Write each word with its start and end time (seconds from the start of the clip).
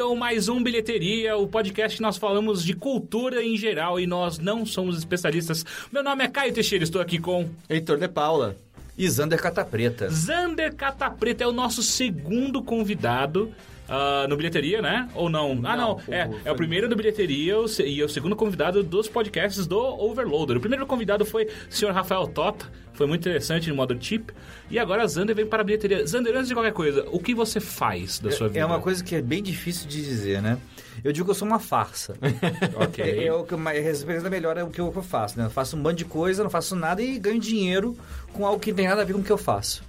então 0.00 0.16
mais 0.16 0.48
um 0.48 0.62
Bilheteria, 0.62 1.36
o 1.36 1.46
podcast 1.46 1.98
que 1.98 2.02
nós 2.02 2.16
falamos 2.16 2.64
de 2.64 2.72
cultura 2.72 3.44
em 3.44 3.54
geral 3.54 4.00
e 4.00 4.06
nós 4.06 4.38
não 4.38 4.64
somos 4.64 4.96
especialistas. 4.96 5.62
Meu 5.92 6.02
nome 6.02 6.24
é 6.24 6.28
Caio 6.28 6.54
Teixeira, 6.54 6.82
estou 6.82 7.02
aqui 7.02 7.18
com 7.18 7.50
Heitor 7.68 7.98
de 7.98 8.08
Paula. 8.08 8.56
E 8.96 9.06
Zander 9.06 9.38
Catapreta. 9.38 10.08
Zander 10.08 10.74
Catapreta, 10.74 11.44
é 11.44 11.46
o 11.46 11.52
nosso 11.52 11.82
segundo 11.82 12.62
convidado. 12.62 13.52
Uh, 13.90 14.28
no 14.28 14.36
Bilheteria, 14.36 14.80
né? 14.80 15.08
Ou 15.16 15.28
não? 15.28 15.50
Ah, 15.64 15.76
não. 15.76 15.96
Não, 16.06 16.14
é, 16.14 16.28
o- 16.28 16.40
é 16.44 16.52
o 16.52 16.54
primeiro 16.54 16.88
do 16.88 16.94
Bilheteria 16.94 17.54
e 17.84 18.00
é 18.00 18.04
o 18.04 18.08
segundo 18.08 18.36
convidado 18.36 18.84
dos 18.84 19.08
podcasts 19.08 19.66
do 19.66 19.76
Overloader. 19.78 20.56
O 20.58 20.60
primeiro 20.60 20.86
convidado 20.86 21.24
foi 21.24 21.46
o 21.46 21.48
senhor 21.74 21.92
Rafael 21.92 22.28
Tota. 22.28 22.66
Foi 22.92 23.06
muito 23.08 23.22
interessante 23.22 23.68
no 23.68 23.74
modo 23.74 23.96
chip. 24.00 24.32
E 24.70 24.78
agora 24.78 25.02
a 25.02 25.06
Zander 25.08 25.34
vem 25.34 25.44
para 25.46 25.62
a 25.62 25.64
Bilheteria. 25.64 26.06
Zander, 26.06 26.36
antes 26.36 26.46
de 26.48 26.54
qualquer 26.54 26.72
coisa, 26.72 27.04
o 27.10 27.18
que 27.18 27.34
você 27.34 27.58
faz 27.58 28.20
da 28.20 28.30
sua 28.30 28.46
vida? 28.46 28.60
É 28.60 28.64
uma 28.64 28.78
coisa 28.78 29.02
que 29.02 29.14
é 29.16 29.22
bem 29.22 29.42
difícil 29.42 29.88
de 29.88 30.00
dizer, 30.04 30.40
né? 30.40 30.56
Eu 31.02 31.10
digo 31.12 31.24
que 31.24 31.30
eu 31.30 31.34
sou 31.34 31.48
uma 31.48 31.58
farsa. 31.58 32.14
Ok. 32.76 33.02
É, 33.04 33.26
é 33.26 33.56
mais 33.56 33.84
representa 34.02 34.30
melhor 34.30 34.56
é 34.56 34.62
o 34.62 34.68
que 34.68 34.80
eu 34.80 34.92
faço, 35.02 35.36
né? 35.38 35.46
Eu 35.46 35.50
faço 35.50 35.76
um 35.76 35.82
bando 35.82 35.96
de 35.96 36.04
coisa, 36.04 36.42
não 36.44 36.50
faço 36.50 36.76
nada 36.76 37.02
e 37.02 37.18
ganho 37.18 37.40
dinheiro 37.40 37.96
com 38.32 38.46
algo 38.46 38.60
que 38.60 38.70
não 38.70 38.76
tem 38.76 38.86
nada 38.88 39.02
a 39.02 39.04
ver 39.04 39.14
com 39.14 39.20
o 39.20 39.24
que 39.24 39.32
eu 39.32 39.38
faço. 39.38 39.82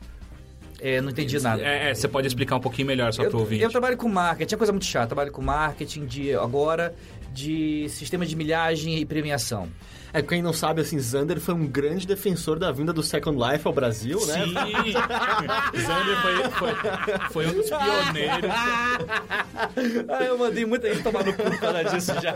É, 0.81 0.99
não 0.99 1.11
entendi 1.11 1.39
nada. 1.39 1.61
É, 1.61 1.91
é, 1.91 1.93
você 1.93 2.07
pode 2.07 2.27
explicar 2.27 2.55
um 2.55 2.59
pouquinho 2.59 2.87
melhor 2.87 3.13
só 3.13 3.23
eu, 3.23 3.29
pro 3.29 3.39
ouvinte. 3.39 3.61
eu 3.61 3.69
trabalho 3.69 3.95
com 3.95 4.09
marketing, 4.09 4.55
é 4.55 4.57
coisa 4.57 4.73
muito 4.73 4.85
chata. 4.85 5.07
Trabalho 5.07 5.31
com 5.31 5.41
marketing 5.41 6.05
de 6.05 6.33
agora 6.33 6.95
de 7.31 7.87
sistema 7.89 8.25
de 8.25 8.35
milhagem 8.35 8.97
e 8.97 9.05
premiação. 9.05 9.69
É, 10.13 10.21
quem 10.21 10.41
não 10.41 10.51
sabe, 10.53 10.81
assim, 10.81 10.99
Zander 10.99 11.39
foi 11.39 11.53
um 11.53 11.65
grande 11.65 12.05
defensor 12.05 12.59
da 12.59 12.71
vinda 12.71 12.91
do 12.91 13.01
Second 13.01 13.37
Life 13.37 13.65
ao 13.65 13.73
Brasil, 13.73 14.19
né? 14.27 14.43
Sim! 14.45 14.93
Zander 15.81 16.21
foi, 16.21 16.49
foi, 16.51 17.29
foi 17.31 17.47
um 17.47 17.53
dos 17.53 17.69
pioneiros. 17.69 18.51
ah, 20.09 20.23
eu 20.23 20.37
mandei 20.37 20.65
muita 20.65 20.93
gente 20.93 21.03
tomar 21.03 21.23
no 21.23 21.33
cu 21.33 21.43
por 21.43 21.59
causa 21.59 21.83
disso 21.83 22.13
já. 22.21 22.33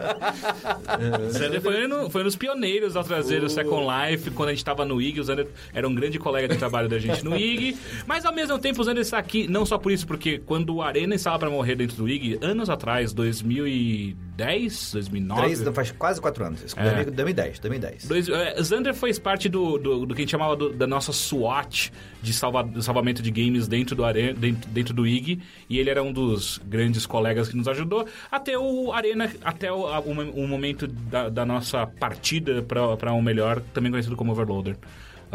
Zander 1.32 1.62
foi, 1.62 1.88
no, 1.88 2.10
foi 2.10 2.22
um 2.22 2.26
dos 2.26 2.36
pioneiros 2.36 2.96
a 2.96 3.04
trazer 3.04 3.44
o 3.44 3.50
Second 3.50 3.86
Life 3.86 4.32
quando 4.32 4.50
a 4.50 4.52
gente 4.52 4.60
estava 4.60 4.86
no 4.86 5.02
IG. 5.02 5.20
O 5.20 5.24
Zander 5.24 5.48
era 5.74 5.88
um 5.88 5.94
grande 5.94 6.18
colega 6.20 6.48
de 6.48 6.58
trabalho 6.58 6.88
da 6.88 6.98
gente 7.00 7.24
no 7.24 7.36
IG. 7.36 7.78
Mas 8.06 8.26
ao 8.26 8.34
mesmo 8.34 8.58
tempo, 8.60 8.82
o 8.82 8.84
Zander 8.84 9.02
está 9.02 9.18
aqui 9.18 9.48
não 9.48 9.66
só 9.66 9.78
por 9.78 9.92
isso, 9.92 10.08
porque 10.08 10.40
quando 10.40 10.76
o 10.76 10.82
Arena 10.82 11.16
estava 11.16 11.40
para 11.40 11.50
morrer 11.50 11.76
dentro 11.76 11.98
do 11.98 12.08
IG, 12.10 12.38
anos 12.42 12.70
atrás, 12.70 13.14
2010, 13.14 14.92
2009. 14.94 15.42
Três, 15.42 15.62
faz 15.76 15.92
quase 15.92 16.22
quatro 16.22 16.46
anos. 16.46 16.64
Isso, 16.64 16.80
É. 16.80 17.04
2010, 17.06 17.60
2010. 17.70 18.06
Dois, 18.08 18.30
é, 18.30 18.62
Zander 18.62 18.94
fez 18.94 19.18
parte 19.20 19.50
do, 19.50 19.78
do, 19.78 20.06
do 20.06 20.16
que 20.16 20.22
a 20.22 20.24
gente 20.24 20.32
chamava 20.32 20.56
do- 20.56 20.70
da 20.72 20.86
nossa 20.88 21.12
SWAT 21.12 21.92
de 22.22 22.34
salva, 22.34 22.64
do 22.64 22.82
salvamento 22.82 23.22
de 23.22 23.32
games 23.32 23.68
dentro 23.68 23.96
do, 23.96 24.04
Arena, 24.06 24.34
dentro, 24.34 24.70
dentro 24.70 24.94
do 24.94 25.06
IG. 25.06 25.40
E 25.70 25.80
ele 25.80 25.90
era 25.90 26.02
um 26.04 26.12
dos 26.14 26.60
grandes 26.66 27.06
colegas 27.06 27.50
que 27.50 27.56
nos 27.58 27.68
ajudou 27.68 28.06
até 28.32 28.58
o 28.58 28.92
Arena, 28.92 29.32
até 29.44 29.72
o, 29.72 29.82
o, 29.86 30.12
o 30.44 30.48
momento 30.48 30.88
da, 30.88 31.30
da 31.30 31.46
nossa 31.46 31.86
partida 31.86 32.62
para 32.62 33.14
um 33.14 33.22
melhor, 33.22 33.62
também 33.74 33.92
conhecido 33.92 34.16
como 34.16 34.32
Overloader. 34.32 34.78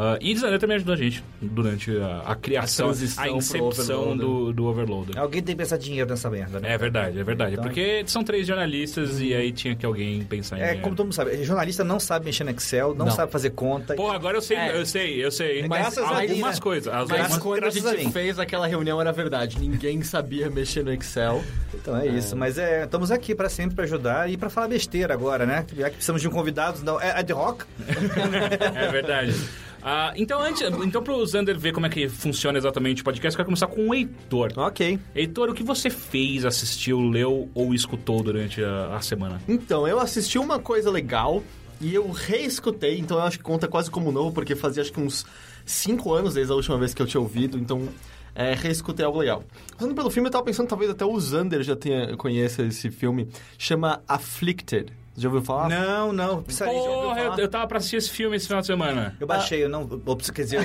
Ah, 0.03 0.17
e 0.19 0.35
Zander 0.35 0.59
também 0.59 0.77
ajudou 0.77 0.95
a 0.95 0.97
gente 0.97 1.23
durante 1.43 1.95
a, 1.99 2.23
a 2.25 2.35
criação, 2.35 2.89
a, 2.91 2.95
pro 3.27 3.37
incepção 3.37 4.17
do, 4.17 4.51
do 4.51 4.65
Overloader. 4.65 5.19
Alguém 5.19 5.43
tem 5.43 5.55
que 5.55 5.59
pensar 5.63 5.77
dinheiro 5.77 6.09
nessa 6.09 6.31
merda, 6.31 6.59
né? 6.59 6.73
É 6.73 6.79
verdade, 6.79 7.19
é 7.21 7.23
verdade. 7.23 7.53
Então- 7.53 7.65
Porque 7.65 8.03
são 8.07 8.25
três 8.25 8.47
jornalistas 8.47 9.21
e 9.21 9.35
aí 9.35 9.53
tinha 9.53 9.77
que 9.77 9.85
alguém 9.85 10.23
pensar 10.25 10.57
em 10.57 10.61
É, 10.61 10.65
dinheiro. 10.65 10.83
como 10.85 10.97
todo 10.97 11.05
mundo 11.05 11.13
sabe, 11.15 11.45
jornalista 11.45 11.85
não 11.85 12.01
sabe 12.01 12.25
mexer 12.25 12.45
no 12.45 12.51
Excel, 12.51 12.95
não, 12.95 13.05
Não. 13.07 13.13
sabe 13.13 13.31
fazer 13.31 13.51
conta. 13.51 13.95
Pô, 13.95 14.11
agora 14.11 14.39
eu 14.39 14.41
sei, 14.41 14.57
É. 14.57 14.75
eu 14.81 14.87
sei, 14.87 15.23
eu 15.23 15.31
sei. 15.31 15.69
Mas 15.69 15.81
graças 15.81 15.99
a 16.05 16.21
algumas 16.23 16.55
né? 16.57 16.61
coisas. 16.63 16.91
Mas 16.93 17.11
algumas- 17.11 17.39
quando 17.39 17.65
a 17.65 17.67
a 17.67 17.71
gente 17.71 18.11
fez 18.11 18.39
aquela 18.39 18.67
reunião 18.67 18.99
era 19.03 19.13
verdade. 19.13 19.59
Ninguém 19.61 20.01
sabia 20.03 20.49
mexer 20.49 20.83
no 20.83 20.93
Excel. 20.95 21.45
Então 21.75 21.95
é 21.99 22.07
isso, 22.07 22.35
mas 22.35 22.57
é, 22.57 22.85
estamos 22.85 23.11
aqui 23.11 23.35
para 23.35 23.51
sempre 23.51 23.75
para 23.75 23.85
ajudar 23.85 24.31
e 24.31 24.37
para 24.39 24.49
falar 24.49 24.69
besteira 24.69 25.13
agora, 25.13 25.45
né? 25.45 25.67
Já 25.77 25.91
que 25.91 25.97
precisamos 25.97 26.23
de 26.23 26.29
um 26.29 26.31
convidado, 26.31 26.81
não, 26.85 26.99
é 26.99 27.11
ad 27.11 27.31
hoc. 27.35 27.65
É 28.75 28.89
verdade. 28.89 29.35
Ah, 29.83 30.13
então, 30.17 30.41
antes, 30.41 30.63
então 30.85 31.03
pro 31.03 31.25
Zander 31.25 31.59
ver 31.59 31.73
como 31.73 31.87
é 31.87 31.89
que 31.89 32.09
funciona 32.09 32.59
exatamente 32.59 33.03
o 33.03 33.05
podcast, 33.05 33.35
eu 33.35 33.37
quero 33.39 33.47
começar 33.47 33.67
com 33.67 33.89
o 33.89 33.95
Heitor. 33.95 34.53
Ok. 34.57 34.99
Heitor, 35.15 35.51
o 35.51 35.55
que 35.55 35.63
você 35.63 35.89
fez, 35.89 36.45
assistiu, 36.45 37.01
leu 37.01 37.49
ou 37.55 37.75
escutou 37.75 38.23
durante 38.23 38.63
a, 38.63 38.97
a 38.97 39.01
semana? 39.01 39.41
Então, 39.49 39.89
eu 39.89 39.99
assisti 39.99 40.39
uma 40.39 40.59
coisa 40.59 40.91
legal 40.91 41.43
e 41.81 41.95
eu 41.95 42.11
reescutei, 42.11 42.99
então 42.99 43.17
eu 43.17 43.23
acho 43.23 43.39
que 43.39 43.45
conta 43.45 43.67
quase 43.67 43.91
como 43.91 44.13
novo, 44.13 44.33
porque 44.33 44.55
fazia 44.55 44.83
acho 44.83 44.93
que 44.93 45.01
uns 45.01 45.25
5 45.65 46.13
anos 46.13 46.35
desde 46.35 46.53
a 46.53 46.57
última 46.57 46.77
vez 46.77 46.93
que 46.93 47.01
eu 47.01 47.07
tinha 47.07 47.21
ouvido, 47.21 47.59
então 47.59 47.89
é, 48.35 48.55
reescutei 48.55 49.05
algo 49.05 49.19
legal. 49.19 49.43
Passando 49.77 49.95
pelo 49.95 50.11
filme, 50.11 50.29
eu 50.29 50.33
tava 50.33 50.45
pensando, 50.45 50.69
talvez 50.69 50.91
até 50.91 51.05
o 51.05 51.19
Zander 51.19 51.63
já 51.63 51.75
tenha, 51.75 52.17
conheça 52.17 52.63
esse 52.63 52.91
filme, 52.91 53.29
chama 53.57 54.03
Afflicted. 54.07 54.93
Já 55.21 55.29
ouviu 55.29 55.43
falar? 55.43 55.69
Não, 55.69 56.13
não, 56.13 56.43
precisaria 56.43 56.75
Porra, 56.79 57.21
eu, 57.21 57.25
falar. 57.31 57.39
eu 57.41 57.49
tava 57.49 57.67
pra 57.67 57.79
assistir 57.79 57.97
esse 57.97 58.11
filme 58.11 58.37
esse 58.37 58.47
final 58.47 58.61
de 58.63 58.67
semana. 58.67 59.17
Eu 59.21 59.27
baixei, 59.27 59.63
eu 59.65 59.69
não. 59.69 59.83
Ops, 60.07 60.31
quer 60.31 60.43
dizer, 60.45 60.57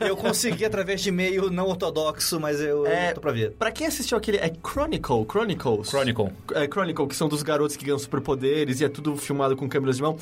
eu, 0.00 0.08
eu 0.08 0.16
consegui 0.16 0.64
através 0.64 1.00
de 1.00 1.08
e-mail 1.08 1.50
não 1.50 1.66
ortodoxo, 1.66 2.38
mas 2.38 2.60
eu, 2.60 2.86
É, 2.86 3.10
eu 3.10 3.14
tô 3.14 3.20
pra 3.20 3.32
ver. 3.32 3.52
Pra 3.52 3.70
quem 3.72 3.86
assistiu 3.86 4.18
aquele. 4.18 4.36
É 4.36 4.52
Chronicle, 4.62 5.24
Chronicles. 5.30 5.88
Chronicle. 5.88 6.30
É, 6.54 6.66
Chronicle, 6.66 7.06
que 7.06 7.16
são 7.16 7.28
dos 7.28 7.42
garotos 7.42 7.76
que 7.76 7.84
ganham 7.84 7.98
superpoderes 7.98 8.80
e 8.80 8.84
é 8.84 8.88
tudo 8.88 9.16
filmado 9.16 9.56
com 9.56 9.68
câmeras 9.68 9.96
de 9.96 10.02
mão. 10.02 10.16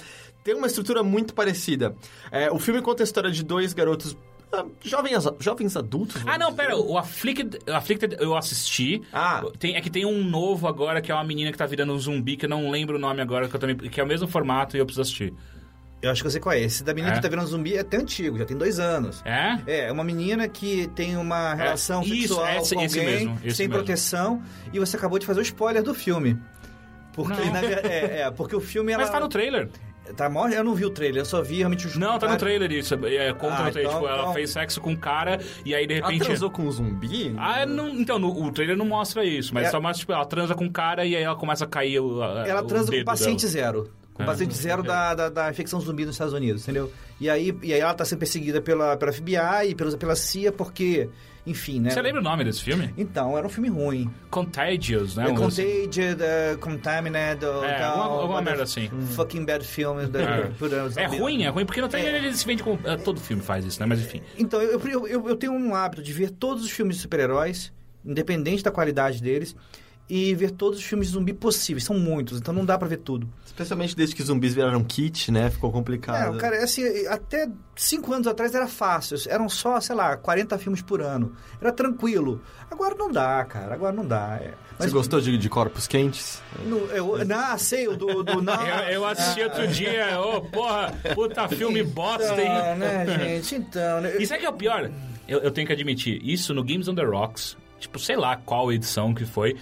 Tem 0.44 0.54
uma 0.54 0.66
estrutura 0.66 1.02
muito 1.02 1.34
parecida. 1.34 1.94
É, 2.30 2.50
o 2.52 2.58
filme 2.58 2.80
conta 2.82 3.02
a 3.02 3.04
história 3.04 3.30
de 3.30 3.42
dois 3.42 3.72
garotos. 3.72 4.16
Ah, 4.54 4.64
jovens, 4.82 5.24
jovens 5.40 5.76
adultos. 5.76 6.22
Ah, 6.26 6.38
não, 6.38 6.50
dizer. 6.50 6.62
pera, 6.62 6.76
o 6.78 6.96
Afflicted, 6.96 7.58
Afflicted 7.70 8.16
eu 8.20 8.36
assisti. 8.36 9.02
Ah. 9.12 9.42
Tem, 9.58 9.76
é 9.76 9.80
que 9.80 9.90
tem 9.90 10.04
um 10.06 10.22
novo 10.24 10.66
agora 10.68 11.00
que 11.02 11.10
é 11.10 11.14
uma 11.14 11.24
menina 11.24 11.50
que 11.52 11.58
tá 11.58 11.66
virando 11.66 11.92
um 11.92 11.98
zumbi, 11.98 12.36
que 12.36 12.46
eu 12.46 12.50
não 12.50 12.70
lembro 12.70 12.96
o 12.96 12.98
nome 12.98 13.20
agora, 13.20 13.48
que, 13.48 13.56
eu 13.56 13.60
também, 13.60 13.76
que 13.76 14.00
é 14.00 14.04
o 14.04 14.06
mesmo 14.06 14.26
formato 14.28 14.76
e 14.76 14.80
eu 14.80 14.86
preciso 14.86 15.02
assistir. 15.02 15.34
Eu 16.02 16.10
acho 16.10 16.20
que 16.22 16.26
eu 16.26 16.30
sei 16.30 16.40
qual 16.40 16.54
é. 16.54 16.60
Esse 16.60 16.84
da 16.84 16.92
menina 16.92 17.14
É? 17.14 17.16
que 17.16 17.22
tá 17.22 17.28
virando 17.28 17.46
zumbi 17.48 17.76
é 17.76 17.80
até 17.80 17.96
antigo, 17.96 18.36
já 18.36 18.44
tem 18.44 18.56
dois 18.56 18.78
anos. 18.78 19.22
É? 19.24 19.58
É, 19.66 19.80
é 19.86 19.92
uma 19.92 20.04
menina 20.04 20.46
que 20.46 20.86
tem 20.88 21.16
uma 21.16 21.54
relação 21.54 22.02
isso, 22.02 22.34
sexual 22.34 22.56
esse- 22.58 22.74
com 22.74 22.80
alguém, 22.82 23.04
mesmo, 23.06 23.38
sem 23.54 23.66
mesmo. 23.68 23.72
proteção, 23.72 24.42
e 24.70 24.78
você 24.78 24.96
acabou 24.98 25.18
de 25.18 25.24
fazer 25.24 25.40
o 25.40 25.42
spoiler 25.42 25.82
do 25.82 25.94
filme. 25.94 26.38
Porque, 27.14 27.48
na 27.50 27.60
é, 27.62 28.20
é, 28.22 28.30
porque 28.30 28.54
o 28.54 28.60
filme 28.60 28.92
ela, 28.92 29.04
Mas 29.04 29.10
tá 29.12 29.18
no 29.20 29.28
trailer. 29.28 29.70
Tá 30.16 30.28
mó- 30.28 30.48
eu 30.48 30.62
não 30.62 30.74
vi 30.74 30.84
o 30.84 30.90
trailer, 30.90 31.22
eu 31.22 31.24
só 31.24 31.40
vi 31.40 31.56
realmente 31.58 31.86
os 31.86 31.96
Não, 31.96 32.18
tá 32.18 32.28
no 32.28 32.36
trailer 32.36 32.70
isso. 32.70 32.94
É, 33.06 33.32
conta 33.32 33.54
Ah, 33.54 33.64
no 33.64 33.70
trailer. 33.72 33.90
então- 33.90 34.00
tipo, 34.02 34.06
ela 34.12 34.22
então- 34.22 34.34
fez 34.34 34.50
sexo 34.50 34.80
com 34.80 34.90
um 34.90 34.96
cara 34.96 35.40
e 35.64 35.74
aí 35.74 35.86
de 35.86 35.94
Ela 35.94 36.06
repente. 36.08 36.24
transou 36.26 36.50
com 36.50 36.62
um 36.62 36.70
zumbi? 36.70 37.34
Ah, 37.38 37.64
não, 37.64 37.88
então, 37.88 38.18
no, 38.18 38.28
o 38.44 38.52
trailer 38.52 38.76
não 38.76 38.84
mostra 38.84 39.24
isso, 39.24 39.54
mas 39.54 39.68
É- 39.68 39.70
só 39.70 39.80
mostra, 39.80 40.00
tipo, 40.00 40.12
ela 40.12 40.26
transa 40.26 40.54
com 40.54 40.64
um 40.64 40.70
cara 40.70 41.06
e 41.06 41.16
aí 41.16 41.22
ela 41.22 41.34
começa 41.36 41.64
a 41.64 41.66
cair 41.68 42.00
o. 42.00 42.22
a- 42.22 42.46
Ela 42.46 42.62
o 42.62 42.66
transa 42.66 42.92
com 42.92 42.98
o 42.98 43.04
paciente 43.04 43.40
dela. 43.40 43.52
zero. 43.52 43.90
Com 44.12 44.22
o 44.22 44.24
Ah, 44.24 44.28
paciente 44.28 44.54
zero 44.54 44.82
ok. 44.82 44.92
da, 44.92 45.14
da, 45.14 45.28
da 45.30 45.50
infecção 45.50 45.80
zumbi 45.80 46.04
nos 46.04 46.14
Estados 46.14 46.34
Unidos, 46.34 46.62
entendeu? 46.62 46.92
E 47.20 47.28
aí, 47.30 47.56
e 47.62 47.72
aí 47.72 47.80
ela 47.80 47.94
tá 47.94 48.04
sendo 48.04 48.18
perseguida 48.20 48.60
pela, 48.60 48.96
pela 48.96 49.10
FBI 49.12 49.70
e 49.70 49.74
pela, 49.74 49.96
pela 49.96 50.14
CIA 50.14 50.52
porque, 50.52 51.08
enfim, 51.46 51.78
né? 51.80 51.90
Você 51.90 52.00
lembra 52.00 52.20
o 52.20 52.24
nome 52.24 52.42
desse 52.44 52.62
filme? 52.62 52.92
Então, 52.96 53.36
era 53.36 53.46
um 53.46 53.50
filme 53.50 53.68
ruim. 53.68 54.10
Contagious, 54.30 55.16
né? 55.16 55.24
É 55.28 55.32
Um- 55.32 55.34
Contagious, 55.34 56.14
uh, 56.14 56.58
Contaminated, 56.58 57.44
uh, 57.44 57.64
É, 57.64 57.78
tal, 57.78 57.98
alguma- 58.00 58.20
alguma 58.22 58.42
merda 58.42 58.62
assim. 58.62 58.88
Fucking 59.14 59.44
bad 59.44 59.64
film. 59.66 60.06
da- 60.08 60.20
É. 60.20 60.42
por- 60.58 60.70
É 60.96 61.06
ruim, 61.06 61.42
é 61.44 61.48
ruim, 61.48 61.66
porque 61.66 61.80
no 61.80 61.88
trailer 61.88 62.14
ele 62.14 62.34
se 62.34 62.46
vende 62.46 62.62
como. 62.62 62.78
é, 62.84 62.96
Todo 62.96 63.20
filme 63.20 63.42
faz 63.42 63.64
isso, 63.64 63.78
né? 63.80 63.86
Mas 63.86 64.00
enfim. 64.00 64.22
Então, 64.38 64.60
eu, 64.62 64.80
eu, 64.80 65.06
eu, 65.06 65.28
eu 65.28 65.36
tenho 65.36 65.52
um 65.52 65.74
hábito 65.74 66.02
de 66.02 66.12
ver 66.12 66.30
todos 66.30 66.64
os 66.64 66.70
filmes 66.70 66.96
de 66.96 67.02
super-heróis, 67.02 67.72
independente 68.04 68.62
da 68.62 68.70
qualidade 68.70 69.20
deles, 69.22 69.54
e 70.08 70.34
ver 70.34 70.50
todos 70.50 70.78
os 70.78 70.84
filmes 70.84 71.08
de 71.08 71.14
zumbi 71.14 71.32
possíveis. 71.32 71.84
São 71.84 71.98
muitos, 71.98 72.38
então 72.38 72.52
não 72.52 72.64
dá 72.64 72.76
pra 72.76 72.86
ver 72.86 72.98
tudo. 72.98 73.28
Especialmente 73.46 73.96
desde 73.96 74.14
que 74.14 74.22
zumbis 74.22 74.52
viraram 74.54 74.82
kit, 74.82 75.30
né? 75.30 75.48
Ficou 75.50 75.70
complicado. 75.70 76.36
É, 76.36 76.40
cara, 76.40 76.62
assim, 76.62 76.82
até 77.06 77.48
cinco 77.76 78.12
anos 78.12 78.26
atrás 78.26 78.54
era 78.54 78.66
fácil. 78.66 79.16
Eram 79.28 79.48
só, 79.48 79.80
sei 79.80 79.94
lá, 79.94 80.16
40 80.16 80.58
filmes 80.58 80.82
por 80.82 81.00
ano. 81.00 81.32
Era 81.60 81.72
tranquilo. 81.72 82.42
Agora 82.70 82.94
não 82.94 83.10
dá, 83.10 83.44
cara. 83.44 83.74
Agora 83.74 83.92
não 83.92 84.06
dá. 84.06 84.40
é. 84.42 84.54
Você 84.78 84.90
gostou 84.90 85.20
de, 85.20 85.38
de 85.38 85.48
corpos 85.48 85.86
quentes? 85.86 86.42
No, 86.64 86.78
eu, 86.86 87.24
não, 87.24 87.56
sei, 87.58 87.86
o 87.86 87.96
do... 87.96 88.24
do 88.24 88.42
não, 88.42 88.66
Eu, 88.66 88.94
eu 88.94 89.06
assisti 89.06 89.42
outro 89.42 89.68
dia, 89.68 90.20
ô, 90.20 90.40
porra, 90.42 90.92
puta 91.14 91.48
filme 91.48 91.82
bosta, 91.84 92.34
hein? 92.42 92.50
Então, 92.50 92.76
né, 92.76 93.06
gente? 93.06 93.54
Então... 93.54 94.00
Né, 94.00 94.16
E 94.18 94.26
sabe 94.26 94.38
o 94.38 94.40
que 94.40 94.46
é 94.46 94.50
o 94.50 94.54
pior? 94.54 94.90
Eu, 95.28 95.38
eu 95.40 95.50
tenho 95.50 95.66
que 95.66 95.72
admitir, 95.72 96.20
isso 96.24 96.52
no 96.52 96.64
Games 96.64 96.88
on 96.88 96.94
the 96.94 97.04
Rocks, 97.04 97.56
tipo, 97.78 97.98
sei 97.98 98.16
lá 98.16 98.36
qual 98.36 98.72
edição 98.72 99.14
que 99.14 99.24
foi. 99.24 99.56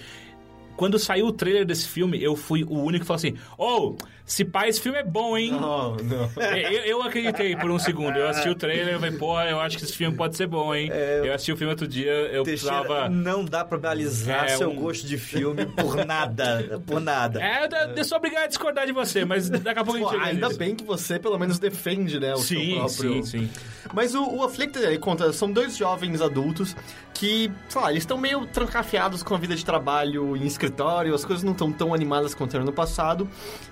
Quando 0.82 0.98
saiu 0.98 1.26
o 1.26 1.32
trailer 1.32 1.64
desse 1.64 1.86
filme, 1.86 2.20
eu 2.20 2.34
fui 2.34 2.64
o 2.64 2.76
único 2.76 3.04
que 3.04 3.06
falou 3.06 3.18
assim: 3.18 3.36
Oh, 3.56 3.94
se 4.24 4.44
pá, 4.44 4.66
esse 4.68 4.80
filme 4.80 4.98
é 4.98 5.02
bom, 5.04 5.36
hein? 5.36 5.52
Não, 5.52 5.96
não. 5.96 6.30
Eu, 6.56 6.80
eu 6.84 7.02
acreditei 7.02 7.54
por 7.56 7.70
um 7.70 7.78
segundo. 7.78 8.16
Eu 8.16 8.28
assisti 8.28 8.48
o 8.48 8.54
trailer 8.54 8.94
e 8.94 8.98
falei, 8.98 9.12
porra, 9.18 9.44
eu 9.50 9.60
acho 9.60 9.76
que 9.76 9.84
esse 9.84 9.92
filme 9.94 10.16
pode 10.16 10.36
ser 10.36 10.46
bom, 10.46 10.74
hein? 10.74 10.90
eu 11.24 11.32
assisti 11.34 11.52
o 11.52 11.56
filme 11.56 11.70
outro 11.70 11.86
dia, 11.86 12.10
eu 12.10 12.42
Teixeira, 12.42 12.76
precisava. 12.76 13.08
Não 13.08 13.44
dá 13.44 13.64
pra 13.64 13.76
balizar 13.78 14.44
É 14.46 14.56
seu 14.56 14.70
um- 14.70 14.76
gosto 14.76 15.06
de 15.06 15.18
filme 15.18 15.66
por 15.66 15.96
nada. 16.06 16.80
Por 16.86 17.00
nada. 17.00 17.42
É, 17.42 17.64
eu, 17.66 17.96
eu 17.96 18.04
sou 18.04 18.16
obrigado 18.18 18.44
a 18.44 18.46
discordar 18.46 18.86
de 18.86 18.92
você, 18.92 19.24
mas 19.24 19.50
daqui 19.50 19.78
a 19.80 19.84
pouco 19.84 19.98
a 19.98 20.02
Pô, 20.02 20.08
gente 20.10 20.18
chega 20.18 20.24
ainda 20.30 20.46
nisso. 20.46 20.58
bem 20.58 20.74
que 20.76 20.84
você 20.84 21.18
pelo 21.18 21.38
menos 21.38 21.58
defende, 21.58 22.18
né, 22.18 22.32
o 22.34 22.38
seu 22.38 22.58
Sim, 22.60 22.74
próprio... 22.76 23.12
sim, 23.14 23.22
sim. 23.24 23.50
Mas 23.92 24.14
o, 24.14 24.24
o 24.24 24.42
Afflicted, 24.44 24.84
ele 24.86 24.98
conta, 24.98 25.32
são 25.32 25.50
dois 25.52 25.76
jovens 25.76 26.22
adultos 26.22 26.74
que, 27.12 27.50
sei 27.68 27.80
lá, 27.80 27.90
eles 27.90 28.02
estão 28.02 28.16
meio 28.16 28.46
trancafiados 28.46 29.22
com 29.22 29.34
a 29.34 29.38
vida 29.38 29.54
de 29.54 29.64
trabalho 29.64 30.36
em 30.36 30.46
escritório, 30.46 31.14
as 31.14 31.24
coisas 31.24 31.44
não 31.44 31.52
estão 31.52 31.70
tão 31.70 31.92
animadas 31.92 32.34
quanto 32.34 32.54
eram 32.56 32.64
no 32.64 32.72
passado. 32.72 33.28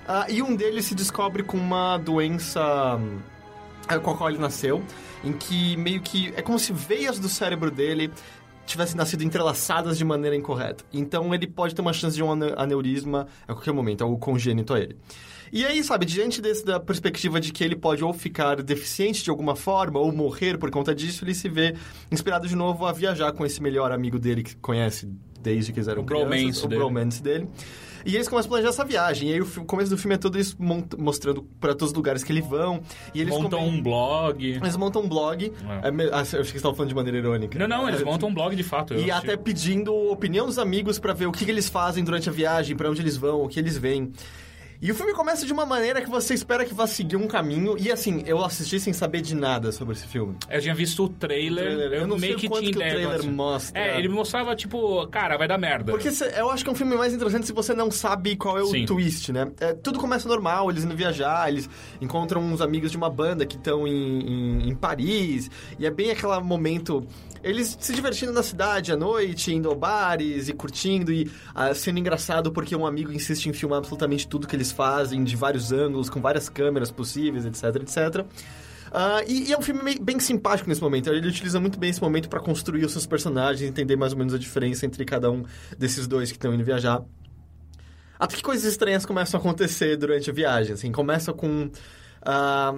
Ah, 0.07 0.27
e 0.29 0.40
um 0.43 0.55
deles 0.55 0.85
se 0.87 0.95
descobre 0.95 1.43
com 1.43 1.57
uma 1.57 1.99
doença 1.99 2.99
com 4.03 4.11
a 4.11 4.17
qual 4.17 4.31
ele 4.31 4.39
nasceu, 4.39 4.83
em 5.25 5.33
que 5.33 5.77
meio 5.77 6.01
que 6.01 6.33
é 6.37 6.43
como 6.43 6.59
se 6.59 6.73
veias 6.73 7.19
do 7.19 7.29
cérebro 7.29 7.71
dele 7.71 8.11
tivessem 8.67 8.97
nascido 8.97 9.23
entrelaçadas 9.25 9.99
de 9.99 10.05
maneira 10.05 10.37
incorreta. 10.37 10.85
Então 10.93 11.35
ele 11.35 11.47
pode 11.49 11.75
ter 11.75 11.83
uma 11.83 11.93
chance 11.93 12.15
de 12.15 12.23
um 12.23 12.31
ane- 12.31 12.53
aneurisma 12.57 13.27
a 13.49 13.53
qualquer 13.53 13.73
momento, 13.73 14.05
algo 14.05 14.17
congênito 14.19 14.73
a 14.75 14.79
ele. 14.81 14.97
E 15.53 15.67
aí, 15.67 15.83
sabe, 15.83 16.07
diante 16.07 16.41
desse, 16.41 16.65
da 16.65 16.79
perspectiva 16.79 17.41
de 17.41 17.51
que 17.53 17.65
ele 17.65 17.75
pode 17.75 18.05
ou 18.05 18.13
ficar 18.13 18.63
deficiente 18.63 19.25
de 19.25 19.31
alguma 19.31 19.57
forma, 19.57 19.99
ou 19.99 20.13
morrer 20.13 20.57
por 20.57 20.71
conta 20.71 20.95
disso, 20.95 21.25
ele 21.25 21.35
se 21.35 21.49
vê 21.49 21.75
inspirado 22.13 22.47
de 22.47 22.55
novo 22.55 22.87
a 22.87 22.93
viajar 22.93 23.33
com 23.33 23.45
esse 23.45 23.61
melhor 23.61 23.91
amigo 23.91 24.17
dele 24.21 24.45
que 24.45 24.55
conhece 24.55 25.09
desde 25.41 25.73
que 25.73 25.81
eles 25.81 25.89
eram 25.89 26.03
O 26.03 26.07
crianças, 26.07 26.29
bromance 26.29 26.65
o 26.65 26.69
dele. 26.69 26.79
bromance 26.81 27.23
dele. 27.23 27.49
E 28.05 28.15
eles 28.15 28.29
começam 28.29 28.49
a 28.49 28.51
planejar 28.51 28.69
essa 28.71 28.85
viagem. 28.85 29.31
E 29.31 29.33
aí 29.35 29.41
o 29.41 29.47
fi- 29.47 29.61
o 29.61 29.65
começo 29.65 29.91
do 29.91 29.99
filme 29.99 30.15
é 30.15 30.19
todo 30.19 30.39
isso 30.39 30.57
mostrando 30.99 31.43
para 31.61 31.73
todos 31.75 31.89
os 31.93 31.97
lugares 31.97 32.23
que 32.25 32.33
eles 32.33 32.47
vão. 32.47 32.81
E 33.15 33.21
eles 33.21 33.33
Montam 33.35 33.67
um 33.67 33.83
blog. 33.83 34.45
Eles 34.45 34.77
montam 34.77 35.03
um 35.03 35.09
blog. 35.09 35.53
É. 35.83 35.89
É 35.89 36.11
ah, 36.13 36.21
achei 36.21 36.41
que 36.41 36.47
você 36.51 36.57
estava 36.57 36.75
falando 36.75 36.89
de 36.89 36.95
maneira 36.95 37.19
irônica. 37.19 37.59
Não, 37.59 37.69
não, 37.69 37.89
eles 37.89 38.01
É, 38.01 38.05
montam 38.05 38.29
um 38.29 38.35
blog 38.35 38.55
de 38.57 38.63
fato. 38.63 38.95
e 38.95 39.11
até 39.11 39.37
pedindo 39.37 39.95
opinião 40.11 40.47
dos 40.47 40.59
amigos 40.59 40.99
pra 40.99 41.13
ver 41.13 41.27
o 41.27 41.33
que, 41.33 41.45
que 41.45 41.51
eles 41.51 41.69
fazem 41.69 42.03
durante 42.05 42.29
a 42.29 42.33
viagem, 42.33 42.77
pra 42.77 42.91
onde 42.91 43.01
eles 43.01 43.17
vão, 43.17 43.43
o 43.43 43.49
que 43.49 43.59
eles 43.59 43.77
veem. 43.79 44.13
E 44.83 44.91
o 44.91 44.95
filme 44.95 45.13
começa 45.13 45.45
de 45.45 45.53
uma 45.53 45.67
maneira 45.67 46.01
que 46.01 46.09
você 46.09 46.33
espera 46.33 46.65
que 46.65 46.73
vá 46.73 46.87
seguir 46.87 47.15
um 47.17 47.27
caminho. 47.27 47.77
E 47.79 47.93
assim, 47.93 48.23
eu 48.27 48.43
assisti 48.43 48.81
sem 48.81 48.95
saber 48.95 49.21
de 49.21 49.35
nada 49.35 49.71
sobre 49.73 49.93
esse 49.95 50.07
filme. 50.07 50.35
Eu 50.49 50.59
tinha 50.59 50.75
visto 50.75 51.05
o 51.05 51.09
trailer, 51.11 51.65
trailer. 51.77 52.01
Eu 52.01 52.07
não 52.07 52.17
meio 52.17 52.33
sei 52.33 52.41
que 52.41 52.49
quanto 52.49 52.65
que 52.65 52.71
o 52.71 52.79
trailer 52.79 53.07
agora. 53.09 53.23
mostra. 53.25 53.79
É, 53.79 53.99
ele 53.99 54.09
mostrava, 54.09 54.57
tipo, 54.57 55.07
cara, 55.09 55.37
vai 55.37 55.47
dar 55.47 55.59
merda. 55.59 55.93
Porque 55.93 56.11
cê- 56.11 56.33
eu 56.35 56.51
acho 56.51 56.65
que 56.65 56.71
é 56.71 56.73
um 56.73 56.77
filme 56.77 56.97
mais 56.97 57.13
interessante 57.13 57.47
se 57.47 57.53
você 57.53 57.75
não 57.75 57.91
sabe 57.91 58.37
qual 58.37 58.57
é 58.59 58.63
o 58.63 58.69
Sim. 58.69 58.87
twist, 58.87 59.31
né? 59.33 59.53
É, 59.61 59.75
tudo 59.75 59.99
começa 59.99 60.27
normal, 60.27 60.71
eles 60.71 60.83
indo 60.83 60.97
viajar, 60.97 61.51
eles 61.51 61.69
encontram 62.01 62.41
uns 62.41 62.63
amigos 62.63 62.91
de 62.91 62.97
uma 62.97 63.11
banda 63.11 63.45
que 63.45 63.57
estão 63.57 63.87
em, 63.87 63.93
em, 64.63 64.69
em 64.71 64.75
Paris, 64.75 65.51
e 65.79 65.85
é 65.85 65.91
bem 65.91 66.11
aquele 66.11 66.41
momento. 66.41 67.07
Eles 67.43 67.75
se 67.81 67.95
divertindo 67.95 68.33
na 68.33 68.43
cidade 68.43 68.93
à 68.93 68.97
noite, 68.99 69.55
indo 69.55 69.71
ao 69.71 69.75
bares 69.75 70.49
e 70.51 70.53
curtindo, 70.53 71.11
e 71.11 71.31
ah, 71.55 71.73
sendo 71.75 71.99
engraçado 71.99 72.53
porque 72.53 72.77
um 72.77 72.85
amigo 72.85 73.11
insiste 73.11 73.47
em 73.47 73.53
filmar 73.55 73.79
absolutamente 73.79 74.29
tudo 74.29 74.47
que 74.47 74.55
eles 74.55 74.70
fazem, 74.71 75.23
de 75.25 75.37
vários 75.37 75.73
ângulos, 75.73 76.09
com 76.09 76.21
várias 76.21 76.49
câmeras 76.49 76.91
possíveis, 76.91 77.45
etc, 77.45 77.77
etc. 77.83 78.27
Ah, 78.93 79.23
e, 79.27 79.49
e 79.49 79.53
é 79.53 79.59
um 79.59 79.63
filme 79.63 79.99
bem 80.01 80.19
simpático 80.19 80.69
nesse 80.69 80.81
momento. 80.81 81.11
Ele 81.11 81.29
utiliza 81.29 81.61
muito 81.61 81.79
bem 81.79 81.91
esse 81.91 82.03
momento 82.03 82.29
para 82.29 82.41
construir 82.41 82.85
os 82.85 82.93
seus 82.93 83.07
personagens, 83.07 83.69
entender 83.69 83.97
mais 83.97 84.13
ou 84.13 84.19
menos 84.19 84.35
a 84.35 84.39
diferença 84.39 84.85
entre 84.85 85.05
cada 85.05 85.31
um 85.31 85.45
desses 85.79 86.07
dois 86.07 86.31
que 86.31 86.37
estão 86.37 86.53
indo 86.53 86.65
viajar. 86.65 87.03
Até 88.19 88.37
que 88.37 88.43
coisas 88.43 88.65
estranhas 88.71 89.07
começam 89.07 89.39
a 89.39 89.41
acontecer 89.41 89.97
durante 89.97 90.29
a 90.29 90.33
viagem. 90.33 90.75
Assim, 90.75 90.93
começa 90.93 91.33
com 91.33 91.71
ah, 92.23 92.75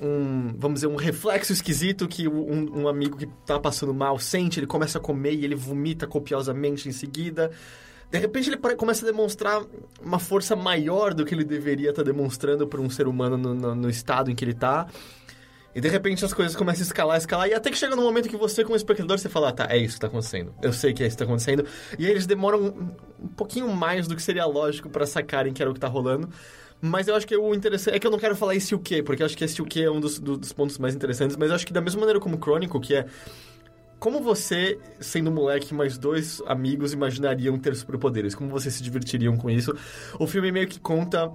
um, 0.00 0.54
vamos 0.56 0.76
dizer, 0.76 0.86
um 0.86 0.96
reflexo 0.96 1.52
esquisito 1.52 2.06
que 2.06 2.28
um, 2.28 2.82
um 2.82 2.88
amigo 2.88 3.16
que 3.16 3.26
tá 3.44 3.58
passando 3.58 3.92
mal 3.92 4.18
sente. 4.18 4.60
Ele 4.60 4.66
começa 4.66 4.98
a 4.98 5.00
comer 5.00 5.34
e 5.34 5.44
ele 5.44 5.56
vomita 5.56 6.06
copiosamente 6.06 6.88
em 6.88 6.92
seguida. 6.92 7.50
De 8.10 8.18
repente 8.18 8.48
ele 8.48 8.56
começa 8.76 9.04
a 9.04 9.10
demonstrar 9.10 9.62
uma 10.02 10.18
força 10.18 10.56
maior 10.56 11.12
do 11.12 11.24
que 11.24 11.34
ele 11.34 11.44
deveria 11.44 11.90
estar 11.90 12.02
demonstrando 12.02 12.66
para 12.66 12.80
um 12.80 12.88
ser 12.88 13.06
humano 13.06 13.36
no, 13.36 13.54
no- 13.54 13.74
no 13.74 13.90
estado 13.90 14.30
em 14.30 14.34
que 14.34 14.44
ele 14.44 14.54
tá. 14.54 14.86
E 15.74 15.80
de 15.80 15.88
repente 15.88 16.24
as 16.24 16.32
coisas 16.32 16.56
começam 16.56 16.82
a 16.82 16.86
escalar, 16.86 17.18
escalar, 17.18 17.48
e 17.48 17.54
até 17.54 17.70
que 17.70 17.76
chega 17.76 17.94
no 17.94 18.02
momento 18.02 18.28
que 18.28 18.36
você, 18.36 18.64
como 18.64 18.74
espectador, 18.74 19.18
você 19.18 19.28
fala, 19.28 19.50
ah, 19.50 19.52
tá, 19.52 19.66
é 19.70 19.76
isso 19.76 19.94
que 19.94 20.00
tá 20.00 20.06
acontecendo. 20.06 20.52
Eu 20.62 20.72
sei 20.72 20.92
que 20.94 21.02
é 21.04 21.06
isso 21.06 21.16
que 21.16 21.22
tá 21.22 21.24
acontecendo. 21.24 21.64
E 21.98 22.06
aí 22.06 22.10
eles 22.10 22.26
demoram 22.26 22.74
um, 23.22 23.28
pouquinho 23.28 23.68
mais 23.68 24.08
do 24.08 24.16
que 24.16 24.22
seria 24.22 24.46
lógico 24.46 24.88
pra 24.88 25.04
sacarem 25.06 25.52
que 25.52 25.60
era 25.62 25.70
o 25.70 25.74
que 25.74 25.78
tá 25.80 25.86
rolando. 25.86 26.30
Mas 26.80 27.06
eu 27.08 27.14
acho 27.14 27.26
que 27.26 27.36
o 27.36 27.54
interessante. 27.54 27.94
É 27.94 27.98
que 27.98 28.06
eu 28.06 28.10
não 28.10 28.18
quero 28.18 28.34
falar 28.34 28.54
esse 28.56 28.74
o 28.74 28.78
quê, 28.78 29.02
porque 29.02 29.20
eu 29.22 29.26
acho 29.26 29.36
que 29.36 29.44
esse 29.44 29.60
o 29.60 29.64
quê 29.64 29.80
é 29.82 29.90
um 29.90 30.00
dos, 30.00 30.18
do- 30.18 30.36
dos 30.38 30.52
pontos 30.52 30.78
mais 30.78 30.94
interessantes. 30.94 31.36
Mas 31.36 31.50
eu 31.50 31.56
acho 31.56 31.66
que 31.66 31.72
da 31.72 31.80
mesma 31.80 32.00
maneira 32.00 32.18
como 32.18 32.36
o 32.36 32.40
Chronicle, 32.40 32.80
que 32.80 32.94
é. 32.94 33.04
Como 33.98 34.20
você, 34.20 34.78
sendo 35.00 35.30
moleque, 35.30 35.74
mais 35.74 35.98
dois 35.98 36.40
amigos 36.46 36.92
imaginariam 36.92 37.58
ter 37.58 37.74
superpoderes? 37.74 38.34
Como 38.34 38.48
vocês 38.48 38.74
se 38.74 38.82
divertiriam 38.82 39.36
com 39.36 39.50
isso? 39.50 39.74
O 40.20 40.26
filme 40.26 40.52
meio 40.52 40.68
que 40.68 40.78
conta 40.78 41.32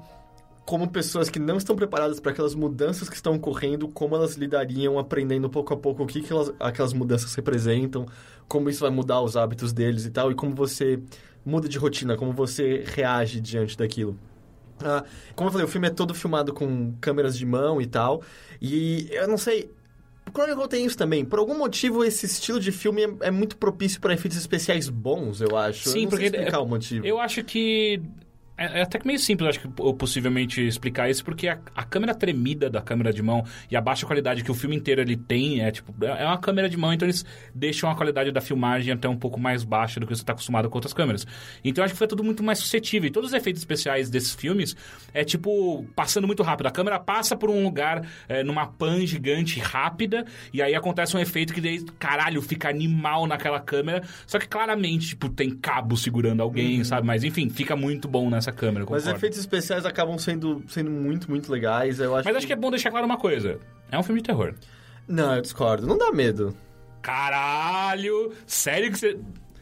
como 0.66 0.90
pessoas 0.90 1.30
que 1.30 1.40
não 1.40 1.58
estão 1.58 1.76
preparadas 1.76 2.22
para 2.22 2.32
aquelas 2.32 2.56
mudanças 2.56 3.10
que 3.10 3.16
estão 3.16 3.36
ocorrendo, 3.36 3.90
como 3.90 4.16
elas 4.16 4.36
lidariam 4.36 4.98
aprendendo 4.98 5.50
pouco 5.50 5.74
a 5.74 5.78
pouco 5.78 6.04
o 6.04 6.08
que, 6.08 6.22
que 6.22 6.32
elas- 6.32 6.54
aquelas 6.58 6.94
mudanças 6.94 7.36
representam, 7.36 8.06
como 8.48 8.70
isso 8.70 8.80
vai 8.80 8.90
mudar 8.90 9.22
os 9.22 9.36
hábitos 9.36 9.74
deles 9.74 10.06
e 10.06 10.10
tal, 10.12 10.32
e 10.32 10.36
como 10.36 10.56
você 10.56 11.02
muda 11.46 11.68
de 11.68 11.78
rotina, 11.78 12.16
como 12.16 12.32
você 12.32 12.82
reage 12.88 13.42
diante 13.42 13.78
daquilo. 13.78 14.18
Ah, 14.82 15.04
como 15.36 15.50
eu 15.50 15.52
falei, 15.52 15.66
o 15.66 15.70
filme 15.70 15.88
é 15.88 15.92
todo 15.92 16.14
filmado 16.14 16.54
com 16.54 16.94
câmeras 17.02 17.38
de 17.38 17.46
mão 17.46 17.82
e 17.82 17.86
tal, 17.86 18.22
e 18.62 19.10
eu 19.12 19.28
não 19.28 19.38
sei... 19.38 19.70
O 20.28 20.32
Chronicle 20.32 20.68
tem 20.68 20.86
isso 20.86 20.98
também. 20.98 21.24
Por 21.26 21.40
algum 21.40 21.58
motivo, 21.58 22.04
esse 22.04 22.26
estilo 22.26 22.60
de 22.60 22.72
filme 22.72 23.04
é, 23.04 23.28
é 23.28 23.32
muito 23.32 23.58
propício 23.58 24.00
para 24.00 24.14
efeitos 24.14 24.38
especiais 24.38 24.90
bons, 24.90 25.42
eu 25.42 25.58
acho. 25.58 25.90
Sim, 25.90 26.00
eu 26.00 26.04
não 26.04 26.10
porque 26.10 26.30
sei 26.30 26.40
explicar 26.40 26.60
o 26.62 26.66
motivo. 26.66 27.06
Eu 27.06 27.20
acho 27.20 27.44
que. 27.44 28.02
É, 28.58 28.80
é 28.80 28.82
até 28.84 29.00
que 29.00 29.08
meio 29.08 29.20
simples, 29.20 29.50
acho 29.50 29.60
que 29.60 29.82
eu 29.82 29.94
possivelmente 29.94 30.66
explicar 30.66 31.10
isso, 31.10 31.24
porque 31.24 31.48
a, 31.48 31.60
a 31.76 31.84
câmera 31.84 32.14
tremida 32.14 32.70
da 32.70 32.82
câmera 32.82 33.12
de 33.12 33.22
mão 33.22 33.44
e 33.70 33.76
a 33.76 33.82
baixa 33.82 34.06
qualidade 34.06 34.44
que 34.44 34.52
o 34.52 34.54
filme 34.54 34.76
inteiro 34.76 35.02
ele 35.02 35.18
tem 35.18 35.62
é 35.62 35.72
tipo. 35.72 35.94
É 36.06 36.26
uma 36.26 36.38
câmera 36.38 36.70
de 36.70 36.78
mão, 36.78 36.94
então 36.94 37.06
eles 37.06 37.26
deixam 37.54 37.90
a 37.90 37.96
qualidade 37.96 38.32
da 38.32 38.42
filmagem 38.42 38.94
até 38.94 39.10
um 39.10 39.18
pouco 39.18 39.40
mais 39.40 39.64
baixa 39.64 40.00
do 40.00 40.08
que 40.08 40.16
você 40.16 40.22
está 40.22 40.34
acostumado 40.34 40.70
com 40.70 40.78
outras 40.78 40.94
câmeras. 40.94 41.26
Então 41.64 41.82
eu 41.82 41.86
acho 41.86 41.94
que 41.94 41.98
foi 41.98 42.08
tudo 42.08 42.24
muito 42.24 42.44
mais 42.44 42.60
suscetível. 42.60 43.08
E 43.08 43.12
todos 43.12 43.32
os 43.32 43.34
efeitos 43.36 43.62
especiais 43.62 44.10
desses 44.10 44.34
filmes 44.34 44.76
é 45.14 45.24
tipo 45.24 45.86
passando 45.96 46.28
muito 46.28 46.44
rápido. 46.44 46.68
A 46.68 46.72
câmera 46.72 47.00
passa 47.00 47.36
por 47.36 47.50
um 47.50 47.64
lugar 47.64 48.08
é, 48.30 48.44
numa 48.44 48.68
pan 48.68 49.06
gigante 49.06 49.60
rápida, 49.60 50.26
e 50.54 50.62
aí 50.62 50.76
acontece 50.76 51.18
um 51.18 51.20
efeito 51.20 51.54
que 51.54 51.62
daí, 51.62 51.84
caralho, 51.98 52.42
fica 52.42 52.70
animal 52.70 53.26
naquela 53.26 53.60
câmera. 53.60 54.04
Só 54.28 54.38
que 54.38 54.48
claramente, 54.48 55.10
tipo, 55.10 55.28
tem 55.28 55.50
cabo 55.50 55.98
segurando 55.98 56.42
alguém, 56.42 56.84
sabe? 56.84 57.06
Mas 57.06 57.24
enfim, 57.24 57.50
fica 57.50 57.76
muito 57.76 58.08
bom 58.08 58.30
nessa 58.30 58.53
câmera, 58.54 58.84
eu 58.86 58.90
Mas 58.90 59.04
concordo. 59.04 59.18
efeitos 59.18 59.40
especiais 59.40 59.86
acabam 59.86 60.18
sendo, 60.18 60.64
sendo 60.68 60.90
muito, 60.90 61.30
muito 61.30 61.52
legais. 61.52 62.00
Eu 62.00 62.16
acho 62.16 62.28
Mas 62.28 62.38
acho 62.38 62.48
que 62.48 62.54
é 62.54 62.56
bom 62.56 62.70
deixar 62.70 62.92
claro 62.92 63.06
uma 63.06 63.18
coisa. 63.18 63.60
É 63.92 63.98
um 63.98 64.04
filme 64.04 64.22
de 64.22 64.28
terror. 64.28 64.54
Não, 65.08 65.36
eu 65.36 65.42
discordo. 65.42 65.86
Não 65.86 65.98
dá 65.98 66.12
medo. 66.12 66.56
Caralho! 67.02 68.32
Sério 68.48 68.92
que 68.92 68.98
você. 68.98 69.20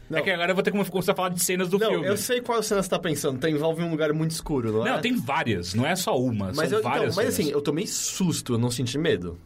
Não. 0.08 0.18
É 0.18 0.22
que 0.22 0.30
agora 0.30 0.50
eu 0.50 0.54
vou 0.54 0.62
ter 0.62 0.70
que 0.70 0.90
começar 0.90 1.12
a 1.12 1.14
falar 1.14 1.30
de 1.30 1.42
cenas 1.42 1.68
do 1.68 1.78
não, 1.78 1.88
filme. 1.88 2.06
eu 2.06 2.16
sei 2.18 2.40
qual 2.40 2.62
cena 2.62 2.82
você 2.82 2.88
tá 2.88 2.98
pensando. 2.98 3.38
Tem, 3.38 3.54
envolve 3.54 3.82
um 3.82 3.90
lugar 3.90 4.12
muito 4.12 4.32
escuro, 4.32 4.70
não 4.70 4.86
é? 4.86 4.90
Não, 4.90 5.00
tem 5.00 5.16
várias, 5.16 5.72
não 5.74 5.86
é 5.86 5.96
só 5.96 6.18
uma, 6.18 6.52
Mas, 6.54 6.68
são 6.68 6.78
eu, 6.78 6.78
então, 6.80 6.90
várias. 6.90 7.16
mas 7.16 7.24
cenas. 7.34 7.40
assim, 7.40 7.50
eu 7.50 7.62
tomei 7.62 7.86
susto, 7.86 8.54
eu 8.54 8.58
não 8.58 8.70
senti 8.70 8.98
medo. 8.98 9.38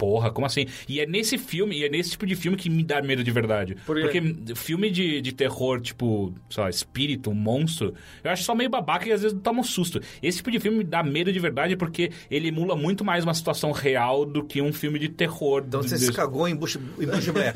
Porra, 0.00 0.30
como 0.30 0.46
assim? 0.46 0.64
E 0.88 0.98
é 0.98 1.04
nesse 1.06 1.36
filme, 1.36 1.76
e 1.78 1.84
é 1.84 1.88
nesse 1.90 2.12
tipo 2.12 2.24
de 2.26 2.34
filme 2.34 2.56
que 2.56 2.70
me 2.70 2.82
dá 2.82 3.02
medo 3.02 3.22
de 3.22 3.30
verdade. 3.30 3.76
Por? 3.84 4.00
Porque 4.00 4.22
filme 4.54 4.90
de, 4.90 5.20
de 5.20 5.30
terror, 5.32 5.78
tipo, 5.78 6.32
sei 6.48 6.62
lá, 6.64 6.70
espírito, 6.70 7.34
monstro, 7.34 7.92
eu 8.24 8.30
acho 8.30 8.42
só 8.42 8.54
meio 8.54 8.70
babaca 8.70 9.06
e 9.06 9.12
às 9.12 9.20
vezes 9.20 9.38
toma 9.42 9.60
um 9.60 9.62
susto. 9.62 10.00
Esse 10.22 10.38
tipo 10.38 10.50
de 10.50 10.58
filme 10.58 10.78
me 10.78 10.84
dá 10.84 11.02
medo 11.02 11.30
de 11.30 11.38
verdade 11.38 11.76
porque 11.76 12.10
ele 12.30 12.48
emula 12.48 12.74
muito 12.74 13.04
mais 13.04 13.24
uma 13.24 13.34
situação 13.34 13.72
real 13.72 14.24
do 14.24 14.42
que 14.42 14.62
um 14.62 14.72
filme 14.72 14.98
de 14.98 15.10
terror. 15.10 15.62
Então 15.68 15.82
você 15.82 15.98
se 15.98 16.10
cagou 16.14 16.48
em 16.48 16.56
Bush, 16.56 16.76
em 16.98 17.04
Bush 17.06 17.28
Blair. 17.30 17.52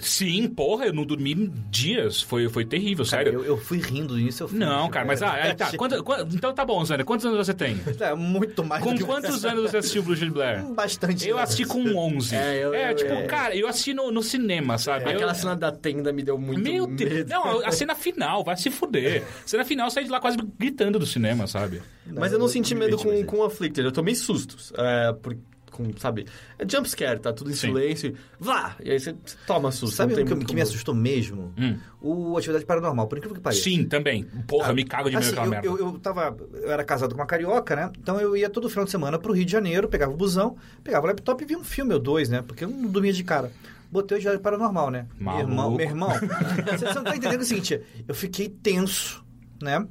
Sim, 0.00 0.48
porra, 0.48 0.86
eu 0.86 0.92
não 0.94 1.04
dormi 1.04 1.34
dias. 1.70 2.22
Foi, 2.22 2.48
foi 2.48 2.64
terrível, 2.64 3.04
Cara, 3.04 3.24
sério. 3.24 3.40
eu, 3.40 3.44
eu 3.44 3.56
fui 3.58 3.78
rindo 3.78 4.16
nisso. 4.16 4.42
Eu 4.44 4.48
fui, 4.48 4.58
Não, 4.58 4.88
cara, 4.88 5.04
mas 5.04 5.20
ah, 5.22 5.32
aí 5.34 5.54
tá. 5.54 5.70
Quanto- 5.76 6.02
quanto- 6.02 6.34
então 6.34 6.54
tá 6.54 6.64
bom, 6.64 6.82
Zé. 6.84 6.96
Quantos 7.04 7.26
anos 7.26 7.38
você 7.46 7.52
tem? 7.52 7.76
É, 8.00 8.14
muito 8.14 8.64
mais 8.64 8.82
Com 8.82 8.92
do 8.92 8.98
que 8.98 9.04
quantos 9.04 9.44
anos 9.44 9.70
você 9.70 9.78
assistiu 9.78 10.02
Bruxa 10.02 10.24
de 10.24 10.30
Blair? 10.30 10.64
Bastante. 10.72 11.26
Eu 11.28 11.38
assisti 11.38 11.64
com 11.74 11.96
11. 11.96 12.34
É, 12.36 12.64
eu- 12.64 12.74
eu- 12.74 12.94
tipo, 12.96 13.12
é. 13.12 13.22
cara, 13.26 13.56
eu 13.56 13.66
assisti 13.68 13.92
no, 13.94 14.10
no 14.10 14.22
cinema, 14.22 14.78
sabe? 14.78 15.04
Eu- 15.06 15.10
Aquela 15.10 15.34
cena 15.34 15.56
da 15.56 15.70
tenda 15.72 16.12
me 16.12 16.22
deu 16.22 16.38
muito 16.38 16.60
Meu 16.62 16.86
medo. 16.86 16.96
Deus. 17.08 17.26
Não, 17.28 17.60
a 17.66 17.70
cena 17.72 17.94
final, 17.94 18.42
vai 18.44 18.56
se 18.56 18.70
fuder. 18.70 19.22
A 19.44 19.46
cena 19.48 19.64
final, 19.64 19.86
eu 19.86 19.90
saí 19.90 20.04
de 20.04 20.10
lá 20.10 20.20
quase 20.20 20.36
gritando 20.58 20.98
do 20.98 21.06
cinema, 21.06 21.46
sabe? 21.46 21.82
Mas 22.06 22.32
eu 22.32 22.38
não 22.38 22.48
senti 22.48 22.74
me 22.74 22.80
medo 22.80 22.96
com, 22.96 23.04
bastante. 23.04 23.24
com 23.24 23.36
o 23.38 23.44
Afflicted, 23.44 23.84
eu 23.84 23.92
tomei 23.92 24.14
sustos. 24.14 24.72
É, 24.76 25.12
por, 25.12 25.36
com, 25.74 25.84
sabe? 25.98 26.26
É 26.58 26.64
jumpscare, 26.68 27.18
tá 27.18 27.32
tudo 27.32 27.50
em 27.50 27.54
Sim. 27.54 27.68
silêncio. 27.68 28.10
e 28.10 28.16
Vá! 28.38 28.76
E 28.82 28.90
aí 28.92 29.00
você 29.00 29.14
toma 29.46 29.72
susto. 29.72 29.96
Sabe 29.96 30.14
o 30.14 30.24
que, 30.24 30.44
que 30.44 30.54
me 30.54 30.60
assustou 30.60 30.94
mesmo? 30.94 31.52
Hum. 31.58 31.76
O 32.00 32.38
Atividade 32.38 32.64
Paranormal, 32.64 33.08
por 33.08 33.18
incrível 33.18 33.34
que 33.34 33.42
pareça. 33.42 33.62
Sim, 33.64 33.84
também. 33.84 34.24
Porra, 34.46 34.72
me 34.72 34.84
cago 34.84 35.10
de 35.10 35.16
medo 35.16 35.26
assim, 35.26 35.36
eu, 35.36 35.50
merda. 35.50 35.66
eu, 35.66 35.78
eu 35.78 35.98
tava. 35.98 36.36
Eu 36.52 36.70
era 36.70 36.84
casado 36.84 37.14
com 37.14 37.20
uma 37.20 37.26
carioca, 37.26 37.74
né? 37.74 37.90
Então 37.98 38.20
eu 38.20 38.36
ia 38.36 38.48
todo 38.48 38.68
final 38.70 38.84
de 38.84 38.90
semana 38.90 39.18
pro 39.18 39.32
Rio 39.32 39.44
de 39.44 39.52
Janeiro, 39.52 39.88
pegava 39.88 40.12
o 40.12 40.16
busão, 40.16 40.56
pegava 40.82 41.04
o 41.04 41.08
laptop 41.08 41.42
e 41.42 41.46
via 41.46 41.58
um 41.58 41.64
filme 41.64 41.92
ou 41.92 42.00
dois, 42.00 42.28
né? 42.28 42.42
Porque 42.42 42.64
eu 42.64 42.68
não 42.68 42.88
dormia 42.88 43.12
de 43.12 43.24
cara. 43.24 43.50
Botei 43.90 44.18
o 44.18 44.20
Diário 44.20 44.40
Paranormal, 44.40 44.90
né? 44.90 45.06
Meu 45.16 45.24
Maluco. 45.26 45.50
irmão, 45.50 45.70
meu 45.70 45.86
irmão. 45.86 46.10
você, 46.78 46.86
você 46.86 46.94
não 46.94 47.04
tá 47.04 47.16
entendendo 47.16 47.40
o 47.40 47.44
seguinte, 47.44 47.80
eu 48.06 48.14
fiquei 48.14 48.48
tenso, 48.48 49.24
né? 49.62 49.86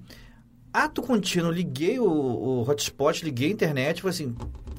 Ato 0.73 1.01
contínuo, 1.01 1.51
liguei 1.51 1.99
o, 1.99 2.05
o 2.05 2.69
hotspot, 2.69 3.23
liguei 3.23 3.49
a 3.49 3.51
internet, 3.51 4.01
falei 4.01 4.15
assim. 4.15 4.35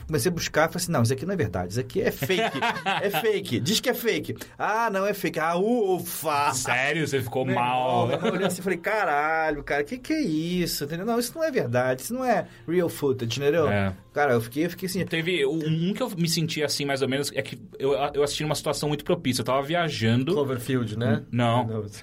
Comecei 0.06 0.30
a 0.30 0.34
buscar 0.34 0.68
e 0.68 0.72
falei 0.72 0.82
assim, 0.82 0.92
não, 0.92 1.02
isso 1.02 1.12
aqui 1.12 1.26
não 1.26 1.34
é 1.34 1.36
verdade, 1.36 1.72
isso 1.72 1.80
aqui 1.80 2.00
é 2.00 2.10
fake. 2.10 2.58
é 3.02 3.10
fake. 3.20 3.60
Diz 3.60 3.80
que 3.80 3.88
é 3.88 3.94
fake. 3.94 4.36
Ah, 4.58 4.88
não 4.90 5.06
é 5.06 5.14
fake. 5.14 5.38
Ah, 5.38 5.56
ufa! 5.56 6.52
Sério? 6.54 7.06
Você 7.06 7.20
ficou 7.20 7.44
Meu 7.44 7.54
mal? 7.54 8.10
irmão, 8.10 8.28
Eu 8.28 8.34
olhei 8.34 8.46
assim 8.46 8.60
e 8.60 8.64
falei, 8.64 8.78
caralho, 8.78 9.62
cara, 9.62 9.84
que 9.84 9.98
que 9.98 10.12
é 10.12 10.20
isso? 10.22 10.84
Entendeu? 10.84 11.06
Não, 11.06 11.18
isso 11.18 11.32
não 11.34 11.44
é 11.44 11.50
verdade, 11.50 12.02
isso 12.02 12.14
não 12.14 12.24
é 12.24 12.46
real 12.66 12.88
footage, 12.88 13.40
entendeu? 13.40 13.68
É. 13.68 13.92
Cara, 14.12 14.32
eu 14.34 14.40
fiquei, 14.40 14.64
eu 14.66 14.70
fiquei 14.70 14.88
assim... 14.88 15.04
Teve 15.04 15.44
um 15.44 15.64
um 15.64 15.92
que 15.92 16.02
eu 16.02 16.10
me 16.10 16.28
senti 16.28 16.62
assim, 16.62 16.84
mais 16.84 17.02
ou 17.02 17.08
menos, 17.08 17.30
é 17.34 17.42
que 17.42 17.60
eu, 17.78 17.92
eu 18.14 18.22
assisti 18.22 18.42
numa 18.42 18.54
situação 18.54 18.88
muito 18.88 19.04
propícia. 19.04 19.40
Eu 19.42 19.44
tava 19.44 19.62
viajando. 19.62 20.32
Cloverfield, 20.32 20.98
né? 20.98 21.22
Não. 21.30 21.84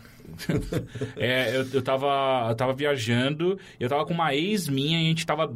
É, 1.18 1.56
eu, 1.56 1.68
eu, 1.74 1.82
tava, 1.82 2.48
eu 2.50 2.56
tava 2.56 2.74
viajando, 2.74 3.60
eu 3.80 3.90
tava 3.90 4.06
com 4.06 4.14
uma 4.14 4.34
ex 4.34 4.70
minha 4.70 4.98
e 5.00 5.06
a 5.06 5.08
gente 5.10 5.26
tava 5.26 5.52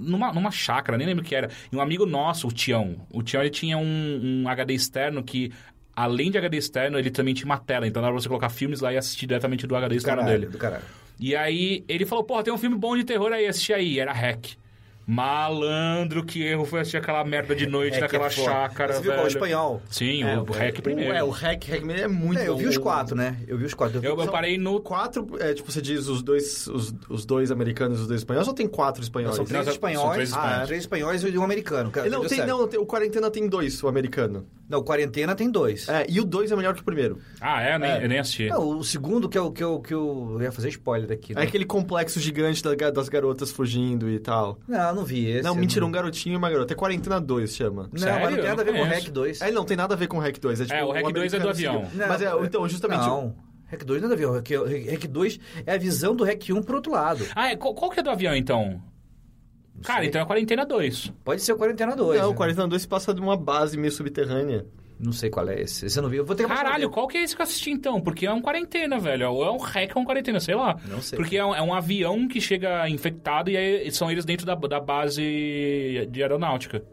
numa, 0.00 0.32
numa 0.32 0.50
chácara, 0.50 0.96
nem 0.98 1.06
lembro 1.06 1.22
o 1.22 1.26
que 1.26 1.34
era. 1.34 1.50
E 1.70 1.76
um 1.76 1.80
amigo 1.80 2.06
nosso, 2.06 2.48
o 2.48 2.52
Tião. 2.52 2.96
O 3.12 3.22
Tião, 3.22 3.42
ele 3.42 3.50
tinha 3.50 3.78
um, 3.78 4.42
um 4.42 4.48
HD 4.48 4.74
externo 4.74 5.22
que... 5.22 5.52
Além 5.94 6.30
de 6.30 6.38
HD 6.38 6.56
externo, 6.56 6.98
ele 6.98 7.10
também 7.10 7.34
tinha 7.34 7.44
uma 7.44 7.58
tela. 7.58 7.86
Então, 7.86 8.00
dava 8.00 8.14
pra 8.14 8.22
você 8.22 8.28
colocar 8.28 8.48
filmes 8.48 8.80
lá 8.80 8.92
e 8.92 8.96
assistir 8.96 9.26
diretamente 9.26 9.66
do 9.66 9.76
HD 9.76 9.96
externo 9.96 10.22
Caralho, 10.22 10.40
dele. 10.40 10.52
do 10.52 10.56
caralho. 10.56 10.84
E 11.18 11.36
aí, 11.36 11.84
ele 11.86 12.06
falou, 12.06 12.24
porra, 12.24 12.42
tem 12.42 12.54
um 12.54 12.56
filme 12.56 12.76
bom 12.76 12.96
de 12.96 13.04
terror 13.04 13.30
aí, 13.32 13.46
assiste 13.46 13.74
aí. 13.74 13.98
Era 13.98 14.12
Hack. 14.12 14.56
Malandro, 15.06 16.24
que 16.24 16.42
erro 16.42 16.64
foi 16.64 16.80
assistir 16.80 16.98
aquela 16.98 17.24
merda 17.24 17.54
de 17.54 17.66
noite 17.66 17.96
É, 17.96 18.00
naquela 18.00 18.28
que 18.28 18.40
é 18.40 18.44
chácara, 18.44 18.92
Você 18.94 19.00
viu 19.02 19.10
velho. 19.10 19.16
qual? 19.20 19.24
O 19.24 19.28
espanhol? 19.28 19.82
Sim, 19.90 20.22
É, 20.22 20.38
o, 20.38 20.44
Hack 20.44 20.80
primeiro. 20.82 21.12
É, 21.12 21.22
o 21.24 21.30
Hack, 21.30 21.64
Hack 21.68 21.82
é 21.90 22.08
muito 22.08 22.38
É, 22.40 22.48
eu 22.48 22.56
vi 22.56 22.66
os 22.66 22.78
quatro, 22.78 23.16
né? 23.16 23.36
Eu 23.46 23.58
vi 23.58 23.64
os 23.64 23.74
quatro. 23.74 23.96
Eu 23.98 24.00
vi- 24.00 24.06
Eu, 24.06 24.18
eu 24.20 24.30
parei 24.30 24.56
no... 24.58 24.80
Quatro, 24.80 25.26
é, 25.40 25.52
tipo, 25.54 25.70
você 25.70 25.80
diz 25.82 26.06
os 26.08 26.22
dois, 26.22 26.66
os, 26.66 26.94
os 27.08 27.24
dois 27.24 27.50
americanos 27.50 27.98
e 27.98 28.02
os 28.02 28.08
dois 28.08 28.20
espanhóis, 28.20 28.46
ou 28.48 28.54
tem 28.54 28.66
quatro 28.68 29.02
espanhóis? 29.02 29.36
São 29.36 29.44
três 29.44 29.66
Não, 29.66 29.72
espanhóis, 29.72 30.00
são 30.06 30.12
três 30.14 30.32
ah, 30.32 30.36
espanhóis. 30.38 30.66
três 30.66 30.82
espanhóis 30.82 31.22
e 31.24 31.38
um 31.38 31.42
americano. 31.42 31.90
Cara, 31.90 32.08
Não, 32.08 32.24
tem, 32.26 32.46
não, 32.46 32.66
tem- 32.68 32.80
o 32.80 32.86
Quarentena 32.86 33.30
tem 33.30 33.48
dois, 33.48 33.82
o 33.82 33.88
americano. 33.88 34.46
Não, 34.68 34.78
o 34.78 34.84
Quarentena 34.84 35.34
tem 35.34 35.50
dois. 35.50 35.88
É, 35.88 36.06
e 36.08 36.20
o 36.20 36.24
dois 36.24 36.50
é 36.52 36.56
melhor 36.56 36.74
que 36.74 36.80
o 36.80 36.84
primeiro. 36.84 37.18
Ah, 37.40 37.62
é? 37.62 37.74
Eu 37.74 37.78
nem, 37.78 37.90
É. 37.90 38.04
eu 38.04 38.08
nem 38.08 38.18
assisti. 38.18 38.48
Não, 38.48 38.78
o 38.78 38.84
segundo 38.84 39.28
que 39.28 39.36
eu, 39.38 39.50
que 39.50 39.62
eu, 39.64 39.80
que 39.80 39.92
eu 39.94 40.36
eu 40.40 40.42
ia 40.42 40.52
fazer 40.52 40.68
spoiler 40.68 41.10
aqui. 41.12 41.32
É 41.32 41.36
Né? 41.36 41.42
aquele 41.42 41.64
complexo 41.64 42.18
gigante 42.20 42.62
da 42.62 42.74
ga- 42.74 42.90
das 42.90 43.08
garotas 43.08 43.50
fugindo 43.50 44.08
e 44.08 44.18
tal. 44.18 44.58
Não, 44.68 44.89
não 44.94 45.04
vi 45.04 45.26
esse. 45.26 45.42
não, 45.42 45.54
mentira, 45.54 45.84
um 45.84 45.90
garotinho 45.90 46.34
e 46.34 46.36
uma 46.36 46.50
garota. 46.50 46.72
É 46.72 46.76
Quarentena 46.76 47.20
2, 47.20 47.54
chama. 47.54 47.88
Não, 47.92 47.98
Sério? 47.98 48.20
mas 48.20 48.30
não 48.30 48.38
tem 48.40 48.48
nada 48.48 48.62
a 48.62 48.64
ver 48.64 48.72
com 48.72 48.78
o 48.78 48.80
não 48.80 48.84
Hack 48.84 48.98
conheço. 48.98 49.12
2. 49.12 49.40
É, 49.40 49.50
não 49.50 49.64
tem 49.64 49.76
nada 49.76 49.94
a 49.94 49.96
ver 49.96 50.06
com 50.08 50.16
o 50.16 50.20
Hack 50.20 50.38
2. 50.38 50.60
É, 50.60 50.64
tipo, 50.64 50.74
É, 50.76 50.84
o 50.84 50.92
Hack 50.92 51.12
2 51.12 51.34
é 51.34 51.38
do 51.38 51.48
avião. 51.48 51.84
seguiu. 51.84 52.06
Mas 52.08 52.22
é, 52.22 52.32
então, 52.44 52.68
justamente... 52.68 53.06
Não, 53.06 53.34
Hack 53.70 53.84
2 53.84 54.02
nada 54.02 54.14
a 54.14 54.16
ver. 54.16 54.26
O 54.26 54.32
Hack, 54.32 54.48
Hack 54.90 55.06
2 55.06 55.40
é 55.66 55.74
a 55.74 55.78
visão 55.78 56.14
do 56.14 56.24
Hack 56.24 56.42
1 56.50 56.62
pro 56.62 56.76
outro 56.76 56.92
lado. 56.92 57.24
Ah, 57.34 57.50
é, 57.50 57.56
qual, 57.56 57.74
qual 57.74 57.90
que 57.90 58.00
é 58.00 58.02
do 58.02 58.10
avião, 58.10 58.34
então? 58.34 58.82
Cara, 59.82 60.00
sei. 60.00 60.08
então 60.08 60.20
é 60.20 60.24
Quarentena 60.26 60.66
2. 60.66 61.12
Pode 61.24 61.40
ser 61.42 61.52
o 61.52 61.56
Quarentena 61.56 61.96
2. 61.96 62.18
Não, 62.20 62.26
né? 62.28 62.32
o 62.32 62.34
Quarentena 62.36 62.68
2 62.68 62.82
se 62.82 62.88
passa 62.88 63.14
de 63.14 63.20
uma 63.20 63.36
base 63.36 63.76
meio 63.78 63.92
subterrânea. 63.92 64.66
Não 65.02 65.12
sei 65.12 65.30
qual 65.30 65.48
é 65.48 65.62
esse. 65.62 65.86
Esse 65.86 65.98
eu 65.98 66.02
não 66.02 66.10
vi. 66.10 66.18
Eu 66.18 66.26
vou 66.26 66.36
ter 66.36 66.46
que 66.46 66.54
Caralho, 66.54 66.90
qual 66.90 67.08
que 67.08 67.16
é 67.16 67.22
esse 67.22 67.34
que 67.34 67.40
eu 67.40 67.44
assisti, 67.44 67.70
então? 67.70 68.00
Porque 68.00 68.26
é 68.26 68.32
um 68.32 68.42
Quarentena, 68.42 68.98
velho. 68.98 69.32
Ou 69.32 69.44
é 69.44 69.50
um 69.50 69.56
Hack 69.56 69.96
ou 69.96 70.02
um 70.02 70.04
Quarentena, 70.04 70.38
sei 70.40 70.54
lá. 70.54 70.76
Não 70.86 71.00
sei. 71.00 71.16
Porque 71.16 71.38
é 71.38 71.44
um, 71.44 71.54
é 71.54 71.62
um 71.62 71.72
avião 71.72 72.28
que 72.28 72.38
chega 72.38 72.86
infectado 72.88 73.50
e 73.50 73.56
aí 73.56 73.90
são 73.90 74.10
eles 74.10 74.26
dentro 74.26 74.44
da, 74.44 74.54
da 74.54 74.78
base 74.78 76.06
de 76.10 76.22
aeronáutica. 76.22 76.84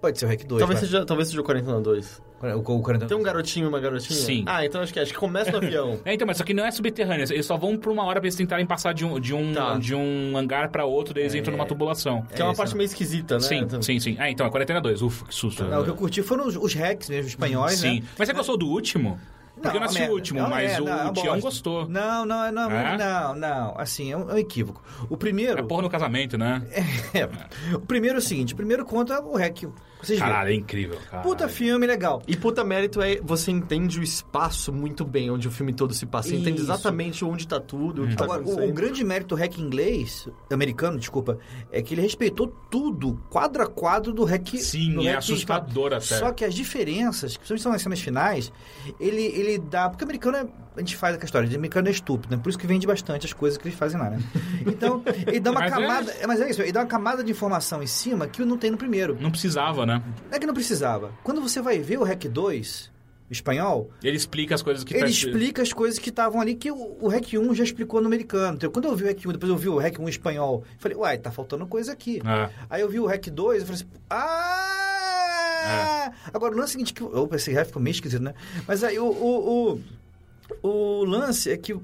Pode 0.00 0.18
ser 0.18 0.24
o 0.24 0.28
Hack 0.28 0.44
2. 0.44 0.58
Talvez 0.60 0.80
seja, 0.80 1.04
talvez 1.04 1.28
seja 1.28 1.40
o 1.42 1.44
Quarentena 1.44 1.78
2. 1.78 2.22
O, 2.42 2.72
o 2.78 2.98
Tem 3.06 3.16
um 3.18 3.22
garotinho 3.22 3.66
e 3.66 3.68
uma 3.68 3.78
garotinha? 3.78 4.18
Sim. 4.18 4.44
Ah, 4.46 4.64
então 4.64 4.80
acho 4.80 4.92
que 4.92 4.98
é. 4.98 5.02
Acho 5.02 5.12
que 5.12 5.18
começa 5.18 5.50
no 5.52 5.58
avião. 5.64 6.00
É, 6.04 6.14
então, 6.14 6.26
mas 6.26 6.38
só 6.38 6.44
que 6.44 6.54
não 6.54 6.64
é 6.64 6.70
subterrâneo. 6.70 7.24
Eles 7.30 7.44
só 7.44 7.56
vão 7.58 7.76
por 7.76 7.92
uma 7.92 8.02
hora 8.04 8.18
pra 8.18 8.26
eles 8.26 8.34
tentarem 8.36 8.64
passar 8.64 8.94
de 8.94 9.04
um, 9.04 9.20
de 9.20 9.34
um, 9.34 9.52
Tá. 9.52 9.76
de 9.76 9.94
um 9.94 10.36
hangar 10.36 10.70
pra 10.70 10.84
outro, 10.86 11.12
daí 11.12 11.24
eles 11.24 11.34
entram 11.34 11.52
numa 11.52 11.66
tubulação. 11.66 12.22
Que 12.34 12.40
é 12.40 12.44
uma 12.44 12.52
isso, 12.52 12.56
parte 12.58 12.72
né? 12.72 12.78
meio 12.78 12.86
esquisita, 12.86 13.34
né? 13.34 13.40
Sim, 13.40 13.58
Então- 13.58 13.82
sim, 13.82 14.00
sim. 14.00 14.16
Ah, 14.18 14.30
então 14.30 14.46
é 14.46 14.50
Quarentena 14.50 14.80
2. 14.80 15.02
Ufa, 15.02 15.26
que 15.26 15.34
susto. 15.34 15.64
Não, 15.64 15.80
o 15.82 15.84
que 15.84 15.90
eu 15.90 15.94
curti 15.96 16.22
foram 16.22 16.46
os, 16.46 16.56
os 16.56 16.72
hacks 16.74 17.10
mesmo, 17.10 17.24
os 17.24 17.28
espanhóis, 17.32 17.74
Sim. 17.78 18.00
né? 18.00 18.06
Mas 18.18 18.26
você 18.28 18.32
gostou 18.34 18.56
do 18.56 18.66
último? 18.68 19.20
Porque 19.54 19.68
eu 19.68 19.72
não 19.74 19.80
uma 19.80 19.86
assisti 19.86 20.08
o 20.08 20.12
último, 20.14 20.38
É 20.38 20.42
uma 20.42 20.48
mas 20.48 20.70
merda, 20.70 20.82
o, 20.84 20.88
é 20.88 20.94
uma 21.02 21.10
o 21.10 21.12
Tião 21.12 21.24
bosta. 21.34 21.40
gostou. 21.42 21.88
Não, 21.90 22.24
não, 22.24 22.50
não, 22.50 22.70
É? 22.70 22.96
não, 22.96 23.34
não. 23.34 23.74
Assim, 23.78 24.10
é 24.10 24.16
um, 24.16 24.30
é 24.30 24.34
um 24.34 24.38
equívoco. 24.38 24.82
O 25.10 25.18
primeiro. 25.18 25.58
É 25.58 25.62
porra 25.62 25.82
no 25.82 25.90
casamento, 25.90 26.38
né? 26.38 26.62
É, 27.12 27.28
o 27.76 27.80
primeiro 27.80 28.16
é 28.16 28.18
o 28.20 28.22
seguinte: 28.22 28.54
o 28.54 28.56
primeiro 28.56 28.86
conta 28.86 29.20
o 29.20 29.36
hack. 29.36 29.64
Vocês 30.02 30.18
viram. 30.18 30.32
Caralho, 30.32 30.50
é 30.50 30.54
incrível, 30.54 30.98
cara. 31.10 31.22
Puta 31.22 31.48
filme 31.48 31.86
legal. 31.86 32.22
E 32.26 32.36
puta 32.36 32.64
mérito 32.64 33.00
é 33.02 33.20
você 33.22 33.50
entende 33.50 34.00
o 34.00 34.02
espaço 34.02 34.72
muito 34.72 35.04
bem 35.04 35.30
onde 35.30 35.46
o 35.48 35.50
filme 35.50 35.72
todo 35.72 35.92
se 35.92 36.06
passa. 36.06 36.28
Você 36.28 36.36
entende 36.36 36.60
Isso. 36.60 36.66
exatamente 36.66 37.24
onde 37.24 37.46
tá 37.46 37.60
tudo, 37.60 38.04
o 38.04 38.08
que 38.08 38.16
tá 38.16 38.24
Agora, 38.24 38.42
o, 38.42 38.68
o 38.68 38.72
grande 38.72 39.04
mérito 39.04 39.34
do 39.34 39.38
hack 39.38 39.58
inglês, 39.58 40.28
americano, 40.50 40.98
desculpa, 40.98 41.38
é 41.70 41.82
que 41.82 41.94
ele 41.94 42.02
respeitou 42.02 42.48
tudo, 42.70 43.20
quadro 43.28 43.62
a 43.62 43.66
quadro 43.66 44.12
do 44.12 44.24
hack. 44.24 44.56
Sim, 44.56 44.94
do 44.94 45.02
é 45.02 45.10
hack 45.10 45.18
assustador 45.18 45.92
até. 45.92 46.18
Só 46.18 46.32
que 46.32 46.44
as 46.44 46.54
diferenças, 46.54 47.36
que 47.36 47.46
principalmente 47.46 47.62
são 47.62 47.72
nas 47.72 47.82
cenas 47.82 48.00
finais, 48.00 48.52
ele, 48.98 49.22
ele 49.22 49.58
dá. 49.58 49.88
Porque 49.88 50.04
o 50.04 50.06
americano 50.06 50.36
é. 50.38 50.46
A 50.80 50.82
gente 50.82 50.96
faz 50.96 51.14
aquela 51.14 51.26
história, 51.26 51.46
o 51.50 51.54
americano 51.54 51.88
é 51.88 51.90
estúpido, 51.90 52.34
né? 52.34 52.40
Por 52.42 52.48
isso 52.48 52.58
que 52.58 52.66
vende 52.66 52.86
bastante 52.86 53.26
as 53.26 53.34
coisas 53.34 53.58
que 53.58 53.68
eles 53.68 53.78
fazem 53.78 54.00
lá, 54.00 54.08
né? 54.08 54.18
Então, 54.66 55.02
ele 55.26 55.38
dá 55.38 55.50
uma 55.50 55.60
Mas 55.60 55.72
é- 55.72 55.74
camada. 55.74 56.12
é, 56.20 56.26
Mas 56.26 56.40
é 56.40 56.50
isso, 56.50 56.62
ele 56.62 56.72
dá 56.72 56.80
uma 56.80 56.86
camada 56.86 57.22
de 57.22 57.30
informação 57.30 57.82
em 57.82 57.86
cima 57.86 58.26
que 58.26 58.42
não 58.44 58.56
tem 58.56 58.70
no 58.70 58.78
primeiro. 58.78 59.16
Não 59.20 59.30
precisava, 59.30 59.84
né? 59.84 60.02
Não 60.30 60.36
é 60.36 60.40
que 60.40 60.46
não 60.46 60.54
precisava. 60.54 61.12
Quando 61.22 61.40
você 61.42 61.60
vai 61.60 61.78
ver 61.80 61.98
o 61.98 62.02
hack 62.02 62.24
2, 62.28 62.90
espanhol, 63.30 63.90
Ele 64.02 64.16
explica 64.16 64.54
as 64.54 64.62
coisas 64.62 64.82
que 64.82 64.94
ele 64.94 65.00
tá- 65.02 65.06
explica 65.08 65.62
as 65.62 65.72
coisas 65.72 65.98
que 65.98 66.08
estavam 66.08 66.40
ali 66.40 66.54
que 66.54 66.70
o, 66.72 66.96
o 67.00 67.08
REC 67.08 67.36
1 67.38 67.54
já 67.54 67.62
explicou 67.62 68.00
no 68.00 68.06
americano. 68.06 68.56
Então, 68.56 68.70
quando 68.70 68.86
eu 68.86 68.96
vi 68.96 69.04
o 69.04 69.06
REC 69.06 69.26
1, 69.26 69.32
depois 69.32 69.50
eu 69.50 69.56
vi 69.58 69.68
o 69.68 69.76
REC 69.78 69.98
1 70.00 70.08
espanhol, 70.08 70.64
eu 70.66 70.80
falei, 70.80 70.96
uai, 70.96 71.18
tá 71.18 71.30
faltando 71.30 71.66
coisa 71.66 71.92
aqui. 71.92 72.20
É. 72.24 72.48
Aí 72.70 72.80
eu 72.80 72.88
vi 72.88 72.98
o 72.98 73.06
REC 73.06 73.28
2 73.30 73.62
e 73.62 73.66
falei 73.66 73.82
assim, 73.82 73.90
ah! 74.10 76.10
Agora, 76.32 76.54
o 76.54 76.56
lance 76.56 76.70
é 76.70 76.70
o 76.70 76.72
seguinte, 76.72 76.94
que, 76.94 77.02
opa, 77.04 77.36
esse 77.36 77.52
REC 77.52 77.66
ficou 77.66 77.82
meio 77.82 77.92
esquisito, 77.92 78.22
né? 78.22 78.34
Mas 78.66 78.82
aí 78.82 78.98
o, 78.98 79.04
o, 79.06 79.72
o, 79.74 79.80
o 80.62 81.04
lance 81.04 81.50
é 81.50 81.56
que 81.56 81.74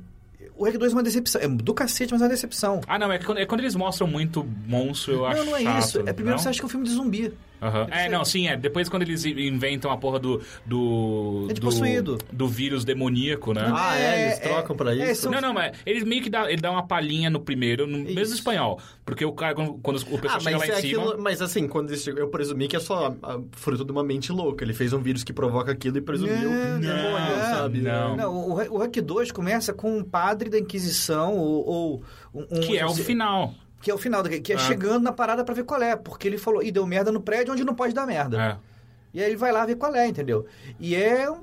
o 0.57 0.65
REC 0.65 0.79
2 0.79 0.93
é 0.93 0.95
uma 0.95 1.03
decepção. 1.03 1.41
É 1.41 1.49
do 1.49 1.75
cacete, 1.75 2.13
mas 2.13 2.21
é 2.21 2.25
uma 2.25 2.31
decepção. 2.31 2.81
Ah, 2.87 2.99
não, 2.99 3.13
é, 3.13 3.19
quando, 3.19 3.39
é 3.39 3.47
quando 3.47 3.61
eles 3.61 3.75
mostram 3.75 4.07
muito 4.07 4.47
monstro, 4.67 5.15
eu 5.15 5.27
acho 5.27 5.45
não, 5.45 5.51
não 5.51 5.57
é 5.57 5.63
chato, 5.63 5.79
isso. 5.85 6.01
É 6.01 6.13
primeiro 6.13 6.37
não? 6.37 6.39
você 6.39 6.49
acha 6.49 6.59
que 6.59 6.65
é 6.65 6.67
um 6.67 6.71
filme 6.71 6.87
de 6.87 6.93
zumbi. 6.93 7.33
Aham. 7.61 7.87
É, 7.91 8.09
não, 8.09 8.25
sim, 8.25 8.49
é. 8.49 8.57
Depois 8.57 8.89
quando 8.89 9.03
eles 9.03 9.25
inventam 9.25 9.91
a 9.91 9.97
porra 9.97 10.19
do. 10.19 10.41
do 10.65 11.47
É 11.51 11.55
de 11.55 11.61
do, 11.61 11.65
possuído. 11.67 12.19
do 12.33 12.47
vírus 12.47 12.85
demoníaco, 12.85 13.53
né? 13.55 13.73
Ah, 13.75 13.99
é, 13.99 14.23
eles 14.27 14.39
É, 14.39 14.41
trocam 14.41 14.77
pra 14.77 14.95
é, 14.95 15.13
isso? 15.13 15.23
são- 15.23 15.33
Não, 15.33 15.41
não, 15.41 15.55
mas 15.55 15.77
eles 15.87 16.05
meio 16.05 16.23
que 16.23 16.29
dá, 16.31 16.51
ele 16.51 16.61
dá 16.61 16.71
uma 16.71 16.87
palhinha 16.87 17.31
no 17.31 17.41
primeiro, 17.41 17.87
no 17.87 17.99
mesmo 17.99 18.35
espanhol. 18.35 18.79
Porque 19.05 19.25
o 19.25 19.33
cara, 19.33 19.55
quando, 19.55 19.75
quando 19.83 19.97
o 19.97 20.19
pessoal 20.19 20.37
Ah, 20.37 20.41
chega 20.41 20.59
lá 20.59 20.65
é 20.67 20.69
em 20.69 20.81
cima. 20.83 21.03
aquilo. 21.03 21.23
Mas 21.23 21.41
assim, 21.41 21.67
quando 21.67 21.91
ele 21.91 21.99
chegou, 21.99 22.21
eu 22.21 22.29
presumi 22.29 22.69
que 22.69 22.77
é 22.77 22.81
só 22.81 23.15
ah, 23.23 23.41
fruto 23.53 23.85
de 23.85 23.93
uma 23.93 24.05
mente 24.05 24.31
louca. 24.33 24.65
Ele 24.65 24.75
fez 24.75 24.93
um 24.93 25.01
vírus 25.01 25.25
que 25.25 25.33
provoca 25.33 25.73
aquilo 25.73 25.97
e 25.99 26.01
presumiu 26.01 26.51
Não, 26.51 26.81
demônio, 26.81 27.37
não, 27.37 27.41
sabe? 27.57 27.81
não. 27.81 28.17
Não, 28.17 28.35
o, 28.35 28.75
o 28.75 28.79
REC 28.79 29.01
2 29.01 29.33
começa 29.33 29.73
com 29.73 29.99
um 29.99 30.05
padre 30.05 30.51
da 30.51 30.59
Inquisição 30.59 31.35
ou... 31.37 31.67
ou 31.67 32.03
um, 32.35 32.43
um- 32.59 32.61
Que 32.61 32.77
é 32.79 32.85
o 32.85 32.95
final. 32.95 33.55
Que 33.83 33.91
é 33.91 33.95
o 33.95 33.99
final, 33.99 34.23
que 34.25 34.53
é 34.53 34.57
Ah. 34.57 34.59
chegando 34.59 35.03
na 35.05 35.13
parada 35.13 35.45
pra 35.45 35.55
ver 35.55 35.65
qual 35.65 35.81
é. 35.83 35.95
Porque 35.97 36.27
ele 36.27 36.39
falou, 36.39 36.63
e 36.63 36.71
deu 36.73 36.87
merda 36.87 37.13
no 37.13 37.21
prédio 37.21 37.53
onde 37.53 37.65
não 37.65 37.75
pode 37.75 37.95
dar 37.95 38.07
merda. 38.07 38.43
É. 38.43 38.57
E 39.15 39.21
aí 39.23 39.29
ele 39.31 39.37
vai 39.37 39.53
lá 39.53 39.65
ver 39.65 39.77
qual 39.77 39.95
é, 39.95 40.07
entendeu? 40.07 40.47
E 40.81 40.95
é 40.95 41.31
um 41.31 41.41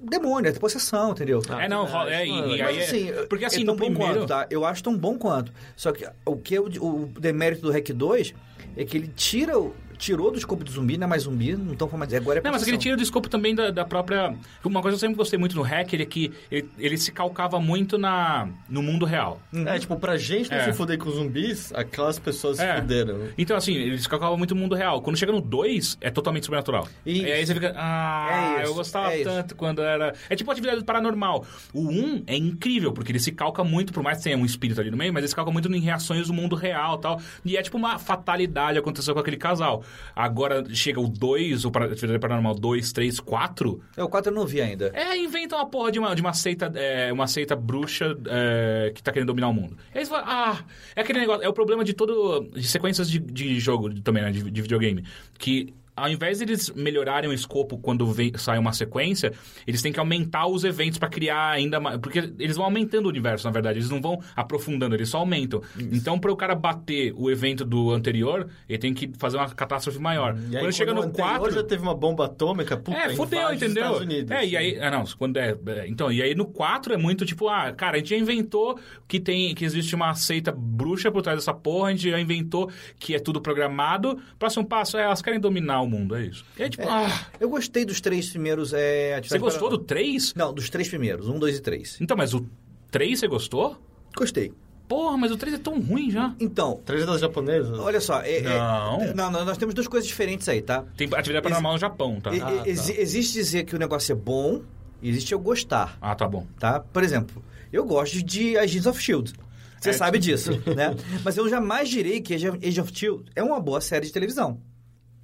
demônio, 0.00 0.50
é 0.50 0.52
possessão, 0.52 1.12
entendeu? 1.12 1.40
É, 1.58 1.68
não, 1.68 1.86
é, 2.08 2.26
e. 2.26 2.58
Mas 2.62 2.78
assim, 2.84 3.10
é- 3.10 3.26
porque 3.26 3.44
assim, 3.44 3.62
é 3.62 3.66
tão 3.66 3.76
bom 3.76 3.86
primeiro. 3.86 4.14
quanto, 4.14 4.26
tá? 4.28 4.46
Eu 4.50 4.64
acho 4.64 4.82
tão 4.82 4.96
bom 4.96 5.16
quanto. 5.16 5.52
Só 5.76 5.92
que 5.92 6.06
o 6.26 6.36
que 6.36 6.56
é 6.56 6.60
o, 6.60 6.64
o 6.66 7.06
demérito 7.18 7.62
do 7.62 7.70
REC 7.70 7.92
2 7.92 8.34
é 8.76 8.84
que 8.84 8.96
ele 8.96 9.08
tira 9.08 9.58
o- 9.58 9.74
tirou 10.04 10.30
do 10.30 10.38
escopo 10.38 10.62
de 10.64 10.70
zumbi, 10.70 10.96
não 10.98 11.06
é 11.06 11.08
mais 11.08 11.22
zumbi, 11.22 11.56
não 11.56 11.72
estão 11.72 11.88
falando 11.88 12.00
mais. 12.00 12.14
Agora 12.14 12.38
é 12.38 12.42
Não, 12.42 12.52
mas 12.52 12.62
aquele 12.62 12.76
tira 12.78 12.96
do 12.96 13.02
escopo 13.02 13.28
também 13.28 13.54
da, 13.54 13.70
da 13.70 13.84
própria. 13.84 14.34
Uma 14.62 14.82
coisa 14.82 14.96
que 14.96 15.04
eu 15.04 15.08
sempre 15.08 15.16
gostei 15.16 15.38
muito 15.38 15.56
no 15.56 15.62
hack 15.62 15.94
é 15.94 16.04
que 16.04 16.32
ele, 16.50 16.68
ele 16.78 16.98
se 16.98 17.10
calcava 17.10 17.58
muito 17.58 17.96
na, 17.96 18.48
no 18.68 18.82
mundo 18.82 19.06
real. 19.06 19.40
É, 19.66 19.78
tipo, 19.78 19.96
pra 19.96 20.16
gente 20.16 20.50
não 20.50 20.58
É. 20.58 20.64
se 20.64 20.72
fuder 20.74 20.98
com 20.98 21.10
zumbis, 21.10 21.72
aquelas 21.74 22.18
pessoas 22.18 22.58
se 22.58 22.62
É. 22.64 22.76
fuderam. 22.80 23.28
Então, 23.38 23.56
assim, 23.56 23.74
ele 23.74 23.98
se 23.98 24.08
calcava 24.08 24.36
muito 24.36 24.54
no 24.54 24.60
mundo 24.60 24.74
real. 24.74 25.00
Quando 25.00 25.16
chega 25.16 25.32
no 25.32 25.40
2, 25.40 25.96
é 26.00 26.10
totalmente 26.10 26.44
sobrenatural. 26.44 26.86
Isso. 27.06 27.22
E 27.26 27.32
aí 27.32 27.46
você 27.46 27.54
fica, 27.54 27.72
ah, 27.76 28.56
É 28.58 28.62
isso, 28.62 28.70
eu 28.70 28.74
gostava 28.74 29.12
é 29.12 29.20
isso. 29.20 29.30
tanto 29.30 29.54
quando 29.56 29.80
era. 29.82 30.14
É 30.28 30.36
tipo 30.36 30.50
atividade 30.50 30.84
paranormal. 30.84 31.44
O 31.72 31.88
1 31.88 31.90
um 32.04 32.22
é 32.26 32.36
incrível, 32.36 32.92
porque 32.92 33.10
ele 33.12 33.20
se 33.20 33.32
calca 33.32 33.64
muito, 33.64 33.92
por 33.92 34.02
mais 34.02 34.18
que 34.18 34.24
tenha 34.24 34.36
um 34.36 34.44
espírito 34.44 34.80
ali 34.80 34.90
no 34.90 34.96
meio, 34.96 35.12
mas 35.12 35.22
ele 35.22 35.28
se 35.28 35.36
calca 35.36 35.50
muito 35.50 35.72
em 35.72 35.80
reações 35.80 36.26
do 36.28 36.32
mundo 36.34 36.54
real 36.56 36.96
e 36.96 37.00
tal. 37.00 37.20
E 37.44 37.56
é 37.56 37.62
tipo 37.62 37.76
uma 37.76 37.98
fatalidade 37.98 38.78
aconteceu 38.78 39.14
com 39.14 39.20
aquele 39.20 39.36
casal. 39.36 39.82
Agora 40.14 40.64
chega 40.74 41.00
o 41.00 41.08
2, 41.08 41.64
o 41.64 41.68
atividade 41.68 42.18
paranormal 42.18 42.54
2, 42.54 42.92
3, 42.92 43.20
4. 43.20 43.80
É, 43.96 44.04
o 44.04 44.08
4 44.08 44.30
eu 44.30 44.34
não 44.34 44.46
vi 44.46 44.60
ainda. 44.60 44.90
É, 44.94 45.16
inventa 45.16 45.56
uma 45.56 45.66
porra 45.66 45.90
de 45.92 45.98
uma, 45.98 46.14
de 46.14 46.20
uma 46.20 46.32
seita, 46.32 46.72
é, 46.74 47.12
uma 47.12 47.26
seita 47.26 47.56
bruxa 47.56 48.16
é, 48.26 48.92
que 48.94 49.02
tá 49.02 49.12
querendo 49.12 49.28
dominar 49.28 49.48
o 49.48 49.54
mundo. 49.54 49.76
E 49.94 49.98
aí 49.98 50.04
você 50.04 50.10
fala, 50.10 50.24
ah, 50.26 50.64
é 50.94 51.00
aquele 51.00 51.20
negócio, 51.20 51.44
é 51.44 51.48
o 51.48 51.52
problema 51.52 51.84
de 51.84 51.92
todo. 51.92 52.48
de 52.54 52.66
sequências 52.66 53.10
de, 53.10 53.18
de 53.18 53.58
jogo 53.60 53.92
também, 54.00 54.22
né? 54.22 54.30
De, 54.30 54.50
de 54.50 54.62
videogame. 54.62 55.04
Que 55.38 55.74
ao 55.96 56.08
invés 56.08 56.38
de 56.38 56.44
eles 56.44 56.70
melhorarem 56.70 57.30
o 57.30 57.32
escopo 57.32 57.78
quando 57.78 58.06
vem, 58.12 58.32
sai 58.36 58.58
uma 58.58 58.72
sequência, 58.72 59.32
eles 59.66 59.80
têm 59.80 59.92
que 59.92 60.00
aumentar 60.00 60.46
os 60.46 60.64
eventos 60.64 60.98
pra 60.98 61.08
criar 61.08 61.50
ainda 61.50 61.78
mais. 61.78 61.98
Porque 61.98 62.18
eles 62.38 62.56
vão 62.56 62.64
aumentando 62.64 63.06
o 63.06 63.08
universo, 63.08 63.46
na 63.46 63.52
verdade. 63.52 63.78
Eles 63.78 63.90
não 63.90 64.00
vão 64.00 64.20
aprofundando, 64.34 64.94
eles 64.94 65.08
só 65.08 65.18
aumentam. 65.18 65.62
Então, 65.78 66.18
para 66.18 66.32
o 66.32 66.36
cara 66.36 66.54
bater 66.54 67.12
o 67.16 67.30
evento 67.30 67.64
do 67.64 67.92
anterior, 67.92 68.48
ele 68.68 68.78
tem 68.78 68.92
que 68.92 69.10
fazer 69.18 69.36
uma 69.36 69.48
catástrofe 69.48 69.98
maior. 69.98 70.36
E 70.50 70.56
aí, 70.56 70.62
quando 70.62 70.72
chega 70.72 70.92
no 70.92 71.02
anterior 71.02 71.38
4. 71.38 71.54
já 71.54 71.62
teve 71.62 71.82
uma 71.82 71.94
bomba 71.94 72.24
atômica, 72.26 72.76
puta, 72.76 72.98
É, 72.98 73.14
fudeu, 73.14 73.52
entendeu? 73.52 73.84
Estados 73.84 74.00
Unidos. 74.00 74.30
É, 74.30 74.46
e 74.46 74.56
aí. 74.56 74.78
Ah, 74.80 74.90
não, 74.90 75.04
quando 75.16 75.36
é, 75.36 75.56
é, 75.66 75.88
Então, 75.88 76.10
e 76.10 76.22
aí 76.22 76.34
no 76.34 76.46
4 76.46 76.94
é 76.94 76.96
muito 76.96 77.24
tipo, 77.24 77.48
ah, 77.48 77.72
cara, 77.72 77.96
a 77.96 77.98
gente 77.98 78.10
já 78.10 78.16
inventou 78.16 78.78
que 79.06 79.20
tem. 79.20 79.54
que 79.54 79.64
existe 79.64 79.94
uma 79.94 80.14
seita 80.14 80.52
bruxa 80.52 81.10
por 81.12 81.22
trás 81.22 81.38
dessa 81.38 81.54
porra, 81.54 81.88
a 81.88 81.90
gente 81.92 82.10
já 82.10 82.20
inventou 82.20 82.68
que 82.98 83.14
é 83.14 83.18
tudo 83.18 83.40
programado. 83.40 84.18
Próximo 84.38 84.66
passo 84.66 84.98
é 84.98 85.04
elas 85.04 85.22
querem 85.22 85.38
dominar 85.38 85.83
o 85.84 85.88
mundo, 85.88 86.14
é 86.16 86.24
isso. 86.26 86.44
Aí, 86.58 86.68
tipo, 86.70 86.86
ah, 86.88 87.26
Eu 87.38 87.48
gostei 87.48 87.84
dos 87.84 88.00
três 88.00 88.28
primeiros. 88.30 88.72
É, 88.72 89.20
você 89.22 89.38
gostou 89.38 89.68
do 89.70 89.78
Paranormal. 89.78 89.86
3? 89.86 90.34
Não, 90.34 90.52
dos 90.52 90.68
três 90.70 90.88
primeiros. 90.88 91.28
Um, 91.28 91.38
dois 91.38 91.56
e 91.56 91.60
três. 91.60 91.98
Então, 92.00 92.16
mas 92.16 92.34
o 92.34 92.46
3 92.90 93.18
você 93.20 93.26
gostou? 93.28 93.76
Gostei. 94.16 94.52
Porra, 94.86 95.16
mas 95.16 95.32
o 95.32 95.36
3 95.36 95.54
é 95.54 95.58
tão 95.58 95.80
ruim 95.80 96.10
já. 96.10 96.34
Então, 96.38 96.80
Três 96.84 97.06
das 97.06 97.20
japonesas? 97.20 97.78
olha 97.78 98.00
só. 98.00 98.20
é- 98.20 98.36
é- 98.38 98.42
Não. 98.58 99.14
não, 99.14 99.30
não, 99.30 99.44
nós 99.44 99.56
temos 99.56 99.74
duas 99.74 99.88
coisas 99.88 100.06
diferentes 100.06 100.46
aí, 100.48 100.60
tá? 100.60 100.84
Tem 100.96 101.06
atividade 101.14 101.42
paranormal 101.42 101.72
no 101.72 101.78
Japão, 101.78 102.20
tá? 102.20 102.34
E- 102.34 102.40
Ah, 102.40 102.46
tá. 102.62 102.68
exi- 102.68 102.92
Existe 103.00 103.32
dizer 103.32 103.64
que 103.64 103.74
o 103.74 103.78
negócio 103.78 104.12
é 104.12 104.14
bom 104.14 104.60
e 105.00 105.08
existe 105.08 105.32
eu 105.32 105.38
gostar, 105.40 105.96
Ah, 106.02 106.14
tá 106.14 106.28
bom. 106.28 106.46
tá? 106.60 106.80
Por 106.80 107.02
exemplo, 107.02 107.42
eu 107.72 107.84
gosto 107.86 108.22
de 108.22 108.58
Agents 108.58 108.86
of 108.86 108.98
S.H.I.E.L.D. 108.98 109.32
Você 109.80 109.90
É, 109.90 109.92
sabe 109.94 110.18
disso, 110.18 110.50
né? 110.76 110.94
Mas 111.24 111.36
eu 111.38 111.48
jamais 111.48 111.88
direi 111.88 112.20
que 112.20 112.34
Age 112.34 112.48
of 112.50 112.58
S.H.I.E.L.D. 112.62 113.24
é 113.34 113.42
uma 113.42 113.58
boa 113.60 113.80
série 113.80 114.04
de 114.06 114.12
televisão. 114.12 114.60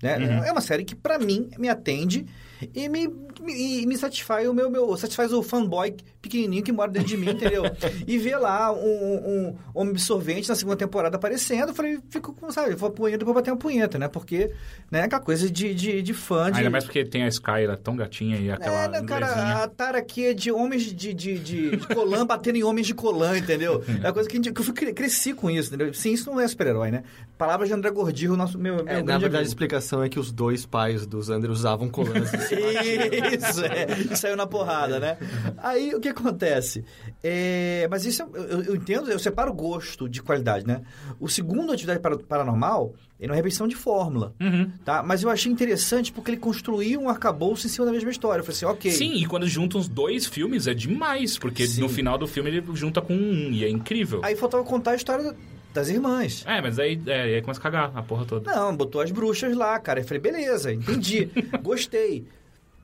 Né? 0.03 0.17
Uhum. 0.17 0.45
É 0.45 0.53
uma 0.53 0.61
série 0.61 0.85
que, 0.85 0.95
pra 0.95 1.19
mim, 1.19 1.49
me 1.59 1.69
atende 1.69 2.27
e 2.75 2.89
me, 2.89 3.07
me, 3.41 3.83
e 3.83 3.87
me 3.87 3.97
satisfaz 3.97 4.49
o 4.49 4.55
meu, 4.55 4.71
meu... 4.71 4.97
Satisfaz 4.97 5.33
o 5.33 5.43
fanboy 5.43 5.95
pequenininho 6.21 6.63
que 6.63 6.71
mora 6.73 6.91
dentro 6.91 7.09
de 7.09 7.17
mim, 7.17 7.31
entendeu? 7.31 7.63
e 8.07 8.19
ver 8.19 8.37
lá 8.37 8.71
um, 8.73 8.77
um, 8.79 9.47
um 9.49 9.57
homem 9.75 9.91
absorvente 9.93 10.49
na 10.49 10.55
segunda 10.55 10.77
temporada 10.77 11.17
aparecendo, 11.17 11.69
eu 11.71 11.75
falei, 11.75 11.99
fico 12.11 12.35
com, 12.35 12.51
sabe, 12.53 12.75
vou 12.75 12.91
punheta, 12.91 13.19
depois 13.19 13.35
bater 13.35 13.51
uma 13.51 13.57
punheta, 13.57 13.99
né? 13.99 14.07
Porque, 14.09 14.51
né, 14.91 15.03
aquela 15.03 15.23
coisa 15.23 15.51
de, 15.51 15.75
de, 15.75 16.03
de 16.03 16.15
fã, 16.15 16.51
de... 16.51 16.59
Ainda 16.59 16.71
mais 16.71 16.85
porque 16.85 17.05
tem 17.05 17.23
a 17.23 17.29
Sky, 17.29 17.63
ela 17.65 17.73
é 17.73 17.77
tão 17.77 17.97
gatinha 17.97 18.37
e 18.37 18.51
aquela 18.51 18.83
É, 18.83 18.87
inglesinha. 18.87 19.07
cara, 19.07 19.63
a 19.65 19.69
tara 19.69 19.99
aqui 19.99 20.27
é 20.27 20.35
de 20.35 20.53
homens 20.53 20.83
de, 20.83 20.95
de, 20.95 21.15
de, 21.15 21.39
de 21.39 21.87
colã 21.95 22.27
batendo 22.27 22.57
em 22.57 22.63
homens 22.65 22.87
de 22.87 22.95
colã, 22.95 23.39
entendeu? 23.39 23.83
É 24.03 24.07
uma 24.09 24.13
coisa 24.13 24.29
que, 24.29 24.37
a 24.37 24.41
que 24.53 24.61
eu 24.61 24.65
fui 24.65 24.75
cresci 24.75 25.33
com 25.33 25.51
isso, 25.51 25.69
entendeu? 25.75 25.93
Sim, 25.95 26.13
isso 26.13 26.31
não 26.31 26.39
é 26.41 26.47
super-herói, 26.47 26.91
né? 26.91 27.03
Palavras 27.39 27.69
de 27.69 27.75
André 27.75 27.91
Gordirro, 27.91 28.37
nosso 28.37 28.59
meu, 28.59 28.77
meu 28.77 28.89
É, 28.89 28.97
na 29.03 29.13
verdade, 29.17 29.25
a 29.25 29.39
amigo. 29.39 29.43
explicação 29.43 30.03
é 30.03 30.09
que 30.11 30.19
os 30.21 30.31
dois 30.31 30.67
pais 30.67 31.07
dos 31.07 31.31
Andrew 31.31 31.53
usavam 31.53 31.89
colãs. 31.89 32.31
Isso, 32.55 33.65
é. 33.65 33.87
E 34.13 34.17
saiu 34.17 34.37
na 34.37 34.47
porrada, 34.47 34.99
né? 35.01 35.17
Aí, 35.59 35.95
o 35.95 36.01
que 36.01 36.09
acontece? 36.09 36.85
É, 37.23 37.87
mas 37.91 38.05
isso, 38.05 38.23
eu, 38.35 38.63
eu- 38.63 38.77
entendo, 38.77 39.11
eu 39.11 39.19
separo 39.19 39.53
gosto 39.53 40.09
de 40.09 40.23
qualidade, 40.23 40.67
né? 40.67 40.83
O 41.19 41.29
segundo 41.29 41.73
Atividade 41.73 42.01
Para- 42.01 42.19
Paranormal, 42.19 42.95
é 43.21 43.27
uma 43.27 43.35
repetição 43.35 43.69
de 43.69 43.77
fórmula, 43.77 44.35
Uhum. 44.41 44.71
tá? 44.85 45.03
Mas 45.03 45.23
eu 45.23 45.29
achei 45.29 45.53
interessante 45.53 46.11
porque 46.13 46.31
ele 46.31 46.39
construiu 46.39 47.01
um 47.01 47.09
arcabouço 47.09 47.67
em 47.67 47.71
cima 47.71 47.85
da 47.87 47.93
mesma 47.93 48.11
história. 48.11 48.41
Eu 48.41 48.45
falei 48.45 48.57
assim, 48.57 48.65
ok. 48.67 48.91
Sim, 48.91 49.15
e 49.17 49.27
quando 49.27 49.47
juntam 49.47 49.79
os 49.81 49.89
dois 49.89 50.25
filmes 50.27 50.67
é 50.67 50.73
demais, 50.75 51.37
porque 51.39 51.67
Sim. 51.67 51.83
no 51.83 51.89
final 51.89 52.17
do 52.17 52.27
filme 52.27 52.49
ele 52.51 52.65
junta 52.75 53.01
com 53.03 53.15
um 53.15 53.51
e 53.53 53.65
é 53.65 53.69
incrível. 53.69 54.21
Aí 54.25 54.35
faltava 54.37 54.65
contar 54.65 54.93
a 54.93 54.97
história 54.97 55.35
das 55.75 55.89
irmãs. 55.91 56.43
É, 56.49 56.61
mas 56.63 56.79
aí, 56.79 57.01
é, 57.07 57.23
aí 57.37 57.43
começa 57.43 57.61
a 57.61 57.63
cagar 57.63 57.93
a 57.95 58.03
porra 58.03 58.25
toda. 58.25 58.51
Não, 58.53 58.75
botou 58.75 59.01
as 59.03 59.11
bruxas 59.11 59.55
lá, 59.55 59.79
cara. 59.79 60.01
Eu 60.01 60.05
falei, 60.05 60.21
beleza, 60.21 60.73
entendi. 60.73 61.29
Gostei. 61.63 62.25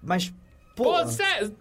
Mas, 0.06 0.32
pô... 0.74 0.84
Pô, 0.84 1.04
você... 1.04 1.52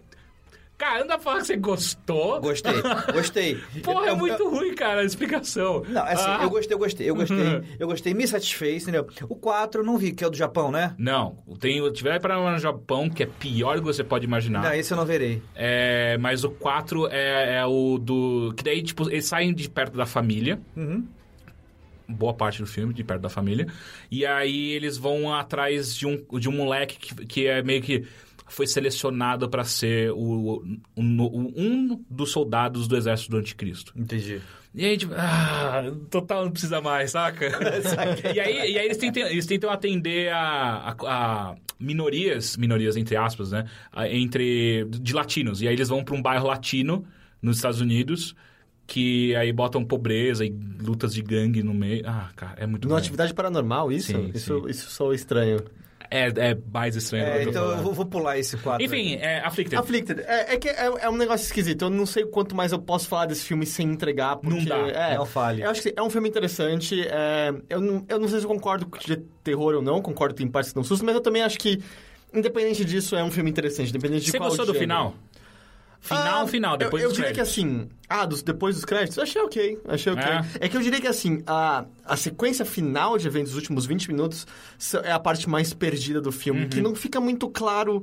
Cara, 0.78 1.04
anda 1.04 1.18
falar 1.18 1.38
que 1.40 1.46
você 1.46 1.56
gostou. 1.56 2.38
Gostei, 2.38 2.74
gostei. 3.14 3.54
Porra, 3.82 4.08
é 4.10 4.14
muito 4.14 4.42
eu- 4.42 4.50
ruim, 4.50 4.74
cara, 4.74 5.00
a 5.00 5.04
explicação. 5.04 5.82
Não, 5.88 6.02
assim, 6.02 6.24
Ah. 6.28 6.40
eu 6.42 6.50
gostei, 6.50 6.74
eu 6.74 6.78
gostei, 6.78 7.08
eu 7.10 7.14
gostei. 7.14 7.62
Eu 7.78 7.86
gostei, 7.88 8.12
me 8.12 8.28
satisfez, 8.28 8.82
entendeu? 8.82 9.06
O 9.26 9.34
4 9.34 9.80
eu 9.80 9.84
não 9.86 9.96
vi, 9.96 10.12
que 10.12 10.22
é 10.22 10.26
o 10.26 10.30
do 10.30 10.36
Japão, 10.36 10.70
né? 10.70 10.94
Não, 10.98 11.34
tem 11.58 11.80
o 11.80 11.90
Tiver 11.90 12.20
para 12.20 12.36
no 12.52 12.58
Japão, 12.58 13.08
que 13.08 13.22
é 13.22 13.26
pior 13.26 13.76
do 13.76 13.80
que 13.80 13.86
você 13.86 14.04
pode 14.04 14.26
imaginar. 14.26 14.64
Não, 14.64 14.74
esse 14.74 14.92
eu 14.92 14.98
não 14.98 15.06
verei. 15.06 15.42
É, 15.54 16.18
mas 16.18 16.44
o 16.44 16.50
4 16.50 17.08
é, 17.10 17.56
é 17.56 17.64
o 17.64 17.96
do. 17.96 18.52
Que 18.54 18.62
daí, 18.62 18.82
tipo, 18.82 19.08
eles 19.08 19.24
saem 19.24 19.54
de 19.54 19.70
perto 19.70 19.96
da 19.96 20.04
família. 20.04 20.60
Uhum. 20.76 21.06
Boa 22.06 22.34
parte 22.34 22.60
do 22.60 22.66
filme, 22.68 22.92
de 22.94 23.02
perto 23.02 23.22
da 23.22 23.28
família. 23.30 23.66
E 24.10 24.24
aí 24.26 24.72
eles 24.72 24.96
vão 24.98 25.34
atrás 25.34 25.96
de 25.96 26.06
um, 26.06 26.22
de 26.38 26.48
um 26.50 26.52
moleque 26.52 26.98
que, 26.98 27.26
que 27.26 27.46
é 27.46 27.62
meio 27.62 27.80
que. 27.80 28.06
Foi 28.48 28.66
selecionado 28.66 29.48
pra 29.48 29.64
ser 29.64 30.12
o, 30.12 30.62
o- 30.96 31.02
um 31.56 32.04
dos 32.08 32.30
soldados 32.30 32.86
do 32.86 32.96
exército 32.96 33.30
do 33.32 33.36
anticristo. 33.38 33.92
Entendi. 33.96 34.40
E 34.74 34.84
aí, 34.84 34.96
tipo, 34.98 35.14
ah, 35.16 35.82
total 36.10 36.44
não 36.44 36.52
precisa 36.52 36.80
mais, 36.80 37.10
saca? 37.12 37.46
e 38.34 38.38
aí, 38.38 38.72
e 38.72 38.78
aí 38.78 38.84
eles, 38.84 38.98
tentam, 38.98 39.22
eles 39.26 39.46
tentam 39.46 39.70
atender 39.70 40.30
a, 40.32 40.94
a- 41.00 41.50
a 41.50 41.54
minorias, 41.80 42.56
minorias 42.56 42.96
entre 42.96 43.16
aspas, 43.16 43.50
né? 43.52 43.64
A- 43.90 44.08
Entre, 44.08 44.84
de 44.90 45.14
latinos. 45.14 45.62
E 45.62 45.68
aí 45.68 45.74
eles 45.74 45.88
vão 45.88 46.04
pra 46.04 46.14
um 46.14 46.20
bairro 46.22 46.46
latino 46.46 47.04
nos 47.40 47.56
Estados 47.56 47.80
Unidos, 47.80 48.34
que 48.86 49.34
aí 49.34 49.52
botam 49.52 49.82
pobreza 49.84 50.44
e 50.44 50.54
lutas 50.80 51.12
de 51.14 51.22
gangue 51.22 51.62
no 51.62 51.72
meio. 51.74 52.02
Ah, 52.06 52.30
cara, 52.36 52.54
é 52.58 52.66
muito 52.66 52.86
Numa 52.86 52.96
bom. 52.96 53.00
atividade 53.00 53.32
paranormal, 53.34 53.90
isso? 53.90 54.12
Sim, 54.12 54.30
isso, 54.34 54.60
sim. 54.62 54.70
isso 54.70 54.90
soa 54.90 55.14
estranho. 55.14 55.58
É, 56.10 56.26
é 56.28 56.58
mais 56.72 56.96
estranho 56.96 57.24
do 57.24 57.30
É, 57.30 57.42
então 57.44 57.70
eu 57.70 57.78
vou, 57.78 57.92
vou 57.92 58.06
pular 58.06 58.38
esse 58.38 58.56
4. 58.56 58.84
Enfim, 58.84 59.14
é 59.16 59.40
Afflicted. 59.40 59.78
Afflicted. 59.78 60.20
É, 60.20 60.54
é 60.54 60.56
que 60.58 60.68
é, 60.68 60.86
é 61.00 61.10
um 61.10 61.16
negócio 61.16 61.44
esquisito. 61.44 61.82
Eu 61.82 61.90
não 61.90 62.06
sei 62.06 62.24
o 62.24 62.28
quanto 62.28 62.54
mais 62.54 62.72
eu 62.72 62.78
posso 62.78 63.08
falar 63.08 63.26
desse 63.26 63.44
filme 63.44 63.66
sem 63.66 63.88
entregar, 63.88 64.36
porque... 64.36 64.58
Não 64.58 64.64
dá. 64.64 64.76
É, 64.88 65.16
Não 65.16 65.26
fale. 65.26 65.62
Eu 65.62 65.70
acho 65.70 65.82
que 65.82 65.92
é 65.96 66.02
um 66.02 66.10
filme 66.10 66.28
interessante. 66.28 67.00
é, 67.06 67.52
eu, 67.68 67.80
não, 67.80 68.04
eu 68.08 68.18
não 68.18 68.28
sei 68.28 68.38
se 68.40 68.44
eu 68.44 68.50
concordo 68.50 68.86
com 68.86 68.98
de 68.98 69.16
terror 69.44 69.74
ou 69.74 69.82
não. 69.82 70.00
Concordo 70.02 70.34
que 70.34 70.42
tem 70.42 70.50
partes 70.50 70.72
que 70.72 70.76
não 70.76 70.84
sustam, 70.84 71.06
mas 71.06 71.14
eu 71.14 71.20
também 71.20 71.42
acho 71.42 71.58
que, 71.58 71.82
independente 72.32 72.84
disso, 72.84 73.14
é 73.16 73.22
um 73.22 73.30
filme 73.30 73.50
interessante. 73.50 73.90
Independente 73.90 74.24
de 74.24 74.30
Você 74.30 74.38
qual 74.38 74.48
gostou 74.48 74.66
do 74.66 74.72
gênero. 74.72 74.84
final? 74.84 75.14
Final, 76.06 76.44
Ah, 76.44 76.46
final, 76.46 76.76
depois 76.76 77.02
eu, 77.02 77.08
eu 77.08 77.10
dos 77.10 77.16
diria 77.16 77.32
que 77.32 77.36
créditos. 77.40 77.58
assim, 77.64 77.88
ah, 78.08 78.24
dos, 78.26 78.42
depois 78.42 78.74
dos 78.76 78.84
créditos, 78.84 79.18
achei 79.18 79.42
ok, 79.42 79.78
achei 79.88 80.12
ok. 80.12 80.24
É. 80.24 80.66
É. 80.66 80.68
que 80.68 80.76
eu 80.76 80.80
diria 80.80 81.00
que 81.00 81.06
assim, 81.06 81.42
a, 81.46 81.84
a 82.04 82.16
sequência 82.16 82.64
final 82.64 83.18
de 83.18 83.26
eventos 83.26 83.52
dos 83.52 83.60
últimos 83.60 83.86
20 83.86 84.08
minutos 84.10 84.46
é 85.04 85.12
a 85.12 85.18
parte 85.18 85.48
mais 85.48 85.72
perdida 85.74 86.20
do 86.20 86.30
filme, 86.32 86.62
Uhum. 86.62 86.68
que 86.68 86.80
não 86.80 86.94
fica 86.94 87.20
muito 87.20 87.48
claro 87.48 88.02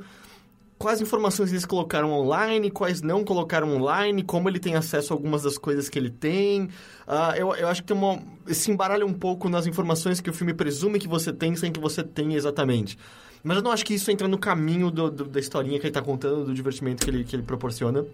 quais 0.78 1.00
informações 1.00 1.50
eles 1.52 1.64
colocaram 1.66 2.12
online, 2.12 2.70
quais 2.70 3.02
não 3.02 3.24
colocaram 3.24 3.74
online, 3.74 4.22
como 4.22 4.50
ele 4.50 4.60
tem 4.60 4.76
acesso 4.76 5.14
a 5.14 5.16
algumas 5.16 5.44
das 5.44 5.58
coisas 5.58 5.88
que 5.88 5.98
ele 5.98 6.10
tem. 6.10 6.68
Ah, 7.08 7.34
eu, 7.38 7.56
eu 7.56 7.70
acho 7.70 7.82
que 7.82 7.88
tem 7.88 7.96
uma, 7.96 8.20
se 8.48 8.70
embaralha 8.70 9.06
um 9.06 9.14
pouco 9.14 9.48
nas 9.48 9.66
informações 9.66 10.20
que 10.20 10.30
o 10.30 10.34
filme 10.34 10.54
presume 10.54 11.00
que 11.00 11.08
você 11.08 11.32
tem 11.32 11.56
sem 11.56 11.72
que 11.72 11.80
você 11.80 12.04
tenha 12.04 12.36
exatamente. 12.36 12.98
Mas 13.44 13.58
eu 13.58 13.64
não 13.64 13.72
acho 13.72 13.84
que 13.86 13.94
isso 13.94 14.10
entra 14.10 14.28
no 14.28 14.38
caminho 14.38 14.90
do- 14.90 15.12
do- 15.12 15.26
da 15.26 15.40
historinha 15.40 15.78
que 15.80 15.86
ele 15.86 15.90
está 15.90 16.02
contando, 16.02 16.46
do 16.46 16.54
divertimento 16.54 17.04
que 17.04 17.10
ele, 17.12 17.24
que 17.24 17.36
ele 17.36 17.44
proporciona. 17.44 18.06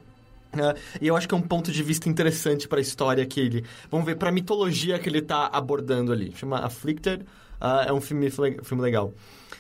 Ah, 0.51 0.73
e 0.99 1.07
eu 1.07 1.15
acho 1.15 1.27
que 1.27 1.35
é 1.35 1.37
um 1.37 1.41
ponto 1.41 1.71
de 1.71 1.83
vista 1.83 2.09
interessante 2.09 2.67
para 2.67 2.79
a 2.79 2.81
história 2.81 3.23
que 3.25 3.39
ele... 3.39 3.63
Vamos 3.91 4.05
ver, 4.07 4.15
para 4.15 4.29
a 4.29 4.31
mitologia 4.31 4.97
que 4.97 5.07
ele 5.07 5.19
está 5.19 5.45
abordando 5.45 6.11
ali. 6.11 6.33
Chama 6.35 6.57
Afflicted. 6.57 7.23
Ah, 7.61 7.85
é 7.87 7.93
um 7.93 8.01
filme, 8.01 8.31
filme 8.31 8.81
legal. 8.81 9.13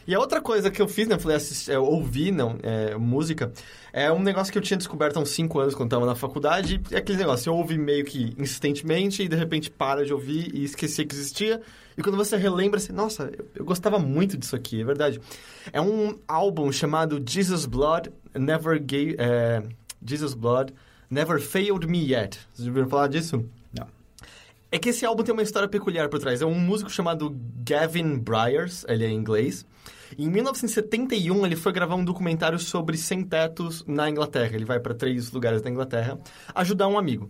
E 0.07 0.15
a 0.15 0.19
outra 0.19 0.41
coisa 0.41 0.71
que 0.71 0.81
eu 0.81 0.87
fiz, 0.87 1.07
né? 1.07 1.13
Eu 1.15 1.19
falei, 1.19 1.37
assist, 1.37 1.69
eu 1.69 1.83
ouvi, 1.83 2.31
não, 2.31 2.57
é, 2.63 2.95
música. 2.95 3.51
É 3.93 4.11
um 4.11 4.19
negócio 4.23 4.51
que 4.51 4.57
eu 4.57 4.61
tinha 4.63 4.77
descoberto 4.77 5.17
há 5.17 5.19
uns 5.19 5.29
5 5.29 5.59
anos 5.59 5.75
quando 5.75 5.87
estava 5.87 6.05
na 6.05 6.15
faculdade. 6.15 6.81
É 6.89 6.97
aquele 6.97 7.19
negócio, 7.19 7.43
você 7.43 7.49
ouve 7.51 7.77
meio 7.77 8.03
que 8.05 8.33
insistentemente 8.37 9.21
e 9.21 9.27
de 9.27 9.35
repente 9.35 9.69
para 9.69 10.03
de 10.03 10.11
ouvir 10.13 10.49
e 10.55 10.63
esquecia 10.63 11.05
que 11.05 11.13
existia. 11.13 11.61
E 11.99 12.01
quando 12.01 12.15
você 12.15 12.37
relembra, 12.37 12.79
você, 12.79 12.93
nossa, 12.93 13.29
eu, 13.37 13.45
eu 13.53 13.65
gostava 13.65 13.99
muito 13.99 14.37
disso 14.37 14.55
aqui, 14.55 14.79
é 14.79 14.85
verdade. 14.85 15.19
É 15.73 15.81
um 15.81 16.17
álbum 16.25 16.71
chamado 16.71 17.21
Jesus 17.27 17.65
Blood 17.65 18.09
Never 18.33 18.81
Gave... 18.81 19.17
É, 19.19 19.61
Jesus 20.01 20.33
Blood 20.33 20.73
Never 21.09 21.41
Failed 21.41 21.85
Me 21.85 22.09
Yet. 22.09 22.39
Vocês 22.53 22.69
ouviram 22.69 22.87
falar 22.87 23.07
disso? 23.07 23.43
Não. 23.77 23.85
É 24.71 24.79
que 24.79 24.87
esse 24.87 25.05
álbum 25.05 25.23
tem 25.23 25.33
uma 25.33 25.43
história 25.43 25.67
peculiar 25.67 26.07
por 26.07 26.19
trás. 26.19 26.41
É 26.41 26.45
um 26.45 26.57
músico 26.57 26.89
chamado 26.89 27.35
Gavin 27.65 28.17
Bryars, 28.17 28.85
ele 28.87 29.03
é 29.03 29.11
inglês. 29.11 29.65
Em 30.17 30.29
1971, 30.29 31.45
ele 31.45 31.57
foi 31.57 31.73
gravar 31.73 31.95
um 31.95 32.05
documentário 32.05 32.57
sobre 32.59 32.95
sem-tetos 32.95 33.83
na 33.85 34.09
Inglaterra. 34.09 34.55
Ele 34.55 34.63
vai 34.63 34.79
para 34.79 34.93
três 34.93 35.33
lugares 35.33 35.61
da 35.61 35.69
Inglaterra 35.69 36.17
ajudar 36.55 36.87
um 36.87 36.97
amigo. 36.97 37.29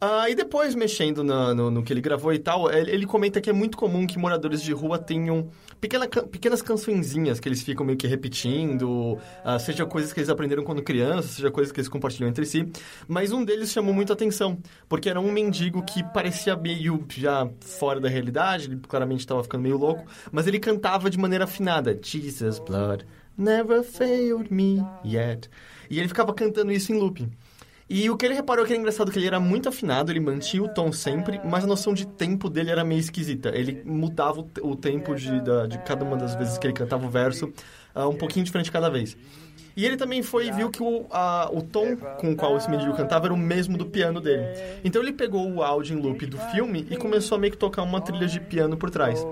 Ah, 0.00 0.30
e 0.30 0.34
depois, 0.36 0.76
mexendo 0.76 1.24
na- 1.24 1.52
no, 1.52 1.72
no 1.72 1.82
que 1.82 1.92
ele 1.92 2.00
gravou 2.00 2.32
e 2.32 2.38
tal, 2.38 2.70
ele, 2.72 2.90
ele 2.92 3.06
comenta 3.06 3.40
que 3.40 3.50
é 3.50 3.52
muito 3.52 3.76
comum 3.76 4.06
que 4.06 4.16
moradores 4.16 4.62
de 4.62 4.72
rua 4.72 4.96
tenham 4.96 5.50
pequena, 5.80 6.06
pequenas 6.06 6.62
cançõezinhas 6.62 7.40
que 7.40 7.48
eles 7.48 7.62
ficam 7.62 7.84
meio 7.84 7.98
que 7.98 8.06
repetindo, 8.06 9.18
ah, 9.44 9.58
seja 9.58 9.84
coisas 9.84 10.12
que 10.12 10.20
eles 10.20 10.30
aprenderam 10.30 10.62
quando 10.62 10.82
crianças, 10.84 11.32
seja 11.32 11.50
coisas 11.50 11.72
que 11.72 11.80
eles 11.80 11.88
compartilham 11.88 12.28
entre 12.28 12.46
si. 12.46 12.70
Mas 13.08 13.32
um 13.32 13.44
deles 13.44 13.72
chamou 13.72 13.92
muito 13.92 14.12
atenção, 14.12 14.58
porque 14.88 15.08
era 15.10 15.20
um 15.20 15.32
mendigo 15.32 15.82
que 15.82 16.04
parecia 16.12 16.54
meio 16.54 17.04
já 17.08 17.48
fora 17.60 17.98
da 17.98 18.08
realidade, 18.08 18.66
ele 18.66 18.76
claramente 18.76 19.20
estava 19.20 19.42
ficando 19.42 19.62
meio 19.62 19.76
louco, 19.76 20.04
mas 20.30 20.46
ele 20.46 20.60
cantava 20.60 21.10
de 21.10 21.18
maneira 21.18 21.42
afinada: 21.44 21.98
Jesus 22.00 22.60
blood 22.60 23.04
never 23.36 23.82
failed 23.82 24.52
me 24.52 24.80
yet. 25.04 25.50
E 25.90 25.98
ele 25.98 26.06
ficava 26.06 26.32
cantando 26.32 26.70
isso 26.70 26.92
em 26.92 26.98
looping. 26.98 27.30
E 27.90 28.10
o 28.10 28.16
que 28.18 28.26
ele 28.26 28.34
reparou 28.34 28.66
que 28.66 28.72
era 28.72 28.78
engraçado 28.78 29.10
que 29.10 29.18
ele 29.18 29.26
era 29.26 29.40
muito 29.40 29.68
afinado, 29.68 30.12
ele 30.12 30.20
mantinha 30.20 30.62
o 30.62 30.68
tom 30.68 30.92
sempre, 30.92 31.40
mas 31.42 31.64
a 31.64 31.66
noção 31.66 31.94
de 31.94 32.06
tempo 32.06 32.50
dele 32.50 32.70
era 32.70 32.84
meio 32.84 32.98
esquisita. 33.00 33.48
Ele 33.48 33.82
mudava 33.84 34.40
o, 34.40 34.42
te- 34.42 34.60
o 34.60 34.76
tempo 34.76 35.14
de, 35.14 35.40
da- 35.40 35.66
de 35.66 35.78
cada 35.78 36.04
uma 36.04 36.16
das 36.16 36.34
vezes 36.34 36.58
que 36.58 36.66
ele 36.66 36.74
cantava 36.74 37.06
o 37.06 37.08
verso, 37.08 37.50
ah, 37.94 38.06
um 38.06 38.14
pouquinho 38.14 38.44
diferente 38.44 38.70
cada 38.70 38.90
vez. 38.90 39.16
E 39.74 39.86
ele 39.86 39.96
também 39.96 40.22
foi 40.22 40.50
viu 40.50 40.70
que 40.70 40.82
o, 40.82 41.06
a- 41.10 41.48
o 41.50 41.62
tom 41.62 41.96
com 41.96 42.32
o 42.32 42.36
qual 42.36 42.56
esse 42.58 42.68
mendigo 42.70 42.92
cantava 42.94 43.26
era 43.26 43.32
o 43.34 43.38
mesmo 43.38 43.78
do 43.78 43.86
piano 43.86 44.20
dele. 44.20 44.44
Então 44.84 45.00
ele 45.00 45.12
pegou 45.12 45.50
o 45.50 45.62
áudio 45.62 45.96
em 45.98 46.02
loop 46.02 46.26
do 46.26 46.36
filme 46.36 46.86
e 46.90 46.96
começou 46.96 47.36
a 47.36 47.38
meio 47.40 47.52
que 47.52 47.58
tocar 47.58 47.82
uma 47.84 48.00
trilha 48.02 48.26
de 48.26 48.38
piano 48.38 48.76
por 48.76 48.90
trás. 48.90 49.24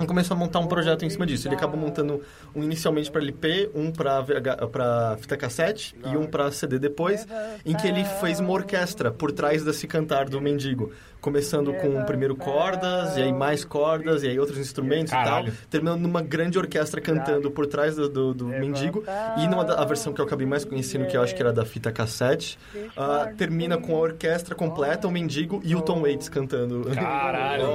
E 0.00 0.06
começou 0.06 0.34
a 0.34 0.38
montar 0.38 0.58
um 0.60 0.66
projeto 0.66 1.04
em 1.04 1.10
cima 1.10 1.26
disso. 1.26 1.46
Ele 1.48 1.54
acabou 1.54 1.78
montando 1.78 2.22
um 2.54 2.62
inicialmente 2.62 3.10
para 3.10 3.20
LP, 3.20 3.70
um 3.74 3.90
para 3.90 4.22
para 4.70 5.16
fita 5.18 5.36
cassete 5.36 5.94
e 6.04 6.16
um 6.16 6.26
para 6.26 6.50
CD 6.50 6.78
depois, 6.78 7.26
em 7.64 7.74
que 7.74 7.86
ele 7.86 8.04
fez 8.04 8.40
uma 8.40 8.50
orquestra 8.50 9.10
por 9.10 9.32
trás 9.32 9.62
desse 9.64 9.86
cantar 9.86 10.28
do 10.28 10.40
mendigo, 10.40 10.92
começando 11.20 11.72
com 11.74 12.02
primeiro 12.04 12.34
cordas 12.34 13.16
e 13.16 13.22
aí 13.22 13.32
mais 13.32 13.64
cordas 13.64 14.22
e 14.22 14.28
aí 14.28 14.38
outros 14.38 14.58
instrumentos 14.58 15.10
Caralho. 15.10 15.48
e 15.48 15.50
tal, 15.50 15.60
terminando 15.68 16.00
numa 16.00 16.22
grande 16.22 16.58
orquestra 16.58 17.00
cantando 17.00 17.50
por 17.50 17.66
trás 17.66 17.96
do, 17.96 18.08
do, 18.08 18.34
do 18.34 18.46
mendigo 18.46 19.04
e 19.36 19.46
numa 19.46 19.64
da, 19.64 19.74
a 19.74 19.84
versão 19.84 20.12
que 20.12 20.20
eu 20.20 20.24
acabei 20.24 20.46
mais 20.46 20.64
conhecendo 20.64 21.06
que 21.06 21.16
eu 21.16 21.22
acho 21.22 21.34
que 21.34 21.42
era 21.42 21.52
da 21.52 21.64
fita 21.64 21.92
cassete, 21.92 22.58
ah, 22.96 23.30
termina 23.36 23.76
com 23.76 23.94
a 23.94 23.98
orquestra 23.98 24.54
completa, 24.54 25.06
o 25.06 25.10
mendigo 25.10 25.60
e 25.64 25.74
o 25.74 25.82
Tom 25.82 26.02
Waits 26.02 26.28
cantando. 26.28 26.82
Caralho. 26.94 27.66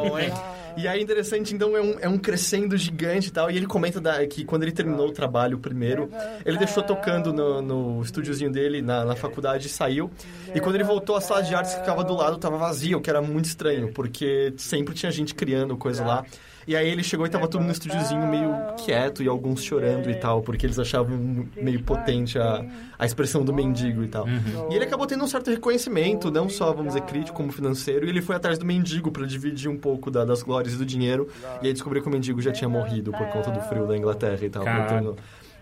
E 0.77 0.87
aí, 0.87 1.01
interessante, 1.01 1.53
então, 1.53 1.75
é 1.75 1.81
um, 1.81 1.99
é 2.01 2.09
um 2.09 2.17
crescendo 2.17 2.75
gigante 2.77 3.29
e 3.29 3.31
tal. 3.31 3.49
E 3.49 3.55
ele 3.55 3.65
comenta 3.65 4.01
da- 4.01 4.25
que 4.27 4.43
quando 4.43 4.63
ele 4.63 4.71
terminou 4.71 5.07
o 5.07 5.11
trabalho 5.11 5.57
primeiro, 5.57 6.09
ele 6.45 6.57
deixou 6.57 6.83
tocando 6.83 7.31
no, 7.31 7.61
no 7.61 8.01
estúdiozinho 8.01 8.51
dele, 8.51 8.81
na, 8.81 9.05
na 9.05 9.15
faculdade, 9.15 9.67
e 9.67 9.69
saiu. 9.69 10.11
E 10.53 10.59
quando 10.59 10.75
ele 10.75 10.83
voltou, 10.83 11.15
a 11.15 11.21
sala 11.21 11.41
de 11.43 11.55
artes 11.55 11.73
que 11.73 11.79
ficava 11.79 12.03
do 12.03 12.13
lado 12.13 12.37
tava 12.37 12.57
vazia, 12.57 12.97
o 12.97 13.01
que 13.01 13.09
era 13.09 13.21
muito 13.21 13.45
estranho, 13.45 13.91
porque 13.93 14.53
sempre 14.57 14.93
tinha 14.93 15.11
gente 15.11 15.33
criando 15.33 15.77
coisa 15.77 16.03
lá. 16.03 16.25
E 16.67 16.75
aí 16.75 16.89
ele 16.89 17.03
chegou 17.03 17.25
e 17.25 17.29
tava 17.29 17.47
tudo 17.47 17.63
no 17.63 17.71
estúdiozinho 17.71 18.25
meio 18.27 18.51
quieto 18.83 19.21
e 19.21 19.27
alguns 19.27 19.63
chorando 19.63 20.09
e 20.09 20.15
tal, 20.15 20.41
porque 20.41 20.65
eles 20.65 20.79
achavam 20.79 21.45
meio 21.55 21.83
potente 21.83 22.39
a, 22.39 22.65
a 22.97 23.05
expressão 23.05 23.43
do 23.45 23.53
mendigo 23.53 24.03
e 24.03 24.07
tal. 24.07 24.25
E 24.71 24.75
ele 24.75 24.83
acabou 24.85 25.05
tendo 25.05 25.23
um 25.23 25.27
certo 25.27 25.51
reconhecimento, 25.51 26.31
não 26.31 26.49
só, 26.49 26.73
vamos 26.73 26.93
dizer, 26.95 27.05
crítico 27.05 27.37
como 27.37 27.51
financeiro, 27.51 28.05
e 28.05 28.09
ele 28.09 28.21
foi 28.21 28.35
atrás 28.35 28.57
do 28.57 28.65
mendigo 28.65 29.11
para 29.11 29.25
dividir 29.27 29.69
um 29.69 29.77
pouco 29.77 30.09
da- 30.09 30.25
das 30.25 30.41
glórias 30.41 30.73
e 30.73 30.77
do 30.77 30.85
dinheiro, 30.85 31.27
e 31.61 31.67
aí 31.67 31.73
descobriu 31.73 32.01
que 32.01 32.07
o 32.07 32.11
mendigo 32.11 32.41
já 32.41 32.51
tinha 32.51 32.67
morrido 32.69 33.11
por 33.11 33.27
conta 33.27 33.51
do 33.51 33.59
frio 33.61 33.85
da 33.85 33.95
Inglaterra 33.95 34.39
e 34.43 34.49
tal. 34.49 34.63
Portanto- 34.87 35.17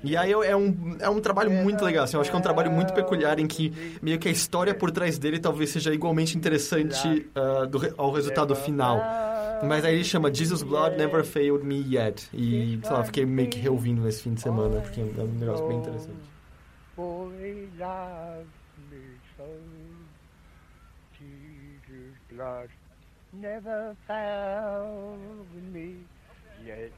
e 0.05 0.17
aí 0.17 0.31
é 0.33 0.55
um, 0.55 0.97
é 0.99 1.09
um 1.09 1.19
trabalho 1.21 1.49
muito 1.49 1.83
legal, 1.85 2.03
assim, 2.03 2.17
eu 2.17 2.21
acho 2.21 2.29
que 2.29 2.35
é 2.35 2.39
um 2.39 2.41
trabalho 2.41 2.69
muito 2.69 2.93
peculiar 2.93 3.39
em 3.39 3.47
que 3.47 3.73
meio 4.01 4.19
que 4.19 4.27
a 4.27 4.31
história 4.31 4.73
por 4.73 4.91
trás 4.91 5.17
dele 5.17 5.39
talvez 5.39 5.69
seja 5.69 5.93
igualmente 5.93 6.37
interessante 6.37 7.25
ah, 7.35 7.65
do 7.65 7.79
ao 7.97 8.11
resultado 8.11 8.53
final. 8.55 9.01
Mas 9.67 9.85
aí 9.85 9.95
ele 9.95 10.03
chama 10.03 10.33
Jesus 10.33 10.63
Blood 10.63 10.97
Never 10.97 11.23
Failed 11.23 11.65
Me 11.65 11.83
Yet. 11.95 12.29
E, 12.33 12.79
sei 12.83 12.91
lá, 12.91 13.03
fiquei 13.03 13.25
meio 13.25 13.49
que 13.49 13.59
reouvindo 13.59 14.01
nesse 14.01 14.23
fim 14.23 14.33
de 14.33 14.41
semana, 14.41 14.81
porque 14.81 15.01
é 15.01 15.03
um 15.03 15.27
negócio 15.39 15.67
bem 15.67 15.77
interessante. 15.77 16.33
For 16.95 17.31
he 17.41 17.67
loved 17.79 18.47
me 18.91 19.17
so. 19.37 19.45
Jesus' 21.17 22.17
blood 22.29 22.69
never 23.31 23.95
failed 24.05 25.49
me 25.71 26.05
yet. 26.63 26.91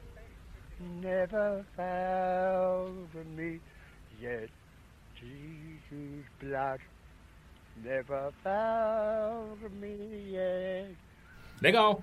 Never 1.00 1.64
failed 1.74 3.08
me 3.36 3.60
yet. 4.20 4.50
Jesus' 5.14 6.26
blood 6.40 6.80
never 7.82 8.32
failed 8.42 9.72
me 9.80 10.32
yet. 10.32 11.05
Legal. 11.60 12.02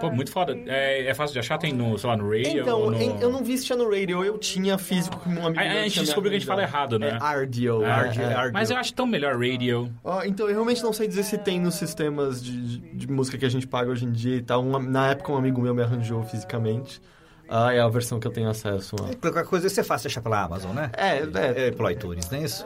Pô, 0.00 0.10
muito 0.10 0.30
foda. 0.32 0.56
É, 0.66 1.06
é 1.06 1.14
fácil 1.14 1.34
de 1.34 1.38
achar? 1.38 1.58
Tem 1.58 1.72
no, 1.72 1.98
sei 1.98 2.08
lá, 2.08 2.16
no 2.16 2.24
radio? 2.30 2.62
Então, 2.62 2.80
ou 2.80 2.90
no... 2.90 3.00
em- 3.00 3.20
eu 3.20 3.30
não 3.30 3.44
vi 3.44 3.58
se 3.58 3.66
tinha 3.66 3.76
no 3.76 3.84
radio, 3.90 4.24
eu 4.24 4.38
tinha 4.38 4.78
físico 4.78 5.18
com 5.18 5.28
um 5.30 5.46
amigo. 5.46 5.60
A- 5.60 5.62
a 5.62 5.82
gente 5.88 6.00
descobriu 6.00 6.30
que 6.30 6.36
a 6.36 6.38
gente 6.38 6.48
fala 6.48 6.62
errado, 6.62 6.98
né? 6.98 7.18
É 7.20 7.42
RDO. 7.42 7.84
É, 7.84 8.12
é, 8.44 8.46
é. 8.48 8.50
Mas 8.50 8.70
eu 8.70 8.76
acho 8.76 8.94
tão 8.94 9.06
melhor 9.06 9.34
radio. 9.38 9.92
Ó, 10.02 10.22
então, 10.24 10.46
eu 10.48 10.52
realmente 10.54 10.82
não 10.82 10.92
sei 10.92 11.06
dizer 11.06 11.22
se 11.24 11.36
tem 11.36 11.60
nos 11.60 11.74
sistemas 11.74 12.42
de, 12.42 12.78
de, 12.78 13.06
música 13.10 13.36
que 13.36 13.44
a 13.44 13.48
gente 13.50 13.66
paga 13.66 13.90
hoje 13.90 14.06
em 14.06 14.12
dia 14.12 14.36
e 14.36 14.42
tal. 14.42 14.62
Um- 14.64 14.78
na 14.78 15.10
época, 15.10 15.32
um 15.32 15.36
amigo 15.36 15.60
meu 15.60 15.74
me 15.74 15.82
arranjou 15.82 16.22
fisicamente. 16.24 17.00
Ah, 17.46 17.74
é 17.74 17.80
a 17.80 17.88
versão 17.88 18.18
que 18.18 18.26
eu 18.26 18.32
tenho 18.32 18.48
acesso. 18.48 18.96
ó. 18.98 19.14
Qualquer 19.20 19.44
coisa 19.44 19.66
isso 19.66 19.78
é 19.78 19.84
fácil 19.84 20.08
de 20.08 20.12
achar 20.14 20.22
pela 20.22 20.42
Amazon, 20.42 20.72
né? 20.74 20.90
É, 20.96 21.18
é, 21.18 21.66
É, 21.66 21.70
pelo 21.70 21.90
iTunes, 21.90 22.30
não 22.30 22.38
é 22.38 22.42
isso? 22.42 22.64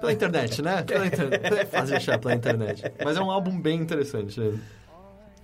pela 0.00 0.12
internet, 0.12 0.62
né? 0.62 0.82
Pela 0.82 1.06
internet. 1.06 1.42
É 1.54 1.64
fácil 1.64 1.86
de 1.88 1.94
achar 1.94 2.18
pela 2.18 2.34
internet. 2.34 2.82
Mas 3.04 3.16
é 3.16 3.20
um 3.20 3.30
álbum 3.30 3.60
bem 3.60 3.80
interessante. 3.80 4.38
né? 4.40 4.52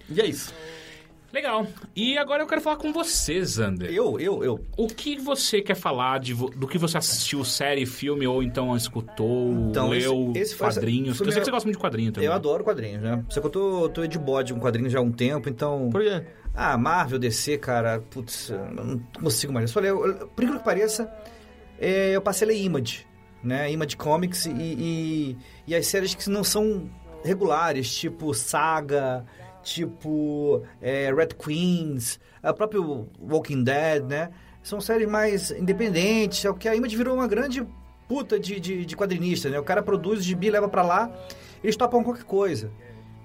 E 0.09 0.21
é 0.21 0.27
isso. 0.27 0.53
Legal. 1.31 1.67
E 1.95 2.17
agora 2.17 2.43
eu 2.43 2.47
quero 2.47 2.61
falar 2.63 2.77
com 2.77 2.91
você, 2.91 3.45
Zander. 3.45 3.91
Eu, 3.93 4.19
eu, 4.19 4.43
eu. 4.43 4.65
O 4.79 4.87
que 4.87 5.19
você 5.19 5.61
quer 5.61 5.75
falar 5.75 6.19
de 6.21 6.33
do 6.35 6.67
que 6.67 6.79
você 6.79 6.97
assistiu, 6.97 7.45
série, 7.45 7.85
filme, 7.85 8.27
ou 8.27 8.43
então 8.43 8.75
escutou, 8.75 9.53
Então, 9.69 9.91
leu 9.91 10.31
esse- 10.31 10.39
esse 10.41 10.55
foi- 10.55 10.69
quadrinhos? 10.69 11.19
foi 11.19 11.27
eu 11.27 11.33
sei 11.33 11.41
que 11.41 11.45
você 11.45 11.51
gosta 11.51 11.67
muito 11.67 11.77
de 11.77 11.83
quadrinho 11.83 12.13
também. 12.13 12.27
Eu 12.27 12.33
adoro 12.33 12.65
quadrinhos, 12.65 13.03
né? 13.03 13.23
Só 13.29 13.41
que 13.43 13.47
eu 13.47 13.51
tô, 13.51 13.89
tô 13.91 14.07
de 14.07 14.19
bode 14.19 14.55
com 14.55 14.61
quadrinhos 14.61 14.91
já 14.91 15.01
há 15.01 15.03
um 15.03 15.13
tempo, 15.13 15.51
então... 15.51 15.91
Por 15.91 16.01
quê? 16.03 16.25
Ah, 16.55 16.79
Marvel, 16.79 17.19
DC, 17.19 17.59
cara, 17.59 18.01
putz, 18.11 18.49
eu 18.49 18.65
não 18.73 18.99
consigo 19.21 19.53
mais. 19.53 19.69
Eu 19.71 19.75
falei, 19.75 19.91
eu, 19.91 20.07
eu- 20.07 20.29
por 20.29 20.43
incrível 20.43 20.59
que 20.61 20.65
pareça, 20.65 21.13
é, 21.79 22.17
eu 22.17 22.23
passei 22.23 22.47
a 22.47 22.49
ler 22.49 22.57
Image, 22.63 23.07
né? 23.45 23.71
Image 23.71 23.99
Comics 23.99 24.47
e, 24.47 24.51
e, 24.51 25.37
e 25.67 25.75
as 25.75 25.87
séries 25.87 26.15
que 26.15 26.31
não 26.31 26.43
são 26.43 26.89
regulares, 27.23 27.95
tipo 27.95 28.33
Saga, 28.33 29.27
tipo 29.75 30.63
é, 30.81 31.13
Red 31.13 31.29
Queens, 31.29 32.19
a 32.43 32.53
próprio 32.53 33.09
Walking 33.21 33.63
Dead, 33.63 34.05
né? 34.05 34.31
São 34.63 34.81
séries 34.81 35.09
mais 35.09 35.51
independentes, 35.51 36.45
é 36.45 36.51
o 36.51 36.55
que 36.55 36.69
a 36.69 36.75
Image 36.75 36.97
virou 36.97 37.15
uma 37.15 37.27
grande 37.27 37.67
puta 38.09 38.39
de, 38.39 38.59
de, 38.59 38.85
de 38.85 38.97
quadrinista, 38.97 39.49
né? 39.49 39.59
O 39.59 39.65
cara 39.65 39.83
produz 39.83 40.21
o 40.21 40.23
gibi, 40.23 40.51
leva 40.51 40.69
pra 40.69 40.83
lá, 40.83 41.11
eles 41.63 41.77
topam 41.77 42.03
qualquer 42.03 42.25
coisa. 42.25 42.71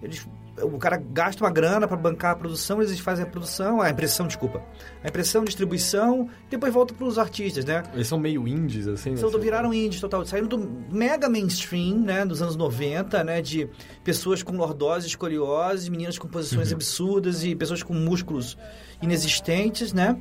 Eles, 0.02 0.28
o 0.62 0.78
cara 0.78 0.98
gasta 0.98 1.44
uma 1.44 1.50
grana 1.50 1.88
para 1.88 1.98
bancar 1.98 2.32
a 2.32 2.36
produção, 2.36 2.82
eles 2.82 3.00
fazem 3.00 3.26
a 3.26 3.28
produção, 3.28 3.82
a 3.82 3.90
impressão, 3.90 4.28
desculpa. 4.28 4.62
A 5.04 5.08
impressão, 5.08 5.44
distribuição, 5.44 6.30
depois 6.50 6.72
volta 6.72 6.94
para 6.94 7.06
os 7.06 7.18
artistas, 7.18 7.66
né? 7.66 7.82
Eles 7.94 8.08
são 8.08 8.20
meio 8.20 8.48
indies, 8.48 8.88
assim. 8.88 9.16
São, 9.18 9.30
assim. 9.30 9.40
viraram 9.40 9.74
indies 9.74 10.00
total, 10.00 10.24
saíram 10.26 10.48
do 10.48 10.60
mega 10.92 11.28
mainstream, 11.28 12.00
né, 12.00 12.24
dos 12.24 12.42
anos 12.42 12.56
90, 12.56 13.24
né, 13.24 13.42
de 13.42 13.68
pessoas 14.04 14.44
com 14.44 14.56
lordose, 14.56 15.08
escoliose, 15.08 15.90
meninas 15.90 16.20
com 16.20 16.28
posições 16.28 16.72
absurdas 16.72 17.44
e 17.44 17.56
pessoas 17.56 17.82
com 17.82 17.94
músculos 17.94 18.56
inexistentes, 19.02 19.92
né, 19.92 20.18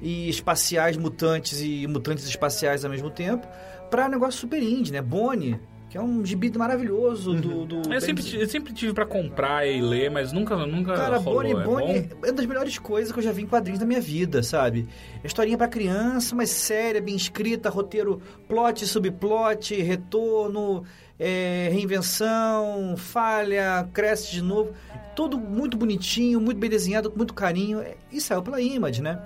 e 0.00 0.30
espaciais 0.30 0.96
mutantes 0.96 1.60
e 1.60 1.86
mutantes 1.86 2.26
espaciais 2.26 2.84
ao 2.84 2.90
mesmo 2.90 3.10
tempo, 3.10 3.46
para 3.90 4.08
negócio 4.08 4.40
super 4.40 4.62
indie, 4.62 4.92
né, 4.92 5.02
Bonnie, 5.02 5.60
que 5.94 5.98
é 5.98 6.02
um 6.02 6.26
gibi 6.26 6.50
maravilhoso 6.58 7.34
do... 7.34 7.64
do 7.64 7.92
Eu 7.94 8.00
sempre, 8.00 8.24
eu 8.34 8.48
sempre 8.48 8.72
tive 8.72 8.92
pra 8.92 9.06
comprar 9.06 9.64
e 9.64 9.80
ler, 9.80 10.10
mas 10.10 10.32
nunca, 10.32 10.56
nunca 10.66 10.92
Cara, 10.92 11.18
rolou. 11.18 11.40
Bonnie, 11.40 11.52
é 11.52 11.62
Bonnie 11.64 12.00
bom? 12.00 12.16
é 12.20 12.26
uma 12.26 12.32
das 12.32 12.46
melhores 12.46 12.76
coisas 12.80 13.12
que 13.12 13.18
eu 13.20 13.22
já 13.22 13.30
vi 13.30 13.42
em 13.42 13.46
quadrinhos 13.46 13.78
da 13.78 13.86
minha 13.86 14.00
vida, 14.00 14.42
sabe? 14.42 14.88
É 15.22 15.26
Historinha 15.28 15.56
pra 15.56 15.68
criança, 15.68 16.34
mas 16.34 16.50
séria, 16.50 17.00
bem 17.00 17.14
escrita, 17.14 17.70
roteiro, 17.70 18.20
plot, 18.48 18.84
subplot, 18.88 19.72
retorno, 19.82 20.82
é, 21.16 21.68
reinvenção, 21.72 22.96
falha, 22.96 23.88
cresce 23.92 24.32
de 24.32 24.42
novo. 24.42 24.72
Tudo 25.14 25.38
muito 25.38 25.76
bonitinho, 25.76 26.40
muito 26.40 26.58
bem 26.58 26.68
desenhado, 26.68 27.08
com 27.08 27.16
muito 27.16 27.34
carinho. 27.34 27.78
É, 27.78 27.94
E 28.10 28.20
saiu 28.20 28.42
pela 28.42 28.60
Image, 28.60 29.00
né? 29.00 29.22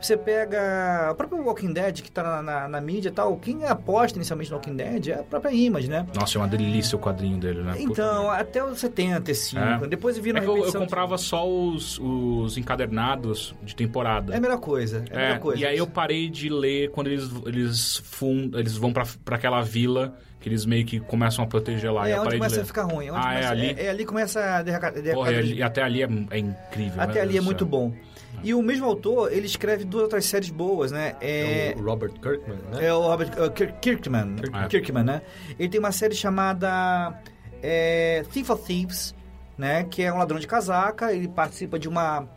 Você 0.00 0.16
pega 0.16 1.08
o 1.10 1.14
próprio 1.14 1.42
Walking 1.44 1.72
Dead, 1.72 2.00
que 2.02 2.10
tá 2.10 2.22
na, 2.22 2.42
na, 2.42 2.68
na 2.68 2.80
mídia 2.80 3.08
e 3.08 3.12
tal. 3.12 3.36
Quem 3.36 3.64
aposta 3.64 4.18
inicialmente 4.18 4.50
no 4.50 4.56
Walking 4.56 4.76
Dead 4.76 5.08
é 5.08 5.14
a 5.20 5.22
própria 5.22 5.52
Image, 5.52 5.88
né? 5.88 6.06
Nossa, 6.14 6.36
é 6.36 6.40
uma 6.40 6.48
delícia 6.48 6.96
o 6.96 6.98
quadrinho 7.00 7.38
dele, 7.38 7.62
né? 7.62 7.72
Puta 7.72 7.82
Então, 7.92 8.30
até 8.30 8.62
os 8.64 8.78
75. 8.80 9.62
É. 9.84 9.86
Depois 9.88 10.18
vira 10.18 10.38
É 10.38 10.40
que 10.42 10.46
eu, 10.46 10.50
eu 10.50 10.54
repetição 10.56 10.80
de- 10.82 10.86
comprava 10.86 11.16
só 11.18 11.48
os, 11.48 11.98
os 11.98 12.56
encadernados 12.58 13.54
de 13.62 13.74
temporada. 13.74 14.34
É 14.34 14.36
a 14.36 14.40
melhor 14.40 14.58
coisa. 14.58 15.04
É 15.10 15.14
a 15.14 15.18
melhor 15.18 15.36
É, 15.36 15.38
coisa. 15.38 15.62
e 15.62 15.66
aí 15.66 15.78
eu 15.78 15.86
parei 15.86 16.28
de 16.28 16.48
ler 16.48 16.90
quando 16.90 17.08
eles, 17.08 17.30
eles, 17.46 17.96
fund, 18.04 18.54
eles 18.54 18.76
vão 18.76 18.92
pra, 18.92 19.04
pra 19.24 19.36
aquela 19.36 19.62
vila 19.62 20.14
Que 20.40 20.48
eles 20.50 20.66
meio 20.66 20.84
que 20.84 21.00
começam 21.00 21.42
a 21.44 21.48
proteger 21.48 21.90
lá. 21.90 22.06
e 22.08 22.12
é 22.12 22.16
a 22.16 22.20
onde 22.22 22.36
começa 22.36 22.60
a 22.60 22.64
ficar 22.66 22.82
ruim. 22.82 23.08
Ah, 23.10 23.32
é 23.32 23.36
começa, 23.36 23.50
ali? 23.50 23.66
É, 23.78 23.84
é 23.86 23.90
ali 23.90 23.98
que 24.00 24.04
começa 24.06 24.40
a 24.58 24.62
derracar. 24.62 24.92
Porra, 25.14 25.32
e, 25.32 25.54
e 25.54 25.62
até 25.62 25.82
ali 25.82 26.02
é, 26.02 26.08
é 26.30 26.38
incrível. 26.38 27.00
Até 27.00 27.20
ali 27.22 27.38
é 27.38 27.40
muito 27.40 27.60
céu. 27.60 27.68
bom. 27.68 27.94
E 28.42 28.52
o 28.54 28.62
mesmo 28.62 28.84
autor, 28.86 29.32
ele 29.32 29.46
escreve 29.46 29.84
duas 29.84 30.02
outras 30.04 30.24
séries 30.26 30.50
boas, 30.50 30.92
né? 30.92 31.16
É, 31.20 31.70
É 31.72 31.74
o 31.76 31.82
Robert 31.82 32.12
Kirkman, 32.12 32.58
né? 32.72 32.86
é 32.86 32.92
o 32.92 33.00
Robert 33.00 33.30
uh, 33.42 33.50
Kir- 33.50 33.74
Kirkman, 33.80 34.36
Kirkman. 34.36 34.68
Kirkman, 34.68 35.04
né? 35.04 35.22
Ele 35.58 35.68
tem 35.68 35.78
uma 35.80 35.92
série 35.92 36.14
chamada 36.14 37.18
é, 37.62 38.22
Thief 38.32 38.50
of 38.50 38.62
Thieves, 38.64 39.14
né? 39.56 39.84
Que 39.84 40.02
é 40.02 40.12
um 40.12 40.18
ladrão 40.18 40.38
de 40.38 40.46
casaca. 40.46 41.12
Ele 41.12 41.28
participa 41.28 41.78
de 41.78 41.88
uma 41.88 42.28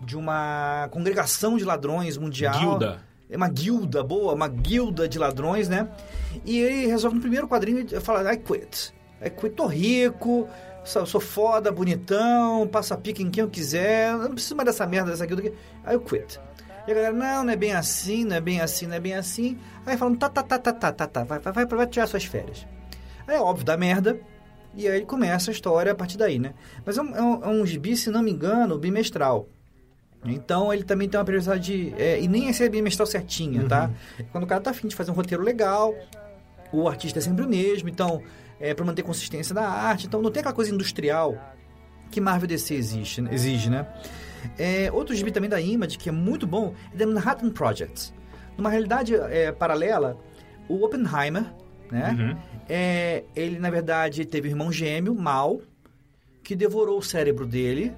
de 0.00 0.16
uma 0.16 0.88
congregação 0.92 1.56
de 1.56 1.64
ladrões 1.64 2.16
mundial. 2.16 2.56
Guilda. 2.56 3.00
É 3.28 3.36
uma 3.36 3.48
guilda 3.48 4.02
boa, 4.02 4.32
uma 4.32 4.46
guilda 4.48 5.08
de 5.08 5.18
ladrões, 5.18 5.68
né? 5.68 5.88
E 6.46 6.56
ele 6.60 6.86
resolve 6.86 7.16
no 7.16 7.20
primeiro 7.20 7.48
quadrinho 7.48 7.80
ele 7.80 8.00
fala, 8.00 8.32
I 8.32 8.36
quit. 8.38 8.94
I 9.20 9.28
quit, 9.28 9.54
tô 9.56 9.66
rico, 9.66 10.48
sou, 10.84 11.06
sou 11.06 11.20
foda, 11.20 11.70
bonitão, 11.70 12.66
passo 12.68 12.94
a 12.94 12.96
pica 12.96 13.22
em 13.22 13.30
quem 13.30 13.42
eu 13.42 13.50
quiser, 13.50 14.12
não 14.16 14.32
preciso 14.32 14.56
mais 14.56 14.66
dessa 14.66 14.86
merda, 14.86 15.10
dessa 15.10 15.26
guilda 15.26 15.42
aqui. 15.46 15.56
Aí 15.84 15.94
eu 15.94 16.00
quit. 16.00 16.40
E 16.86 16.90
a 16.90 16.94
galera, 16.94 17.12
não, 17.12 17.44
não 17.44 17.52
é 17.52 17.56
bem 17.56 17.74
assim, 17.74 18.24
não 18.24 18.36
é 18.36 18.40
bem 18.40 18.60
assim, 18.60 18.86
não 18.86 18.94
é 18.94 19.00
bem 19.00 19.14
assim. 19.14 19.58
Aí 19.84 19.96
falam, 19.96 20.14
tá, 20.14 20.28
tá, 20.28 20.42
tá, 20.42 20.58
tá, 20.58 20.72
tá, 20.72 20.92
tá, 20.92 21.06
tá, 21.06 21.24
vai, 21.24 21.38
vai, 21.38 21.52
vai, 21.52 21.66
vai 21.66 21.86
tirar 21.86 22.06
suas 22.06 22.24
férias. 22.24 22.66
Aí 23.26 23.36
é 23.36 23.40
óbvio, 23.40 23.64
dá 23.64 23.76
merda. 23.76 24.18
E 24.74 24.88
aí 24.88 25.04
começa 25.04 25.50
a 25.50 25.52
história 25.52 25.92
a 25.92 25.94
partir 25.94 26.16
daí, 26.16 26.38
né? 26.38 26.54
Mas 26.84 26.96
é 26.96 27.02
um, 27.02 27.16
é 27.16 27.22
um, 27.22 27.44
é 27.44 27.48
um 27.48 27.66
gibi, 27.66 27.96
se 27.96 28.10
não 28.10 28.22
me 28.22 28.30
engano, 28.30 28.78
bimestral. 28.78 29.48
Então 30.24 30.72
ele 30.72 30.82
também 30.82 31.08
tem 31.08 31.18
uma 31.18 31.24
periodicidade 31.24 31.62
de. 31.62 31.94
é, 32.00 32.20
e 32.20 32.26
nem 32.26 32.48
é 32.48 32.68
bimestral 32.68 33.06
certinha, 33.06 33.66
tá? 33.68 33.90
Quando 34.32 34.44
o 34.44 34.46
cara 34.46 34.60
tá 34.60 34.70
afim 34.70 34.88
de 34.88 34.96
fazer 34.96 35.10
um 35.10 35.14
roteiro 35.14 35.42
legal, 35.44 35.94
o 36.72 36.88
artista 36.88 37.18
é 37.18 37.22
sempre 37.22 37.44
o 37.44 37.48
mesmo, 37.48 37.88
então, 37.88 38.22
é 38.60 38.74
para 38.74 38.84
manter 38.84 39.02
consistência 39.02 39.54
da 39.54 39.68
arte, 39.68 40.06
então 40.06 40.20
não 40.20 40.30
tem 40.30 40.40
aquela 40.40 40.54
coisa 40.54 40.72
industrial 40.74 41.36
que 42.10 42.20
Marvel 42.20 42.48
DC 42.48 42.74
existe, 42.74 43.20
né? 43.20 43.30
exige, 43.32 43.68
né? 43.70 43.86
É, 44.58 44.90
outro 44.92 45.14
gibi 45.14 45.30
também 45.30 45.50
da 45.50 45.60
Image, 45.60 45.98
que 45.98 46.08
é 46.08 46.12
muito 46.12 46.46
bom, 46.46 46.74
é 46.92 46.96
The 46.96 47.06
Manhattan 47.06 47.50
Project. 47.50 48.12
Numa 48.56 48.70
realidade 48.70 49.14
é, 49.14 49.52
paralela, 49.52 50.18
o 50.68 50.84
Oppenheimer, 50.84 51.44
né? 51.90 52.16
Uhum. 52.18 52.36
É, 52.68 53.24
ele, 53.34 53.58
na 53.58 53.70
verdade, 53.70 54.24
teve 54.24 54.48
um 54.48 54.50
irmão 54.52 54.72
gêmeo, 54.72 55.14
Mal, 55.14 55.60
que 56.42 56.56
devorou 56.56 56.98
o 56.98 57.02
cérebro 57.02 57.46
dele, 57.46 57.92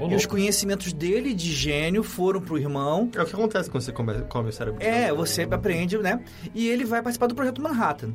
Ô, 0.00 0.08
e 0.08 0.14
os 0.14 0.24
conhecimentos 0.24 0.92
dele 0.94 1.34
de 1.34 1.52
gênio 1.52 2.02
foram 2.02 2.40
pro 2.40 2.58
irmão, 2.58 3.10
É 3.14 3.20
o 3.20 3.26
que 3.26 3.34
acontece 3.34 3.70
quando 3.70 3.82
você 3.82 3.92
come, 3.92 4.22
come 4.22 4.48
o 4.48 4.52
cérebro. 4.52 4.82
é, 4.82 5.12
você 5.12 5.42
aprende, 5.50 5.98
né? 5.98 6.22
E 6.54 6.68
ele 6.68 6.84
vai 6.86 7.02
participar 7.02 7.26
do 7.26 7.34
projeto 7.34 7.60
Manhattan, 7.60 8.14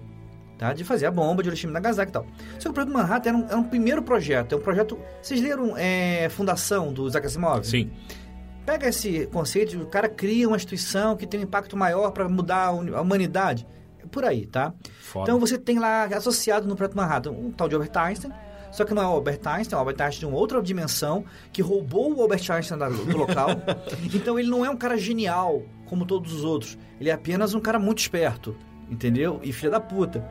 tá? 0.58 0.74
De 0.74 0.84
fazer 0.84 1.06
a 1.06 1.12
bomba 1.12 1.41
de 1.41 1.50
Hiroshima 1.50 1.72
e 1.72 1.74
Nagasaki 1.74 2.10
e 2.10 2.13
tal. 2.13 2.26
Só 2.60 2.63
que 2.63 2.70
o 2.70 2.74
projeto 2.74 2.93
Manhattan 2.93 3.30
era 3.30 3.38
um, 3.38 3.46
era 3.46 3.58
um 3.58 3.63
primeiro 3.63 4.02
projeto, 4.02 4.54
é 4.54 4.58
um 4.58 4.62
projeto... 4.62 5.00
Vocês 5.22 5.41
leram 5.41 5.76
é, 5.78 6.28
Fundação, 6.30 6.91
do 6.91 7.08
Isaac 7.08 7.26
Asimov? 7.26 7.63
Sim. 7.65 7.91
Pega 8.65 8.89
esse 8.89 9.28
conceito, 9.28 9.82
o 9.82 9.86
cara 9.86 10.10
cria 10.10 10.48
uma 10.48 10.58
instituição 10.58 11.15
que 11.15 11.26
tem 11.26 11.39
um 11.39 11.43
impacto 11.43 11.78
maior 11.78 12.12
para 12.12 12.28
mudar 12.28 12.65
a 12.65 13.02
humanidade. 13.02 13.65
É 14.04 14.06
por 14.06 14.26
aí, 14.26 14.46
tá? 14.46 14.74
Foda. 15.00 15.24
Então 15.24 15.39
você 15.39 15.58
tem 15.58 15.80
lá 15.80 16.04
associado 16.06 16.67
no 16.67 16.76
projeto 16.76 16.96
Manhattan 16.96 17.32
um 17.32 17.52
tal 17.52 17.70
de 17.70 17.76
Albert 17.76 17.96
Einstein, 17.96 18.34
só 18.72 18.84
que 18.84 18.93
não 18.93 19.02
é 19.02 19.06
o 19.06 19.10
Albert 19.10 19.39
Einstein, 19.46 19.76
é 19.76 19.78
o 19.78 19.80
Albert 19.80 20.02
Einstein 20.02 20.20
de 20.20 20.26
uma 20.26 20.38
outra 20.38 20.62
dimensão, 20.62 21.24
que 21.52 21.62
roubou 21.62 22.13
o 22.13 22.22
Albert 22.22 22.52
Einstein 22.52 22.78
do 22.78 23.17
local. 23.17 23.50
então 24.13 24.38
ele 24.38 24.50
não 24.50 24.65
é 24.65 24.70
um 24.70 24.78
cara 24.78 24.98
genial, 24.98 25.63
como 25.86 26.06
todos 26.06 26.34
os 26.34 26.43
outros. 26.43 26.78
Ele 27.00 27.10
é 27.10 27.13
apenas 27.13 27.54
um 27.54 27.60
cara 27.60 27.80
muito 27.80 28.00
esperto, 28.00 28.56
entendeu? 28.89 29.39
E 29.43 29.52
filha 29.54 29.71
da 29.71 29.80
puta. 29.80 30.23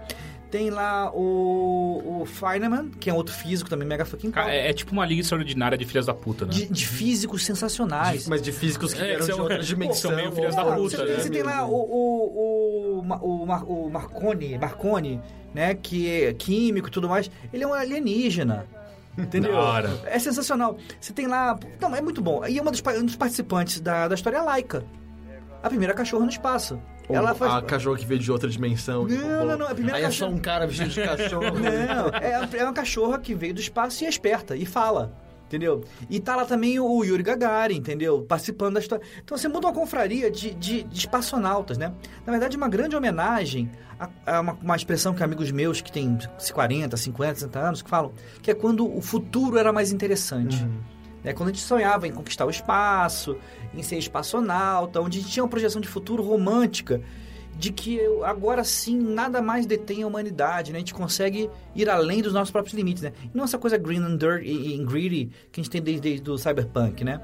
Tem 0.51 0.71
lá 0.71 1.11
o, 1.13 2.21
o 2.23 2.25
Feynman, 2.25 2.91
que 3.01 3.11
é 3.11 3.13
outro 3.13 3.35
físico 3.35 3.69
também 3.69 3.87
mega 3.87 4.05
fucking 4.05 4.31
Cara, 4.31 4.55
é, 4.55 4.71
é 4.71 4.73
tipo 4.73 4.93
uma 4.93 5.05
liga 5.05 5.21
extraordinária 5.21 5.77
de 5.77 5.85
filhas 5.85 6.07
da 6.07 6.15
puta, 6.15 6.45
né? 6.47 6.53
de, 6.53 6.67
de 6.67 6.87
físicos 6.87 7.45
sensacionais. 7.45 8.29
Mas 8.29 8.41
de 8.41 8.53
físicos 8.53 8.95
que 8.95 9.01
É, 9.01 9.05
vieram 9.07 9.21
que 9.21 9.27
de 9.27 9.33
são- 9.33 9.41
outra 9.43 9.59
dimensão. 9.63 10.11
são 10.11 10.15
meio 10.17 10.31
filhas 10.33 10.55
da 10.55 10.65
puta, 10.65 10.97
você, 10.99 11.05
né? 11.05 11.15
você 11.19 11.31
tem 11.31 11.43
lá 11.43 11.67
o, 11.67 11.75
o, 11.75 13.01
o, 13.01 13.43
o, 13.45 13.87
o 13.87 13.91
Marconi, 13.91 14.57
Marconi, 14.57 15.21
né? 15.53 15.75
Que 15.75 16.09
é 16.27 16.33
químico 16.33 16.89
e 16.89 16.91
tudo 16.93 17.09
mais. 17.09 17.29
Ele 17.53 17.65
é 17.65 17.67
um 17.67 17.75
alienígena. 17.75 18.67
Entendeu? 19.19 19.53
É 20.05 20.19
sensacional. 20.19 20.79
Você 21.01 21.13
tem 21.13 21.27
lá. 21.27 21.59
Não, 21.81 21.95
é 21.95 22.01
muito 22.01 22.23
bom. 22.23 22.47
E 22.47 22.57
é 22.59 22.63
uma 22.63 22.71
dos, 22.71 22.83
um 23.01 23.05
dos 23.05 23.17
participantes 23.17 23.81
da, 23.81 24.07
da 24.09 24.15
história 24.15 24.37
é 24.37 24.41
a 24.41 24.45
Laika. 24.45 24.85
A 25.63 25.69
primeira 25.69 25.93
cachorra 25.95 26.25
no 26.25 26.31
espaço. 26.31 26.79
Ou 27.09 27.17
Ela 27.17 27.35
faz. 27.35 27.55
A 27.55 27.63
cachorro 27.63 27.97
que 27.97 28.07
veio 28.07 28.21
de 28.21 28.31
outra 28.31 28.49
dimensão. 28.49 29.07
tipo, 29.07 29.21
Não, 29.21 29.47
não, 29.47 29.59
não, 29.59 29.67
a 29.67 29.75
primeira 29.75 29.99
Aí 29.99 30.05
é 30.05 30.11
só 30.11 30.29
um 30.29 30.39
cara 30.39 30.67
vestido 30.67 30.91
de 30.91 31.03
cachorro. 31.03 31.55
Não, 31.59 32.09
é, 32.19 32.59
é 32.59 32.65
uma 32.65 32.73
cachorra 32.73 33.19
que 33.19 33.35
veio 33.35 33.55
do 33.55 33.61
espaço 33.61 34.03
e 34.03 34.07
é 34.07 34.09
esperta 34.09 34.57
e 34.57 34.67
fala. 34.67 35.13
Entendeu? 35.47 35.85
E 36.11 36.19
tá 36.19 36.35
lá 36.35 36.45
também 36.45 36.81
o 36.81 37.05
Yuri 37.05 37.23
Gagarin, 37.23 37.77
entendeu? 37.77 38.23
Participando 38.23 38.75
da 38.75 38.81
história. 38.81 39.05
Então 39.23 39.39
você 39.39 39.47
monta 39.47 39.69
uma 39.69 39.73
confraria 39.73 40.29
de, 40.29 40.53
de, 40.53 40.83
de 40.83 40.99
espaçonautas, 40.99 41.79
né? 41.79 41.93
Na 42.27 42.33
verdade, 42.33 42.57
uma 42.57 42.69
grande 42.69 42.97
homenagem 42.97 43.71
a, 43.99 44.09
a 44.27 44.41
uma, 44.41 44.55
uma 44.55 44.75
expressão 44.75 45.15
que 45.15 45.23
amigos 45.23 45.53
meus 45.53 45.81
que 45.81 45.93
têm 45.93 46.19
40, 46.53 46.97
50, 46.97 47.35
60 47.37 47.59
anos 47.61 47.83
que 47.83 47.89
falam, 47.89 48.13
que 48.43 48.51
é 48.51 48.55
quando 48.55 48.93
o 48.93 49.01
futuro 49.01 49.57
era 49.57 49.73
mais 49.73 49.93
interessante. 49.93 50.67
É 51.27 51.33
quando 51.33 51.49
a 51.49 51.53
gente 51.53 51.63
sonhava 51.63 52.07
em 52.07 52.13
conquistar 52.13 52.47
o 52.47 52.51
espaço, 52.51 53.37
em 53.75 53.83
ser 53.83 53.99
espaçonauta, 53.99 55.01
onde 55.01 55.19
a 55.19 55.21
gente 55.21 55.33
tinha 55.33 55.43
uma 55.43 55.51
projeção 55.51 55.81
de 55.81 55.89
futuro 55.89 56.23
romântica, 56.23 57.03
de 57.59 57.73
que 57.73 57.99
agora 58.23 58.63
sim 58.63 58.99
nada 58.99 59.41
mais 59.41 59.67
detém 59.67 60.03
a 60.03 60.07
humanidade, 60.07 60.73
né? 60.73 60.77
A 60.77 60.81
gente 60.81 60.95
consegue 60.95 61.51
ir 61.75 61.89
além 61.89 62.21
dos 62.21 62.33
nossos 62.33 62.51
próprios 62.51 62.75
limites, 62.75 63.03
né? 63.03 63.13
E 63.25 63.37
não 63.37 63.45
essa 63.45 63.59
coisa 63.59 63.79
green 63.79 64.03
and 64.03 64.17
dirty 64.19 64.47
e 64.47 64.85
greedy 64.85 65.31
que 65.51 65.61
a 65.61 65.63
gente 65.63 65.73
tem 65.73 65.83
desde, 65.83 66.01
desde 66.03 66.31
o 66.31 66.37
cyberpunk, 66.37 67.03
né? 67.03 67.21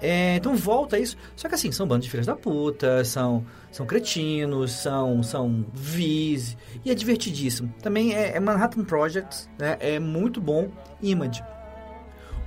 É, 0.00 0.36
então 0.36 0.56
volta 0.56 0.96
a 0.96 0.98
isso. 0.98 1.16
Só 1.36 1.48
que 1.48 1.54
assim, 1.54 1.70
são 1.70 1.86
bandos 1.86 2.06
de 2.06 2.10
filhas 2.10 2.26
da 2.26 2.34
puta, 2.34 3.04
são, 3.04 3.44
são 3.70 3.86
cretinos, 3.86 4.72
são, 4.72 5.22
são 5.22 5.66
vis, 5.72 6.56
e 6.84 6.90
é 6.90 6.94
divertidíssimo. 6.94 7.72
Também 7.82 8.14
é, 8.14 8.36
é 8.36 8.40
Manhattan 8.40 8.82
Project, 8.82 9.46
né? 9.58 9.76
É 9.78 10.00
muito 10.00 10.40
bom. 10.40 10.70
Image. 11.02 11.42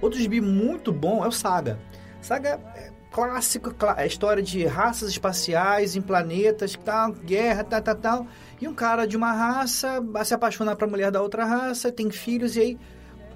Outro 0.01 0.19
gibi 0.19 0.39
muito 0.41 0.91
bom 0.91 1.23
é 1.23 1.27
o 1.27 1.31
Saga. 1.31 1.79
Saga 2.21 2.59
é 2.75 2.91
clássico, 3.11 3.73
clá- 3.73 3.95
é 3.97 4.05
história 4.07 4.41
de 4.41 4.65
raças 4.65 5.09
espaciais 5.09 5.95
em 5.95 6.01
planetas, 6.01 6.77
tal, 6.85 7.11
guerra, 7.11 7.63
tal, 7.63 7.81
tal, 7.81 7.95
tal. 7.95 8.27
E 8.61 8.67
um 8.67 8.73
cara 8.73 9.05
de 9.05 9.17
uma 9.17 9.31
raça 9.31 10.01
se 10.23 10.33
apaixona 10.33 10.75
pra 10.75 10.87
mulher 10.87 11.11
da 11.11 11.21
outra 11.21 11.45
raça, 11.45 11.91
tem 11.91 12.11
filhos 12.11 12.55
e 12.55 12.59
aí 12.61 12.77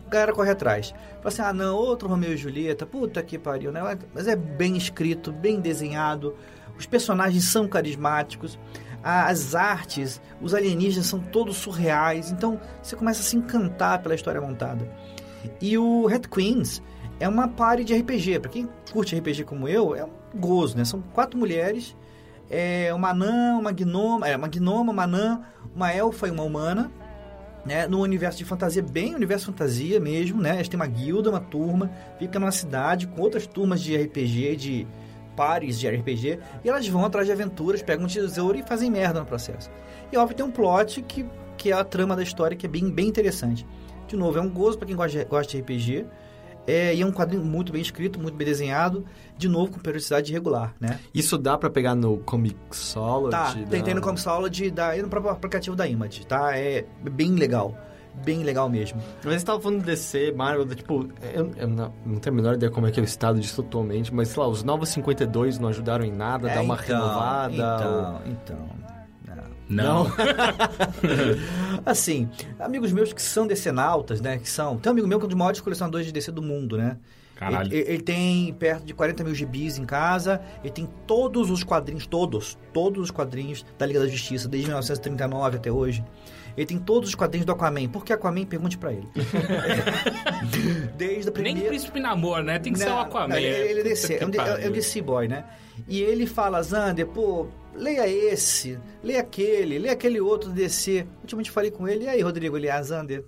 a 0.06 0.10
galera 0.10 0.34
corre 0.34 0.52
atrás. 0.52 0.94
Fala 1.18 1.28
assim, 1.28 1.42
ah 1.42 1.54
não, 1.54 1.76
outro 1.76 2.08
Romeu 2.08 2.34
e 2.34 2.38
Julieta, 2.38 2.86
puta 2.86 3.24
que 3.24 3.38
pariu, 3.38 3.72
né? 3.72 3.98
Mas 4.14 4.28
é 4.28 4.36
bem 4.36 4.78
escrito, 4.78 5.32
bem 5.32 5.60
desenhado, 5.60 6.36
os 6.78 6.86
personagens 6.86 7.46
são 7.46 7.68
carismáticos, 7.68 8.60
as 9.02 9.56
artes, 9.56 10.22
os 10.42 10.54
alienígenas 10.54 11.08
são 11.08 11.20
todos 11.20 11.58
surreais, 11.58 12.32
então 12.32 12.60
você 12.82 12.96
começa 12.96 13.22
a 13.22 13.24
se 13.24 13.36
encantar 13.36 14.02
pela 14.02 14.16
história 14.16 14.40
montada. 14.40 14.88
E 15.62 15.78
o 15.78 16.06
Red 16.06 16.22
Queens 16.22 16.82
é 17.20 17.28
uma 17.28 17.48
party 17.48 17.84
de 17.84 17.96
RPG. 17.96 18.40
Pra 18.40 18.50
quem 18.50 18.68
curte 18.92 19.16
RPG 19.16 19.44
como 19.44 19.68
eu, 19.68 19.96
é 19.96 20.04
um 20.04 20.40
gozo, 20.40 20.78
né? 20.78 20.86
São 20.86 21.02
quatro 21.14 21.38
mulheres, 21.38 21.96
é 22.50 22.94
uma 22.94 23.10
anã, 23.10 23.58
uma 23.58 23.72
gnoma, 23.72 24.28
é 24.28 24.36
uma 24.36 24.48
gnoma, 24.48 24.92
uma 24.92 25.04
anã, 25.04 25.42
uma 25.76 25.92
elfa 25.92 26.28
e 26.28 26.32
uma 26.32 26.44
humana, 26.44 26.92
né? 27.66 27.88
Num 27.88 28.00
universo 28.00 28.38
de 28.38 28.46
fantasia, 28.46 28.82
bem 28.82 29.16
universo 29.16 29.48
fantasia 29.48 30.00
mesmo, 30.00 30.42
né? 30.42 30.56
Eles 30.56 30.68
têm 30.68 30.80
uma 30.80 30.88
guilda, 30.88 31.30
uma 31.30 31.40
turma, 31.40 31.90
fica 32.20 32.40
numa 32.40 32.52
cidade 32.52 33.08
com 33.08 33.22
outras 33.22 33.48
turmas 33.48 33.82
de 33.82 33.96
RPG, 33.96 34.56
de 34.56 34.88
pares 35.36 35.80
de 35.80 35.90
RPG, 35.90 36.40
e 36.64 36.70
elas 36.70 36.88
vão 36.88 37.06
atrás 37.06 37.26
de 37.26 37.34
aventuras, 37.34 37.82
pegam 37.82 38.06
um 38.06 38.08
tesouro 38.08 38.58
e 38.58 38.64
fazem 38.64 38.92
merda 38.92 39.20
no 39.20 39.26
processo. 39.26 39.70
E 40.12 40.18
óbvio 40.18 40.38
tem 40.38 40.46
um 40.46 40.52
plot 40.52 41.02
que, 41.02 41.26
que 41.58 41.72
é 41.72 41.74
a 41.74 41.84
trama 41.84 42.16
da 42.16 42.22
história, 42.22 42.56
que 42.56 42.66
é 42.66 42.70
bem, 42.70 42.90
bem 42.90 43.08
interessante. 43.08 43.66
De 44.14 44.20
novo, 44.20 44.38
é 44.38 44.42
um 44.42 44.50
gozo 44.50 44.78
para 44.78 44.86
quem 44.86 44.96
gosta 44.96 45.18
de, 45.18 45.26
gosta 45.26 45.52
de 45.52 45.60
RPG. 45.60 46.06
É, 46.68 46.94
e 46.94 47.02
é 47.02 47.06
um 47.06 47.12
quadrinho 47.12 47.44
muito 47.44 47.74
bem 47.74 47.82
escrito, 47.82 48.20
muito 48.20 48.36
bem 48.36 48.46
desenhado, 48.46 49.04
de 49.36 49.50
novo 49.50 49.72
com 49.74 49.80
periodicidade 49.80 50.32
regular, 50.32 50.74
né? 50.80 51.00
Isso 51.14 51.36
dá 51.38 51.58
pra 51.58 51.68
pegar 51.70 51.94
no 51.96 52.20
Comixology? 52.20 53.32
Tá, 53.32 53.54
da- 53.54 53.66
tem, 53.70 53.82
tem 53.84 53.94
no 53.96 54.02
Comixology 54.02 54.70
da, 54.72 54.96
e 54.96 55.02
no 55.02 55.10
próprio 55.10 55.32
aplicativo 55.34 55.76
da 55.76 55.86
Image, 55.88 56.26
tá? 56.28 56.56
É 56.56 56.86
bem 57.12 57.32
legal, 57.36 57.76
bem 58.24 58.44
legal 58.44 58.70
mesmo. 58.70 59.02
Mas 59.26 59.42
você 59.42 59.46
tava 59.48 59.60
falando 59.60 59.80
de 59.80 59.86
DC, 59.88 60.32
Marvel, 60.32 60.66
tipo, 60.68 61.10
eu, 61.34 61.52
eu 61.58 61.68
não, 61.68 61.92
não 62.06 62.16
tenho 62.18 62.34
a 62.34 62.38
menor 62.38 62.54
ideia 62.54 62.72
como 62.72 62.88
é 62.88 62.92
que 62.92 63.00
é 63.00 63.04
o 63.04 63.06
estado 63.06 63.40
disso 63.42 63.60
atualmente, 63.60 64.14
mas 64.14 64.30
sei 64.30 64.42
lá, 64.42 64.48
os 64.48 64.64
novos 64.64 64.88
52 64.90 65.58
não 65.60 65.68
ajudaram 65.68 66.06
em 66.06 66.12
nada, 66.14 66.50
É, 66.50 66.54
dar 66.56 66.62
uma 66.62 66.76
então, 66.76 66.86
renovada. 66.86 67.54
Então, 67.54 68.22
então... 68.28 68.93
não. 69.70 70.04
Não. 70.06 70.12
Assim, 71.86 72.30
amigos 72.60 72.92
meus 72.92 73.12
que 73.14 73.22
são 73.22 73.46
decenautas, 73.48 74.22
né? 74.22 74.38
Que 74.38 74.50
são. 74.50 74.78
Tem 74.78 74.90
um 74.90 74.94
amigo 74.94 75.08
meu 75.08 75.20
que 75.20 75.24
é 75.24 75.28
um 75.28 75.30
dos 75.30 75.38
maiores 75.38 75.60
colecionadores 75.62 76.06
de 76.08 76.12
DC 76.14 76.32
do 76.32 76.42
mundo, 76.42 76.78
né? 76.78 76.98
Caralho. 77.36 77.74
Ele, 77.74 77.90
ele 77.94 78.02
tem 78.04 78.54
perto 78.54 78.86
de 78.86 78.94
40 78.94 79.24
mil 79.24 79.34
gibis 79.36 79.78
em 79.78 79.86
casa, 79.86 80.40
ele 80.64 80.72
tem 80.72 80.88
todos 81.08 81.50
os 81.50 81.64
quadrinhos, 81.64 82.06
todos, 82.06 82.58
todos 82.72 83.04
os 83.06 83.12
quadrinhos 83.12 83.66
da 83.78 83.86
Liga 83.86 84.00
da 84.00 84.08
Justiça, 84.08 84.48
desde 84.48 84.68
1939 84.68 85.58
até 85.58 85.72
hoje. 85.72 86.04
Ele 86.56 86.68
tem 86.68 86.78
todos 86.78 87.10
os 87.10 87.16
quadrinhos 87.16 87.46
do 87.48 87.52
Aquaman. 87.52 87.88
Por 87.90 88.06
que 88.06 88.14
Aquaman? 88.14 88.46
Pergunte 88.46 88.78
pra 88.78 88.94
ele. 88.94 89.08
Desde 90.96 91.30
a 91.30 91.32
primeira... 91.32 91.60
Nem 91.60 91.68
Príncipe 91.68 92.00
Namor, 92.00 92.44
né? 92.44 92.60
Tem 92.60 92.72
que 92.74 92.78
ser 92.78 92.86
o 92.86 92.90
Não, 92.90 93.00
Aquaman. 93.00 93.28
não, 93.30 93.38
Ele, 93.38 93.48
ele 93.48 93.80
é 93.80 93.84
DC, 93.84 94.18
é 94.22 94.26
um, 94.26 94.30
de- 94.30 94.38
é 94.38 94.70
um 94.70 94.72
DC 94.72 95.02
boy, 95.02 95.28
né? 95.28 95.46
E 95.88 96.00
ele 96.00 96.28
fala, 96.28 96.62
Zander, 96.62 97.08
pô, 97.08 97.48
leia 97.76 98.08
esse, 98.08 98.78
leia 99.04 99.22
aquele, 99.22 99.80
leia 99.80 99.94
aquele 99.94 100.20
outro 100.20 100.50
DC. 100.50 101.06
Ultimamente 101.22 101.52
falei 101.52 101.72
com 101.72 101.88
ele, 101.88 102.06
e 102.06 102.08
aí, 102.08 102.22
Rodrigo? 102.22 102.58
Ele, 102.58 102.70
ah, 102.70 102.82
Zander, 102.82 103.24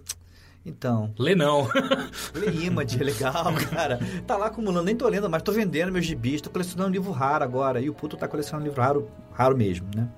então, 0.65 1.13
Lê 1.19 1.35
não. 1.35 1.67
lê 2.33 2.65
Image, 2.65 2.99
é 2.99 3.03
legal, 3.03 3.53
cara. 3.69 3.99
Tá 4.25 4.35
lá 4.35 4.47
acumulando, 4.47 4.85
nem 4.85 4.95
tô 4.95 5.07
lendo, 5.07 5.29
mas 5.29 5.43
tô 5.43 5.51
vendendo 5.51 5.91
meus 5.91 6.05
gibis, 6.05 6.41
tô 6.41 6.49
colecionando 6.49 6.91
livro 6.91 7.11
raro 7.11 7.43
agora. 7.43 7.79
E 7.79 7.87
o 7.87 7.93
puto 7.93 8.17
tá 8.17 8.27
colecionando 8.27 8.65
livro 8.65 8.81
raro, 8.81 9.07
raro 9.31 9.55
mesmo, 9.55 9.87
né? 9.95 10.09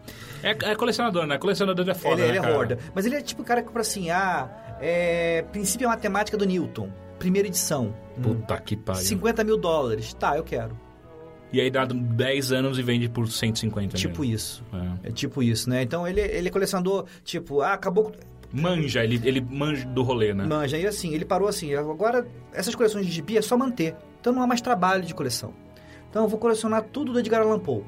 É, 0.42 0.52
é 0.72 0.76
colecionador, 0.76 1.26
né? 1.26 1.38
Colecionador 1.38 1.88
é 1.90 1.94
foda, 1.94 2.14
ele 2.14 2.22
né, 2.22 2.28
ele 2.30 2.38
é 2.38 2.42
cara? 2.42 2.58
horda. 2.58 2.80
Mas 2.96 3.06
ele 3.06 3.16
é 3.16 3.22
tipo 3.22 3.42
o 3.42 3.46
cara 3.46 3.62
que 3.62 3.68
compra 3.68 3.82
assim, 3.82 4.10
ah, 4.10 4.50
é, 4.80 5.42
princípio 5.52 5.90
matemática 5.90 6.38
do 6.38 6.46
Newton, 6.46 6.90
primeira 7.20 7.50
edição. 7.50 7.94
Puta 8.22 8.58
que 8.62 8.78
pariu. 8.78 9.02
50 9.02 9.44
mil 9.44 9.58
dólares. 9.58 10.14
Tá, 10.14 10.38
eu 10.38 10.46
quero. 10.46 10.87
E 11.52 11.62
aí 11.62 11.70
dá 11.72 11.86
10 11.86 12.52
anos 12.52 12.78
e 12.78 12.84
vende 12.84 13.08
por 13.08 13.28
150 13.28 13.96
Tipo 13.98 14.26
isso. 14.26 14.64
É. 15.04 15.10
É 15.10 15.12
tipo 15.12 15.42
isso, 15.42 15.70
né? 15.70 15.82
Então 15.82 16.08
ele, 16.08 16.20
ele 16.22 16.48
é 16.50 16.52
colecionador, 16.52 17.06
tipo, 17.24 17.62
ah, 17.62 17.74
acabou. 17.74 18.12
Manja, 18.52 19.04
ele, 19.04 19.20
ele 19.24 19.42
manja 19.42 19.86
do 19.86 20.04
rolê, 20.04 20.34
né? 20.34 20.46
Manja, 20.46 20.78
e 20.78 20.86
assim, 20.86 21.14
ele 21.14 21.26
parou 21.26 21.48
assim. 21.48 21.74
Agora, 21.76 22.26
essas 22.54 22.74
coleções 22.76 23.06
de 23.06 23.12
gibi 23.12 23.38
é 23.38 23.42
só 23.42 23.58
manter. 23.58 23.96
Então 24.20 24.32
não 24.34 24.42
há 24.42 24.48
mais 24.48 24.62
trabalho 24.62 25.04
de 25.04 25.14
coleção. 25.14 25.54
Então 26.10 26.24
eu 26.24 26.30
vou 26.30 26.40
colecionar 26.40 26.84
tudo 26.84 27.12
do 27.14 27.20
Edgar 27.20 27.42
Allan 27.42 27.60
Poe. 27.60 27.84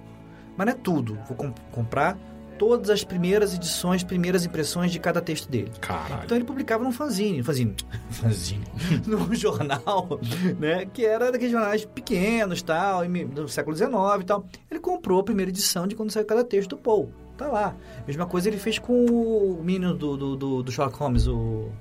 Mas 0.58 0.68
não 0.68 0.74
é 0.74 0.76
tudo. 0.76 1.18
Vou 1.28 1.36
com- 1.38 1.54
comprar 1.72 2.18
todas 2.60 2.90
as 2.90 3.04
primeiras 3.06 3.56
edições, 3.56 4.04
primeiras 4.04 4.46
impressões 4.46 4.92
de 4.92 5.00
cada 5.00 5.22
texto 5.22 5.50
dele. 5.50 5.72
Caralho. 5.80 6.24
Então 6.26 6.38
ele 6.38 6.46
publicava 6.46 6.84
num 6.84 6.92
fanzine, 6.92 7.42
fanzine, 7.42 7.74
fanzine, 8.12 8.66
num 9.08 9.34
jornal, 9.34 10.20
né, 10.60 10.86
que 10.86 11.06
era 11.06 11.32
daqueles 11.32 11.54
jornais 11.54 11.86
pequenos, 11.86 12.62
tal, 12.62 13.02
do 13.34 13.48
século 13.48 13.76
XIX 13.76 13.92
e 14.20 14.24
tal. 14.26 14.46
Ele 14.70 14.80
comprou 14.80 15.22
a 15.22 15.24
primeira 15.24 15.50
edição 15.50 15.88
de 15.88 15.96
quando 15.96 16.12
saiu 16.12 16.26
cada 16.26 16.44
texto 16.44 16.72
do 16.72 16.78
Poe, 16.78 17.08
tá 17.38 17.48
lá. 17.48 17.76
Mesma 18.06 18.26
coisa 18.26 18.50
ele 18.50 18.58
fez 18.58 18.78
com 18.78 19.06
o 19.06 19.64
menino 19.64 19.96
do, 19.96 20.18
do, 20.18 20.36
do, 20.36 20.64
do 20.64 20.72
Sherlock 20.72 21.00
Holmes, 21.00 21.28
o, 21.28 21.72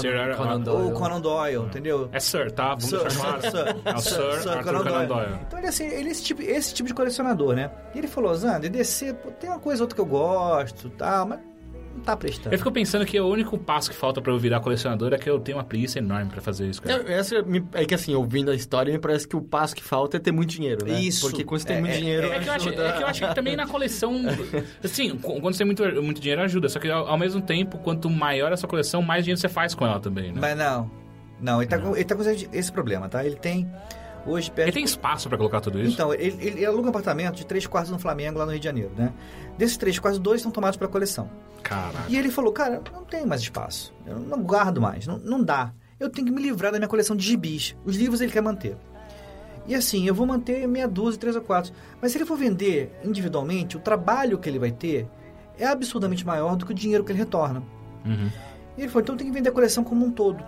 Sir 0.00 0.36
Conan 0.36 0.50
Ar- 0.52 0.58
Doyle. 0.58 0.88
o 0.88 0.92
Conan 0.92 1.20
Doyle, 1.20 1.56
entendeu? 1.64 2.08
É 2.12 2.20
Sir, 2.20 2.50
tá? 2.52 2.68
Vamos 2.68 2.84
Sir, 2.84 3.10
chamar. 3.10 3.40
Sir, 3.42 3.50
Sir, 3.50 3.76
é 3.84 3.94
o 3.94 4.00
Sir, 4.00 4.12
Sir 4.40 4.48
Arthur 4.50 4.62
Conan 4.64 4.78
Conan 4.78 5.06
Doyle. 5.06 5.06
Doyle. 5.08 5.38
Então 5.46 5.58
ele, 5.58 5.68
assim, 5.68 5.84
ele 5.86 6.08
é 6.08 6.12
esse 6.12 6.22
tipo, 6.24 6.42
esse 6.42 6.74
tipo 6.74 6.86
de 6.88 6.94
colecionador, 6.94 7.54
né? 7.54 7.70
E 7.94 7.98
ele 7.98 8.06
falou, 8.08 8.34
Zander, 8.34 8.70
DC, 8.70 9.12
pô, 9.14 9.30
tem 9.32 9.50
uma 9.50 9.58
coisa 9.58 9.82
ou 9.82 9.84
outra 9.84 9.94
que 9.94 10.00
eu 10.00 10.06
gosto, 10.06 10.88
tal, 10.90 11.26
mas 11.26 11.40
não 11.94 12.00
tá 12.02 12.16
prestando. 12.16 12.54
Eu 12.54 12.58
fico 12.58 12.70
pensando 12.72 13.04
que 13.06 13.18
o 13.20 13.26
único 13.28 13.56
passo 13.58 13.90
que 13.90 13.96
falta 13.96 14.20
pra 14.20 14.32
eu 14.32 14.38
virar 14.38 14.60
colecionador 14.60 15.12
é 15.12 15.18
que 15.18 15.28
eu 15.28 15.38
tenho 15.38 15.58
uma 15.58 15.64
preguiça 15.64 15.98
enorme 15.98 16.30
pra 16.30 16.40
fazer 16.40 16.66
isso, 16.68 16.80
cara. 16.82 17.04
É, 17.06 17.18
Essa 17.18 17.42
me- 17.42 17.64
é 17.72 17.84
que 17.84 17.94
assim, 17.94 18.14
ouvindo 18.14 18.50
a 18.50 18.54
história, 18.54 18.92
me 18.92 18.98
parece 18.98 19.26
que 19.28 19.36
o 19.36 19.40
passo 19.42 19.74
que 19.74 19.82
falta 19.82 20.16
é 20.16 20.20
ter 20.20 20.32
muito 20.32 20.50
dinheiro, 20.50 20.86
né? 20.86 20.98
Isso. 21.00 21.20
Porque 21.28 21.44
quando 21.44 21.60
você 21.60 21.66
tem 21.68 21.76
É, 21.76 21.80
muito 21.80 21.92
é, 21.94 21.98
dinheiro, 21.98 22.26
É 22.32 22.38
que, 22.40 22.48
eu 22.48 22.52
acho, 22.52 22.68
é 22.70 22.72
que 22.92 23.02
eu 23.02 23.06
acho 23.06 23.20
que 23.28 23.34
também 23.34 23.56
na 23.56 23.66
coleção. 23.66 24.12
Assim, 24.82 25.10
qu- 25.16 25.40
quando 25.40 25.54
você 25.54 25.58
tem 25.58 25.66
muito, 25.66 26.02
muito 26.02 26.20
dinheiro, 26.20 26.42
ajuda. 26.42 26.68
Só 26.68 26.78
que 26.78 26.88
ao, 26.90 27.06
ao 27.08 27.18
mesmo 27.18 27.40
tempo, 27.42 27.78
quanto 27.78 28.08
maior 28.10 28.52
a 28.52 28.56
sua 28.56 28.68
coleção, 28.68 29.02
mais 29.02 29.24
dinheiro 29.24 29.40
você 29.40 29.48
faz 29.48 29.74
com 29.74 29.86
ela 29.86 30.00
também, 30.00 30.32
né? 30.32 30.38
Mas 30.40 30.56
não. 30.56 30.90
Não, 31.40 31.60
ele 31.60 31.68
tá, 31.68 31.78
com, 31.78 31.94
ele 31.96 32.04
tá 32.04 32.14
com 32.14 32.22
esse 32.22 32.70
problema, 32.72 33.08
tá? 33.08 33.24
Ele 33.24 33.34
tem. 33.36 33.68
Hoje. 34.26 34.52
Ele 34.56 34.72
tem 34.72 34.84
espaço 34.84 35.28
pra 35.28 35.36
colocar 35.36 35.60
tudo 35.60 35.80
isso? 35.80 35.94
Então, 35.94 36.14
ele, 36.14 36.36
ele 36.40 36.66
aluga 36.66 36.86
um 36.86 36.90
apartamento 36.90 37.36
de 37.36 37.46
três 37.46 37.66
quartos 37.66 37.90
no 37.90 37.98
Flamengo, 37.98 38.38
lá 38.38 38.44
no 38.44 38.52
Rio 38.52 38.60
de 38.60 38.64
Janeiro, 38.64 38.92
né? 38.96 39.12
Desses 39.58 39.76
três 39.76 39.98
quartos, 39.98 40.20
dois 40.20 40.40
são 40.40 40.50
tomados 40.50 40.76
para 40.76 40.86
coleção. 40.88 41.28
Caralho. 41.62 42.06
E 42.08 42.16
ele 42.16 42.30
falou, 42.30 42.52
cara, 42.52 42.80
não 42.92 43.04
tem 43.04 43.26
mais 43.26 43.40
espaço. 43.40 43.92
Eu 44.06 44.18
não 44.18 44.42
guardo 44.42 44.80
mais. 44.80 45.06
Não, 45.06 45.18
não 45.18 45.42
dá. 45.42 45.72
Eu 45.98 46.08
tenho 46.10 46.26
que 46.26 46.32
me 46.32 46.42
livrar 46.42 46.72
da 46.72 46.78
minha 46.78 46.88
coleção 46.88 47.14
de 47.14 47.24
gibis. 47.24 47.76
Os 47.84 47.96
livros 47.96 48.20
ele 48.20 48.32
quer 48.32 48.42
manter. 48.42 48.76
E 49.66 49.74
assim, 49.74 50.06
eu 50.06 50.14
vou 50.14 50.26
manter 50.26 50.66
meia 50.66 50.88
dúzia, 50.88 51.20
três 51.20 51.36
ou 51.36 51.42
quatro. 51.42 51.72
Mas 52.00 52.12
se 52.12 52.18
ele 52.18 52.24
for 52.24 52.36
vender 52.36 52.92
individualmente, 53.04 53.76
o 53.76 53.80
trabalho 53.80 54.38
que 54.38 54.48
ele 54.48 54.58
vai 54.58 54.72
ter 54.72 55.06
é 55.58 55.66
absurdamente 55.66 56.26
maior 56.26 56.56
do 56.56 56.66
que 56.66 56.72
o 56.72 56.74
dinheiro 56.74 57.04
que 57.04 57.12
ele 57.12 57.18
retorna. 57.18 57.62
Uhum. 58.04 58.30
E 58.76 58.80
ele 58.80 58.88
falou, 58.88 59.02
então 59.02 59.16
tem 59.16 59.26
que 59.26 59.32
vender 59.32 59.50
a 59.50 59.52
coleção 59.52 59.84
como 59.84 60.04
um 60.04 60.10
todo. 60.10 60.42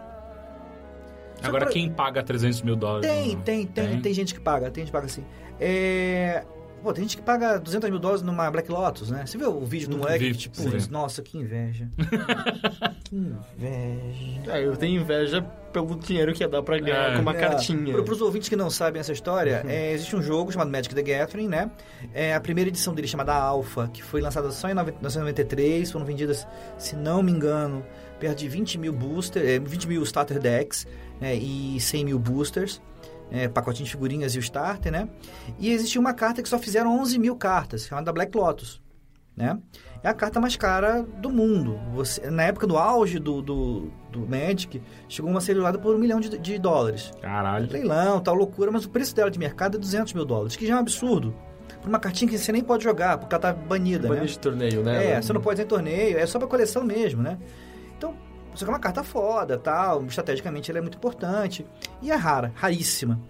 Agora, 1.49 1.65
pra- 1.65 1.73
quem 1.73 1.91
paga 1.91 2.23
300 2.23 2.63
mil 2.63 2.77
dólares? 2.77 3.09
Tem, 3.11 3.35
no- 3.37 3.43
tem, 3.43 3.67
tem, 3.67 4.01
tem, 4.01 4.15
gente 4.15 4.35
que 4.35 4.41
paga, 4.41 4.71
tem 4.71 4.83
gente 4.83 4.91
que 4.91 4.93
paga 4.97 5.07
assim. 5.07 5.25
É... 5.61 6.45
Pô, 6.83 6.93
tem 6.93 7.03
gente 7.05 7.17
que 7.17 7.23
paga 7.23 7.59
200 7.59 7.89
mil 7.89 7.99
dólares 7.99 8.21
numa 8.21 8.51
Black 8.51 8.71
Lotus, 8.71 9.11
né? 9.11 9.25
Você 9.25 9.39
viu 9.39 9.51
o 9.57 9.65
vídeo 9.65 9.89
do 9.89 9.97
moleque? 9.97 10.19
vi, 10.33 10.35
tipo, 10.37 10.55
sim. 10.55 10.71
nossa, 10.91 11.23
que 11.23 11.39
inveja. 11.39 11.89
que 13.05 13.17
inveja. 13.17 14.53
É, 14.53 14.67
eu 14.67 14.77
tenho 14.77 15.01
inveja 15.01 15.41
pelo 15.73 15.97
dinheiro 15.99 16.35
que 16.35 16.43
ia 16.43 16.49
dar 16.49 16.63
pra 16.63 16.79
ganhar 16.79 17.13
É. 17.13 17.17
com 17.17 17.23
uma 17.23 17.33
É, 17.35 17.41
cartinha. 17.41 18.03
Para 18.03 18.13
os 18.13 18.21
ouvintes 18.21 18.51
que 18.51 18.55
não 18.57 18.69
sabem 18.69 19.01
essa 19.01 19.13
história, 19.13 19.65
é, 19.67 19.93
existe 19.93 20.15
um 20.15 20.21
jogo 20.23 20.53
chamado 20.53 20.71
Magic 20.71 20.95
the 20.95 21.01
Gathering, 21.03 21.49
né? 21.49 21.71
É, 22.13 22.35
a 22.35 22.41
primeira 22.41 22.69
edição 22.69 22.93
dele 22.95 23.09
chamada 23.09 23.33
Alpha, 23.33 23.89
que 23.91 24.03
foi 24.03 24.21
lançada 24.21 24.51
só 24.51 24.69
em 24.69 24.75
1993, 24.75 25.91
foram 25.91 26.05
vendidas, 26.05 26.47
se 26.77 26.95
não 26.97 27.23
me 27.23 27.33
engano, 27.33 27.83
perto 28.21 28.39
de 28.41 28.49
20 28.49 28.77
mil 28.79 28.93
boosters, 28.93 29.47
é, 29.47 29.59
20 29.59 29.89
mil 29.89 30.03
starter 30.03 30.39
decks 30.39 30.87
né, 31.21 31.35
e 31.35 31.81
100 31.81 32.05
mil 32.05 32.19
boosters. 32.19 32.81
É, 33.31 33.49
pacotinho 33.49 33.87
de 33.87 33.91
figurinhas 33.91 34.35
e 34.35 34.39
o 34.39 34.41
starter, 34.41 34.93
né? 34.93 35.09
E 35.59 35.71
existia 35.71 36.01
uma 36.01 36.13
carta 36.13 36.43
que 36.43 36.49
só 36.49 36.59
fizeram 36.59 37.01
11 37.01 37.19
mil 37.19 37.35
cartas, 37.35 37.87
chamada 37.87 38.13
Black 38.13 38.37
Lotus, 38.37 38.81
né? 39.35 39.59
É 40.03 40.09
a 40.09 40.15
carta 40.15 40.39
mais 40.39 40.55
cara 40.55 41.03
do 41.03 41.31
mundo. 41.31 41.81
Você, 41.95 42.31
na 42.31 42.43
época 42.43 42.67
do 42.67 42.77
auge 42.77 43.19
do, 43.19 43.41
do, 43.41 43.91
do 44.13 44.21
Magic, 44.29 44.81
chegou 45.09 45.31
uma 45.31 45.41
celular 45.41 45.77
por 45.79 45.97
um 45.97 45.99
milhão 45.99 46.21
de, 46.21 46.37
de 46.39 46.59
dólares 46.59 47.11
Caralho. 47.23 47.67
leilão, 47.73 48.21
tal 48.21 48.35
loucura, 48.35 48.71
mas 48.71 48.85
o 48.85 48.91
preço 48.91 49.17
dela 49.17 49.31
de 49.31 49.39
mercado 49.39 49.79
é 49.79 49.81
200 49.81 50.13
mil 50.13 50.27
dólares, 50.27 50.55
que 50.55 50.67
já 50.67 50.75
é 50.75 50.77
um 50.77 50.81
absurdo. 50.81 51.35
Por 51.81 51.89
uma 51.89 51.99
cartinha 51.99 52.31
que 52.31 52.37
você 52.37 52.53
nem 52.53 52.63
pode 52.63 52.85
jogar, 52.85 53.17
porque 53.17 53.35
ela 53.35 53.41
tá 53.41 53.53
banida, 53.55 54.07
Banho 54.07 54.21
né? 54.21 54.27
de 54.27 54.39
torneio, 54.39 54.83
né? 54.83 55.13
É, 55.13 55.23
você 55.23 55.33
não 55.33 55.41
pode 55.41 55.61
em 55.61 55.67
torneio, 55.67 56.19
é 56.19 56.27
só 56.27 56.39
pra 56.39 56.47
coleção 56.47 56.85
mesmo, 56.85 57.23
né? 57.23 57.39
Só 58.55 58.65
que 58.65 58.71
é 58.71 58.75
uma 58.75 58.81
carta 58.81 59.03
foda, 59.03 59.59
tal, 59.59 60.05
estrategicamente 60.07 60.71
ela 60.71 60.79
é 60.79 60.83
muito 60.83 60.97
importante. 60.97 61.67
E 62.01 62.11
é 62.11 62.15
rara, 62.15 62.53
raríssima. 62.55 63.21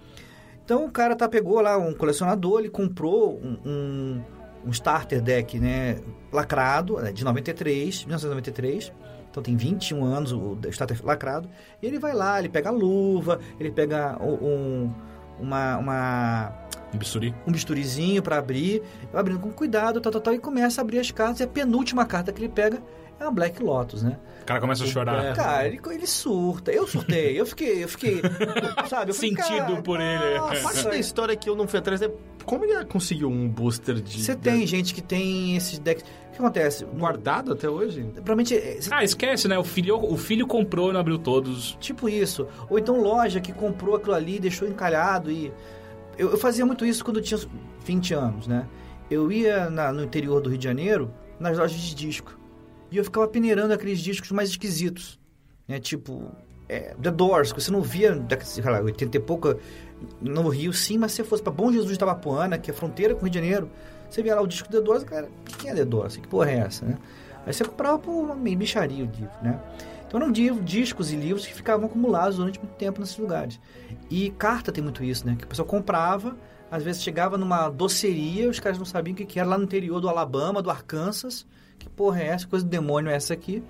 Então 0.65 0.87
o 0.87 0.91
cara 0.91 1.15
tá, 1.15 1.29
pegou 1.29 1.61
lá 1.61 1.77
um 1.77 1.93
colecionador, 1.93 2.61
ele 2.61 2.71
comprou 2.71 3.39
um, 3.39 3.59
um, 3.65 4.23
um 4.67 4.71
starter 4.71 5.21
deck, 5.21 5.59
né, 5.59 6.01
lacrado, 6.33 6.97
né, 6.97 7.13
de 7.13 7.23
93, 7.25 8.05
1993. 8.05 8.93
Então 9.31 9.43
tem 9.43 9.57
21 9.57 10.05
anos 10.05 10.33
o 10.33 10.57
starter 10.71 11.05
lacrado. 11.05 11.49
E 11.83 11.87
ele 11.87 11.99
vai 11.99 12.15
lá, 12.15 12.39
ele 12.39 12.49
pega 12.49 12.69
a 12.69 12.73
luva, 12.73 13.41
ele 13.59 13.71
pega 13.71 14.17
um, 14.23 14.91
uma, 15.39 15.77
uma 15.77 16.53
Um 16.95 16.99
bisturi. 16.99 17.35
um 17.47 17.53
bisturizinho 17.53 18.23
para 18.23 18.39
abrir, 18.39 18.83
abrindo 19.13 19.41
com 19.41 19.51
cuidado, 19.51 20.01
tal, 20.01 20.13
tal, 20.13 20.21
tal, 20.21 20.35
e 20.35 20.39
começa 20.39 20.81
a 20.81 20.83
abrir 20.83 21.01
as 21.01 21.11
cartas. 21.11 21.41
E 21.41 21.43
a 21.43 21.49
penúltima 21.49 22.07
carta 22.07 22.33
que 22.33 22.41
ele 22.41 22.49
pega 22.49 22.81
é 23.21 23.25
uma 23.25 23.31
Black 23.33 23.63
Lotus, 23.63 24.03
né? 24.03 24.19
O 24.43 24.45
cara 24.47 24.61
começa 24.61 24.85
a 24.85 24.87
chorar. 24.87 25.25
É. 25.25 25.33
Cara, 25.33 25.67
ele, 25.67 25.81
ele 25.91 26.07
surta. 26.07 26.71
Eu 26.71 26.87
surtei, 26.87 27.41
eu 27.41 27.47
fiquei, 27.47 27.83
eu 27.83 27.89
fiquei, 27.89 28.21
sabe? 28.89 29.11
Eu 29.11 29.15
Sentido 29.15 29.47
cara, 29.47 29.83
por 29.83 30.01
ele. 30.01 30.39
nossa, 30.39 30.63
Parte 30.63 30.85
da 30.85 30.97
história 30.99 31.35
que 31.35 31.49
eu 31.49 31.57
não 31.57 31.67
fui 31.67 31.79
atrás 31.79 32.03
é 32.03 32.11
como 32.45 32.65
ele 32.65 32.85
conseguiu 32.85 33.29
um 33.31 33.49
booster 33.49 33.95
de. 34.01 34.23
Você 34.23 34.35
tem 34.37 34.67
gente 34.67 34.93
que 34.95 35.01
tem 35.03 35.57
esses 35.57 35.79
decks. 35.79 36.05
O 36.05 36.37
que 36.37 36.39
acontece? 36.43 36.85
guardado 36.85 37.53
até 37.53 37.71
hoje? 37.71 38.03
Provavelmente, 38.15 38.55
é, 38.57 38.79
Ah, 38.91 39.05
esquece, 39.05 39.47
né? 39.47 39.57
O 39.57 39.63
filho, 39.65 39.97
o 39.97 40.17
filho 40.17 40.47
comprou 40.47 40.91
e 40.91 40.93
não 40.93 41.01
abriu 41.01 41.17
todos. 41.17 41.77
tipo 41.81 42.09
isso. 42.09 42.47
Ou 42.69 42.79
então 42.79 43.01
loja 43.01 43.41
que 43.41 43.53
comprou 43.53 43.95
aquilo 43.95 44.15
ali, 44.15 44.41
deixou 44.41 44.67
encalhado 44.69 45.31
e... 45.31 45.53
Eu, 46.19 46.33
eu 46.33 46.37
fazia 46.37 46.67
muito 46.67 46.85
isso 46.85 47.05
quando 47.05 47.19
eu 47.19 47.23
tinha 47.23 47.39
20 47.85 48.15
anos, 48.15 48.47
né? 48.49 48.67
Eu 49.11 49.31
ia 49.33 49.71
na- 49.71 49.93
no 49.93 50.03
interior 50.03 50.41
do 50.41 50.49
Rio 50.49 50.59
de 50.59 50.65
Janeiro, 50.65 51.11
nas 51.39 51.57
lojas 51.57 51.79
de 51.81 51.95
disco. 51.95 52.37
E 52.95 52.99
eu 52.99 53.05
ficava 53.05 53.27
peneirando 53.27 53.73
aqueles 53.75 53.99
discos 53.99 54.31
mais 54.31 54.51
esquisitos. 54.51 55.19
Né? 55.67 55.81
Tipo, 55.81 56.31
é, 56.69 56.95
The 57.03 57.11
Doors, 57.11 57.53
que 57.53 57.61
você 57.61 57.71
não 57.73 57.83
via, 57.83 58.25
sei 58.45 58.63
lá, 58.63 58.81
80 58.81 59.17
e 59.17 59.21
pouca, 59.21 59.59
no 60.21 60.49
Rio, 60.49 60.73
sim, 60.73 60.97
mas 60.97 61.11
se 61.11 61.17
você 61.17 61.25
fosse 61.25 61.43
pra 61.43 61.53
Bom 61.53 61.73
Jesus 61.73 61.91
de 61.93 61.99
Tabapuana, 61.99 62.57
que 62.57 62.71
é 62.71 62.75
fronteira 62.75 63.13
com 63.15 63.21
o 63.21 63.25
Rio 63.25 63.31
de 63.31 63.39
Janeiro, 63.39 63.69
você 64.09 64.23
via 64.23 64.37
lá 64.37 64.43
o 64.43 64.47
disco 64.47 64.69
The 64.71 64.81
Doors, 64.81 65.03
cara, 65.03 65.27
o 65.29 65.57
que 65.57 65.69
é 65.69 65.75
The 65.75 65.85
Doors? 65.85 66.17
Que 66.17 66.29
porra 66.29 66.51
é 66.53 66.59
essa, 66.59 66.87
né? 66.87 66.97
Aí 67.45 67.53
você 67.53 67.65
comprava 67.65 67.99
por 67.99 68.13
uma 68.13 68.35
bicharia 68.37 69.05
o 69.05 69.09
livro, 69.09 69.31
né? 69.43 69.61
Então 70.07 70.21
eram 70.21 70.31
di- 70.31 70.51
discos 70.61 71.13
e 71.13 71.17
livros 71.17 71.45
que 71.45 71.53
ficavam 71.53 71.87
acumulados 71.87 72.37
durante 72.37 72.61
muito 72.61 72.77
tempo 72.77 73.01
nesses 73.01 73.19
lugares. 73.19 73.59
E 74.09 74.31
carta 74.31 74.71
tem 74.71 74.85
muito 74.85 75.03
isso, 75.03 75.27
né? 75.27 75.35
Que 75.37 75.45
a 75.45 75.47
pessoa 75.49 75.67
comprava, 75.67 76.37
às 76.71 76.83
vezes 76.85 77.03
chegava 77.03 77.37
numa 77.37 77.69
doceria, 77.69 78.49
os 78.49 78.61
caras 78.61 78.79
não 78.79 78.85
sabiam 78.87 79.15
o 79.15 79.17
que 79.17 79.41
era 79.41 79.49
lá 79.49 79.59
no 79.59 79.65
interior 79.65 80.01
do 80.01 80.09
Alabama, 80.09 80.63
do 80.63 80.71
Arkansas. 80.71 81.45
Que 81.85 81.91
porra 81.91 82.23
é 82.23 82.29
essa? 82.29 82.47
Coisa 82.47 82.65
do 82.65 82.71
demônio 82.71 83.11
é 83.11 83.15
essa 83.15 83.35
aqui? 83.35 83.63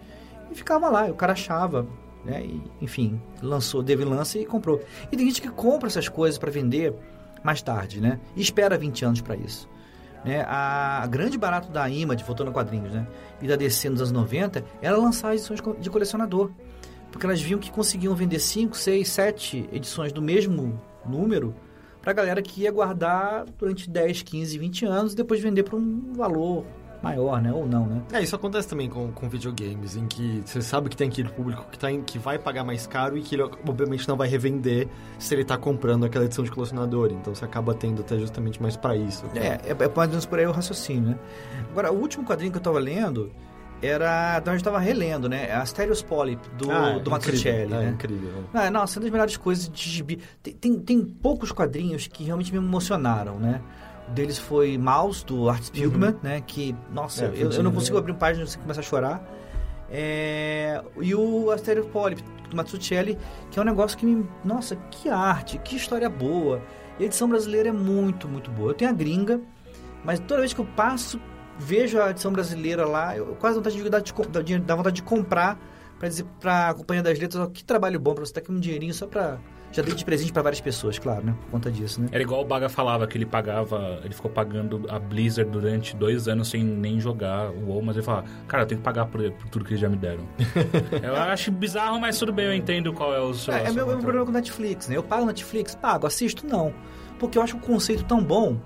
E 0.52 0.54
ficava 0.54 0.88
lá, 0.88 1.08
e 1.08 1.10
o 1.10 1.14
cara 1.14 1.32
achava, 1.32 1.84
né? 2.24 2.44
E, 2.44 2.62
enfim, 2.80 3.20
lançou, 3.42 3.82
teve 3.82 4.04
lance 4.04 4.38
e 4.38 4.46
comprou. 4.46 4.80
E 5.10 5.16
tem 5.16 5.26
gente 5.26 5.42
que 5.42 5.48
compra 5.48 5.88
essas 5.88 6.08
coisas 6.08 6.38
para 6.38 6.48
vender 6.48 6.94
mais 7.42 7.60
tarde, 7.60 8.00
né? 8.00 8.20
E 8.36 8.40
espera 8.40 8.78
20 8.78 9.04
anos 9.04 9.20
para 9.20 9.34
isso. 9.34 9.68
né? 10.24 10.42
A, 10.46 11.02
a 11.02 11.06
grande 11.08 11.36
barato 11.36 11.72
da 11.72 11.88
Image, 11.90 12.22
voltando 12.22 12.50
a 12.50 12.52
quadrinhos, 12.52 12.92
né? 12.94 13.04
E 13.42 13.48
da 13.48 13.56
DC 13.56 13.88
nos 13.90 14.00
anos 14.00 14.12
90, 14.12 14.64
era 14.80 14.96
lançar 14.96 15.34
edições 15.34 15.60
de 15.80 15.90
colecionador. 15.90 16.52
Porque 17.10 17.26
elas 17.26 17.40
viam 17.42 17.58
que 17.58 17.70
conseguiam 17.72 18.14
vender 18.14 18.38
5, 18.38 18.76
6, 18.76 19.08
7 19.08 19.68
edições 19.72 20.12
do 20.12 20.22
mesmo 20.22 20.80
número 21.04 21.52
pra 22.00 22.12
galera 22.12 22.40
que 22.40 22.62
ia 22.62 22.70
guardar 22.70 23.44
durante 23.58 23.90
10, 23.90 24.22
15, 24.22 24.56
20 24.56 24.84
anos 24.84 25.12
e 25.14 25.16
depois 25.16 25.40
vender 25.40 25.64
por 25.64 25.78
um 25.78 26.12
valor 26.12 26.64
maior, 27.04 27.40
né? 27.40 27.52
Ou 27.52 27.66
não, 27.66 27.86
né? 27.86 28.02
É, 28.12 28.22
isso 28.22 28.34
acontece 28.34 28.66
também 28.68 28.88
com, 28.88 29.12
com 29.12 29.28
videogames, 29.28 29.94
em 29.96 30.06
que 30.06 30.42
você 30.44 30.60
sabe 30.62 30.88
que 30.88 30.96
tem 30.96 31.08
aquele 31.08 31.28
público 31.28 31.66
que, 31.70 31.78
tá 31.78 31.90
em- 31.92 32.02
que 32.02 32.18
vai 32.18 32.38
pagar 32.38 32.64
mais 32.64 32.86
caro 32.86 33.16
e 33.16 33.22
que 33.22 33.34
ele 33.36 33.42
obviamente 33.42 34.08
não 34.08 34.16
vai 34.16 34.26
revender 34.26 34.88
se 35.18 35.34
ele 35.34 35.44
tá 35.44 35.56
comprando 35.56 36.04
aquela 36.04 36.24
edição 36.24 36.44
de 36.44 36.50
colecionador. 36.50 37.10
Então 37.12 37.34
você 37.34 37.44
acaba 37.44 37.74
tendo 37.74 38.00
até 38.02 38.18
justamente 38.18 38.60
mais 38.60 38.76
pra 38.76 38.96
isso. 38.96 39.24
É, 39.34 39.46
é, 39.48 39.70
é 39.70 39.74
mais 39.74 39.96
ou 39.96 40.08
menos 40.08 40.26
por 40.26 40.38
aí 40.38 40.46
o 40.46 40.52
raciocínio, 40.52 41.10
né? 41.10 41.18
Agora, 41.70 41.92
o 41.92 41.96
último 42.00 42.24
quadrinho 42.24 42.50
que 42.50 42.58
eu 42.58 42.62
tava 42.62 42.78
lendo 42.78 43.30
era... 43.82 44.38
Então, 44.40 44.52
a 44.52 44.56
gente 44.56 44.64
tava 44.64 44.78
relendo, 44.78 45.28
né? 45.28 45.50
A 45.52 45.60
Asterios 45.60 46.00
Polyp, 46.00 46.40
do, 46.56 46.70
Ah, 46.70 46.98
do 46.98 47.10
Mazzucchelli, 47.10 47.72
é, 47.74 47.76
né? 47.80 47.90
incrível. 47.90 48.44
Ah, 48.54 48.70
nossa, 48.70 48.98
uma 48.98 49.02
das 49.02 49.10
melhores 49.12 49.36
coisas 49.36 49.68
de 49.68 49.90
gibi. 49.90 50.20
Tem, 50.42 50.54
tem, 50.54 50.78
tem 50.78 51.04
poucos 51.04 51.52
quadrinhos 51.52 52.06
que 52.06 52.24
realmente 52.24 52.50
me 52.52 52.58
emocionaram, 52.58 53.38
né? 53.38 53.60
Deles 54.08 54.38
foi 54.38 54.76
Mouse, 54.76 55.24
do 55.24 55.48
Art 55.48 55.62
Spiegelman, 55.62 56.16
né? 56.22 56.42
Que, 56.46 56.74
nossa, 56.92 57.26
É, 57.26 57.32
eu, 57.34 57.50
eu 57.50 57.62
não 57.62 57.72
consigo 57.72 57.96
abrir 57.96 58.12
uma 58.12 58.18
página 58.18 58.46
sem 58.46 58.60
começar 58.60 58.80
a 58.80 58.84
chorar. 58.84 59.24
É, 59.90 60.82
e 61.00 61.14
o 61.14 61.50
Asterio 61.50 61.86
Polyp, 61.86 62.22
do 62.50 62.56
Mazzucchelli, 62.56 63.18
que 63.50 63.58
é 63.58 63.62
um 63.62 63.64
negócio 63.64 63.96
que 63.96 64.04
me... 64.04 64.28
Nossa, 64.44 64.76
que 64.90 65.08
arte, 65.08 65.58
que 65.58 65.76
história 65.76 66.08
boa. 66.08 66.60
E 66.98 67.02
a 67.02 67.06
edição 67.06 67.28
brasileira 67.28 67.68
é 67.68 67.72
muito, 67.72 68.28
muito 68.28 68.50
boa. 68.50 68.70
Eu 68.70 68.74
tenho 68.74 68.90
a 68.90 68.94
gringa, 68.94 69.40
mas 70.04 70.20
toda 70.20 70.40
vez 70.40 70.52
que 70.52 70.60
eu 70.60 70.66
passo, 70.76 71.20
vejo 71.58 72.00
a 72.00 72.10
edição 72.10 72.32
brasileira 72.32 72.86
lá, 72.86 73.16
eu 73.16 73.36
quase 73.36 73.56
vontade 73.56 73.76
de, 73.76 73.82
de, 73.82 73.90
dá 73.90 73.98
dá 74.66 74.74
vontade 74.74 74.96
de 74.96 75.02
comprar 75.02 75.58
pra 75.98 76.08
dizer 76.08 76.24
pra 76.40 76.74
Companhia 76.74 77.02
das 77.02 77.18
Letras, 77.18 77.42
ó, 77.42 77.46
que 77.46 77.64
trabalho 77.64 77.98
bom 77.98 78.14
pra 78.14 78.24
você 78.24 78.32
dar 78.32 78.40
aqui 78.40 78.52
um 78.52 78.60
dinheirinho 78.60 78.92
só 78.92 79.06
pra... 79.06 79.38
Já 79.74 79.82
dei 79.82 79.92
de 79.92 80.04
presente 80.04 80.32
pra 80.32 80.40
várias 80.40 80.60
pessoas, 80.60 81.00
claro, 81.00 81.26
né? 81.26 81.34
Por 81.42 81.50
conta 81.50 81.68
disso, 81.68 82.00
né? 82.00 82.06
Era 82.12 82.22
igual 82.22 82.42
o 82.42 82.44
Baga 82.44 82.68
falava, 82.68 83.08
que 83.08 83.18
ele 83.18 83.26
pagava, 83.26 84.00
ele 84.04 84.14
ficou 84.14 84.30
pagando 84.30 84.86
a 84.88 85.00
Blizzard 85.00 85.50
durante 85.50 85.96
dois 85.96 86.28
anos 86.28 86.48
sem 86.48 86.62
nem 86.62 87.00
jogar 87.00 87.50
o 87.50 87.70
WoW, 87.70 87.82
mas 87.82 87.96
ele 87.96 88.06
falava, 88.06 88.24
cara, 88.46 88.62
eu 88.62 88.66
tenho 88.68 88.80
que 88.80 88.84
pagar 88.84 89.06
por, 89.06 89.20
por 89.32 89.48
tudo 89.48 89.64
que 89.64 89.72
eles 89.72 89.80
já 89.80 89.88
me 89.88 89.96
deram. 89.96 90.22
eu 91.02 91.16
acho 91.16 91.50
bizarro, 91.50 91.98
mas 91.98 92.16
tudo 92.16 92.32
bem, 92.32 92.44
eu 92.46 92.54
entendo 92.54 92.92
qual 92.92 93.12
é 93.12 93.18
o 93.18 93.34
seu... 93.34 93.52
É, 93.52 93.64
é 93.64 93.72
meu, 93.72 93.84
meu 93.84 93.98
problema 93.98 94.24
com 94.24 94.30
Netflix, 94.30 94.88
né? 94.88 94.96
Eu 94.96 95.02
pago 95.02 95.26
Netflix, 95.26 95.74
pago, 95.74 96.06
assisto, 96.06 96.46
não. 96.46 96.72
Porque 97.18 97.36
eu 97.36 97.42
acho 97.42 97.56
o 97.56 97.60
conceito 97.60 98.04
tão 98.04 98.22
bom 98.22 98.60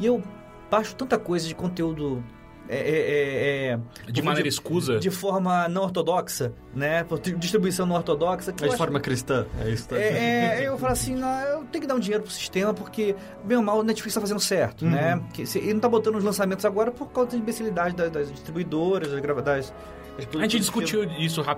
e 0.00 0.06
eu 0.06 0.22
baixo 0.70 0.96
tanta 0.96 1.18
coisa 1.18 1.46
de 1.46 1.54
conteúdo 1.54 2.24
é, 2.68 2.76
é, 2.76 3.68
é, 3.70 3.78
é, 4.08 4.10
De 4.12 4.22
maneira 4.22 4.48
escusa. 4.48 4.98
de 4.98 5.10
forma 5.10 5.68
não 5.68 5.82
ortodoxa, 5.82 6.52
né? 6.74 7.04
Por 7.04 7.18
distribuição 7.20 7.84
não 7.86 7.96
ortodoxa. 7.96 8.52
que 8.52 8.62
É 8.64 8.66
de 8.66 8.72
acho- 8.74 8.78
forma 8.78 8.98
cristã, 9.00 9.46
é 9.60 9.70
isso. 9.70 9.88
Tá? 9.88 9.96
É, 9.96 10.62
é, 10.62 10.64
eu 10.68 10.78
falo 10.78 10.92
assim, 10.92 11.14
não, 11.14 11.40
eu 11.42 11.64
tenho 11.64 11.82
que 11.82 11.86
dar 11.86 11.94
um 11.94 12.00
dinheiro 12.00 12.22
pro 12.22 12.32
sistema, 12.32 12.72
porque, 12.72 13.14
bem 13.44 13.56
ou 13.56 13.62
mal, 13.62 13.78
o 13.78 13.82
Netflix 13.82 14.14
tá 14.14 14.20
fazendo 14.20 14.40
certo, 14.40 14.84
Uhum. 14.84 14.90
né? 14.90 15.22
Que, 15.32 15.44
se- 15.46 15.58
ele 15.58 15.74
não 15.74 15.80
tá 15.80 15.88
botando 15.88 16.16
os 16.16 16.24
lançamentos 16.24 16.64
agora 16.64 16.90
por 16.90 17.06
causa 17.10 17.30
da 17.32 17.36
imbecilidade 17.36 17.94
das, 17.94 18.10
das 18.10 18.32
distribuidoras, 18.32 19.10
das, 19.10 19.20
das, 19.44 19.72
A 20.16 20.20
gente 20.42 20.52
de 20.52 20.58
discutiu 20.60 21.02
isso 21.02 21.42
filme. 21.42 21.48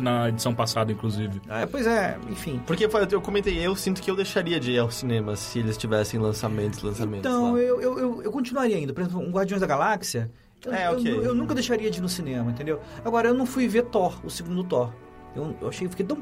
na 0.00 0.30
edição 0.30 0.54
passada, 0.54 0.90
inclusive. 0.90 1.38
Ah, 1.50 1.68
pois 1.70 1.86
é, 1.86 2.16
enfim. 2.30 2.60
Porque 2.66 2.86
eu 3.12 3.20
comentei, 3.20 3.58
eu 3.58 3.76
sinto 3.76 4.00
que 4.00 4.10
eu 4.10 4.16
deixaria 4.16 4.58
de 4.58 4.72
ir 4.72 4.78
ao 4.78 4.90
cinema 4.90 5.36
se 5.36 5.58
eles 5.58 5.76
tivessem 5.76 6.18
lançamentos, 6.18 6.82
lançamentos 6.82 7.20
Então, 7.30 7.58
eu, 7.58 7.78
eu, 7.80 8.22
eu 8.22 8.32
continuaria 8.32 8.78
indo. 8.78 8.94
Por 8.94 9.02
exemplo, 9.02 9.20
um 9.20 9.30
Guardiões 9.30 9.60
da 9.60 9.66
Galáxia, 9.66 10.30
eu, 10.64 10.72
É, 10.72 10.86
eu- 10.88 10.92
ok. 10.92 11.16
eu, 11.24 11.34
nunca 11.34 11.54
deixaria 11.54 11.90
de 11.90 11.98
ir 11.98 12.02
no 12.02 12.08
cinema, 12.08 12.50
entendeu? 12.50 12.80
Agora, 13.04 13.28
eu 13.28 13.34
não 13.34 13.46
fui 13.46 13.68
ver 13.68 13.82
Thor, 13.84 14.18
o 14.24 14.30
segundo 14.30 14.64
Thor. 14.64 14.92
Eu, 15.34 15.54
eu 15.60 15.68
achei, 15.68 15.86
eu 15.86 15.90
fiquei 15.90 16.06
tão... 16.06 16.16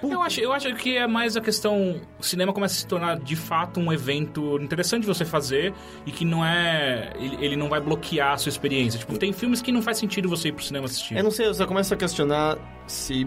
puto. 0.00 0.12
Eu 0.14 0.22
acho, 0.22 0.40
eu 0.40 0.52
acho 0.52 0.72
que 0.76 0.96
é 0.96 1.06
mais 1.06 1.36
a 1.36 1.40
questão. 1.40 2.00
O 2.18 2.22
cinema 2.22 2.52
começa 2.52 2.74
a 2.74 2.78
se 2.78 2.86
tornar 2.86 3.18
de 3.18 3.34
fato 3.34 3.80
um 3.80 3.92
evento 3.92 4.56
interessante 4.62 5.02
de 5.02 5.08
você 5.08 5.24
fazer 5.24 5.74
e 6.06 6.12
que 6.12 6.24
não 6.24 6.44
é. 6.44 7.12
Ele, 7.18 7.44
ele 7.44 7.56
não 7.56 7.68
vai 7.68 7.80
bloquear 7.80 8.32
a 8.34 8.36
sua 8.36 8.48
experiência. 8.50 8.98
Tipo, 9.00 9.18
tem 9.18 9.32
filmes 9.32 9.60
que 9.60 9.72
não 9.72 9.82
faz 9.82 9.98
sentido 9.98 10.28
você 10.28 10.48
ir 10.48 10.52
pro 10.52 10.64
cinema 10.64 10.86
assistir. 10.86 11.16
Eu 11.16 11.24
não 11.24 11.30
sei, 11.32 11.46
eu 11.46 11.54
só 11.54 11.66
começo 11.66 11.92
a 11.92 11.96
questionar 11.96 12.56
se. 12.86 13.26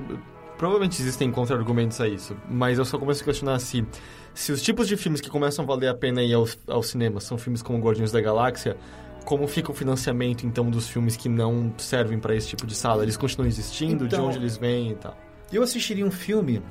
Provavelmente 0.57 1.01
existem 1.01 1.29
contra-argumentos 1.31 1.99
a 1.99 2.07
isso, 2.07 2.37
mas 2.49 2.77
eu 2.77 2.85
só 2.85 2.97
começo 2.97 3.21
a 3.21 3.25
questionar 3.25 3.59
se. 3.59 3.85
Se 4.33 4.51
os 4.51 4.61
tipos 4.61 4.87
de 4.87 4.95
filmes 4.95 5.19
que 5.19 5.29
começam 5.29 5.63
a 5.63 5.67
valer 5.67 5.89
a 5.89 5.93
pena 5.93 6.23
ir 6.23 6.33
ao, 6.33 6.47
ao 6.67 6.81
cinema 6.81 7.19
são 7.19 7.37
filmes 7.37 7.61
como 7.61 7.77
Guardiões 7.79 8.11
da 8.11 8.21
Galáxia, 8.21 8.77
como 9.25 9.47
fica 9.47 9.71
o 9.71 9.73
financiamento 9.73 10.45
então 10.45 10.69
dos 10.69 10.87
filmes 10.87 11.15
que 11.15 11.27
não 11.29 11.73
servem 11.77 12.19
pra 12.19 12.35
esse 12.35 12.47
tipo 12.49 12.65
de 12.67 12.75
sala? 12.75 13.03
Eles 13.03 13.17
continuam 13.17 13.47
existindo? 13.47 14.07
de 14.07 14.15
Então- 14.15 14.27
onde 14.27 14.37
eles 14.37 14.57
vêm 14.57 14.91
e 14.91 14.95
tal? 14.95 15.17
Eu 15.51 15.61
assistiria 15.63 16.05
um 16.05 16.11
filme, 16.11 16.61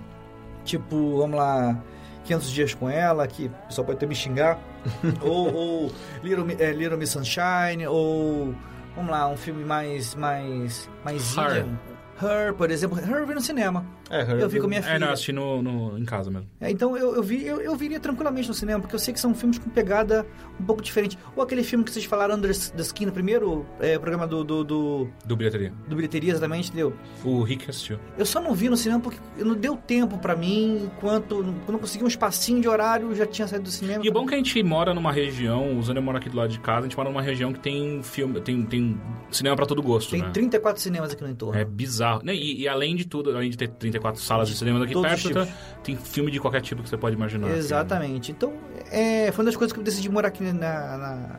tipo, 0.65 1.19
vamos 1.19 1.37
lá, 1.37 1.81
500 2.25 2.51
Dias 2.51 2.75
com 2.75 2.89
Ela, 2.91 3.27
que 3.27 3.47
o 3.47 3.67
pessoal 3.69 3.85
pode 3.85 3.97
até 3.97 4.07
me 4.07 4.15
xingar, 4.15 4.59
ou, 5.23 5.53
ou 5.55 5.93
Little, 6.23 6.47
é, 6.59 6.73
Little 6.73 6.99
Miss 6.99 7.11
Sunshine, 7.11 7.87
ou, 7.87 8.55
vamos 8.97 9.11
lá, 9.11 9.29
um 9.29 9.37
filme 9.37 9.65
mais, 9.65 10.15
mais, 10.15 10.89
mais 11.05 11.37
Her. 11.37 11.59
Indian. 11.61 11.79
Her, 12.21 12.55
por 12.55 12.71
exemplo. 12.71 12.99
Her 12.99 13.19
eu 13.19 13.27
vi 13.27 13.35
no 13.35 13.41
cinema. 13.41 13.85
É, 14.11 14.43
Eu 14.43 14.49
vi 14.49 14.61
com 14.61 14.67
minha 14.67 14.83
filha. 14.83 14.95
É, 14.95 14.99
não, 14.99 15.07
eu 15.09 15.13
assisti 15.15 15.33
no, 15.33 15.63
no- 15.63 15.99
em 15.99 16.05
casa 16.05 16.31
mesmo. 16.31 16.47
É, 16.61 16.71
então 16.71 16.97
eu, 16.97 17.15
eu, 17.17 17.23
vi, 17.23 17.47
eu, 17.47 17.61
eu 17.61 17.75
viria 17.75 17.99
tranquilamente 17.99 18.47
no 18.49 18.55
cinema, 18.55 18.81
porque 18.81 18.95
eu 18.95 18.99
sei 18.99 19.15
que 19.15 19.21
são 19.21 19.35
filmes 19.35 19.59
com 19.59 19.71
pegada 19.71 20.27
um 20.61 20.65
pouco 20.65 20.83
diferente. 20.83 21.17
Ou 21.35 21.43
aquele 21.43 21.63
filme 21.63 21.85
que 21.85 21.91
vocês 21.91 22.05
falaram, 22.05 22.35
Under 22.37 22.51
the 22.55 22.83
Skin, 22.83 23.07
no 23.07 23.13
primeiro 23.13 23.65
é, 23.81 23.99
programa 23.99 24.27
do, 24.27 24.45
do, 24.45 24.65
do, 24.65 25.09
Do 25.25 25.37
bilheteria. 25.37 25.73
do 25.89 25.97
Bilheteria, 25.97 26.33
exatamente, 26.33 26.69
entendeu? 26.69 26.93
O 27.25 27.43
Rick 27.43 27.71
assistiu. 27.71 27.99
Eu 28.19 28.27
só 28.27 28.41
não 28.41 28.55
vi 28.55 28.69
no 28.69 28.77
cinema 28.77 29.01
porque 29.01 29.19
não 29.39 29.55
deu 29.55 29.77
tempo 29.77 30.19
pra 30.19 30.37
mim, 30.37 30.83
enquanto 30.85 31.37
quando 31.65 31.75
eu 31.75 31.79
consegui 31.79 32.05
um 32.05 32.09
espacinho 32.09 32.61
de 32.61 32.69
horário, 32.69 33.09
eu 33.11 33.15
já 33.15 33.27
tinha 33.27 33.47
saído 33.49 33.65
do 33.65 33.71
cinema. 33.71 34.05
E 34.05 34.09
o 34.09 34.13
bom 34.13 34.25
é 34.25 34.29
que 34.29 34.35
a 34.35 34.37
gente 34.37 34.63
mora 34.63 34.93
numa 34.93 35.13
região, 35.13 35.79
o 35.79 35.83
Zânia 35.83 36.03
mora 36.03 36.19
aqui 36.19 36.29
do 36.29 36.37
lado 36.37 36.51
de 36.51 36.61
casa, 36.61 36.81
a 36.81 36.83
gente 36.83 36.97
mora 36.97 37.09
numa 37.09 37.23
região 37.23 37.53
que 37.53 37.61
tem 37.61 38.03
filme, 38.03 38.41
tem, 38.41 38.63
tem 38.65 39.01
cinema 39.31 39.57
pra 39.57 39.65
todo 39.67 39.83
gosto, 39.83 40.11
Tem 40.11 40.23
né? 40.23 40.31
34 40.33 40.81
cinemas 40.83 41.13
aqui 41.13 41.23
no 41.23 41.31
entorno. 41.31 41.59
É 41.59 41.65
bizarro. 41.65 42.23
Né, 42.25 42.35
E, 42.35 42.63
e 42.63 42.69
além 42.69 42.95
de 42.97 43.07
tudo, 43.07 43.31
além 43.31 43.49
de 43.51 43.57
ter 43.57 43.69
34 43.93 44.21
salas 44.23 44.49
de 44.49 44.57
cinema 44.57 44.85
aqui 44.85 45.01
perto, 45.01 45.31
tá- 45.33 45.47
tem 45.85 45.97
filme 45.97 46.31
de 46.31 46.41
qualquer 46.41 46.61
tipo 46.63 46.83
que 46.83 46.89
você 46.89 46.97
pode 46.97 47.15
imaginar. 47.17 47.49
Exatamente. 47.51 48.33
Então, 48.33 48.53
é, 48.91 49.31
foi 49.33 49.45
uma 49.45 49.51
das 49.51 49.57
coisas 49.57 49.73
que 49.73 49.79
eu 49.79 49.85
decidi 49.85 50.09
morar 50.09 50.29
aqui 50.29 50.43
na, 50.45 50.53
na- 50.99 51.37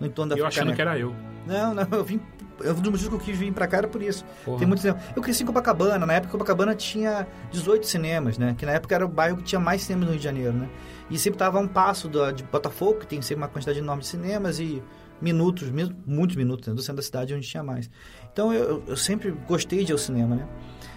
no 0.00 0.06
entorno 0.06 0.34
da 0.34 0.38
eu 0.40 0.46
achando 0.46 0.72
que 0.74 0.80
era 0.82 0.98
eu. 0.98 1.14
Não, 1.46 1.74
não, 1.74 1.86
eu 1.92 2.04
vim. 2.04 2.20
Eu, 2.60 2.72
um 2.72 2.80
dos 2.80 2.90
motivos 2.92 3.08
que 3.08 3.14
eu 3.14 3.18
quis 3.18 3.36
vir 3.36 3.52
pra 3.52 3.66
cá 3.66 3.78
era 3.78 3.88
por 3.88 4.00
isso. 4.00 4.24
Porra. 4.44 4.58
Tem 4.58 4.66
muito 4.68 4.80
cinema. 4.80 5.00
Eu 5.16 5.20
cresci 5.20 5.42
em 5.42 5.46
Copacabana. 5.46 6.06
Na 6.06 6.12
época, 6.14 6.30
Copacabana 6.32 6.74
tinha 6.74 7.26
18 7.50 7.84
cinemas, 7.86 8.38
né? 8.38 8.54
Que 8.56 8.64
na 8.64 8.72
época 8.72 8.94
era 8.94 9.04
o 9.04 9.08
bairro 9.08 9.38
que 9.38 9.42
tinha 9.42 9.60
mais 9.60 9.82
cinemas 9.82 10.04
no 10.06 10.10
Rio 10.12 10.18
de 10.18 10.24
Janeiro, 10.24 10.52
né? 10.52 10.68
E 11.10 11.18
sempre 11.18 11.36
tava 11.38 11.58
a 11.58 11.60
um 11.60 11.66
passo 11.68 12.08
da- 12.08 12.30
de 12.30 12.44
Botafogo, 12.44 13.00
que 13.00 13.06
tem 13.08 13.20
sempre 13.22 13.42
uma 13.42 13.48
quantidade 13.48 13.78
enorme 13.80 14.02
de 14.02 14.08
cinemas 14.08 14.58
e 14.60 14.80
minutos, 15.20 15.70
mesmo, 15.70 15.96
muitos 16.06 16.36
minutos, 16.36 16.68
né? 16.68 16.74
Do 16.74 16.82
centro 16.82 16.96
da 16.96 17.02
cidade 17.02 17.34
onde 17.34 17.46
tinha 17.46 17.62
mais. 17.62 17.90
Então 18.32 18.52
eu, 18.52 18.82
eu 18.86 18.96
sempre 18.96 19.30
gostei 19.46 19.84
de 19.84 19.92
ir 19.92 19.94
ao 19.94 19.98
cinema, 19.98 20.36
né? 20.36 20.46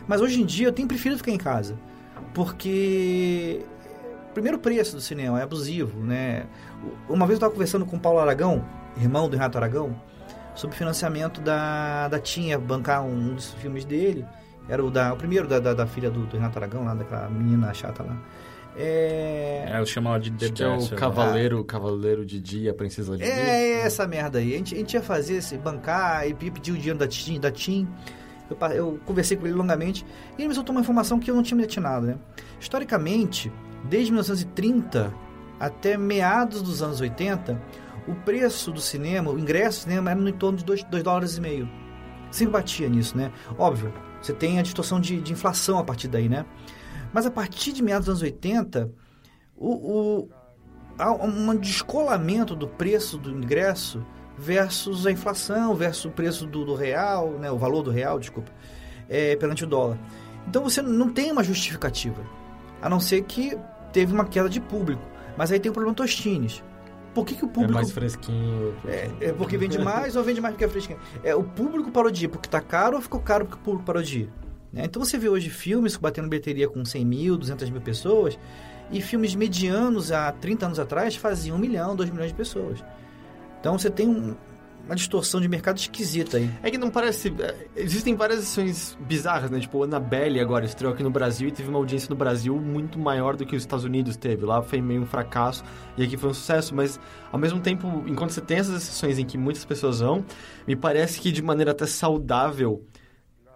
Mas 0.08 0.22
hoje 0.22 0.42
em 0.42 0.46
dia 0.46 0.68
eu 0.68 0.72
tenho 0.72 0.88
preferido 0.88 1.18
ficar 1.18 1.32
em 1.32 1.38
casa. 1.38 1.78
Porque 2.34 3.62
primeiro 4.34 4.58
o 4.58 4.62
preço 4.62 4.96
do 4.96 5.02
cinema 5.02 5.40
é 5.40 5.44
abusivo, 5.44 6.00
né? 6.04 6.46
Uma 7.10 7.26
vez 7.26 7.32
eu 7.32 7.36
estava 7.36 7.52
conversando 7.52 7.86
com 7.86 7.98
o 7.98 8.00
Paulo 8.00 8.20
Aragão, 8.20 8.66
irmão 8.98 9.30
do 9.30 9.36
Renato 9.36 9.58
Aragão, 9.58 9.96
sobre 10.56 10.76
financiamento 10.76 11.42
da, 11.42 12.08
da 12.08 12.20
Tinha 12.20 12.58
bancar 12.58 13.04
um 13.04 13.36
dos 13.36 13.54
filmes 13.56 13.86
dele. 13.86 14.26
Era 14.70 14.84
o, 14.84 14.92
da, 14.92 15.14
o 15.14 15.18
primeiro 15.18 15.48
da, 15.48 15.60
da, 15.60 15.74
da 15.74 15.88
filha 15.88 16.12
do, 16.12 16.26
do 16.26 16.36
Renato 16.36 16.58
Aragão, 16.60 16.84
lá, 16.84 16.94
daquela 16.94 17.30
menina 17.30 17.74
chata 17.74 18.04
lá. 18.04 18.18
É, 18.78 19.66
É, 19.74 19.80
eu 19.80 19.86
chamo 19.86 20.10
ela 20.10 20.20
de 20.20 20.32
The 20.32 20.46
é 20.46 20.68
o 20.68 20.72
Dancer. 20.76 20.98
Cavaleiro, 20.98 21.64
Cavaleiro 21.64 22.26
de 22.26 22.40
Dia, 22.40 22.72
a 22.72 22.74
Princesa 22.74 23.18
de 23.18 23.24
Dia. 23.24 23.34
é 23.34 23.82
essa 23.82 24.08
merda 24.08 24.40
aí. 24.40 24.54
A 24.54 24.58
gente, 24.58 24.76
a 24.76 24.78
gente 24.78 24.94
ia 24.94 25.02
fazer 25.02 25.38
esse 25.38 25.58
bancar 25.58 26.28
e 26.28 26.34
pedir 26.34 26.72
o 26.72 26.78
dinheiro 26.78 27.00
da 27.00 27.08
Tim. 27.08 27.40
Da 27.40 27.52
Tim. 27.52 27.88
Eu, 28.50 28.68
eu 28.70 29.00
conversei 29.06 29.36
com 29.36 29.46
ele 29.46 29.56
longamente 29.56 30.06
e 30.38 30.42
ele 30.42 30.50
me 30.50 30.56
soltou 30.56 30.74
uma 30.74 30.82
informação 30.82 31.20
que 31.20 31.30
eu 31.30 31.36
não 31.36 31.44
tinha 31.44 31.58
me 31.58 31.64
atinado, 31.64 32.06
né? 32.06 32.18
Historicamente, 32.60 33.52
desde 33.84 34.12
1930 34.12 35.14
até 35.60 35.98
meados 35.98 36.62
dos 36.62 36.82
anos 36.82 37.02
80, 37.02 37.62
o 38.08 38.16
preço 38.16 38.72
do 38.72 38.80
cinema, 38.80 39.32
o 39.32 39.40
ingresso 39.40 39.80
do 39.80 39.84
cinema 39.90 40.12
era 40.12 40.20
no 40.20 40.30
entorno 40.30 40.58
de 40.58 40.64
2 40.64 41.04
dólares 41.04 41.38
e 41.38 41.42
meio. 41.42 41.70
Sempre 42.32 42.54
batia 42.54 42.88
nisso, 42.88 43.18
né? 43.18 43.32
Óbvio, 43.58 43.94
você 44.22 44.34
tem 44.34 44.60
a 44.60 44.62
distorção 44.62 45.00
de, 45.00 45.20
de 45.20 45.34
inflação 45.34 45.78
a 45.80 45.84
partir 45.84 46.08
daí, 46.08 46.30
né? 46.30 46.46
Mas 47.14 47.26
a 47.26 47.32
partir 47.32 47.72
de 47.72 47.82
meados 47.84 48.06
dos 48.06 48.22
anos 48.22 48.22
80, 48.22 48.92
o, 49.56 49.70
o, 49.70 50.30
há 50.98 51.12
um 51.12 51.56
descolamento 51.56 52.56
do 52.56 52.68
preço 52.68 53.18
do 53.18 53.32
ingresso 53.32 54.06
versus 54.38 55.08
a 55.08 55.12
inflação, 55.12 55.74
versus 55.76 56.06
o 56.06 56.12
preço 56.12 56.46
do, 56.46 56.64
do 56.66 56.76
real, 56.76 57.32
né, 57.32 57.50
o 57.52 57.58
valor 57.58 57.82
do 57.82 57.90
real, 57.90 58.20
desculpa, 58.20 58.52
é, 59.10 59.36
perante 59.36 59.64
o 59.64 59.68
dólar. 59.68 59.98
Então 60.48 60.64
você 60.64 60.82
não 60.82 61.10
tem 61.10 61.32
uma 61.32 61.44
justificativa, 61.44 62.22
a 62.82 62.88
não 62.90 63.00
ser 63.00 63.24
que 63.24 63.58
teve 63.92 64.14
uma 64.14 64.26
queda 64.26 64.48
de 64.50 64.60
público. 64.62 65.02
Mas 65.36 65.52
aí 65.52 65.60
tem 65.60 65.70
o 65.70 65.74
problema 65.74 65.96
Tostines. 65.96 66.64
por 67.14 67.26
que, 67.26 67.36
que 67.36 67.46
o 67.46 67.48
É 67.48 67.52
público... 67.52 67.74
mais 67.74 67.92
fresquinho. 67.92 68.76
É, 68.88 69.10
é 69.22 69.34
porque 69.34 69.58
vende 69.58 69.80
mais 69.80 70.16
ou 70.16 70.24
vende 70.24 70.40
mais 70.42 70.54
porque 70.54 70.66
é 70.66 70.68
fresquinho? 70.68 71.00
É, 71.24 71.36
o 71.36 71.44
público 71.44 71.92
parou 71.92 72.12
de 72.12 72.26
ir 72.26 72.28
porque 72.28 72.48
tá 72.50 72.62
caro 72.62 72.96
ou 72.96 73.02
ficou 73.02 73.20
caro 73.20 73.46
porque 73.46 73.60
o 73.60 73.64
público 73.64 73.86
parou 73.86 74.02
de 74.04 74.20
ir? 74.22 74.30
Né? 74.72 74.84
Então 74.86 75.04
você 75.04 75.18
vê 75.18 75.30
hoje 75.30 75.50
filmes 75.50 75.96
batendo 75.98 76.28
bilheteria 76.28 76.68
com 76.68 76.84
100 76.84 77.06
mil, 77.06 77.38
200 77.38 77.70
mil 77.70 77.82
pessoas 77.82 78.38
e 78.92 79.02
filmes 79.02 79.34
medianos 79.36 80.12
há 80.12 80.32
30 80.32 80.66
anos 80.66 80.80
atrás 80.80 81.16
faziam 81.16 81.58
1 81.58 81.60
milhão, 81.60 81.96
2 81.96 82.10
milhões 82.10 82.30
de 82.30 82.36
pessoas. 82.36 82.84
Então 83.60 83.78
você 83.78 83.90
tem 83.90 84.08
um- 84.08 84.36
uma 84.86 84.96
distorção 84.96 85.42
de 85.42 85.50
mercado 85.50 85.78
esquisita 85.78 86.38
aí. 86.38 86.50
É 86.64 86.72
que 86.72 86.78
não 86.78 86.90
parece. 86.90 87.34
é, 87.40 87.56
Existem 87.76 88.16
várias 88.16 88.40
ações 88.40 88.98
bizarras, 89.02 89.52
né? 89.52 89.60
Tipo, 89.60 89.84
Annabelle 89.84 90.40
agora 90.40 90.64
estreou 90.64 90.94
aqui 90.94 91.04
no 91.04 91.10
Brasil 91.10 91.50
e 91.50 91.52
teve 91.52 91.68
uma 91.68 91.78
audiência 91.78 92.10
no 92.10 92.16
Brasil 92.16 92.56
muito 92.58 92.98
maior 92.98 93.36
do 93.36 93.46
que 93.46 93.54
os 93.54 93.64
Estados 93.64 93.84
Unidos 93.84 94.16
teve. 94.16 94.46
Lá 94.46 94.62
foi 94.62 94.80
meio 94.82 95.02
um 95.02 95.06
fracasso 95.06 95.62
e 95.98 96.04
aqui 96.04 96.16
foi 96.16 96.30
um 96.30 96.34
sucesso, 96.34 96.74
mas 96.74 96.98
ao 97.34 97.38
mesmo 97.38 97.60
tempo, 97.60 98.04
enquanto 98.08 98.30
você 98.32 98.40
tem 98.40 98.60
essas 98.60 98.82
exceções 98.84 99.20
em 99.20 99.26
que 99.26 99.38
muitas 99.38 99.66
pessoas 99.66 100.00
vão, 100.00 100.24
me 100.66 100.74
parece 100.76 101.20
que 101.20 101.34
de 101.34 101.42
maneira 101.42 101.72
até 101.72 101.86
saudável 101.86 102.82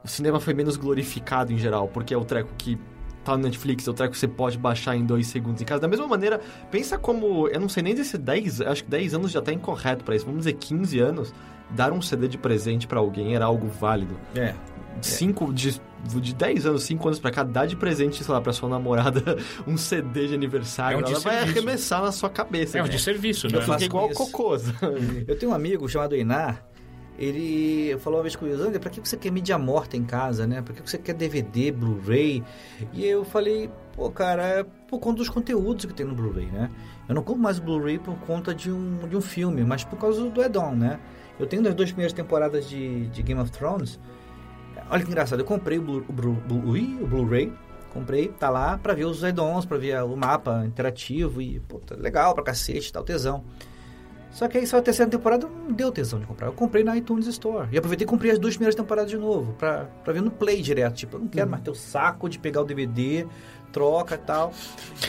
o 0.04 0.08
cinema 0.08 0.40
foi 0.40 0.54
menos 0.54 0.76
glorificado 0.78 1.52
em 1.54 1.58
geral, 1.58 1.88
porque 1.88 2.14
é 2.14 2.18
o 2.18 2.26
treco 2.26 2.50
que 2.58 2.78
tá 3.24 3.38
no 3.38 3.44
Netflix, 3.44 3.88
é 3.88 3.92
o 3.92 3.94
treco 3.94 4.14
que 4.14 4.20
você 4.20 4.28
pode 4.28 4.58
baixar 4.58 4.96
em 4.96 5.06
dois 5.06 5.28
segundos 5.28 5.62
em 5.62 5.66
casa. 5.66 5.82
Da 5.82 5.88
mesma 5.88 6.08
maneira, 6.08 6.40
pensa 6.72 6.98
como, 6.98 7.48
eu 7.50 7.60
não 7.60 7.70
sei 7.70 7.84
nem 7.84 8.04
se 8.04 8.18
10, 8.18 8.62
acho 8.62 8.84
que 8.84 8.90
10 8.90 9.14
anos 9.14 9.32
já 9.32 9.42
tá 9.42 9.54
incorreto 9.54 10.04
pra 10.04 10.16
isso, 10.16 10.26
vamos 10.26 10.40
dizer 10.40 10.54
15 10.54 11.00
anos, 11.00 11.34
dar 11.70 11.92
um 11.94 12.02
CD 12.02 12.28
de 12.28 12.38
presente 12.38 12.88
pra 12.88 13.00
alguém 13.00 13.36
era 13.36 13.46
algo 13.46 13.68
válido. 13.68 14.18
É. 14.36 14.56
Cinco, 15.02 15.54
de, 15.54 15.80
de 16.04 16.36
10 16.36 16.66
anos, 16.66 16.84
5 16.84 17.08
anos 17.08 17.20
pra 17.20 17.32
cá, 17.32 17.44
dar 17.44 17.66
de 17.66 17.76
presente, 17.76 18.24
sei 18.24 18.34
lá, 18.34 18.42
pra 18.42 18.52
sua 18.52 18.68
namorada 18.68 19.38
um 19.66 19.78
CD 19.78 20.28
de 20.28 20.34
aniversário, 20.34 21.00
É 21.00 21.02
um 21.02 21.06
ela 21.08 21.20
vai 21.20 21.34
desserviço. 21.36 21.60
arremessar 21.60 22.02
na 22.02 22.12
sua 22.12 22.30
cabeça. 22.30 22.78
É 22.78 22.82
um 22.82 22.86
né? 22.86 22.92
desserviço, 22.92 23.48
né? 23.48 23.58
Eu 23.58 23.62
fiquei 23.62 23.74
faço 23.74 23.86
igual 23.86 24.10
cocô. 24.10 24.58
Eu 25.28 25.38
tenho 25.38 25.52
um 25.52 25.56
amigo 25.56 25.88
chamado 25.88 26.16
Inar, 26.16 26.66
ele 27.18 27.98
falou 28.00 28.18
uma 28.20 28.24
vez 28.24 28.36
comigo, 28.36 28.62
André, 28.62 28.80
pra 28.80 28.90
que 28.90 29.00
você 29.00 29.16
quer 29.18 29.32
mídia 29.32 29.58
morta 29.58 29.96
em 29.96 30.04
casa, 30.04 30.48
né? 30.48 30.62
Pra 30.62 30.74
que 30.74 30.82
você 30.90 30.98
quer 30.98 31.14
DVD, 31.14 31.72
Blu-ray? 31.72 32.44
E 32.94 33.06
eu 33.06 33.24
falei, 33.24 33.70
pô, 33.96 34.10
cara, 34.10 34.44
é 34.44 34.64
por 34.88 35.00
conta 35.00 35.18
dos 35.18 35.30
conteúdos 35.30 35.86
que 35.86 35.94
tem 35.94 36.06
no 36.06 36.16
Blu-ray, 36.16 36.48
né? 36.48 36.70
Eu 37.08 37.16
não 37.16 37.24
compro 37.24 37.42
mais 37.42 37.60
Blu-ray 37.60 38.00
por 38.00 38.16
conta 38.20 38.56
de 38.56 38.72
um, 38.72 38.98
de 39.08 39.16
um 39.16 39.22
filme, 39.22 39.64
mas 39.64 39.84
por 39.84 39.98
causa 40.00 40.28
do 40.30 40.42
add-on, 40.42 40.74
né? 40.76 41.00
Eu 41.40 41.46
tenho 41.48 41.62
das 41.62 41.74
duas 41.76 41.90
primeiras 41.90 42.14
temporadas 42.14 42.68
de, 42.70 43.08
de 43.08 43.22
Game 43.24 43.40
of 43.42 43.52
Thrones. 43.52 44.00
Olha 44.90 45.04
que 45.04 45.10
engraçado, 45.10 45.40
eu 45.40 45.46
comprei 45.46 45.78
o 45.78 45.82
Blu- 45.82 46.06
o 46.08 46.14
Blu- 46.14 46.34
Blu- 46.48 47.08
Blu-ray, 47.08 47.54
comprei, 47.94 48.28
tá 48.30 48.50
lá 48.50 48.78
pra 48.78 48.94
ver 48.94 49.06
os 49.06 49.24
add-ons, 49.24 49.66
pra 49.66 49.78
ver 49.78 50.02
o 50.04 50.16
mapa 50.16 50.64
interativo 50.66 51.42
e, 51.42 51.60
pô, 51.62 51.80
tá 51.80 51.96
legal 51.96 52.34
pra 52.34 52.44
cacete, 52.44 52.92
tá 52.92 53.00
o 53.00 53.04
tesão. 53.04 53.44
Só 54.32 54.48
que 54.48 54.58
aí 54.58 54.66
só 54.66 54.78
a 54.78 54.82
terceira 54.82 55.12
temporada 55.12 55.48
não 55.48 55.74
deu 55.74 55.92
tesão 55.92 56.20
de 56.20 56.26
comprar. 56.26 56.48
Eu 56.48 56.54
comprei 56.54 56.84
na 56.84 56.96
iTunes 56.98 57.28
Store. 57.28 57.68
E 57.72 57.78
aproveitei 57.78 58.06
e 58.06 58.08
comprei 58.08 58.32
as 58.32 58.40
duas 58.40 58.54
primeiras 58.56 58.76
temporadas 58.76 59.12
de 59.12 59.18
novo. 59.18 59.54
Pra, 59.54 59.86
pra 60.04 60.14
ver 60.14 60.22
no 60.22 60.32
Play 60.32 60.62
direto. 60.62 60.96
Tipo, 60.96 61.18
eu 61.18 61.22
não 61.22 61.28
quero 61.28 61.50
mais 61.50 61.62
ter 61.64 61.70
o 61.72 61.76
saco 61.76 62.30
de 62.30 62.40
pegar 62.40 62.62
o 62.62 62.66
DVD, 62.66 63.28
troca 63.74 64.16
e 64.16 64.18
tal. 64.18 64.54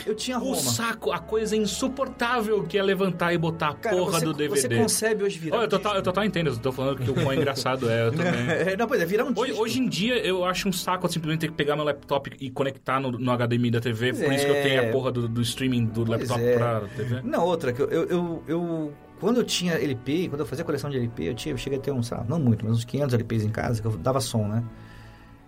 Eu 0.05 0.13
tinha 0.13 0.37
O 0.37 0.41
Roma. 0.41 0.55
saco, 0.57 1.11
a 1.11 1.19
coisa 1.19 1.55
insuportável 1.55 2.63
que 2.63 2.77
é 2.77 2.83
levantar 2.83 3.33
e 3.33 3.37
botar 3.37 3.69
a 3.69 3.73
Cara, 3.75 3.95
porra 3.95 4.19
você, 4.19 4.25
do 4.25 4.33
DVD. 4.33 4.61
você 4.61 4.69
concebe 4.77 5.23
hoje 5.23 5.39
virar 5.39 5.55
Olha, 5.57 5.63
eu 5.63 5.67
um 5.67 5.69
total, 5.69 5.95
eu 5.95 6.01
total 6.01 6.23
entendo, 6.25 6.47
eu 6.49 6.57
tô 6.57 6.71
falando 6.71 6.97
que 6.97 7.09
o 7.09 7.13
quão 7.13 7.33
engraçado 7.33 7.89
é, 7.89 8.07
eu 8.07 8.11
também. 8.15 8.33
É, 8.49 8.77
não, 8.77 8.87
pois 8.87 9.01
é, 9.01 9.05
virar 9.05 9.23
um 9.25 9.33
Hoje, 9.35 9.51
disco. 9.51 9.63
hoje 9.63 9.79
em 9.79 9.87
dia 9.87 10.17
eu 10.25 10.43
acho 10.45 10.67
um 10.67 10.73
saco 10.73 11.07
simplesmente 11.07 11.41
ter 11.41 11.47
que 11.47 11.53
pegar 11.53 11.75
meu 11.75 11.85
laptop 11.85 12.31
e 12.39 12.49
conectar 12.49 12.99
no, 12.99 13.11
no 13.11 13.31
HDMI 13.37 13.71
da 13.71 13.79
TV. 13.79 14.11
Pois 14.13 14.23
por 14.25 14.33
isso 14.33 14.45
que 14.45 14.51
eu 14.51 14.55
é. 14.55 14.61
tenho 14.63 14.89
a 14.89 14.91
porra 14.91 15.11
do, 15.11 15.27
do 15.27 15.41
streaming 15.41 15.85
do 15.85 16.05
Pois 16.05 16.09
laptop 16.27 16.41
é. 16.41 16.53
pra 16.57 16.81
TV. 16.95 17.21
Não, 17.23 17.45
outra, 17.45 17.71
que 17.73 17.81
eu, 17.81 17.89
eu, 17.89 18.03
eu, 18.09 18.43
eu- 18.47 18.93
Quando 19.23 19.37
eu 19.37 19.45
tinha 19.45 19.75
LP, 19.75 20.27
quando 20.27 20.41
eu 20.41 20.45
fazia 20.45 20.65
coleção 20.65 20.89
de 20.89 20.97
LP, 20.97 21.29
eu, 21.29 21.33
tinha, 21.33 21.53
eu 21.53 21.57
cheguei 21.57 21.79
a 21.79 21.81
ter 21.81 21.91
uns, 21.91 22.07
sei 22.07 22.17
lá, 22.17 22.25
não 22.27 22.37
muito, 22.37 22.65
mas 22.65 22.75
uns 22.75 22.83
500 22.83 23.13
LPs 23.13 23.43
em 23.45 23.49
casa, 23.49 23.81
que 23.81 23.87
eu 23.87 23.97
dava 23.97 24.19
som, 24.19 24.45
né? 24.45 24.61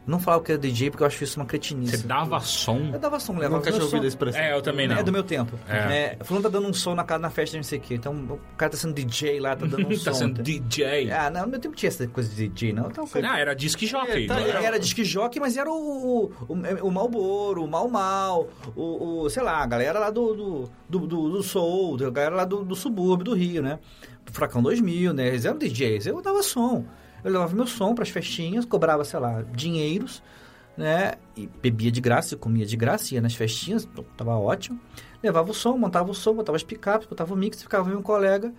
Não 0.08 0.20
falava 0.20 0.44
que 0.44 0.52
era 0.52 0.62
DJ, 0.62 0.92
porque 0.92 1.02
eu 1.04 1.08
acho 1.08 1.24
isso 1.24 1.40
uma 1.40 1.46
cretinice. 1.48 1.98
Você 1.98 2.08
dava 2.08 2.40
som? 2.40 2.92
Eu 2.94 3.00
dava 3.00 3.20
som, 3.20 3.34
levava 3.34 3.56
Nunca 3.58 3.72
tinha 3.72 3.84
ouvido 3.84 4.04
a 4.04 4.08
expressão. 4.08 4.40
É, 4.40 4.54
eu 4.54 4.62
também 4.62 4.88
não. 4.88 4.96
É 4.98 5.02
do 5.04 5.12
meu 5.12 5.24
tempo. 5.24 5.58
É. 5.68 6.18
É. 6.20 6.24
fulano 6.24 6.44
tá 6.44 6.50
dando 6.50 6.68
um 6.68 6.74
som 6.74 6.94
na, 6.94 7.04
casa- 7.04 7.20
na 7.20 7.30
festa 7.32 7.52
de 7.54 7.58
não 7.58 7.64
sei 7.64 7.80
o 7.80 7.82
quê. 7.82 7.96
Então 7.96 8.14
o 8.14 8.40
cara 8.56 8.72
tá 8.72 8.78
sendo 8.78 8.94
DJ 8.94 9.40
lá, 9.40 9.56
tá 9.56 9.66
dando 9.66 9.88
um 9.90 9.96
som. 9.96 10.04
tá 10.04 10.14
sendo 10.14 10.44
DJ. 10.44 11.12
Ah, 11.12 11.30
não, 11.32 11.42
no 11.44 11.48
meu 11.48 11.60
tempo 11.60 11.76
tinha 11.76 11.88
essa 11.88 12.06
coisa 12.08 12.30
de 12.30 12.48
DJ, 12.48 12.72
não. 12.74 12.88
Então, 12.88 13.08
cara, 13.08 13.32
Ah, 13.34 13.40
era 13.40 13.56
disc 13.56 13.80
jockey. 13.84 14.26
É, 14.26 14.28
tá, 14.28 14.36
não 14.36 14.42
era, 14.42 14.50
era? 14.60 14.66
era 14.68 14.80
disque 14.80 15.04
jockey, 15.04 15.40
mas 15.40 15.58
era 15.58 15.70
o, 15.72 15.74
o, 15.74 16.32
o, 16.50 16.88
o 16.88 16.92
Malboro, 16.92 17.64
o 17.64 17.68
Mal 17.68 17.88
Mal, 17.90 18.48
o, 18.76 19.22
o, 19.24 19.30
sei 19.32 19.42
lá, 19.42 19.64
a 19.64 19.66
galera 19.66 19.98
lá 20.00 20.10
do, 20.12 20.36
do, 20.36 20.70
do, 20.88 21.00
do, 21.08 21.30
do 21.32 21.44
Soul, 21.44 21.98
a 22.06 22.10
galera 22.12 22.36
lá 22.36 22.46
do, 22.46 22.64
do 22.64 22.76
subúrbio 22.76 23.26
do 23.26 23.34
Rio, 23.34 23.62
né? 23.64 23.80
Fracão 24.32 24.62
2000, 24.62 25.14
né? 25.14 25.28
Eles 25.30 25.46
eram 25.46 25.58
DJs, 25.58 26.08
eu 26.08 26.22
dava 26.22 26.44
som. 26.44 26.86
Eu 27.26 27.32
levava 27.32 27.56
meu 27.56 27.66
som 27.66 27.96
pras 27.96 28.10
festinhas, 28.10 28.66
cobrava, 28.66 29.04
sei 29.04 29.20
lá, 29.20 29.42
dinheiros, 29.42 30.22
né? 30.78 31.14
E 31.36 31.48
bebia 31.48 31.92
de 31.92 32.00
graça, 32.00 32.38
comia 32.38 32.66
de 32.66 32.78
graça, 32.78 33.16
ia 33.16 33.22
nas 33.22 33.34
festinhas, 33.34 33.88
tava 34.16 34.38
ótimo. 34.38 34.80
Levava 35.24 35.50
o 35.50 35.54
som, 35.54 35.76
montava 35.76 36.12
o 36.12 36.14
som, 36.14 36.36
botava 36.36 36.56
as 36.56 36.64
picapes, 36.64 37.08
botava 37.08 37.34
o 37.34 37.38
mix, 37.38 37.64
ficava 37.64 37.90
eu 37.90 37.96
e 37.96 37.98
um 37.98 38.04
colega 38.04 38.54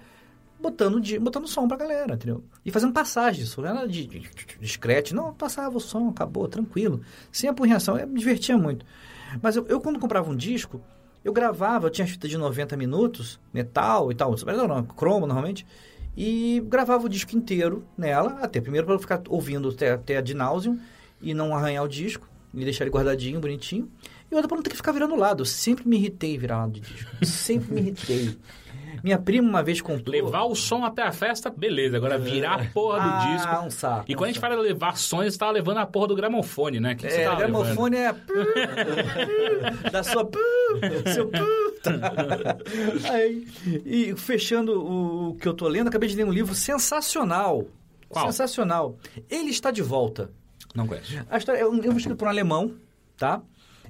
botando, 0.61 1.01
de, 1.01 1.19
botando 1.19 1.47
som 1.47 1.69
pra 1.69 1.77
galera, 1.77 2.15
entendeu? 2.15 2.43
E 2.65 2.71
fazendo 2.71 2.93
passagem, 2.93 3.45
isso 3.45 3.61
não 3.61 3.69
era 3.69 3.87
de, 3.87 4.07
de, 4.07 4.19
de, 4.61 4.69
scratch, 4.69 5.13
não, 5.13 5.33
passava 5.33 5.77
o 5.77 5.81
som, 5.81 6.09
acabou, 6.09 6.49
tranquilo. 6.49 7.01
Sem 7.31 7.49
apurriação, 7.49 7.97
eu 7.97 8.07
me 8.07 8.19
divertia 8.19 8.57
muito. 8.59 8.85
Mas 9.41 9.57
eu, 9.57 9.67
eu, 9.69 9.81
quando 9.81 10.01
comprava 10.01 10.31
um 10.31 10.37
disco, 10.37 10.81
eu 11.25 11.33
gravava, 11.33 11.87
eu 11.87 11.91
tinha 11.91 12.07
fita 12.07 12.27
de 12.29 12.39
90 12.39 12.77
minutos, 12.77 13.39
metal 13.53 14.11
e 14.11 14.15
tal, 14.15 14.35
não, 14.47 14.69
não, 14.69 14.85
cromo 14.85 15.27
normalmente, 15.27 15.67
e 16.17 16.63
gravava 16.67 17.07
o 17.07 17.09
disco 17.09 17.37
inteiro 17.37 17.85
nela, 17.97 18.39
até 18.41 18.61
primeiro 18.61 18.87
para 18.87 18.99
ficar 18.99 19.23
ouvindo 19.29 19.69
até, 19.69 19.93
até 19.93 20.23
de 20.23 20.35
náusea 20.35 20.77
e 21.21 21.35
não 21.35 21.55
arranhar 21.55 21.85
o 21.85 21.89
disco, 21.89 22.29
e 22.55 22.65
deixar 22.65 22.85
ele 22.85 22.91
guardadinho, 22.91 23.41
bonitinho. 23.41 23.91
E 24.31 24.35
outra 24.35 24.49
para 24.49 24.57
não 24.57 24.63
ter 24.63 24.71
que 24.71 24.77
ficar 24.77 24.93
virando 24.93 25.15
lado. 25.15 25.43
Eu 25.43 25.45
sempre 25.45 25.87
me 25.87 25.97
irritei 25.97 26.39
virar 26.39 26.59
lado 26.59 26.73
de 26.73 26.81
disco. 26.81 27.25
Sempre 27.25 27.75
me 27.75 27.81
irritei. 27.81 28.37
Minha 29.07 29.19
prima 29.21 29.49
uma 29.49 29.63
vez 29.63 29.81
comprou... 29.81 30.13
Levar 30.13 30.43
o 30.47 30.57
som 30.57 30.85
até 30.85 31.01
a 31.03 31.13
festa, 31.13 31.49
beleza. 31.49 31.97
Agora 31.97 32.19
virar 32.19 32.61
a 32.61 32.65
porra 32.65 32.99
do 32.99 33.09
ah, 33.09 33.37
disco. 33.37 33.65
um 33.65 33.71
saco. 33.71 34.05
E 34.09 34.15
um 34.15 34.17
quando 34.17 34.25
a 34.25 34.33
gente 34.33 34.41
saco. 34.41 34.53
fala 34.53 34.61
levar 34.61 34.97
sons, 34.97 35.33
você 35.33 35.39
tava 35.39 35.53
levando 35.53 35.77
a 35.77 35.87
porra 35.87 36.09
do 36.09 36.17
gramofone, 36.17 36.81
né? 36.81 36.95
O 36.95 36.97
que, 36.97 37.07
É, 37.07 37.23
tava 37.23 37.39
levando? 37.39 37.63
gramofone 37.63 37.97
é... 37.99 38.13
da 39.93 40.03
sua... 40.03 40.29
Seu... 41.15 41.31
Aí, 43.13 43.47
e 43.85 44.17
fechando 44.17 44.73
o, 44.73 45.37
que 45.37 45.47
eu 45.47 45.55
tô 45.55 45.69
lendo, 45.69 45.87
acabei 45.87 46.09
de 46.09 46.17
ler 46.17 46.25
um 46.25 46.33
livro 46.33 46.53
sensacional. 46.53 47.65
Qual? 48.09 48.27
Sensacional. 48.27 48.99
Ele 49.31 49.51
está 49.51 49.71
de 49.71 49.83
volta. 49.83 50.33
Não 50.75 50.85
conheço. 50.85 51.17
A 51.31 51.39
história 51.39 51.61
é 51.61 51.65
um 51.65 51.79
livro 51.79 51.97
escrito 51.97 52.19
por 52.19 52.27
um 52.27 52.31
alemão, 52.31 52.75
tá? 53.17 53.41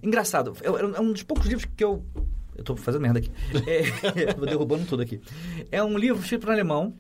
Engraçado. 0.03 0.53
É, 0.61 0.67
é 0.67 1.01
um 1.01 1.11
dos 1.11 1.23
poucos 1.23 1.47
livros 1.47 1.67
que 1.75 1.83
eu... 1.83 2.05
Eu 2.57 2.65
tô 2.65 2.77
fazendo 2.77 3.03
merda 3.03 3.19
aqui. 3.19 3.31
É, 3.67 4.35
vou 4.35 4.47
derrubando 4.47 4.85
tudo 4.87 5.03
aqui. 5.03 5.21
É 5.71 5.83
um 5.83 5.97
livro 5.99 6.21
escrito 6.23 6.47
um 6.49 6.51
alemão. 6.53 6.95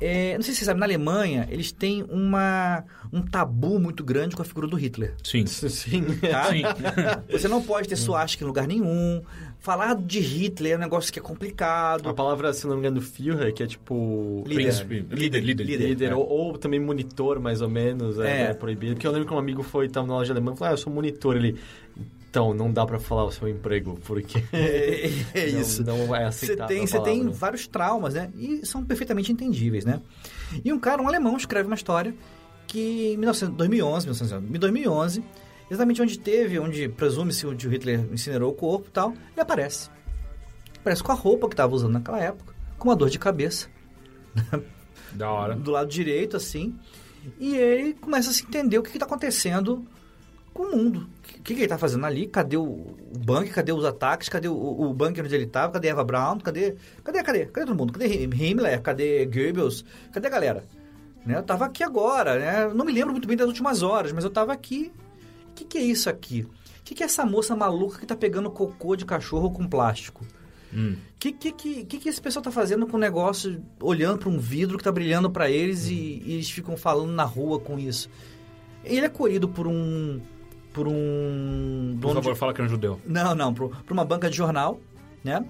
É, 0.00 0.34
não 0.36 0.42
sei 0.42 0.54
se 0.54 0.60
você 0.60 0.66
sabe, 0.66 0.78
na 0.78 0.86
Alemanha, 0.86 1.48
eles 1.50 1.72
têm 1.72 2.04
uma, 2.08 2.84
um 3.12 3.20
tabu 3.20 3.80
muito 3.80 4.04
grande 4.04 4.36
com 4.36 4.42
a 4.42 4.44
figura 4.44 4.68
do 4.68 4.76
Hitler. 4.76 5.14
Sim. 5.24 5.44
Sim. 5.46 6.04
Tá? 6.30 6.44
Sim. 6.52 6.62
Você 7.32 7.48
não 7.48 7.60
pode 7.60 7.88
ter 7.88 7.96
suástica 7.96 8.44
em 8.44 8.46
lugar 8.46 8.68
nenhum. 8.68 9.22
Falar 9.58 9.96
de 9.96 10.20
Hitler 10.20 10.74
é 10.74 10.76
um 10.76 10.80
negócio 10.80 11.12
que 11.12 11.18
é 11.18 11.22
complicado. 11.22 12.08
A 12.08 12.14
palavra, 12.14 12.52
se 12.52 12.64
não 12.66 12.74
me 12.74 12.80
engano, 12.80 13.00
Führer, 13.00 13.52
que 13.52 13.62
é 13.62 13.66
tipo... 13.66 14.44
Líder. 14.46 14.62
Príncipe. 14.62 15.06
Líder, 15.10 15.40
líder. 15.40 15.64
Líder, 15.64 16.12
É. 16.12 16.14
ou, 16.14 16.28
ou 16.28 16.58
também 16.58 16.78
monitor, 16.78 17.40
mais 17.40 17.60
ou 17.60 17.68
menos, 17.68 18.20
é, 18.20 18.42
É. 18.46 18.50
é 18.50 18.54
proibido. 18.54 18.94
Porque 18.94 19.06
eu 19.06 19.10
lembro 19.10 19.26
que 19.26 19.34
um 19.34 19.38
amigo 19.38 19.64
foi, 19.64 19.88
tava 19.88 20.06
na 20.06 20.14
loja 20.14 20.32
alemã 20.32 20.52
e 20.52 20.56
falou, 20.56 20.70
ah, 20.70 20.74
eu 20.74 20.78
sou 20.78 20.92
monitor. 20.92 21.34
Ele, 21.36 21.56
então, 22.30 22.52
não 22.54 22.72
dá 22.72 22.84
pra 22.84 22.98
falar 22.98 23.24
o 23.24 23.32
seu 23.32 23.48
emprego, 23.48 23.98
porque... 24.04 24.42
É, 24.52 25.06
é 25.34 25.50
não- 25.52 25.60
isso. 25.60 25.82
Não, 25.84 26.14
é 26.14 26.30
Você 26.30 26.56
tem, 26.56 26.86
você 26.86 27.00
tem 27.00 27.28
vários 27.30 27.66
traumas, 27.66 28.14
né? 28.14 28.30
E 28.36 28.64
são 28.66 28.84
perfeitamente 28.84 29.32
entendíveis, 29.32 29.84
né? 29.84 30.00
E 30.64 30.72
um 30.72 30.78
cara, 30.78 31.02
um 31.02 31.08
alemão, 31.08 31.36
escreve 31.36 31.66
uma 31.66 31.74
história 31.76 32.14
que 32.66 33.12
em 33.12 33.16
1900 33.16 33.56
2011, 33.56 34.06
1911, 34.06 34.46
em 34.56 34.58
2011, 34.58 35.24
exatamente 35.70 36.02
onde 36.02 36.18
teve, 36.18 36.58
onde 36.58 36.88
presume-se 36.88 37.46
onde 37.46 37.66
o 37.66 37.70
Hitler 37.70 38.06
incinerou 38.12 38.50
o 38.50 38.54
corpo 38.54 38.88
e 38.88 38.90
tal, 38.90 39.10
ele 39.12 39.40
aparece. 39.40 39.88
Aparece 40.80 41.02
com 41.02 41.12
a 41.12 41.14
roupa 41.14 41.48
que 41.48 41.54
estava 41.54 41.74
usando 41.74 41.92
naquela 41.94 42.20
época, 42.20 42.54
com 42.78 42.88
uma 42.88 42.96
dor 42.96 43.08
de 43.10 43.18
cabeça, 43.18 43.68
Da 45.12 45.30
hora. 45.30 45.54
do 45.56 45.70
lado 45.70 45.88
direito, 45.88 46.36
assim. 46.36 46.74
E 47.38 47.56
ele 47.56 47.94
começa 47.94 48.30
a 48.30 48.32
se 48.32 48.42
entender 48.44 48.78
o 48.78 48.82
que 48.82 48.90
está 48.90 49.04
acontecendo 49.06 49.84
com 50.54 50.64
o 50.64 50.76
mundo. 50.76 51.08
O 51.48 51.50
que, 51.50 51.54
que 51.54 51.60
ele 51.60 51.64
está 51.64 51.78
fazendo 51.78 52.04
ali? 52.04 52.26
Cadê 52.26 52.58
o, 52.58 52.62
o 52.62 53.18
bunker? 53.18 53.54
Cadê 53.54 53.72
os 53.72 53.82
ataques? 53.82 54.28
Cadê 54.28 54.48
o, 54.48 54.54
o 54.54 54.92
bunker 54.92 55.24
onde 55.24 55.34
ele 55.34 55.44
estava? 55.44 55.72
Cadê 55.72 55.88
Eva 55.88 56.04
Braun? 56.04 56.38
Cadê, 56.40 56.76
cadê, 57.02 57.22
cadê? 57.22 57.46
Cadê 57.46 57.66
todo 57.66 57.74
mundo? 57.74 57.90
Cadê 57.94 58.06
Himmler? 58.06 58.82
Cadê 58.82 59.24
Goebbels? 59.24 59.82
Cadê 60.12 60.26
a 60.26 60.30
galera? 60.30 60.64
Né? 61.24 61.36
Eu 61.36 61.40
estava 61.40 61.64
aqui 61.64 61.82
agora, 61.82 62.38
né? 62.38 62.74
Não 62.74 62.84
me 62.84 62.92
lembro 62.92 63.12
muito 63.12 63.26
bem 63.26 63.34
das 63.34 63.46
últimas 63.46 63.82
horas, 63.82 64.12
mas 64.12 64.24
eu 64.24 64.28
estava 64.28 64.52
aqui. 64.52 64.92
O 65.50 65.54
que, 65.54 65.64
que 65.64 65.78
é 65.78 65.80
isso 65.80 66.10
aqui? 66.10 66.42
O 66.42 66.82
que, 66.84 66.94
que 66.94 67.02
é 67.02 67.06
essa 67.06 67.24
moça 67.24 67.56
maluca 67.56 67.96
que 67.96 68.04
está 68.04 68.14
pegando 68.14 68.50
cocô 68.50 68.94
de 68.94 69.06
cachorro 69.06 69.50
com 69.50 69.66
plástico? 69.66 70.26
Hum. 70.70 70.96
O 71.14 71.18
que, 71.18 71.32
que, 71.32 71.50
que, 71.50 71.84
que, 71.86 71.98
que 71.98 72.08
esse 72.10 72.20
pessoal 72.20 72.42
tá 72.42 72.50
fazendo 72.50 72.86
com 72.86 72.98
o 72.98 73.00
negócio, 73.00 73.64
olhando 73.80 74.18
para 74.18 74.28
um 74.28 74.38
vidro 74.38 74.76
que 74.76 74.84
tá 74.84 74.92
brilhando 74.92 75.30
para 75.30 75.50
eles 75.50 75.88
e, 75.88 76.22
e 76.26 76.34
eles 76.34 76.50
ficam 76.50 76.76
falando 76.76 77.12
na 77.12 77.24
rua 77.24 77.58
com 77.58 77.78
isso? 77.78 78.10
Ele 78.84 79.06
é 79.06 79.08
colhido 79.08 79.48
por 79.48 79.66
um. 79.66 80.20
Por 80.78 80.86
um. 80.86 81.98
Por 82.00 82.08
dono 82.08 82.14
favor, 82.20 82.32
de- 82.34 82.38
fala 82.38 82.54
que 82.54 82.60
é 82.60 82.64
um 82.64 82.68
judeu. 82.68 83.00
Não, 83.04 83.34
não, 83.34 83.52
por, 83.52 83.74
por 83.84 83.92
uma 83.92 84.04
banca 84.04 84.30
de 84.30 84.36
jornal, 84.36 84.80
né? 85.24 85.44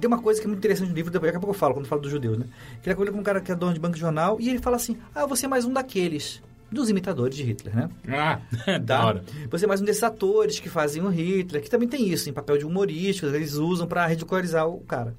Tem 0.00 0.08
uma 0.08 0.22
coisa 0.22 0.40
que 0.40 0.46
é 0.46 0.48
muito 0.48 0.60
interessante 0.60 0.88
no 0.88 0.94
livro, 0.94 1.10
daqui 1.12 1.26
a 1.28 1.32
pouco 1.32 1.50
eu 1.50 1.54
falo, 1.54 1.74
quando 1.74 1.84
eu 1.84 1.88
falo 1.90 2.00
dos 2.00 2.10
judeus, 2.10 2.38
né? 2.38 2.46
Que 2.82 2.88
ele 2.88 2.96
colhido 2.96 3.12
com 3.14 3.20
um 3.20 3.22
cara 3.22 3.40
que 3.42 3.52
é 3.52 3.54
dono 3.54 3.74
de 3.74 3.80
banca 3.80 3.94
de 3.94 4.00
jornal 4.00 4.38
e 4.40 4.48
ele 4.48 4.58
fala 4.60 4.76
assim: 4.76 4.96
Ah, 5.14 5.26
você 5.26 5.44
é 5.44 5.48
mais 5.48 5.66
um 5.66 5.72
daqueles. 5.74 6.40
Dos 6.70 6.88
imitadores 6.88 7.36
de 7.36 7.42
Hitler, 7.42 7.76
né? 7.76 7.90
Ah, 8.08 8.78
da 8.80 9.04
hora. 9.04 9.24
Você 9.50 9.66
é 9.66 9.68
mais 9.68 9.82
um 9.82 9.84
desses 9.84 10.02
atores 10.02 10.58
que 10.58 10.70
fazem 10.70 11.02
o 11.02 11.08
Hitler, 11.10 11.60
que 11.60 11.68
também 11.68 11.86
tem 11.86 12.08
isso, 12.08 12.30
em 12.30 12.32
papel 12.32 12.56
de 12.56 12.64
humorístico, 12.64 13.26
eles 13.26 13.56
usam 13.56 13.86
pra 13.86 14.06
ridicularizar 14.06 14.66
o 14.66 14.80
cara. 14.80 15.14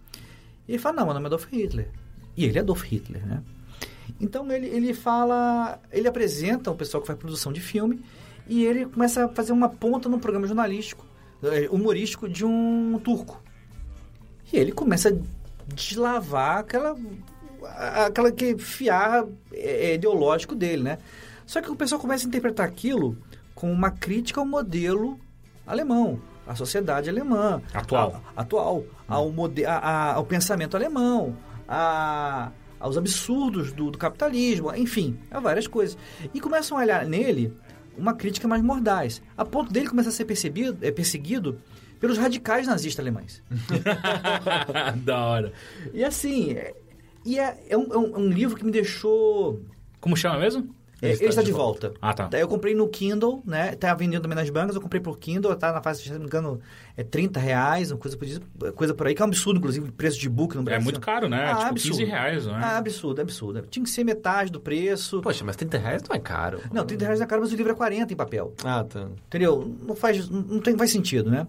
E 0.68 0.72
ele 0.72 0.80
fala, 0.80 0.96
não, 0.96 1.06
meu 1.06 1.14
nome 1.14 1.26
é 1.26 1.28
Adolf 1.28 1.46
Hitler. 1.52 1.90
E 2.36 2.46
ele 2.46 2.58
é 2.58 2.62
Adolf 2.62 2.82
Hitler, 2.86 3.24
né? 3.24 3.44
Então 4.20 4.52
ele, 4.52 4.66
ele 4.66 4.94
fala, 4.96 5.80
ele 5.92 6.08
apresenta 6.08 6.72
o 6.72 6.76
pessoal 6.76 7.02
que 7.02 7.08
faz 7.08 7.20
produção 7.20 7.54
de 7.54 7.62
filme 7.62 8.02
e 8.48 8.66
ele 8.66 8.86
começa 8.86 9.26
a 9.26 9.30
fazer 9.30 9.52
uma 9.54 9.70
ponta 9.70 10.08
num 10.10 10.20
programa 10.20 10.48
jornalístico, 10.48 11.06
eh, 11.44 11.68
humorístico 11.72 12.28
de 12.28 12.46
um 12.46 13.00
turco. 13.04 13.42
E 14.52 14.58
ele 14.58 14.72
começa 14.72 15.10
a 15.10 15.14
deslavar 15.74 16.60
aquela, 16.60 16.96
aquela 18.06 18.32
que 18.32 18.58
fiar 18.58 19.26
eh, 19.52 19.96
ideológico 19.96 20.56
dele, 20.56 20.84
né? 20.84 20.98
Só 21.46 21.62
que 21.62 21.70
o 21.72 21.76
pessoal 21.76 22.00
começa 22.00 22.26
a 22.26 22.28
interpretar 22.28 22.66
aquilo 22.68 23.18
como 23.56 23.72
uma 23.72 23.92
crítica 23.92 24.40
ao 24.40 24.46
modelo 24.46 25.20
alemão, 25.66 26.20
à 26.48 26.56
sociedade 26.56 27.10
alemã. 27.10 27.62
Atual. 27.74 28.22
A- 28.36 28.42
atual. 28.42 28.84
Ao, 29.08 29.30
mode, 29.30 29.66
a- 29.66 29.78
a- 29.78 30.14
ao 30.16 30.26
pensamento 30.26 30.76
alemão, 30.76 31.36
a- 31.68 32.52
aos 32.80 32.98
absurdos 32.98 33.72
do, 33.72 33.90
do 33.92 33.98
capitalismo, 33.98 34.74
enfim, 34.76 35.18
a 35.32 35.40
várias 35.40 35.68
coisas. 35.68 35.98
E 36.34 36.40
começam 36.42 36.78
a 36.78 36.82
olhar 36.82 37.06
nele 37.06 37.56
uma 37.98 38.14
crítica 38.14 38.48
mais 38.48 38.62
mordaz, 38.62 39.22
a 39.38 39.44
ponto 39.46 39.72
dele 39.72 39.88
começar 39.88 40.10
a 40.10 40.12
ser 40.14 40.26
percebido, 40.26 40.78
é, 40.82 40.92
perseguido 40.92 41.60
pelos 42.00 42.18
radicais 42.18 42.68
nazistas 42.68 43.00
alemães. 43.04 43.42
da 45.04 45.26
hora. 45.26 45.54
E 45.94 46.04
assim, 46.04 46.52
é, 46.54 46.74
e 47.26 47.40
é, 47.40 47.58
é 47.70 47.78
um, 47.78 47.94
é 47.94 47.98
um- 47.98 48.16
é 48.16 48.20
um 48.20 48.30
livro 48.30 48.56
que 48.58 48.66
me 48.66 48.72
deixou 48.72 49.62
Como 50.02 50.16
chama 50.18 50.38
mesmo? 50.40 50.74
É, 51.06 51.12
ele 51.14 51.26
está 51.26 51.42
de 51.42 51.52
volta. 51.52 51.94
Ah, 52.02 52.14
tá. 52.14 52.28
Daí 52.28 52.42
eu 52.42 52.48
comprei 52.48 52.74
no 52.74 52.88
Kindle, 52.88 53.42
né? 53.46 53.74
Tá 53.76 53.94
vendendo 53.94 54.22
também 54.24 54.36
nas 54.38 54.50
bancas, 54.50 54.76
eu 54.76 54.82
comprei 54.82 55.02
por 55.02 55.18
Kindle, 55.20 55.56
tá 55.56 55.72
na 55.72 55.82
faixa, 55.82 56.02
se 56.02 56.12
não 56.12 56.20
me 56.20 56.26
engano, 56.26 56.60
é 56.96 57.04
30 57.04 57.40
reais, 57.40 57.92
uma 57.92 57.98
coisa 57.98 58.16
por, 58.18 58.28
isso, 58.28 58.42
coisa 58.76 58.94
por 58.94 59.08
aí, 59.08 59.14
que 59.16 59.22
é 59.22 59.26
um 59.26 59.28
absurdo, 59.28 59.58
inclusive, 59.58 59.92
preço 59.92 60.20
de 60.20 60.30
book 60.30 60.56
no 60.56 60.62
É 60.62 60.66
Brasil. 60.66 60.84
muito 60.84 61.00
caro, 61.02 61.28
né? 61.28 61.46
Ah, 61.52 61.56
tipo, 61.56 61.70
absurdo. 61.70 61.98
15 61.98 62.10
reais, 62.10 62.46
não 62.46 62.58
é? 62.58 62.64
Ah, 62.64 62.78
absurdo, 62.78 63.22
absurdo. 63.22 63.62
Tinha 63.70 63.84
que 63.84 63.90
ser 63.90 64.04
metade 64.04 64.52
do 64.52 64.60
preço. 64.60 65.22
Poxa, 65.22 65.44
mas 65.44 65.56
30 65.56 65.78
reais 65.78 66.04
não 66.08 66.16
é 66.16 66.20
caro. 66.20 66.60
Não, 66.72 66.86
30 66.86 67.06
reais 67.06 67.20
na 67.20 67.26
cara, 67.26 67.42
mas 67.42 67.52
o 67.52 67.56
livro 67.56 67.72
é 67.72 67.76
40 67.76 68.14
em 68.14 68.16
papel. 68.16 68.54
Ah, 68.64 68.84
tá. 68.84 69.08
Entendeu? 69.28 69.76
Não 69.86 69.96
faz, 69.96 70.30
não 70.30 70.60
tem, 70.60 70.78
faz 70.78 70.92
sentido, 70.92 71.30
né? 71.30 71.46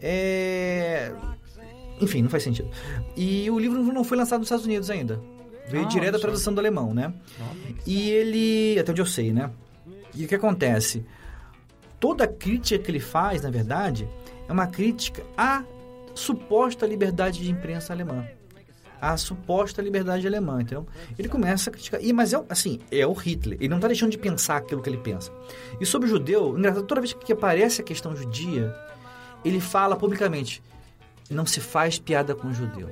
É... 0.00 1.12
Enfim, 2.00 2.22
não 2.22 2.30
faz 2.30 2.42
sentido. 2.42 2.68
E 3.16 3.50
o 3.50 3.58
livro 3.58 3.82
não 3.82 4.02
foi 4.04 4.16
lançado 4.16 4.38
nos 4.40 4.46
Estados 4.46 4.64
Unidos 4.64 4.88
ainda. 4.90 5.20
Veio 5.70 5.84
Ah, 5.84 5.88
direto 5.88 6.12
da 6.12 6.18
tradução 6.18 6.52
do 6.52 6.58
alemão, 6.58 6.92
né? 6.94 7.12
E 7.86 8.10
ele, 8.10 8.78
até 8.78 8.90
onde 8.92 9.00
eu 9.00 9.06
sei, 9.06 9.32
né? 9.32 9.50
E 10.14 10.24
o 10.24 10.28
que 10.28 10.34
acontece? 10.34 11.04
Toda 11.98 12.26
crítica 12.26 12.82
que 12.82 12.90
ele 12.90 13.00
faz, 13.00 13.42
na 13.42 13.50
verdade, 13.50 14.08
é 14.48 14.52
uma 14.52 14.66
crítica 14.66 15.22
à 15.36 15.62
suposta 16.14 16.86
liberdade 16.86 17.40
de 17.40 17.50
imprensa 17.50 17.92
alemã. 17.92 18.26
À 19.00 19.16
suposta 19.16 19.80
liberdade 19.80 20.26
alemã, 20.26 20.60
entendeu? 20.60 20.86
Ele 21.18 21.28
começa 21.28 21.70
a 21.70 21.72
criticar. 21.72 22.02
E, 22.04 22.12
mas 22.12 22.32
é, 22.34 22.38
o- 22.38 22.44
assim, 22.50 22.80
é 22.90 23.06
o 23.06 23.12
Hitler. 23.12 23.56
Ele 23.58 23.68
não 23.68 23.76
está 23.78 23.88
deixando 23.88 24.10
de 24.10 24.18
pensar 24.18 24.56
aquilo 24.58 24.82
que 24.82 24.90
ele 24.90 24.98
pensa. 24.98 25.32
E 25.80 25.86
sobre 25.86 26.06
o 26.06 26.10
judeu, 26.10 26.58
engraçado, 26.58 26.84
toda 26.84 27.00
vez 27.00 27.12
que 27.14 27.32
aparece 27.32 27.80
a 27.80 27.84
questão 27.84 28.14
judia, 28.14 28.74
ele 29.44 29.58
fala 29.60 29.96
publicamente: 29.96 30.62
não 31.30 31.46
se 31.46 31.60
faz 31.60 31.98
piada 31.98 32.34
com 32.34 32.48
o 32.48 32.52
judeu. 32.52 32.90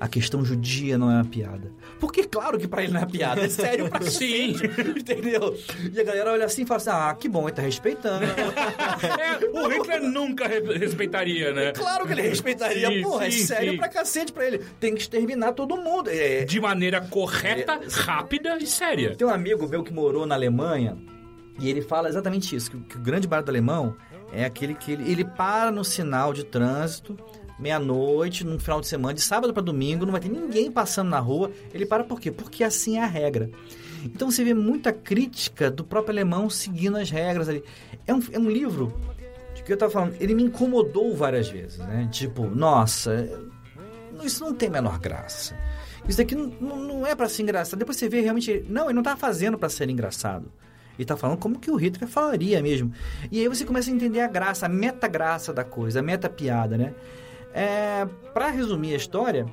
A 0.00 0.06
questão 0.06 0.44
judia 0.44 0.96
não 0.96 1.10
é 1.10 1.14
uma 1.14 1.24
piada. 1.24 1.72
Porque, 1.98 2.22
claro 2.24 2.56
que 2.58 2.68
pra 2.68 2.84
ele 2.84 2.92
não 2.92 3.00
é 3.00 3.06
piada, 3.06 3.40
é 3.42 3.48
sério 3.48 3.88
pra 3.88 4.00
Sim. 4.08 4.54
entendeu? 4.96 5.56
E 5.92 6.00
a 6.00 6.04
galera 6.04 6.32
olha 6.32 6.44
assim 6.44 6.62
e 6.62 6.66
fala 6.66 6.76
assim, 6.78 6.90
ah, 6.90 7.16
que 7.18 7.28
bom, 7.28 7.48
ele 7.48 7.52
tá 7.56 7.62
respeitando. 7.62 8.24
É, 9.08 9.46
o 9.58 9.68
Hitler 9.68 10.02
nunca 10.02 10.46
re- 10.46 10.76
respeitaria, 10.78 11.52
né? 11.52 11.72
claro 11.72 12.06
que 12.06 12.12
ele 12.12 12.22
respeitaria, 12.22 12.88
Sim, 12.88 13.02
porra, 13.02 13.30
sim, 13.30 13.42
é 13.42 13.46
sério 13.46 13.70
sim. 13.72 13.76
pra 13.78 13.88
cacete 13.88 14.32
pra 14.32 14.46
ele. 14.46 14.58
Tem 14.80 14.94
que 14.94 15.00
exterminar 15.00 15.52
todo 15.52 15.76
mundo. 15.76 16.08
É, 16.10 16.44
De 16.44 16.60
maneira 16.60 17.00
correta, 17.00 17.80
rápida 17.90 18.56
e 18.58 18.66
séria. 18.66 19.14
Tem 19.16 19.26
um 19.26 19.30
amigo 19.30 19.68
meu 19.68 19.82
que 19.82 19.92
morou 19.92 20.26
na 20.26 20.34
Alemanha 20.34 20.96
e 21.60 21.68
ele 21.68 21.80
fala 21.82 22.08
exatamente 22.08 22.54
isso, 22.54 22.70
que, 22.70 22.76
o- 22.76 22.80
que 22.80 22.96
o 22.96 23.00
grande 23.00 23.26
barato 23.26 23.46
do 23.46 23.50
alemão 23.50 23.96
é 24.32 24.44
aquele 24.44 24.74
que 24.74 24.92
ele, 24.92 25.10
ele 25.10 25.24
para 25.24 25.70
no 25.70 25.84
sinal 25.84 26.32
de 26.32 26.44
trânsito, 26.44 27.16
meia-noite, 27.58 28.44
num 28.44 28.58
final 28.58 28.80
de 28.80 28.86
semana, 28.86 29.14
de 29.14 29.20
sábado 29.20 29.52
para 29.52 29.62
domingo, 29.62 30.04
não 30.04 30.12
vai 30.12 30.20
ter 30.20 30.28
ninguém 30.28 30.70
passando 30.70 31.08
na 31.08 31.18
rua. 31.18 31.50
Ele 31.74 31.84
para 31.86 32.04
por 32.04 32.20
quê? 32.20 32.30
Porque 32.30 32.62
assim 32.64 32.98
é 32.98 33.02
a 33.02 33.06
regra. 33.06 33.50
Então 34.04 34.30
você 34.30 34.44
vê 34.44 34.54
muita 34.54 34.92
crítica 34.92 35.70
do 35.70 35.82
próprio 35.84 36.12
alemão 36.12 36.48
seguindo 36.48 36.96
as 36.96 37.10
regras 37.10 37.48
ali. 37.48 37.62
É 38.06 38.14
um, 38.14 38.22
é 38.32 38.38
um 38.38 38.48
livro 38.50 38.94
de 39.54 39.62
que 39.62 39.72
eu 39.72 39.76
tava 39.76 39.90
falando, 39.90 40.14
ele 40.20 40.34
me 40.34 40.44
incomodou 40.44 41.14
várias 41.16 41.48
vezes, 41.48 41.78
né? 41.78 42.08
Tipo, 42.12 42.46
nossa, 42.46 43.28
isso 44.22 44.44
não 44.44 44.54
tem 44.54 44.70
menor 44.70 44.98
graça. 44.98 45.54
Isso 46.08 46.18
daqui 46.18 46.34
não, 46.34 46.46
não- 46.76 47.06
é 47.06 47.14
pra 47.14 47.28
ser 47.28 47.42
engraçado. 47.42 47.78
Depois 47.78 47.96
você 47.96 48.08
vê 48.08 48.20
realmente. 48.20 48.64
Não, 48.68 48.84
ele 48.86 48.94
não 48.94 49.02
tá 49.02 49.16
fazendo 49.16 49.58
pra 49.58 49.68
ser 49.68 49.90
engraçado. 49.90 50.50
Ele 50.96 51.04
tá 51.04 51.16
falando 51.16 51.38
como 51.38 51.58
que 51.60 51.70
o 51.70 51.76
Hitler 51.76 52.08
falaria 52.08 52.60
mesmo. 52.62 52.92
E 53.30 53.40
aí 53.40 53.48
você 53.48 53.64
começa 53.64 53.90
a 53.90 53.94
entender 53.94 54.20
a 54.20 54.26
graça, 54.26 54.66
a 54.66 54.68
meta-graça 54.68 55.52
da 55.52 55.62
coisa, 55.64 56.00
a 56.00 56.02
meta-piada, 56.02 56.76
né? 56.78 56.92
É, 57.54 58.06
pra 58.32 58.50
resumir 58.50 58.92
a 58.94 58.96
história, 58.96 59.46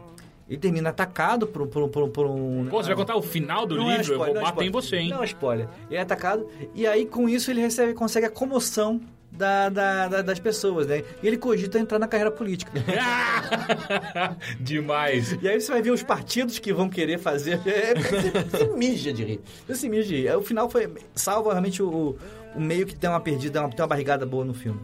ele 0.48 0.60
termina 0.60 0.90
atacado 0.90 1.48
por, 1.48 1.66
por, 1.68 1.90
por, 1.90 2.10
por 2.10 2.26
um. 2.28 2.66
Pô, 2.70 2.82
você 2.82 2.88
vai 2.90 2.96
contar 2.98 3.16
o 3.16 3.22
final 3.22 3.66
do 3.66 3.76
Não 3.78 3.90
é 3.92 3.98
livro? 3.98 4.14
eu 4.14 4.16
spoiler, 4.18 4.34
vou 4.34 4.34
não 4.36 4.42
é 4.42 4.52
bater 4.52 4.64
em 4.64 4.68
spoiler. 4.68 4.72
você, 4.90 4.96
hein? 4.98 5.10
Não 5.10 5.22
é 5.24 5.26
spoiler. 5.26 5.68
Ele 5.90 5.98
é 5.98 6.02
atacado 6.02 6.48
e 6.74 6.86
aí 6.86 7.06
com 7.06 7.28
isso 7.28 7.50
ele 7.50 7.62
recebe, 7.62 7.94
consegue 7.94 8.26
a 8.26 8.30
comoção 8.30 9.02
da, 9.32 9.68
da- 9.70 10.08
da- 10.08 10.22
das 10.22 10.40
pessoas, 10.40 10.88
né? 10.88 11.04
E 11.22 11.28
ele 11.28 11.36
cogita 11.38 11.78
entrar 11.80 12.00
na 12.00 12.08
carreira 12.08 12.32
política. 12.32 12.72
Demais. 14.60 15.38
E 15.42 15.48
aí 15.48 15.60
você 15.60 15.72
vai 15.72 15.82
ver 15.82 15.92
os 15.92 16.04
partidos 16.04 16.60
que 16.60 16.74
vão 16.74 16.90
querer 16.90 17.18
fazer. 17.20 17.60
É, 17.68 17.94
você, 17.96 18.32
você 18.68 18.78
mija 18.78 19.12
de 19.14 19.24
rir. 19.24 19.40
Você 19.68 19.76
se 19.76 19.90
mija 19.90 20.04
de 20.08 20.16
rir. 20.22 20.36
O 20.38 20.42
final 20.42 20.70
foi. 20.70 20.90
Salva 21.14 21.52
realmente 21.52 21.82
o, 21.84 22.16
o 22.56 22.60
meio 22.62 22.86
que 22.86 22.96
tem 22.96 23.10
uma 23.10 23.20
perdida, 23.20 23.68
tem 23.70 23.82
uma 23.82 23.88
barrigada 23.88 24.26
boa 24.26 24.46
no 24.46 24.54
filme. 24.54 24.80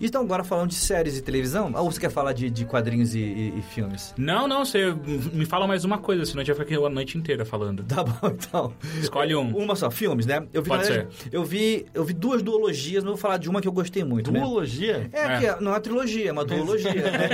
Então, 0.00 0.22
agora 0.22 0.44
falando 0.44 0.68
de 0.70 0.74
séries 0.74 1.16
e 1.16 1.22
televisão, 1.22 1.72
ou 1.74 1.90
você 1.90 1.98
quer 2.00 2.10
falar 2.10 2.32
de, 2.32 2.50
de 2.50 2.64
quadrinhos 2.64 3.14
e, 3.14 3.18
e- 3.20 3.58
e 3.58 3.62
filmes? 3.62 4.14
Não, 4.18 4.46
não, 4.46 4.64
você 4.64 4.94
me 5.32 5.46
fala 5.46 5.66
mais 5.66 5.84
uma 5.84 5.98
coisa, 5.98 6.24
senão 6.24 6.42
a 6.42 6.44
gente 6.44 6.54
vai 6.54 6.64
ficar 6.66 6.76
aqui 6.76 6.84
a 6.84 6.88
noite 6.90 7.16
inteira 7.18 7.44
falando. 7.44 7.82
Tá 7.84 8.02
bom, 8.04 8.28
então. 8.30 8.72
Escolhe 9.00 9.34
um. 9.34 9.56
Uma 9.56 9.74
só, 9.74 9.90
filmes, 9.90 10.26
né? 10.26 10.46
Eu 10.52 10.62
vi, 10.62 10.68
Pode 10.68 10.84
verdade, 10.88 11.08
eu 11.32 11.44
vi, 11.44 11.86
eu 11.94 12.04
vi 12.04 12.12
duas 12.12 12.42
duologias, 12.42 13.02
mas 13.02 13.10
eu 13.10 13.16
vou 13.16 13.20
falar 13.20 13.36
de 13.38 13.48
uma 13.48 13.60
que 13.60 13.68
eu 13.68 13.72
gostei 13.72 14.04
muito. 14.04 14.30
Né? 14.30 14.40
Duologia? 14.40 15.08
É, 15.12 15.20
É. 15.24 15.38
que 15.38 15.46
é- 15.46 15.60
não 15.60 15.70
é 15.72 15.74
uma 15.74 15.80
trilogia, 15.80 16.28
é 16.28 16.32
uma 16.32 16.44
duologia, 16.44 16.92
né? 16.94 17.28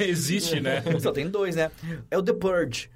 Existe, 0.00 0.60
né? 0.60 0.82
Só 1.00 1.12
tem 1.12 1.28
dois, 1.28 1.56
né? 1.56 1.70
É 2.10 2.18
o 2.18 2.22
The 2.22 2.32
Purge. 2.32 2.88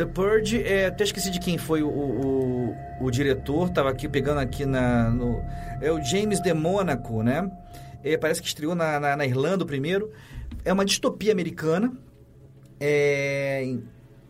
The 0.00 0.06
Purge, 0.06 0.62
é, 0.62 0.86
até 0.86 1.04
esqueci 1.04 1.30
de 1.30 1.38
quem 1.38 1.58
foi 1.58 1.82
o, 1.82 1.88
o, 1.88 2.74
o- 3.02 3.10
diretor, 3.10 3.68
tava 3.68 3.90
aqui 3.90 4.08
pegando 4.08 4.38
aqui 4.40 4.64
na. 4.64 5.10
No, 5.10 5.42
é 5.80 5.92
o 5.92 6.02
James 6.02 6.40
de 6.40 6.54
Mônaco, 6.54 7.22
né? 7.22 7.50
É, 8.02 8.16
parece 8.16 8.40
que 8.40 8.48
estreou 8.48 8.74
na, 8.74 8.98
na, 8.98 9.14
na 9.14 9.26
Irlanda 9.26 9.62
o 9.62 9.66
primeiro. 9.66 10.10
É 10.64 10.72
uma 10.72 10.86
distopia 10.86 11.32
americana. 11.32 11.92
É, 12.80 13.76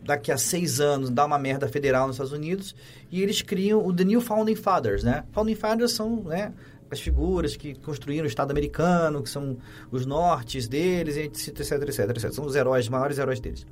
daqui 0.03 0.29
a 0.29 0.37
seis 0.37 0.81
anos 0.81 1.09
dá 1.09 1.25
uma 1.25 1.39
merda 1.39 1.69
federal 1.69 2.05
nos 2.07 2.15
Estados 2.17 2.33
Unidos 2.33 2.75
e 3.09 3.21
eles 3.23 3.41
criam 3.41 3.85
o 3.85 3.93
The 3.93 4.03
New 4.03 4.19
Founding 4.19 4.55
Fathers, 4.55 5.03
né? 5.05 5.23
Founding 5.31 5.55
Fathers 5.55 5.93
são, 5.93 6.23
né? 6.23 6.51
As 6.89 6.99
figuras 6.99 7.55
que 7.55 7.75
construíram 7.75 8.25
o 8.25 8.27
Estado 8.27 8.51
americano, 8.51 9.23
que 9.23 9.29
são 9.29 9.57
os 9.89 10.05
nortes 10.05 10.67
deles, 10.67 11.15
etc, 11.15 11.57
etc, 11.61 12.09
etc. 12.09 12.29
São 12.33 12.45
os 12.45 12.55
heróis, 12.57 12.83
os 12.83 12.89
maiores 12.89 13.17
heróis 13.17 13.39
deles. 13.39 13.65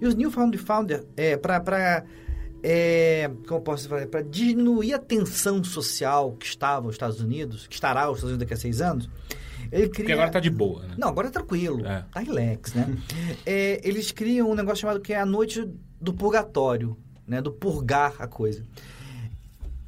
E 0.00 0.06
os 0.06 0.14
New 0.14 0.30
Found 0.30 0.56
Founder, 0.58 1.04
é, 1.16 1.36
pra 1.36 2.04
é, 2.62 3.30
como 3.46 3.60
posso 3.60 3.88
falar, 3.88 4.06
para 4.06 4.22
diminuir 4.22 4.94
a 4.94 4.98
tensão 4.98 5.62
social 5.62 6.32
que 6.32 6.46
estava 6.46 6.86
nos 6.86 6.94
Estados 6.94 7.20
Unidos, 7.20 7.66
que 7.66 7.74
estará 7.74 8.10
os 8.10 8.18
Estados 8.18 8.30
Unidos 8.30 8.38
daqui 8.38 8.54
a 8.54 8.56
seis 8.56 8.80
anos, 8.80 9.08
ele 9.70 9.88
cria... 9.88 10.04
Porque 10.04 10.12
agora 10.12 10.30
tá 10.30 10.40
de 10.40 10.50
boa, 10.50 10.82
né? 10.86 10.94
Não, 10.98 11.08
agora 11.08 11.28
é 11.28 11.30
tranquilo, 11.30 11.86
É. 11.86 12.04
tá 12.12 12.20
relax, 12.20 12.74
né? 12.74 12.96
É, 13.46 13.80
eles 13.86 14.10
criam 14.12 14.50
um 14.50 14.54
negócio 14.54 14.78
chamado 14.82 15.00
que 15.00 15.12
é 15.12 15.20
a 15.20 15.26
noite 15.26 15.68
do 16.00 16.12
purgatório, 16.12 16.96
né? 17.26 17.40
Do 17.40 17.52
purgar 17.52 18.14
a 18.18 18.26
coisa. 18.26 18.62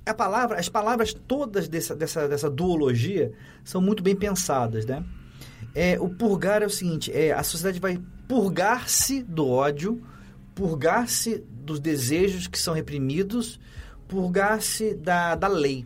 A 0.07 0.15
palavra, 0.15 0.59
as 0.59 0.69
palavras 0.69 1.13
todas 1.13 1.69
dessa, 1.69 1.95
dessa, 1.95 2.27
dessa 2.29 2.51
duologia 2.51 3.33
são 3.65 3.81
muito 3.81 4.03
bem 4.03 4.17
pensadas, 4.17 4.85
né? 4.85 5.05
É, 5.75 5.99
o 6.01 6.09
purgar 6.09 6.63
é 6.63 6.67
o 6.67 6.71
seguinte, 6.71 7.13
é, 7.13 7.33
a 7.33 7.43
sociedade 7.43 7.79
vai 7.79 8.01
purgar-se 8.31 9.25
do 9.25 9.49
ódio, 9.49 10.01
purgar-se 10.55 11.45
dos 11.51 11.81
desejos 11.81 12.47
que 12.47 12.61
são 12.61 12.73
reprimidos, 12.73 13.59
purgar-se 14.07 14.95
da, 14.95 15.35
da 15.35 15.49
lei. 15.49 15.85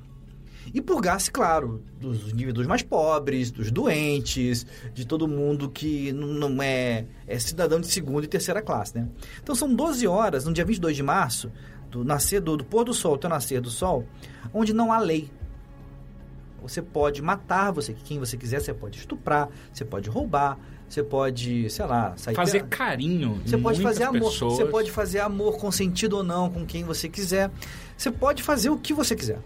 E 0.75 0.79
purgar-se, 0.83 1.31
claro, 1.31 1.83
dos 1.99 2.31
indivíduos 2.31 2.67
mais 2.67 2.83
pobres, 2.83 3.51
dos 3.51 3.71
doentes, 3.71 4.67
de 4.93 5.07
todo 5.07 5.27
mundo 5.27 5.71
que 5.71 6.13
não 6.13 6.63
é, 6.63 7.07
é 7.27 7.39
cidadão 7.39 7.81
de 7.81 7.87
segunda 7.87 8.27
e 8.27 8.29
terceira 8.29 8.61
classe, 8.61 8.99
né? 8.99 9.09
Então 9.43 9.55
são 9.55 9.75
12 9.75 10.07
horas, 10.07 10.45
no 10.45 10.53
dia 10.53 10.67
22 10.67 10.97
de 10.97 11.03
março, 11.03 11.51
do 11.91 12.05
nascer 12.05 12.43
do, 12.43 12.59
do 12.59 12.65
pôr 12.65 12.85
do 12.85 12.93
sol 12.93 13.15
até 13.15 13.27
o 13.27 13.31
nascer 13.31 13.63
do 13.63 13.71
sol, 13.71 14.07
onde 14.53 14.75
não 14.75 14.93
há 14.93 14.99
lei. 14.99 15.31
Você 16.61 16.83
pode 16.83 17.23
matar 17.23 17.71
você, 17.71 17.95
quem 17.95 18.19
você 18.19 18.37
quiser, 18.37 18.61
você 18.61 18.75
pode 18.75 18.99
estuprar, 18.99 19.49
você 19.73 19.85
pode 19.85 20.11
roubar, 20.11 20.59
você 20.95 21.03
pode, 21.03 21.69
sei 21.71 21.85
lá, 21.85 22.13
sair 22.17 22.35
Fazer 22.37 22.63
pe- 22.63 22.69
carinho. 22.69 23.41
você 23.45 23.59
pode 23.59 23.83
fazer 23.83 24.05
amor. 24.05 24.31
pessoas. 24.31 24.55
Você 24.57 24.65
pode 24.67 24.91
fazer 24.93 25.19
amor 25.21 25.57
consentido 25.59 26.19
ou 26.19 26.23
não 26.23 26.49
com 26.49 26.65
quem 26.65 26.85
você 26.85 27.09
quiser. 27.09 27.51
Você 27.97 28.11
pode 28.13 28.43
fazer 28.43 28.71
o 28.71 28.77
que 28.79 28.95
você 28.95 29.17
quiser. 29.17 29.41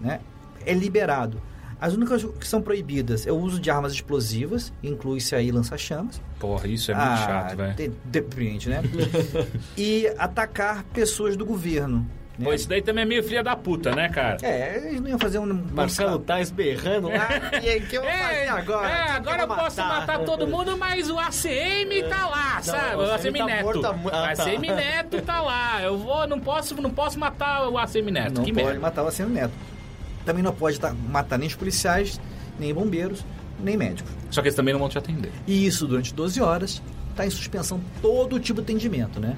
Né? 0.00 0.20
É 0.66 0.74
liberado. 0.74 1.40
As 1.80 1.94
únicas 1.94 2.24
que 2.24 2.46
são 2.46 2.60
proibidas 2.60 3.24
é 3.24 3.30
o 3.30 3.36
uso 3.36 3.60
de 3.60 3.70
armas 3.70 3.92
explosivas, 3.92 4.72
inclui-se 4.82 5.36
aí 5.36 5.52
lança-chamas. 5.52 6.20
Porra, 6.40 6.66
isso 6.66 6.90
é 6.90 6.94
muito 6.94 7.06
Ah, 7.08 7.16
chato, 7.16 7.56
velho. 7.56 7.74
de- 7.74 7.92
Deprimente, 8.04 8.68
né? 8.68 8.82
e 9.78 10.08
atacar 10.18 10.82
pessoas 10.92 11.36
do 11.36 11.46
governo. 11.46 12.04
Né? 12.38 12.44
Pô, 12.44 12.52
isso 12.52 12.68
daí 12.68 12.80
também 12.80 13.02
é 13.02 13.04
meio 13.04 13.22
filha 13.22 13.42
da 13.42 13.56
puta, 13.56 13.94
né, 13.94 14.08
cara? 14.08 14.36
É, 14.42 14.76
eles 14.86 15.00
não 15.00 15.08
iam 15.10 15.18
fazer 15.18 15.38
um... 15.38 15.46
Marcelo 15.72 16.18
tá 16.20 16.40
esberrando 16.40 17.08
lá. 17.08 17.28
E 17.62 17.68
aí, 17.68 17.78
o 17.80 17.86
que 17.86 17.96
eu 17.96 18.02
vou 18.02 18.10
fazer 18.10 18.48
agora? 18.48 18.88
é, 18.88 18.96
Quem 18.96 19.06
que 19.06 19.12
agora 19.16 19.42
eu 19.42 19.48
posso 19.48 19.80
matar 19.80 20.18
todo 20.20 20.46
mundo, 20.46 20.76
mas 20.78 21.10
o 21.10 21.18
ACM 21.18 22.08
tá 22.08 22.26
lá, 22.28 22.62
sabe? 22.62 22.96
O 22.96 23.02
ACM 23.02 23.14
ACM 23.14 23.38
tá 23.38 23.46
Neto. 23.46 23.64
morto 23.64 23.94
mu- 23.98 24.08
O 24.08 24.12
ah, 24.14 24.34
tá. 24.34 24.42
ACM 24.44 24.60
Neto 24.74 25.22
tá 25.22 25.40
lá. 25.40 25.82
Eu 25.82 25.98
vou, 25.98 26.26
não 26.26 26.38
posso, 26.38 26.80
não 26.80 26.90
posso 26.90 27.18
matar 27.18 27.68
o 27.68 27.76
ACM 27.76 28.10
Neto. 28.10 28.34
Não 28.36 28.44
que 28.44 28.52
pode 28.52 28.64
merda. 28.66 28.80
matar 28.80 29.02
o 29.04 29.08
Aceno 29.08 29.30
Neto. 29.30 29.52
Também 30.24 30.42
não 30.42 30.52
pode 30.52 30.78
tá- 30.78 30.92
matar 31.08 31.38
nem 31.38 31.48
os 31.48 31.54
policiais, 31.54 32.20
nem 32.58 32.72
bombeiros, 32.74 33.24
nem 33.58 33.76
médicos. 33.76 34.12
Só 34.30 34.40
que 34.42 34.48
eles 34.48 34.54
também 34.54 34.72
não 34.74 34.78
vão 34.80 34.88
te 34.88 34.98
atender. 34.98 35.32
E 35.46 35.66
isso 35.66 35.86
durante 35.86 36.12
12 36.14 36.40
horas 36.40 36.82
está 37.10 37.26
em 37.26 37.30
suspensão 37.30 37.80
todo 38.02 38.38
tipo 38.38 38.60
de 38.62 38.70
atendimento, 38.70 39.18
né? 39.18 39.36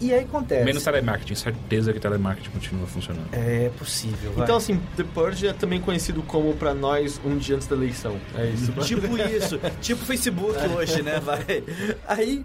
E 0.00 0.12
aí 0.12 0.24
acontece. 0.24 0.64
Menos 0.64 0.84
telemarketing. 0.84 1.34
Certeza 1.34 1.92
que 1.92 1.98
telemarketing 1.98 2.50
continua 2.50 2.86
funcionando. 2.86 3.28
É 3.32 3.68
possível, 3.78 4.32
vai. 4.32 4.44
Então, 4.44 4.56
assim, 4.56 4.80
The 4.96 5.04
Purge 5.04 5.46
é 5.48 5.52
também 5.52 5.80
conhecido 5.80 6.22
como, 6.22 6.54
pra 6.54 6.72
nós, 6.74 7.20
um 7.24 7.36
dia 7.36 7.56
antes 7.56 7.66
da 7.66 7.74
eleição. 7.76 8.16
É 8.36 8.46
isso. 8.50 8.72
Tipo 8.84 9.16
isso, 9.18 9.60
tipo 9.80 10.04
Facebook 10.04 10.56
hoje, 10.76 11.02
né? 11.02 11.18
Vai. 11.20 11.64
Aí, 12.06 12.44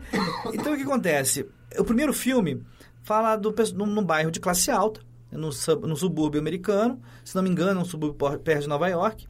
então 0.53 0.73
o 0.73 0.77
que 0.77 0.83
acontece? 0.83 1.45
O 1.77 1.83
primeiro 1.83 2.11
filme 2.13 2.61
fala 3.03 3.35
do 3.35 3.53
num, 3.75 3.85
num 3.85 4.03
bairro 4.03 4.31
de 4.31 4.39
classe 4.39 4.71
alta, 4.71 5.01
no, 5.31 5.51
sub- 5.51 5.85
no 5.87 5.95
subúrbio 5.95 6.39
americano, 6.39 6.99
se 7.23 7.35
não 7.35 7.43
me 7.43 7.49
engano, 7.49 7.81
um 7.81 7.85
subúrbio 7.85 8.39
perto 8.39 8.61
de 8.63 8.67
Nova 8.69 8.87
York, 8.87 9.27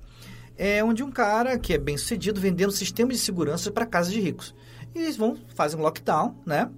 é 0.57 0.83
onde 0.83 1.03
um 1.03 1.11
cara 1.11 1.57
que 1.57 1.73
é 1.73 1.77
bem 1.77 1.97
sucedido 1.97 2.39
vendendo 2.39 2.71
sistemas 2.71 3.17
de 3.17 3.21
segurança 3.23 3.71
para 3.71 3.85
casas 3.85 4.13
de 4.13 4.19
ricos. 4.21 4.53
E 4.95 4.99
eles 4.99 5.17
vão, 5.17 5.37
fazem 5.55 5.79
um 5.79 5.81
lockdown, 5.81 6.35
né? 6.45 6.69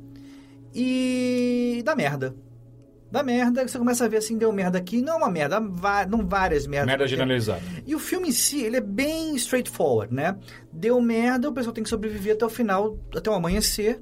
E 0.75 1.81
dá 1.85 1.95
merda. 1.95 2.35
Dá 3.11 3.23
merda, 3.23 3.65
você 3.65 3.77
começa 3.77 4.03
a 4.03 4.07
ver 4.09 4.17
assim, 4.17 4.37
deu 4.37 4.51
merda 4.51 4.77
aqui, 4.77 5.01
não 5.01 5.13
é 5.13 5.15
uma 5.15 5.29
merda, 5.29 5.57
não 6.09 6.27
várias 6.27 6.67
merdas. 6.67 6.87
Merda 6.87 7.07
generalizada. 7.07 7.61
E 7.85 7.95
o 7.95 7.99
filme 7.99 8.27
em 8.27 8.31
si, 8.31 8.61
ele 8.61 8.75
é 8.77 8.81
bem 8.81 9.33
straightforward, 9.37 10.13
né? 10.13 10.35
Deu 10.73 10.99
merda, 10.99 11.47
o 11.49 11.53
pessoal 11.53 11.73
tem 11.73 11.83
que 11.83 11.89
sobreviver 11.89 12.33
até 12.35 12.45
o 12.45 12.49
final, 12.49 12.97
até 13.15 13.29
o 13.29 13.33
amanhecer. 13.33 14.01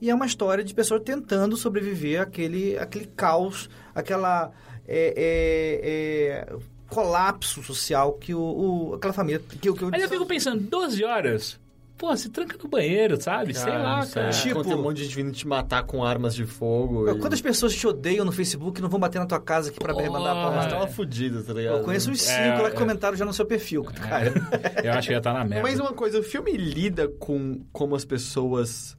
E 0.00 0.08
é 0.08 0.14
uma 0.14 0.24
história 0.24 0.64
de 0.64 0.72
pessoas 0.72 1.02
tentando 1.04 1.56
sobreviver 1.58 2.22
àquele, 2.22 2.78
àquele 2.78 3.06
caos, 3.06 3.68
aquela 3.94 4.50
é, 4.86 5.12
é, 5.16 6.46
é, 6.54 6.56
colapso 6.88 7.62
social 7.62 8.12
que 8.14 8.32
o, 8.32 8.40
o- 8.40 8.94
aquela 8.94 9.12
família... 9.12 9.42
Que, 9.60 9.68
o- 9.68 9.74
que, 9.74 9.84
Mas 9.86 10.02
eu 10.04 10.08
fico 10.08 10.24
pensando, 10.24 10.60
12 10.62 11.04
horas? 11.04 11.60
Pô, 11.98 12.16
se 12.16 12.28
tranca 12.28 12.56
no 12.62 12.68
banheiro, 12.70 13.20
sabe? 13.20 13.52
Sei 13.52 13.72
lá, 13.72 14.06
cara. 14.06 14.30
Tipo- 14.30 14.48
Tipo... 14.60 14.64
Tem 14.64 14.74
um 14.74 14.82
monte 14.82 14.98
de 14.98 15.04
gente 15.04 15.16
vindo 15.16 15.32
te 15.32 15.46
matar 15.48 15.82
com 15.82 16.04
armas 16.04 16.32
de 16.34 16.46
fogo. 16.46 17.10
e- 17.10 17.18
Quantas 17.18 17.40
pessoas 17.40 17.74
te 17.74 17.86
odeiam 17.88 18.24
no 18.24 18.30
Facebook 18.30 18.78
e 18.78 18.82
não 18.82 18.88
vão 18.88 19.00
bater 19.00 19.18
na 19.18 19.26
tua 19.26 19.40
casa 19.40 19.70
aqui 19.70 19.80
pra 19.80 19.92
Porra. 19.92 20.06
mandar 20.08 20.32
Mas 20.34 20.44
palmas? 20.44 20.66
tava 20.72 20.86
fudido, 20.86 21.42
tá 21.42 21.52
ligado? 21.52 21.78
Eu 21.78 21.84
conheço 21.84 22.10
uns 22.10 22.20
cinco 22.22 22.38
É, 22.38 22.62
lá 22.62 22.70
que 22.70 22.76
é. 22.76 22.78
comentaram 22.78 23.16
já 23.16 23.24
no 23.24 23.32
seu 23.32 23.44
perfil, 23.44 23.82
cara. 23.82 24.32
Eu 24.84 24.92
acho 24.92 25.08
que 25.08 25.14
já 25.14 25.20
tá 25.20 25.32
na 25.32 25.44
merda. 25.44 25.62
Mas 25.68 25.80
uma 25.80 25.92
coisa, 25.92 26.20
o 26.20 26.22
filme 26.22 26.52
lida 26.56 27.08
com 27.08 27.62
como 27.72 27.96
as 27.96 28.04
pessoas 28.04 28.96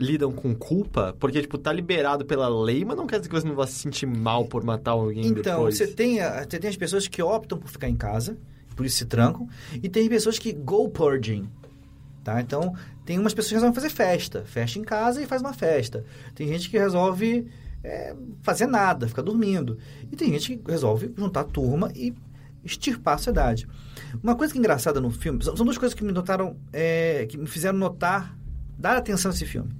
lidam 0.00 0.30
com 0.32 0.54
culpa, 0.54 1.14
porque, 1.18 1.40
tipo, 1.40 1.58
tá 1.58 1.72
liberado 1.72 2.24
pela 2.24 2.48
lei, 2.48 2.84
mas 2.84 2.96
não 2.96 3.06
quer 3.06 3.18
dizer 3.18 3.28
que 3.30 3.40
você 3.40 3.46
não 3.46 3.54
vá 3.56 3.66
se 3.66 3.74
sentir 3.74 4.06
mal 4.06 4.44
por 4.44 4.62
matar 4.64 4.92
alguém 4.92 5.26
Então, 5.26 5.56
depois. 5.56 5.76
você 5.76 5.86
tem, 5.88 6.20
a- 6.20 6.44
você 6.48 6.58
tem 6.58 6.70
as 6.70 6.76
pessoas 6.76 7.08
que 7.08 7.20
optam 7.20 7.58
por 7.58 7.68
ficar 7.68 7.88
em 7.88 7.96
casa, 7.96 8.36
por 8.76 8.86
isso 8.86 8.96
se 8.98 9.06
trancam, 9.06 9.48
e 9.82 9.88
tem 9.88 10.08
pessoas 10.08 10.38
que 10.38 10.52
go 10.52 10.88
purging. 10.88 11.48
Tá? 12.22 12.40
Então, 12.40 12.74
tem 13.04 13.18
umas 13.18 13.32
pessoas 13.32 13.48
que 13.48 13.54
resolvem 13.54 13.74
fazer 13.74 13.90
festa. 13.90 14.44
Festa 14.44 14.78
em 14.78 14.82
casa 14.84 15.22
e 15.22 15.26
faz 15.26 15.40
uma 15.40 15.52
festa. 15.52 16.04
Tem 16.34 16.46
gente 16.48 16.68
que 16.68 16.78
resolve 16.78 17.48
é, 17.82 18.14
fazer 18.42 18.66
nada, 18.66 19.08
ficar 19.08 19.22
dormindo. 19.22 19.78
E 20.10 20.16
tem 20.16 20.30
gente 20.32 20.56
que 20.56 20.70
resolve 20.70 21.12
juntar 21.16 21.44
turma 21.44 21.90
e 21.94 22.14
extirpar 22.64 23.14
a 23.14 23.18
sociedade. 23.18 23.66
Uma 24.22 24.34
coisa 24.34 24.52
que 24.52 24.58
é 24.58 24.60
engraçada 24.60 25.00
no 25.00 25.10
filme, 25.10 25.42
são, 25.42 25.56
são 25.56 25.64
duas 25.64 25.78
coisas 25.78 25.94
que 25.94 26.04
me 26.04 26.12
notaram, 26.12 26.56
é, 26.72 27.26
que 27.28 27.38
me 27.38 27.46
fizeram 27.46 27.78
notar, 27.78 28.36
dar 28.78 28.96
atenção 28.96 29.30
a 29.30 29.34
esse 29.34 29.46
filme. 29.46 29.70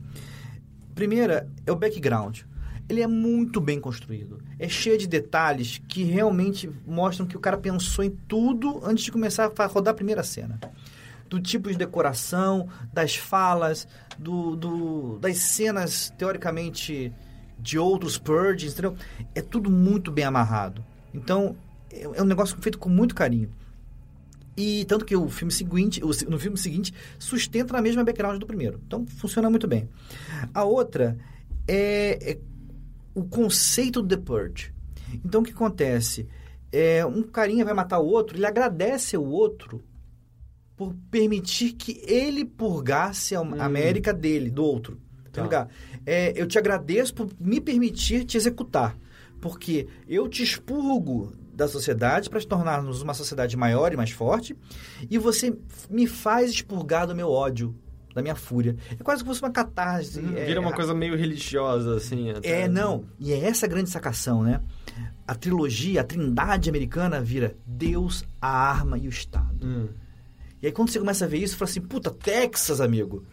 Primeira 0.94 1.48
é 1.66 1.72
o 1.72 1.76
background. 1.76 2.40
Ele 2.88 3.02
é 3.02 3.06
muito 3.06 3.60
bem 3.60 3.78
construído. 3.78 4.38
É 4.58 4.68
cheio 4.68 4.96
de 4.96 5.06
detalhes 5.06 5.80
que 5.86 6.04
realmente 6.04 6.70
mostram 6.86 7.26
que 7.26 7.36
o 7.36 7.40
cara 7.40 7.58
pensou 7.58 8.02
em 8.02 8.10
tudo 8.26 8.80
antes 8.82 9.04
de 9.04 9.12
começar 9.12 9.52
a 9.56 9.66
rodar 9.66 9.92
a 9.92 9.94
primeira 9.94 10.22
cena. 10.22 10.58
Do 11.28 11.40
tipo 11.40 11.70
de 11.70 11.76
decoração, 11.76 12.68
das 12.92 13.16
falas, 13.16 13.86
do, 14.18 14.56
do- 14.56 15.18
das 15.18 15.36
cenas, 15.38 16.10
teoricamente, 16.16 17.12
de 17.58 17.78
outros 17.78 18.16
purges, 18.16 18.72
entendeu? 18.72 18.96
É 19.34 19.40
tudo 19.42 19.70
muito 19.70 20.10
bem 20.10 20.24
amarrado. 20.24 20.84
Então, 21.12 21.56
é 21.92 22.02
é 22.02 22.22
um 22.22 22.26
negócio 22.26 22.56
feito 22.60 22.78
com 22.78 22.88
muito 22.88 23.14
carinho. 23.14 23.50
E 24.56 24.84
tanto 24.86 25.04
que 25.04 25.14
o 25.14 25.28
filme 25.28 25.52
seguinte, 25.52 26.02
o 26.04 26.12
se- 26.12 26.24
no 26.28 26.38
filme 26.38 26.56
seguinte, 26.58 26.92
sustenta 27.18 27.72
na 27.74 27.80
mesma 27.82 28.02
background 28.02 28.40
do 28.40 28.46
primeiro. 28.46 28.80
Então 28.86 29.06
funciona 29.06 29.48
muito 29.48 29.68
bem. 29.68 29.88
A 30.52 30.64
outra 30.64 31.16
é, 31.66 32.32
é 32.32 32.38
o 33.14 33.22
conceito 33.24 34.02
do 34.02 34.08
The 34.08 34.22
Purge. 34.22 34.72
Então 35.24 35.40
o 35.42 35.44
que 35.44 35.52
acontece? 35.52 36.26
É, 36.72 37.04
um 37.06 37.22
carinha 37.22 37.64
vai 37.64 37.72
matar 37.72 37.98
o 38.00 38.06
outro, 38.06 38.36
ele 38.36 38.46
agradece 38.46 39.14
ao 39.16 39.24
outro 39.24 39.82
por 40.78 40.94
permitir 41.10 41.72
que 41.72 42.00
ele 42.06 42.44
purgasse 42.44 43.34
a 43.34 43.40
a 43.40 43.64
América 43.64 44.14
dele, 44.14 44.48
do 44.48 44.64
outro. 44.64 44.98
Tá. 45.32 45.42
lugar. 45.42 45.68
É, 46.06 46.32
eu 46.34 46.46
te 46.46 46.56
agradeço 46.56 47.12
por 47.14 47.28
me 47.38 47.60
permitir 47.60 48.24
te 48.24 48.36
executar. 48.36 48.96
Porque 49.40 49.86
eu 50.08 50.28
te 50.28 50.42
expurgo 50.42 51.32
da 51.52 51.66
sociedade 51.68 52.30
para 52.30 52.40
tornarmos 52.40 53.02
uma 53.02 53.12
sociedade 53.12 53.56
maior 53.56 53.92
e 53.92 53.96
mais 53.96 54.10
forte, 54.12 54.56
e 55.10 55.18
você 55.18 55.56
me 55.90 56.06
faz 56.06 56.52
expurgar 56.52 57.06
do 57.08 57.14
meu 57.14 57.28
ódio, 57.28 57.74
da 58.14 58.22
minha 58.22 58.36
fúria. 58.36 58.76
É 58.98 59.02
quase 59.02 59.24
como 59.24 59.34
se 59.34 59.40
fosse 59.40 59.42
uma 59.42 59.52
catarse. 59.52 60.20
Hum, 60.20 60.36
é, 60.36 60.44
Vira 60.44 60.60
uma 60.60 60.72
coisa 60.72 60.94
meio 60.94 61.16
religiosa, 61.16 61.96
assim. 61.96 62.30
até. 62.30 62.62
é, 62.62 62.68
não. 62.68 63.04
E 63.18 63.32
é 63.32 63.44
essa 63.44 63.66
a 63.66 63.68
grande 63.68 63.90
sacação, 63.90 64.42
né? 64.44 64.60
A 65.26 65.34
trilogia, 65.34 66.00
a 66.00 66.04
trindade 66.04 66.70
americana 66.70 67.20
vira 67.20 67.56
Deus, 67.66 68.24
a 68.40 68.48
arma 68.48 68.96
e 68.96 69.08
o 69.08 69.10
Estado. 69.10 69.66
Hum. 69.66 69.88
E 70.62 70.66
aí 70.66 70.72
quando 70.72 70.90
você 70.90 70.98
começa 70.98 71.24
a 71.24 71.28
ver 71.28 71.38
isso, 71.38 71.54
você 71.54 71.58
fala 71.58 71.70
assim, 71.70 71.80
puta, 71.80 72.10
Texas, 72.10 72.80
amigo. 72.80 73.24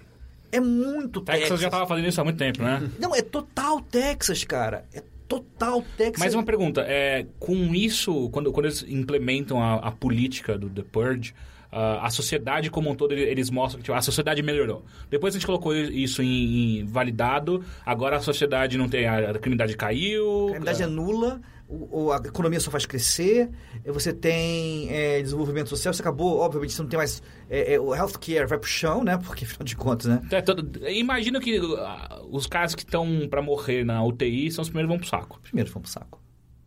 É 0.51 0.59
muito 0.59 1.21
Texas. 1.21 1.41
Texas 1.41 1.59
já 1.61 1.69
tava 1.69 1.87
fazendo 1.87 2.07
isso 2.07 2.21
há 2.21 2.23
muito 2.23 2.37
tempo, 2.37 2.61
né? 2.63 2.89
Não, 2.99 3.13
é 3.15 3.21
total 3.21 3.81
Texas, 3.81 4.43
cara. 4.43 4.85
É 4.93 5.03
total 5.27 5.83
Texas. 5.97 6.19
Mais 6.19 6.33
uma 6.35 6.43
pergunta, 6.43 6.81
é, 6.87 7.25
com 7.39 7.73
isso, 7.73 8.29
quando, 8.29 8.51
quando 8.51 8.67
eles 8.67 8.85
implementam 8.87 9.61
a, 9.61 9.75
a 9.75 9.91
política 9.91 10.57
do 10.57 10.69
The 10.69 10.83
Purge, 10.83 11.33
a 11.71 12.05
a 12.05 12.09
sociedade 12.09 12.69
como 12.69 12.89
um 12.91 12.95
todo, 12.95 13.11
ele- 13.11 13.23
eles 13.23 13.49
mostram 13.49 13.79
que 13.79 13.85
tipo, 13.85 13.97
a 13.97 14.01
sociedade 14.01 14.41
melhorou. 14.41 14.85
Depois 15.09 15.33
a 15.35 15.37
gente 15.37 15.45
colocou 15.47 15.75
isso 15.75 16.21
em, 16.21 16.79
em 16.79 16.85
validado, 16.85 17.65
agora 17.85 18.15
a 18.15 18.21
sociedade 18.21 18.77
não 18.77 18.87
tem... 18.87 19.07
A, 19.07 19.31
a 19.31 19.39
criminalidade 19.39 19.75
caiu... 19.75 20.43
A 20.49 20.51
criminalidade 20.51 20.83
é 20.83 20.87
nula, 20.87 21.41
o- 21.69 22.11
a 22.11 22.17
economia 22.17 22.59
só 22.59 22.69
faz 22.69 22.85
crescer, 22.85 23.49
eh, 23.83 23.91
você 23.91 24.13
tem 24.13 24.87
eh, 24.91 25.21
desenvolvimento 25.21 25.69
social, 25.69 25.93
você 25.93 26.01
acabou, 26.01 26.39
obviamente, 26.39 26.73
você 26.73 26.81
não 26.81 26.89
tem 26.89 26.97
mais... 26.97 27.21
eh, 27.49 27.73
eh, 27.73 27.79
o 27.79 27.93
healthcare 27.95 28.45
vai 28.47 28.57
pro 28.59 28.69
chão, 28.69 29.03
né? 29.03 29.17
Porque, 29.17 29.45
afinal 29.45 29.63
de 29.65 29.75
contas, 29.75 30.07
né? 30.07 30.21
É, 30.31 30.41
todo- 30.41 30.87
Imagina 30.87 31.39
que 31.39 31.57
ah, 31.79 32.21
os 32.31 32.45
caras 32.47 32.75
que 32.75 32.83
estão 32.83 33.27
pra 33.29 33.41
morrer 33.41 33.83
na 33.83 34.03
UTI 34.03 34.51
são 34.51 34.61
os 34.61 34.69
primeiros 34.69 34.89
que 34.89 34.97
vão 34.97 34.99
pro 34.99 35.09
saco. 35.09 35.39
Primeiro 35.41 35.71
vão 35.71 35.81
pro 35.81 35.91
saco. 35.91 36.21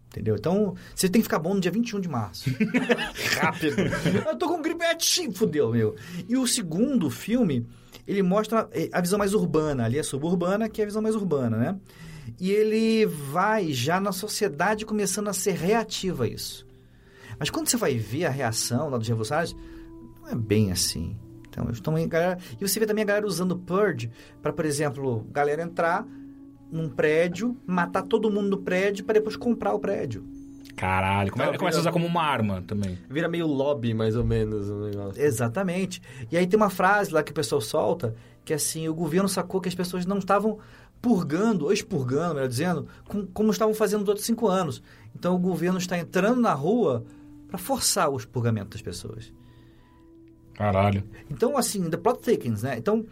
Entendeu? 0.08 0.36
Então, 0.36 0.74
você 0.94 1.06
tem 1.08 1.20
que 1.20 1.24
ficar 1.24 1.38
bom 1.38 1.54
no 1.54 1.60
dia 1.60 1.70
21 1.70 2.00
de 2.00 2.08
março. 2.08 2.50
Rápido. 3.40 3.76
Eu 4.26 4.36
tô 4.36 4.48
com 4.48 4.60
gripe, 4.62 4.82
é, 4.82 4.96
fudeu, 5.32 5.70
meu. 5.70 5.94
E 6.28 6.36
o 6.36 6.46
segundo 6.46 7.10
filme, 7.10 7.66
ele 8.06 8.22
mostra 8.22 8.68
a 8.92 9.00
visão 9.00 9.18
mais 9.18 9.34
urbana. 9.34 9.84
Ali 9.84 9.98
é 9.98 10.02
suburbana, 10.02 10.68
que 10.68 10.80
é 10.80 10.84
a 10.84 10.86
visão 10.86 11.02
mais 11.02 11.14
urbana, 11.14 11.56
né? 11.58 11.76
E 12.38 12.50
ele 12.50 13.06
vai 13.06 13.72
já 13.72 14.00
na 14.00 14.12
sociedade 14.12 14.84
começando 14.86 15.28
a 15.28 15.32
ser 15.32 15.52
reativa 15.52 16.24
a 16.24 16.28
isso. 16.28 16.66
Mas 17.38 17.50
quando 17.50 17.68
você 17.68 17.76
vai 17.76 17.96
ver 17.96 18.24
a 18.26 18.30
reação 18.30 18.90
lá 18.90 18.98
dos 18.98 19.06
revolucionários, 19.08 19.54
não 20.20 20.28
é 20.30 20.34
bem 20.34 20.72
assim. 20.72 21.16
Então, 21.48 21.70
estão 21.70 21.94
galera... 22.08 22.38
E 22.60 22.68
você 22.68 22.78
vê 22.80 22.86
também 22.86 23.02
a 23.02 23.06
galera 23.06 23.26
usando 23.26 23.52
o 23.52 23.58
Purge 23.58 24.10
para, 24.42 24.52
por 24.52 24.64
exemplo, 24.64 25.26
galera 25.30 25.62
entrar 25.62 26.06
num 26.70 26.88
prédio, 26.88 27.56
matar 27.66 28.02
todo 28.02 28.30
mundo 28.30 28.48
no 28.50 28.58
prédio 28.58 29.04
para 29.04 29.14
depois 29.14 29.36
comprar 29.36 29.72
o 29.72 29.78
prédio. 29.78 30.24
Caralho, 30.76 31.32
come- 31.32 31.44
Tá, 31.46 31.58
começa 31.58 31.78
a 31.78 31.80
usar 31.80 31.92
como 31.92 32.06
uma 32.06 32.22
arma 32.22 32.62
também. 32.66 32.98
Vira 33.08 33.28
meio 33.28 33.46
lobby, 33.46 33.94
mais 33.94 34.14
ou 34.14 34.24
menos, 34.24 34.68
o 34.68 34.80
negócio. 34.84 35.20
Exatamente. 35.20 36.00
E 36.30 36.36
aí 36.36 36.46
tem 36.46 36.56
uma 36.56 36.70
frase 36.70 37.12
lá 37.12 37.22
que 37.22 37.32
o 37.32 37.34
pessoal 37.34 37.60
solta, 37.60 38.14
que 38.44 38.52
é 38.52 38.56
assim, 38.56 38.86
o 38.88 38.94
governo 38.94 39.28
sacou 39.28 39.60
que 39.60 39.68
as 39.68 39.74
pessoas 39.74 40.06
não 40.06 40.18
estavam 40.18 40.58
purgando, 41.00 41.66
ou 41.66 41.72
expurgando, 41.72 42.34
melhor 42.34 42.48
dizendo, 42.48 42.88
com- 43.06 43.26
como 43.26 43.50
estavam 43.50 43.74
fazendo 43.74 44.00
nos 44.00 44.08
outros 44.08 44.26
cinco 44.26 44.48
anos. 44.48 44.82
Então 45.14 45.34
o 45.34 45.38
governo 45.38 45.78
está 45.78 45.98
entrando 45.98 46.40
na 46.40 46.52
rua 46.52 47.04
para 47.48 47.58
forçar 47.58 48.10
o 48.10 48.16
expurgamento 48.16 48.70
das 48.70 48.82
pessoas. 48.82 49.32
Caralho. 50.54 51.04
Então, 51.30 51.56
assim, 51.56 51.88
the 51.88 51.96
plot 51.96 52.20
thickens, 52.20 52.62
né? 52.62 52.76
Então, 52.76 53.06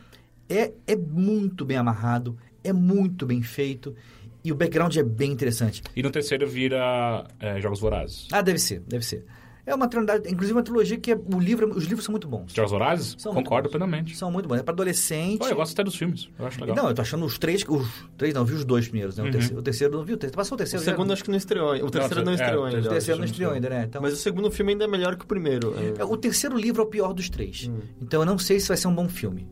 é, 0.48 0.72
é 0.86 0.96
muito 0.96 1.64
bem 1.64 1.76
amarrado, 1.76 2.36
é 2.64 2.72
muito 2.72 3.24
bem 3.24 3.40
feito, 3.42 3.94
e 4.42 4.50
o 4.50 4.54
background 4.54 4.96
é 4.96 5.02
bem 5.02 5.30
interessante. 5.32 5.82
E 5.94 6.02
no 6.02 6.10
terceiro 6.10 6.46
vira 6.46 7.24
é, 7.38 7.60
Jogos 7.60 7.78
Vorazes. 7.80 8.26
Ah, 8.32 8.42
deve 8.42 8.58
ser, 8.58 8.80
deve 8.80 9.04
ser. 9.04 9.24
É 9.66 9.74
uma 9.74 9.88
trilogia, 9.88 10.22
inclusive 10.30 10.52
uma 10.52 10.62
trilogia 10.62 10.96
que 10.96 11.10
é, 11.10 11.16
o 11.16 11.40
livro, 11.40 11.68
os 11.76 11.84
livros 11.84 12.04
são 12.04 12.12
muito 12.12 12.28
bons. 12.28 12.52
Jogos 12.54 12.70
Vorazes? 12.70 13.16
São 13.18 13.32
muito 13.32 13.44
Concordo 13.44 13.68
bons. 13.68 13.72
plenamente. 13.72 14.16
São 14.16 14.30
muito 14.30 14.48
bons. 14.48 14.58
É 14.58 14.62
para 14.62 14.72
adolescente. 14.72 15.38
Pô, 15.38 15.48
eu 15.48 15.56
gosto 15.56 15.72
até 15.72 15.82
dos 15.82 15.96
filmes. 15.96 16.28
Eu 16.38 16.46
acho 16.46 16.60
legal. 16.60 16.76
Não, 16.76 16.88
eu 16.88 16.94
tô 16.94 17.02
achando 17.02 17.24
os 17.26 17.36
três. 17.36 17.64
Os 17.68 17.88
três 18.16 18.32
não, 18.32 18.42
eu 18.42 18.46
vi 18.46 18.54
os 18.54 18.64
dois 18.64 18.86
primeiros, 18.86 19.16
né? 19.16 19.24
O, 19.24 19.26
Uhum. 19.26 19.32
terceiro, 19.32 19.58
o 19.58 19.62
terceiro 19.62 19.96
não 19.96 20.04
viu. 20.04 20.14
O 20.14 20.18
terceiro, 20.18 20.36
passou 20.36 20.52
o 20.52 20.54
O 20.54 20.58
terceiro. 20.58 20.84
já? 20.84 20.92
segundo 20.92 21.12
acho 21.12 21.24
que 21.24 21.30
não 21.30 21.36
estreou. 21.36 21.74
O 21.84 21.90
terceiro 21.90 22.24
não, 22.24 22.32
é, 22.32 22.34
estreou 22.36 22.62
o 22.62 22.66
ainda. 22.66 22.80
O 22.86 22.90
terceiro 22.92 23.18
não 23.18 23.26
estreou 23.26 23.52
ainda, 23.52 23.68
né? 23.68 23.84
Então, 23.88 24.00
Mas 24.00 24.12
o 24.12 24.16
segundo 24.16 24.50
filme 24.52 24.72
ainda 24.72 24.84
é 24.84 24.88
melhor 24.88 25.16
que 25.16 25.24
o 25.24 25.26
primeiro. 25.26 25.74
é, 25.98 26.04
o 26.04 26.16
terceiro 26.16 26.56
livro 26.56 26.82
é 26.82 26.84
o 26.84 26.88
pior 26.88 27.12
dos 27.12 27.28
três. 27.28 27.68
Então 28.00 28.20
eu 28.20 28.26
não 28.26 28.38
sei 28.38 28.60
se 28.60 28.68
vai 28.68 28.76
ser 28.76 28.86
um 28.86 28.94
bom 28.94 29.08
filme. 29.08 29.48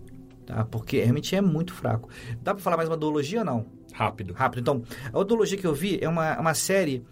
Tá? 0.47 0.65
Porque 0.65 1.01
realmente 1.01 1.35
é 1.35 1.41
muito 1.41 1.73
fraco. 1.75 2.09
Dá 2.43 2.55
pra 2.55 2.63
falar 2.63 2.77
mais 2.77 2.89
uma 2.89 2.97
duologia 2.97 3.41
ou 3.41 3.45
não? 3.45 3.67
Rápido. 3.95 4.33
Rápido. 4.35 4.61
Então, 4.61 4.83
a 5.13 5.23
duologia 5.25 5.57
que 5.59 5.67
eu 5.67 5.75
vi 5.75 5.99
é 6.01 6.09
uma, 6.09 6.39
uma 6.39 6.53
série 6.55 7.03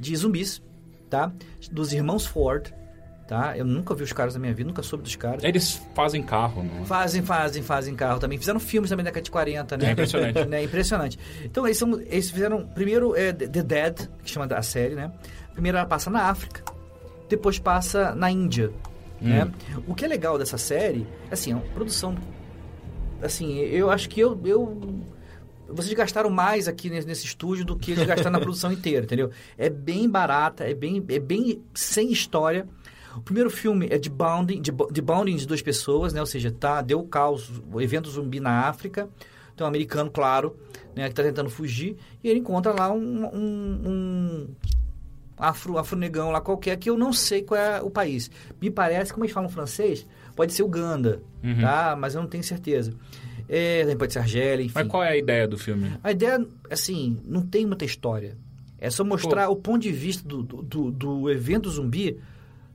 de 0.00 0.16
zumbis, 0.16 0.62
tá? 1.08 1.32
Dos 1.70 1.92
irmãos 1.92 2.26
Ford, 2.26 2.72
tá? 3.28 3.56
Eu 3.56 3.64
nunca 3.64 3.94
vi 3.94 4.02
os 4.02 4.12
caras 4.12 4.34
na 4.34 4.40
minha 4.40 4.54
vida, 4.54 4.66
nunca 4.68 4.82
soube 4.82 5.04
dos 5.04 5.14
caras. 5.14 5.44
Eles 5.44 5.80
fazem 5.94 6.22
carro, 6.22 6.64
não 6.64 6.82
é? 6.82 6.84
Fazem, 6.86 7.22
fazem, 7.22 7.62
fazem 7.62 7.94
carro 7.94 8.18
também. 8.18 8.38
Fizeram 8.38 8.58
filmes 8.58 8.88
também 8.88 9.04
da 9.04 9.10
década 9.10 9.24
de 9.24 9.30
40, 9.30 9.76
né? 9.76 9.88
É 9.88 9.92
impressionante. 9.92 10.44
né? 10.48 10.62
Impressionante. 10.64 11.18
Então, 11.44 11.66
eles, 11.66 11.76
são, 11.76 12.00
eles 12.00 12.30
fizeram... 12.30 12.66
Primeiro 12.66 13.14
é 13.14 13.32
The 13.32 13.62
Dead, 13.62 14.08
que 14.24 14.30
chama 14.30 14.46
a 14.46 14.62
série, 14.62 14.94
né? 14.94 15.12
Primeiro 15.52 15.76
ela 15.76 15.86
passa 15.86 16.08
na 16.08 16.22
África. 16.22 16.62
Depois 17.28 17.58
passa 17.58 18.14
na 18.14 18.30
Índia, 18.30 18.72
né? 19.20 19.50
O 19.86 19.94
que 19.94 20.06
é 20.06 20.08
legal 20.08 20.38
dessa 20.38 20.56
série, 20.56 21.06
assim, 21.30 21.52
é 21.52 21.54
uma 21.54 21.64
produção... 21.74 22.16
Assim, 23.22 23.58
eu 23.58 23.90
acho 23.90 24.08
que 24.08 24.20
eu... 24.20 24.40
eu 24.44 25.02
vocês 25.68 25.92
gastaram 25.94 26.30
mais 26.30 26.66
aqui 26.68 26.88
nesse, 26.90 27.06
nesse 27.06 27.26
estúdio 27.26 27.64
do 27.64 27.76
que 27.76 27.92
eles 27.92 28.06
gastaram 28.06 28.32
na 28.32 28.40
produção 28.44 28.72
inteira, 28.72 29.04
entendeu? 29.04 29.30
É 29.56 29.68
bem 29.68 30.08
barata, 30.08 30.64
é 30.64 30.74
bem, 30.74 31.04
é 31.08 31.18
bem 31.18 31.62
sem 31.74 32.10
história. 32.10 32.66
O 33.16 33.20
primeiro 33.20 33.50
filme 33.50 33.88
é 33.90 33.98
de 33.98 34.08
bounding, 34.10 34.60
de, 34.60 34.70
de 34.92 35.02
bounding 35.02 35.36
de 35.36 35.46
duas 35.46 35.60
pessoas, 35.62 36.12
né? 36.12 36.20
Ou 36.20 36.26
seja, 36.26 36.50
tá, 36.52 36.80
deu 36.82 37.02
caos, 37.04 37.50
o 37.72 37.80
evento 37.80 38.08
zumbi 38.10 38.38
na 38.40 38.68
África. 38.68 39.08
Então, 39.54 39.66
um 39.66 39.68
americano, 39.68 40.10
claro, 40.10 40.56
né? 40.94 41.08
Que 41.08 41.14
tá 41.14 41.22
tentando 41.22 41.50
fugir. 41.50 41.96
E 42.22 42.28
ele 42.28 42.38
encontra 42.40 42.72
lá 42.72 42.92
um, 42.92 43.24
um, 43.26 43.80
um 43.88 44.48
afro, 45.36 45.78
afro-negão 45.78 46.30
lá 46.30 46.40
qualquer, 46.40 46.76
que 46.76 46.88
eu 46.88 46.96
não 46.96 47.12
sei 47.12 47.42
qual 47.42 47.60
é 47.60 47.80
o 47.82 47.90
país. 47.90 48.30
Me 48.60 48.70
parece, 48.70 49.12
como 49.12 49.24
eles 49.24 49.34
falam 49.34 49.48
francês, 49.48 50.06
pode 50.36 50.52
ser 50.52 50.62
Uganda, 50.62 51.20
Uhum. 51.42 51.60
tá? 51.60 51.96
Mas 51.98 52.14
eu 52.14 52.20
não 52.22 52.28
tenho 52.28 52.44
certeza. 52.44 52.92
É, 53.48 53.80
também 53.82 53.96
pode 53.96 54.12
ser 54.12 54.18
Argélia, 54.18 54.64
enfim. 54.64 54.74
Mas 54.74 54.88
qual 54.88 55.02
é 55.02 55.10
a 55.10 55.16
ideia 55.16 55.48
do 55.48 55.56
filme? 55.56 55.92
A 56.04 56.12
ideia, 56.12 56.44
assim, 56.70 57.18
não 57.24 57.40
tem 57.42 57.64
muita 57.66 57.84
história. 57.84 58.36
É 58.78 58.90
só 58.90 59.02
mostrar 59.02 59.48
o 59.48 59.56
ponto 59.56 59.80
de 59.82 59.90
vista 59.90 60.26
do, 60.28 60.42
do, 60.42 60.90
do- 60.90 61.30
evento 61.30 61.68
zumbi 61.70 62.18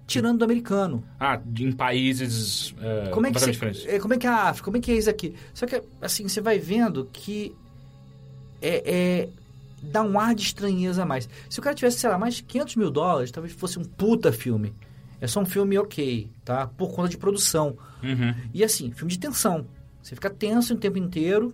tirando 0.05 0.39
do 0.39 0.45
americano. 0.45 1.03
Ah, 1.19 1.39
em 1.59 1.71
países 1.71 2.75
é, 2.81 3.09
Como 3.09 3.25
é, 3.25 3.31
que 3.31 3.39
diferentes. 3.51 3.85
é, 3.87 3.99
como 3.99 4.13
é 4.13 4.17
que 4.17 4.27
é 4.27 4.29
a 4.29 4.49
África? 4.49 4.65
Como 4.65 4.75
é 4.77 4.79
que 4.81 4.91
é 4.91 4.95
isso 4.95 5.09
aqui? 5.09 5.33
Só 5.53 5.65
que, 5.65 5.81
assim, 6.01 6.27
você 6.27 6.41
vai 6.41 6.59
vendo 6.59 7.07
que 7.13 7.55
é, 8.61 8.83
é- 9.21 9.29
dá 9.81 10.03
um 10.03 10.19
ar 10.19 10.33
de 10.35 10.41
estranheza 10.43 11.03
a 11.03 11.05
mais. 11.05 11.29
Se 11.49 11.59
o 11.59 11.61
cara 11.61 11.75
tivesse, 11.75 11.99
sei 11.99 12.09
lá, 12.09 12.17
mais 12.17 12.41
500 12.41 12.75
mil 12.75 12.89
dólares, 12.91 13.31
talvez 13.31 13.53
fosse 13.53 13.79
um 13.79 13.83
puta 13.83 14.31
filme. 14.31 14.73
É 15.21 15.27
só 15.27 15.39
um 15.41 15.45
filme 15.45 15.77
ok, 15.77 16.27
tá? 16.43 16.67
Por 16.67 16.91
conta 16.93 17.07
de 17.09 17.17
produção. 17.17 17.77
Uhum. 18.03 18.33
E 18.53 18.61
assim, 18.63 18.91
filme 18.91 19.11
de 19.11 19.19
tensão. 19.19 19.65
Você 20.03 20.13
fica 20.15 20.29
tenso 20.29 20.73
o 20.75 20.77
tempo 20.77 20.97
inteiro. 20.99 21.53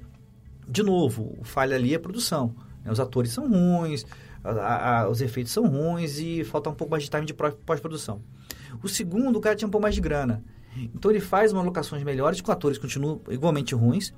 De 0.68 0.84
novo, 0.84 1.36
o 1.40 1.44
falha 1.44 1.76
ali 1.76 1.94
é 1.94 1.98
a 1.98 2.00
produção. 2.00 2.54
né? 2.84 2.92
Os 2.92 3.00
atores 3.00 3.32
são 3.32 3.48
ruins, 3.50 4.06
a- 4.44 5.02
a- 5.04 5.10
os 5.10 5.22
efeitos 5.22 5.52
são 5.54 5.68
ruins 5.68 6.18
e 6.20 6.44
falta 6.44 6.70
um 6.70 6.74
pouco 6.74 6.92
mais 6.92 7.04
de 7.04 7.10
time 7.10 7.26
de 7.26 7.34
pós-produção. 7.34 8.22
O 8.84 8.88
segundo, 8.90 9.38
o 9.38 9.40
cara 9.42 9.56
tinha 9.56 9.68
um 9.68 9.72
pouco 9.72 9.84
mais 9.84 9.96
de 9.96 10.02
grana. 10.02 10.44
Então 10.78 11.10
ele 11.12 11.20
faz 11.20 11.52
umas 11.52 11.66
locações 11.66 12.04
melhores, 12.04 12.40
com 12.42 12.52
atores 12.52 12.78
que 12.78 12.84
continuam 12.84 13.20
igualmente 13.30 13.74
ruins. 13.76 14.14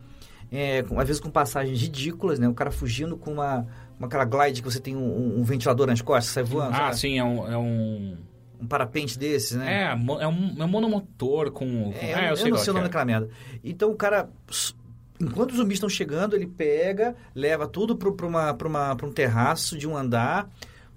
É, 0.51 0.83
com- 0.83 0.99
às 0.99 1.07
vezes 1.07 1.21
com 1.21 1.29
passagens 1.29 1.79
ridículas, 1.81 2.37
né? 2.37 2.47
O 2.47 2.53
cara 2.53 2.71
fugindo 2.71 3.15
com 3.17 3.31
uma, 3.33 3.65
uma 3.97 4.07
aquela 4.07 4.25
glide 4.25 4.61
que 4.61 4.69
você 4.69 4.79
tem 4.81 4.95
um, 4.97 5.39
um 5.39 5.43
ventilador 5.43 5.87
nas 5.87 6.01
costas, 6.01 6.33
sai 6.33 6.43
voando. 6.43 6.73
Ah, 6.75 6.77
sabe? 6.87 6.97
sim, 6.99 7.17
é 7.17 7.23
um... 7.23 7.47
É 7.51 7.57
um... 7.57 8.17
Um 8.61 8.67
parapente 8.67 9.17
desses, 9.17 9.57
né? 9.57 9.83
É, 9.83 9.91
é 9.91 10.27
um, 10.27 10.55
é 10.61 10.63
um 10.65 10.67
monomotor 10.67 11.51
com... 11.51 11.91
com- 11.91 11.93
É, 11.99 12.13
Ah, 12.13 12.23
eu, 12.25 12.29
eu 12.31 12.35
sei 12.37 12.45
não 12.45 12.51
qual 12.57 12.63
sei 12.63 12.71
o 12.71 12.73
nome 12.75 12.85
é. 12.85 12.87
daquela 12.89 13.05
merda. 13.05 13.29
Então 13.63 13.89
o 13.91 13.95
cara, 13.95 14.29
enquanto 15.19 15.51
os 15.51 15.57
zumbis 15.57 15.75
estão 15.77 15.89
chegando, 15.89 16.35
ele 16.35 16.45
pega, 16.47 17.15
leva 17.33 17.67
tudo 17.67 17.95
para 17.95 19.05
um 19.07 19.11
terraço 19.11 19.77
de 19.77 19.87
um 19.87 19.97
andar, 19.97 20.49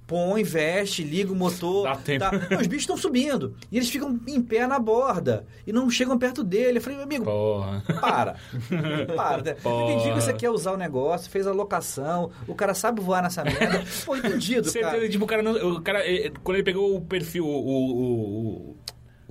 põe, 0.06 0.42
veste, 0.42 1.02
liga 1.02 1.32
o 1.32 1.36
motor. 1.36 1.84
Dá 1.84 1.96
tempo. 1.96 2.20
tá? 2.24 2.30
Não, 2.50 2.60
os 2.60 2.66
bichos 2.66 2.82
estão 2.82 2.96
subindo. 2.96 3.54
E 3.72 3.76
eles 3.76 3.88
ficam 3.90 4.18
em 4.26 4.40
pé 4.42 4.66
na 4.66 4.78
borda. 4.78 5.46
E 5.66 5.72
não 5.72 5.88
chegam 5.90 6.18
perto 6.18 6.44
dele. 6.44 6.78
Eu 6.78 6.82
falei, 6.82 6.96
meu 6.98 7.04
amigo, 7.04 7.24
Porra. 7.24 7.82
para. 8.00 8.36
para. 9.16 9.42
né? 9.42 9.50
Eu 9.52 9.56
Porra. 9.62 9.92
entendi 9.92 10.08
que 10.14 10.20
você 10.20 10.32
quer 10.32 10.50
usar 10.50 10.72
o 10.72 10.76
negócio, 10.76 11.30
fez 11.30 11.46
a 11.46 11.52
locação, 11.52 12.30
o 12.46 12.54
cara 12.54 12.74
sabe 12.74 13.00
voar 13.00 13.22
nessa 13.22 13.42
merda. 13.44 13.82
Pô, 14.04 14.16
entendido, 14.16 14.68
Certeza, 14.68 14.94
cara. 14.96 15.08
tipo, 15.08 15.24
o 15.24 15.28
cara, 15.28 15.42
não, 15.42 15.52
o 15.52 15.80
cara 15.80 16.00
eh, 16.06 16.30
quando 16.42 16.56
ele 16.56 16.64
pegou 16.64 16.96
o 16.96 17.00
perfil, 17.00 17.46
o, 17.46 17.50
o, 17.50 18.70
O 18.70 18.76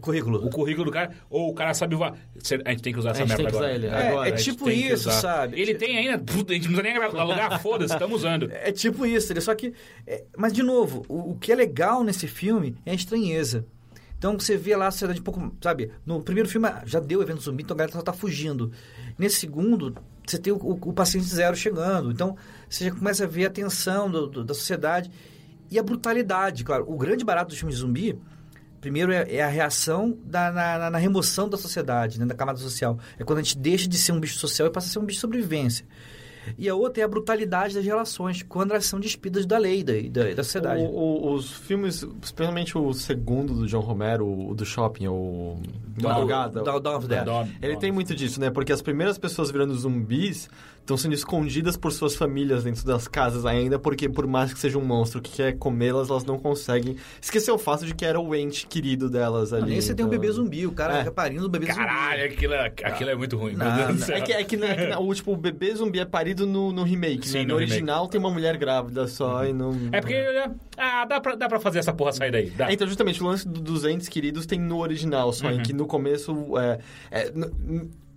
currículo. 0.03 0.45
o, 0.45 0.49
currículo 0.49 0.85
do 0.85 0.91
cara, 0.91 1.11
ou 1.29 1.49
o 1.49 1.53
cara 1.53 1.73
sabe 1.73 1.95
Cê- 2.39 2.61
a 2.65 2.71
gente 2.71 2.83
tem 2.83 2.93
que 2.93 2.99
usar 2.99 3.11
essa 3.11 3.25
merda 3.25 3.47
agora. 3.47 3.71
ele, 3.73 3.87
É, 3.87 4.07
agora. 4.09 4.29
é 4.29 4.31
tipo 4.33 4.69
isso, 4.69 5.09
sabe? 5.11 5.59
Ele 5.59 5.73
tem 5.75 5.97
ainda, 5.97 6.15
a 6.15 6.53
gente 6.53 6.69
não 6.69 6.75
precisa 6.79 6.81
nem 6.83 6.97
alugar, 6.97 7.59
foda-se, 7.63 7.93
estamos 7.93 8.17
usando. 8.19 8.49
É 8.51 8.71
tipo 8.71 9.05
isso, 9.05 9.39
só 9.41 9.55
que. 9.55 9.73
é, 10.05 10.23
mas, 10.37 10.53
de 10.53 10.61
novo, 10.63 11.03
o, 11.07 11.31
o 11.31 11.35
que 11.37 11.51
é 11.51 11.55
legal 11.55 12.03
nesse 12.03 12.27
filme 12.27 12.75
é 12.85 12.91
a 12.91 12.93
estranheza. 12.95 13.65
Então 14.17 14.39
você 14.39 14.55
vê 14.55 14.73
lá 14.75 14.87
a 14.87 14.91
sociedade 14.91 15.19
um 15.19 15.23
pouco. 15.23 15.53
Sabe, 15.61 15.91
no 16.05 16.21
primeiro 16.21 16.47
filme 16.47 16.67
já 16.85 16.99
deu 16.99 17.21
evento 17.21 17.41
zumbi, 17.41 17.63
então 17.63 17.75
a 17.75 17.77
galera 17.77 17.91
só 17.97 18.01
tá 18.01 18.13
fugindo. 18.13 18.71
Nesse 19.19 19.35
segundo, 19.37 19.95
você 20.25 20.37
tem 20.37 20.53
o, 20.53 20.55
o- 20.57 20.79
o 20.89 20.93
paciente 20.93 21.25
zero 21.27 21.55
chegando. 21.57 22.09
Então 22.11 22.35
você 22.69 22.85
já 22.85 22.91
começa 22.91 23.25
a 23.25 23.27
ver 23.27 23.45
a 23.45 23.49
tensão 23.49 24.09
do- 24.09 24.27
do- 24.27 24.43
da 24.45 24.53
sociedade 24.53 25.11
e 25.69 25.77
a 25.77 25.83
brutalidade. 25.83 26.63
Claro, 26.63 26.85
o 26.87 26.97
grande 26.97 27.25
barato 27.25 27.49
dos 27.49 27.57
filmes 27.57 27.75
de 27.75 27.81
zumbi. 27.81 28.17
Primeiro 28.83 29.13
é, 29.13 29.35
é 29.35 29.41
a 29.41 29.47
reação 29.47 30.17
da, 30.25 30.51
na, 30.51 30.77
na- 30.77 30.89
na 30.89 30.97
remoção 30.97 31.47
da 31.47 31.55
sociedade, 31.57 32.19
né, 32.19 32.25
da 32.25 32.35
camada 32.35 32.59
social. 32.59 32.99
É 33.17 33.23
quando 33.23 33.39
a 33.39 33.41
gente 33.41 33.57
deixa 33.57 33.87
de 33.87 33.97
ser 33.97 34.11
um 34.11 34.19
bicho 34.19 34.37
social 34.37 34.67
e 34.67 34.71
passa 34.71 34.87
a 34.89 34.91
ser 34.91 34.99
um 34.99 35.05
bicho 35.05 35.15
de 35.17 35.21
sobrevivência. 35.21 35.85
E 36.57 36.67
a 36.69 36.75
outra 36.75 37.01
é 37.01 37.05
a 37.05 37.07
brutalidade 37.07 37.73
das 37.75 37.85
relações, 37.85 38.43
quando 38.43 38.71
elas 38.71 38.85
são 38.85 38.99
despidas 38.99 39.45
da 39.45 39.57
lei, 39.57 39.83
da, 39.83 39.93
da, 40.23 40.33
da 40.35 40.43
sociedade. 40.43 40.81
O- 40.83 40.87
o- 40.87 41.33
os 41.33 41.51
filmes, 41.51 42.05
especialmente 42.21 42.77
o 42.77 42.93
segundo 42.93 43.53
do 43.53 43.67
John 43.67 43.79
Romero, 43.81 44.27
o 44.49 44.53
do 44.53 44.65
Shopping, 44.65 45.07
o 45.07 45.57
Madrugada. 46.01 46.61
Dawn 46.61 46.81
Dawn 46.81 46.97
of. 46.97 47.07
Dawn- 47.07 47.47
Ele 47.61 47.73
Dawn. 47.73 47.79
tem 47.79 47.91
muito 47.91 48.15
disso, 48.15 48.39
né? 48.39 48.49
Porque 48.49 48.71
as 48.71 48.81
primeiras 48.81 49.17
pessoas 49.17 49.51
virando 49.51 49.73
zumbis 49.75 50.49
estão 50.79 50.97
sendo 50.97 51.13
escondidas 51.13 51.77
por 51.77 51.93
suas 51.93 52.13
famílias 52.13 52.65
dentro 52.65 52.85
das 52.85 53.07
casas 53.07 53.45
ainda, 53.45 53.79
porque 53.79 54.09
por 54.09 54.27
mais 54.27 54.53
que 54.53 54.59
seja 54.59 54.77
um 54.77 54.83
monstro 54.83 55.21
que 55.21 55.31
quer 55.31 55.53
comê-las, 55.57 56.09
elas 56.09 56.25
não 56.25 56.37
conseguem 56.37 56.97
esquecer 57.21 57.51
o 57.51 57.57
fato 57.57 57.85
de 57.85 57.95
que 57.95 58.03
era 58.03 58.19
o 58.19 58.35
ente 58.35 58.67
querido 58.67 59.09
delas 59.09 59.53
ali. 59.53 59.69
Nem 59.71 59.81
você 59.81 59.95
tem 59.95 60.05
um 60.05 60.09
então- 60.09 60.19
bebê 60.19 60.31
zumbi, 60.33 60.67
o 60.67 60.73
cara 60.73 60.97
É. 60.99 61.09
parindo 61.09 61.45
o 61.45 61.49
bebê 61.49 61.67
Caralho, 61.67 62.23
zumbi. 62.23 62.33
aquilo, 62.33 62.53
é- 62.53 62.65
aquilo 62.83 63.09
é 63.11 63.15
muito 63.15 63.37
ruim. 63.37 63.53
Não, 63.53 63.65
meu 63.65 63.75
Deus 63.75 63.87
do 63.87 63.99
não. 63.99 64.05
céu. 64.07 64.17
É 64.17 64.21
que, 64.21 64.33
é 64.33 64.43
que, 64.43 64.57
né, 64.57 64.75
que 64.75 64.87
na- 64.87 64.99
o, 64.99 65.13
tipo, 65.15 65.31
o 65.31 65.37
bebê 65.37 65.73
zumbi 65.73 65.99
é 65.99 66.05
parido 66.05 66.32
no, 66.35 66.71
no 66.71 66.83
remake, 66.83 67.27
Sim, 67.27 67.39
né? 67.39 67.43
no 67.43 67.49
No, 67.49 67.55
remake. 67.59 67.71
original 67.73 68.07
tem 68.07 68.19
uma 68.19 68.29
mulher 68.31 68.57
grávida 68.57 69.07
só 69.07 69.45
e 69.45 69.53
não... 69.53 69.71
É 69.91 70.01
porque. 70.01 70.15
Ah, 70.77 71.05
dá 71.05 71.21
pra, 71.21 71.35
dá 71.35 71.47
pra 71.47 71.59
fazer 71.59 71.79
essa 71.79 71.93
porra 71.93 72.11
sair 72.11 72.31
daí. 72.31 72.49
Dá. 72.49 72.69
É, 72.69 72.73
então, 72.73 72.87
justamente, 72.87 73.21
o 73.21 73.27
lance 73.27 73.47
do- 73.47 73.61
dos 73.61 73.85
entes 73.85 74.09
queridos 74.09 74.45
tem 74.45 74.59
no 74.59 74.79
original, 74.79 75.31
só 75.31 75.49
em 75.51 75.57
Uhum. 75.57 75.63
que 75.63 75.73
no 75.73 75.85
começo. 75.85 76.33
É, 76.57 76.79
é, 77.11 77.31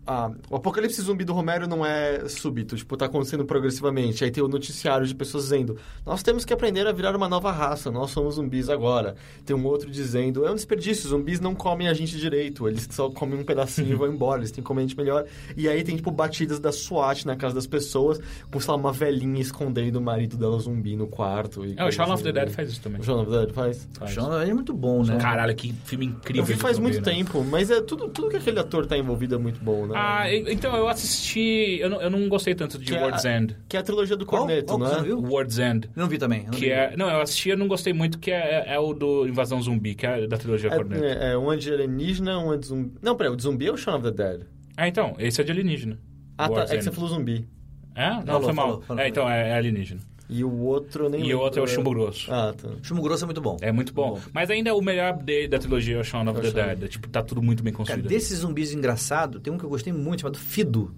ah, 0.07 0.31
o 0.49 0.57
apocalipse 0.57 1.03
zumbi 1.03 1.25
do 1.25 1.33
Romero 1.33 1.67
não 1.67 1.85
é 1.85 2.29
súbito, 2.29 2.77
tipo, 2.77 2.97
tá 2.97 3.07
acontecendo 3.07 3.45
progressivamente. 3.45 4.23
Aí 4.23 4.31
tem 4.31 4.43
o 4.43 4.47
noticiário 4.47 5.05
de 5.05 5.15
pessoas 5.15 5.45
dizendo: 5.45 5.77
Nós 6.05 6.23
temos 6.23 6.45
que 6.45 6.53
aprender 6.53 6.87
a 6.87 6.93
virar 6.93 7.17
uma 7.17 7.29
nova 7.29 7.51
raça, 7.51 7.91
nós 7.91 8.13
somos 8.13 8.37
zumbis 8.37 8.69
agora. 8.69 9.17
Tem 9.45 9.57
um 9.57 9.67
outro 9.67 9.91
dizendo: 9.91 10.47
É 10.47 10.51
um 10.51 10.55
desperdício, 10.55 11.09
zumbis 11.09 11.41
não 11.41 11.57
comem 11.57 11.89
a 11.89 11.95
gente 11.95 12.17
direito, 12.17 12.69
eles 12.69 12.87
só 12.91 13.11
comem 13.11 13.41
um 13.41 13.45
pedacinho 13.45 13.91
e 13.91 13.95
vão 13.95 14.07
embora, 14.07 14.41
eles 14.41 14.53
têm 14.53 14.63
que 14.63 14.69
comer 14.69 14.83
a 14.83 14.87
gente 14.87 14.97
melhor. 14.97 15.25
E 15.57 15.69
aí 15.69 15.83
tem, 15.83 15.97
tipo, 15.97 16.13
batidas 16.13 16.61
da 16.61 16.71
SWAT 16.71 17.27
na 17.27 17.35
casa 17.35 17.57
das 17.57 17.67
pessoas, 17.67 18.21
com, 18.51 18.61
sei 18.61 18.71
lá, 18.71 18.77
uma 18.77 18.93
velhinha 18.93 19.41
escondendo 19.41 19.97
o 19.97 20.01
marido 20.01 20.37
dela 20.37 20.57
zumbi 20.61 20.97
no 20.97 21.09
quarto. 21.09 21.65
É, 21.77 21.85
o 21.85 21.91
Shaun 21.91 22.13
of 22.13 22.23
the 22.23 22.31
assim. 22.31 22.39
Dead 22.39 22.51
faz 22.51 22.71
isso 22.71 22.81
também. 22.81 23.01
O 23.01 23.05
Shaun 23.05 23.23
of 23.23 23.31
the 23.31 23.39
Dead 23.39 23.51
faz? 23.53 23.89
O 24.01 24.07
Shaun 24.07 24.41
é 24.41 24.55
muito 24.55 24.73
bom, 24.73 25.03
né? 25.03 25.17
Caralho, 25.19 25.55
que 25.57 25.73
filme 25.85 26.07
incrível. 26.07 26.43
Eu 26.43 26.47
vi 26.47 26.55
faz 26.55 26.77
zumbi, 26.77 26.93
muito 26.93 27.05
né? 27.05 27.13
tempo, 27.13 27.45
mas 27.45 27.73
é 27.73 27.81
tudo, 27.81 28.09
tudo 28.09 28.29
que 28.29 28.37
aquele 28.37 28.61
ator 28.61 28.87
tá 28.87 28.97
envolvido 28.97 29.35
é 29.35 29.39
muito 29.39 29.59
bom, 29.61 29.87
né? 29.87 29.96
Ah, 29.97 30.31
e- 30.33 30.53
então, 30.53 30.77
eu 30.77 30.89
assisti. 30.89 31.79
Eu 31.81 31.89
não, 31.91 32.01
eu 32.03 32.11
não 32.11 32.29
gostei 32.29 32.55
tanto 32.55 32.79
de 32.79 32.85
Que 32.87 32.95
é 32.97 33.01
World's 33.01 33.25
a- 33.25 33.37
End. 33.37 33.57
Que 33.69 33.77
é 33.77 33.81
a 33.81 33.83
trilogia 33.83 34.17
do? 34.17 34.27
Corneto, 34.27 34.67
Qual 34.67 34.79
que 34.79 34.85
não 34.85 34.91
você 34.91 34.95
é? 34.95 34.99
não 34.99 35.05
viu? 35.05 35.21
World's 35.33 35.59
End. 35.59 35.87
Eu 35.95 36.01
não 36.03 36.09
vi 36.09 36.19
também. 36.19 36.41
eu 36.41 36.45
não 36.47 36.51
Que 36.53 36.61
vi. 36.67 36.71
é. 36.71 36.95
Não, 36.97 37.09
eu 37.11 37.21
assisti, 37.21 37.49
eu 37.51 37.57
não 37.57 37.67
gostei 37.69 37.93
muito, 37.93 38.19
que 38.19 38.31
é, 38.31 38.65
é 38.67 38.79
o 38.79 38.93
do 38.93 39.27
Invasão 39.27 39.61
Zumbi, 39.63 39.95
que 39.95 40.07
é 40.07 40.27
da 40.27 40.37
trilogia 40.37 40.71
Corneto. 40.71 41.05
É, 41.05 41.33
é, 41.33 41.39
um 41.39 41.53
é 41.53 41.57
de 41.57 41.73
alienígena, 41.73 42.39
um 42.39 42.53
é 42.53 42.57
de 42.59 42.67
zumbi. 42.67 42.93
Não, 43.03 43.17
peraí, 43.17 43.33
o 43.33 43.37
de 43.37 43.43
zumbi 43.43 43.67
é 43.67 43.73
o 43.73 43.77
Shaun 43.77 43.97
of 43.99 44.05
the 44.05 44.11
Dead? 44.13 44.43
Ah, 44.77 44.87
então, 44.89 45.15
esse 45.19 45.41
é 45.41 45.45
de 45.45 45.53
alienígena. 45.53 45.99
Ah, 46.39 46.49
tá, 46.49 46.63
é 46.65 46.77
que 46.77 46.83
você 46.83 46.93
falou 46.93 47.09
zumbi. 47.11 47.49
É? 47.95 48.11
Não, 48.11 48.23
Falou, 48.27 48.43
foi 48.43 48.53
mal. 48.53 48.67
falou, 48.69 48.83
falou. 48.83 49.03
é, 49.03 49.09
então, 49.09 49.31
é, 49.31 49.49
é 49.51 49.55
alienígena. 49.55 50.01
E 50.29 50.43
o 50.43 50.53
outro 50.61 51.05
eu 51.05 51.11
nem 51.11 51.25
E 51.25 51.35
o 51.35 51.39
outro 51.41 51.61
é 51.61 51.63
o 51.63 51.67
Chumbo 51.69 51.91
Grosso. 51.91 52.33
Ah, 52.33 52.53
tá. 52.57 52.69
Chumbo 52.83 53.01
Grosso 53.03 53.25
é 53.25 53.27
muito 53.27 53.41
bom. 53.41 53.57
É 53.61 53.71
muito 53.71 53.93
bom. 53.93 54.15
Bom. 54.15 54.21
Mas 54.33 54.51
ainda 54.51 54.75
o 54.75 54.83
melhor 54.83 55.13
de- 55.23 55.47
da 55.47 55.59
trilogia 55.59 55.97
é 55.97 56.01
o 56.01 56.05
Shaun 56.05 56.29
of 56.29 56.45
É 56.45 56.51
the. 56.51 56.75
Dead. 56.75 56.91
Tipo, 56.91 57.09
tá 57.09 57.23
tudo 57.23 57.41
muito 57.41 57.63
bem 57.63 57.73
Cara, 57.73 57.85
construído. 57.85 58.09
desses 58.09 58.39
zumbis 58.39 58.73
engraçados, 58.73 59.41
tem 59.41 59.53
um 59.53 59.59
que 59.59 59.65
eu 59.65 59.69
gostei 59.71 59.93
muito, 59.93 60.23
chamado 60.23 60.39
Fido. 60.39 60.93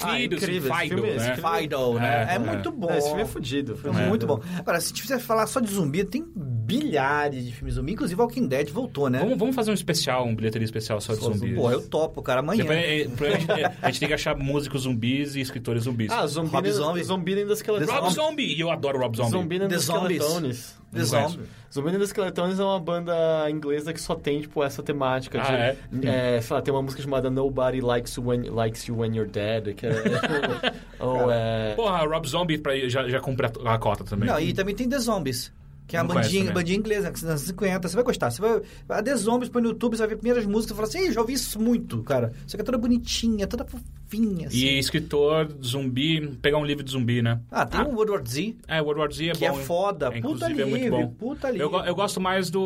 Ah, 0.00 0.16
Fido, 0.16 0.36
incrível, 0.36 0.74
Fido, 0.74 0.94
filme- 0.94 1.08
esse 1.10 1.26
né? 1.28 1.34
filme- 1.36 1.58
Fido, 1.60 1.94
né? 1.94 2.26
É, 2.28 2.32
É, 2.32 2.34
é. 2.34 2.38
muito 2.38 2.70
bom. 2.70 2.90
É, 2.90 2.98
esse 2.98 3.06
filme 3.08 3.22
é 3.22 3.26
fudido. 3.26 3.72
É 3.72 3.76
fudido. 3.76 4.08
muito 4.08 4.26
bom. 4.26 4.40
Agora, 4.58 4.80
se 4.80 4.92
tiver 4.92 5.18
falar 5.18 5.46
só 5.46 5.60
de 5.60 5.70
zumbi, 5.72 6.04
tem 6.04 6.24
bilhares 6.34 7.44
de 7.44 7.52
filmes 7.52 7.74
zumbi. 7.74 7.92
Inclusive, 7.92 8.20
Walking 8.20 8.46
Dead 8.46 8.68
voltou, 8.70 9.08
né? 9.08 9.18
Vamos, 9.20 9.38
vamos 9.38 9.56
fazer 9.56 9.70
um 9.70 9.74
especial, 9.74 10.26
um 10.26 10.34
bilheteria 10.34 10.64
especial 10.64 11.00
só 11.00 11.14
de 11.14 11.20
Só 11.20 11.32
zumbis. 11.32 11.54
Pô, 11.56 11.70
eu 11.70 11.80
topo, 11.88 12.22
cara. 12.22 12.40
Amanhã. 12.40 12.62
Depois, 12.62 12.78
é, 12.78 13.00
é, 13.00 13.04
a, 13.06 13.38
gente, 13.38 13.50
a 13.82 13.86
gente 13.90 14.00
tem 14.00 14.08
que 14.08 14.14
achar 14.14 14.36
músicos 14.36 14.82
zumbis 14.82 15.34
e 15.34 15.40
escritores 15.40 15.84
zumbis. 15.84 16.10
Ah, 16.10 16.26
Zumbi, 16.26 16.50
Rob 16.50 16.70
Zombie. 16.70 17.02
Zumbi 17.04 17.34
nem 17.34 17.46
das 17.46 17.60
The 17.60 17.72
Rob. 17.72 18.12
Zombie! 18.14 18.54
E 18.54 18.60
eu 18.60 18.70
adoro 18.70 18.98
Rob 18.98 19.16
Zombie. 19.16 19.30
Zumbi 19.30 19.58
das 19.60 19.82
Zombies. 19.82 20.76
The 20.92 21.04
Zombie. 21.04 21.40
Zumbi 21.72 21.92
das 21.98 22.08
Skeletones 22.08 22.58
é 22.58 22.64
uma 22.64 22.80
banda 22.80 23.14
inglesa 23.50 23.92
que 23.92 24.00
só 24.00 24.14
tem, 24.14 24.40
tipo, 24.40 24.64
essa 24.64 24.82
temática. 24.82 25.38
de, 25.38 25.46
Ah, 25.46 25.52
é? 25.58 26.36
é, 26.36 26.40
sei 26.40 26.54
lá, 26.56 26.62
tem 26.62 26.72
uma 26.72 26.82
música 26.82 27.02
chamada 27.02 27.30
Nobody 27.30 27.80
Likes 27.80 28.14
You 28.16 28.26
When, 28.26 28.42
likes 28.48 28.84
you 28.86 28.96
when 28.98 29.14
You're 29.14 29.30
Dead, 29.30 29.74
que 29.74 29.86
é... 29.86 29.92
ou 30.98 31.30
é... 31.30 31.74
Porra, 31.74 31.98
Rob 32.06 32.26
Zombie 32.26 32.58
pra, 32.58 32.74
já, 32.88 33.06
já 33.08 33.20
cumpre 33.20 33.46
a, 33.46 33.74
a 33.74 33.78
cota 33.78 34.02
também. 34.04 34.28
Não, 34.28 34.40
e 34.40 34.52
também 34.52 34.74
tem 34.74 34.88
The 34.88 34.98
Zombies. 34.98 35.52
Que 35.86 35.96
é 35.96 36.00
a 36.00 36.04
bandinha, 36.04 36.52
bandinha 36.52 36.76
inglesa, 36.78 37.06
que 37.10 37.14
nos 37.22 37.24
anos 37.30 37.40
50. 37.42 37.88
Você 37.88 37.94
vai 37.94 38.04
gostar. 38.04 38.30
Você 38.30 38.42
vai. 38.42 38.60
A 38.90 39.02
The 39.02 39.16
Zombies 39.16 39.48
põe 39.48 39.62
no 39.62 39.68
YouTube, 39.68 39.96
você 39.96 40.02
vai 40.02 40.08
ver 40.08 40.16
primeiras 40.16 40.44
músicas 40.44 40.72
e 40.72 40.74
fala 40.76 40.86
assim, 40.86 41.08
"Ih, 41.08 41.12
já 41.12 41.20
ouvi 41.22 41.32
isso 41.32 41.58
muito, 41.58 42.02
cara. 42.02 42.30
Só 42.46 42.58
que 42.58 42.60
é 42.60 42.64
toda 42.64 42.76
bonitinha, 42.76 43.46
toda 43.46 43.64
fofinha, 44.08 44.46
assim. 44.48 44.56
E 44.56 44.78
escritor 44.78 45.48
zumbi, 45.64 46.26
pegar 46.40 46.58
um 46.58 46.64
livro 46.64 46.82
de 46.82 46.90
zumbi, 46.90 47.20
né? 47.22 47.40
Ah, 47.50 47.66
tem 47.66 47.80
o 47.82 47.94
World 47.94 48.12
War 48.12 48.22
Z, 48.26 48.56
É, 48.66 48.80
World 48.80 49.00
War 49.00 49.12
Z 49.12 49.28
é 49.28 49.32
que 49.32 49.44
é 49.44 49.50
bom. 49.50 49.56
foda. 49.58 50.06
É, 50.06 50.08
puta 50.10 50.18
inclusive, 50.18 50.62
é 50.62 50.64
livre, 50.64 50.70
muito 50.90 50.90
bom. 50.90 51.14
puta 51.14 51.50
livre. 51.50 51.62
Eu, 51.66 51.84
eu 51.84 51.94
gosto 51.94 52.20
mais 52.20 52.50
do 52.50 52.60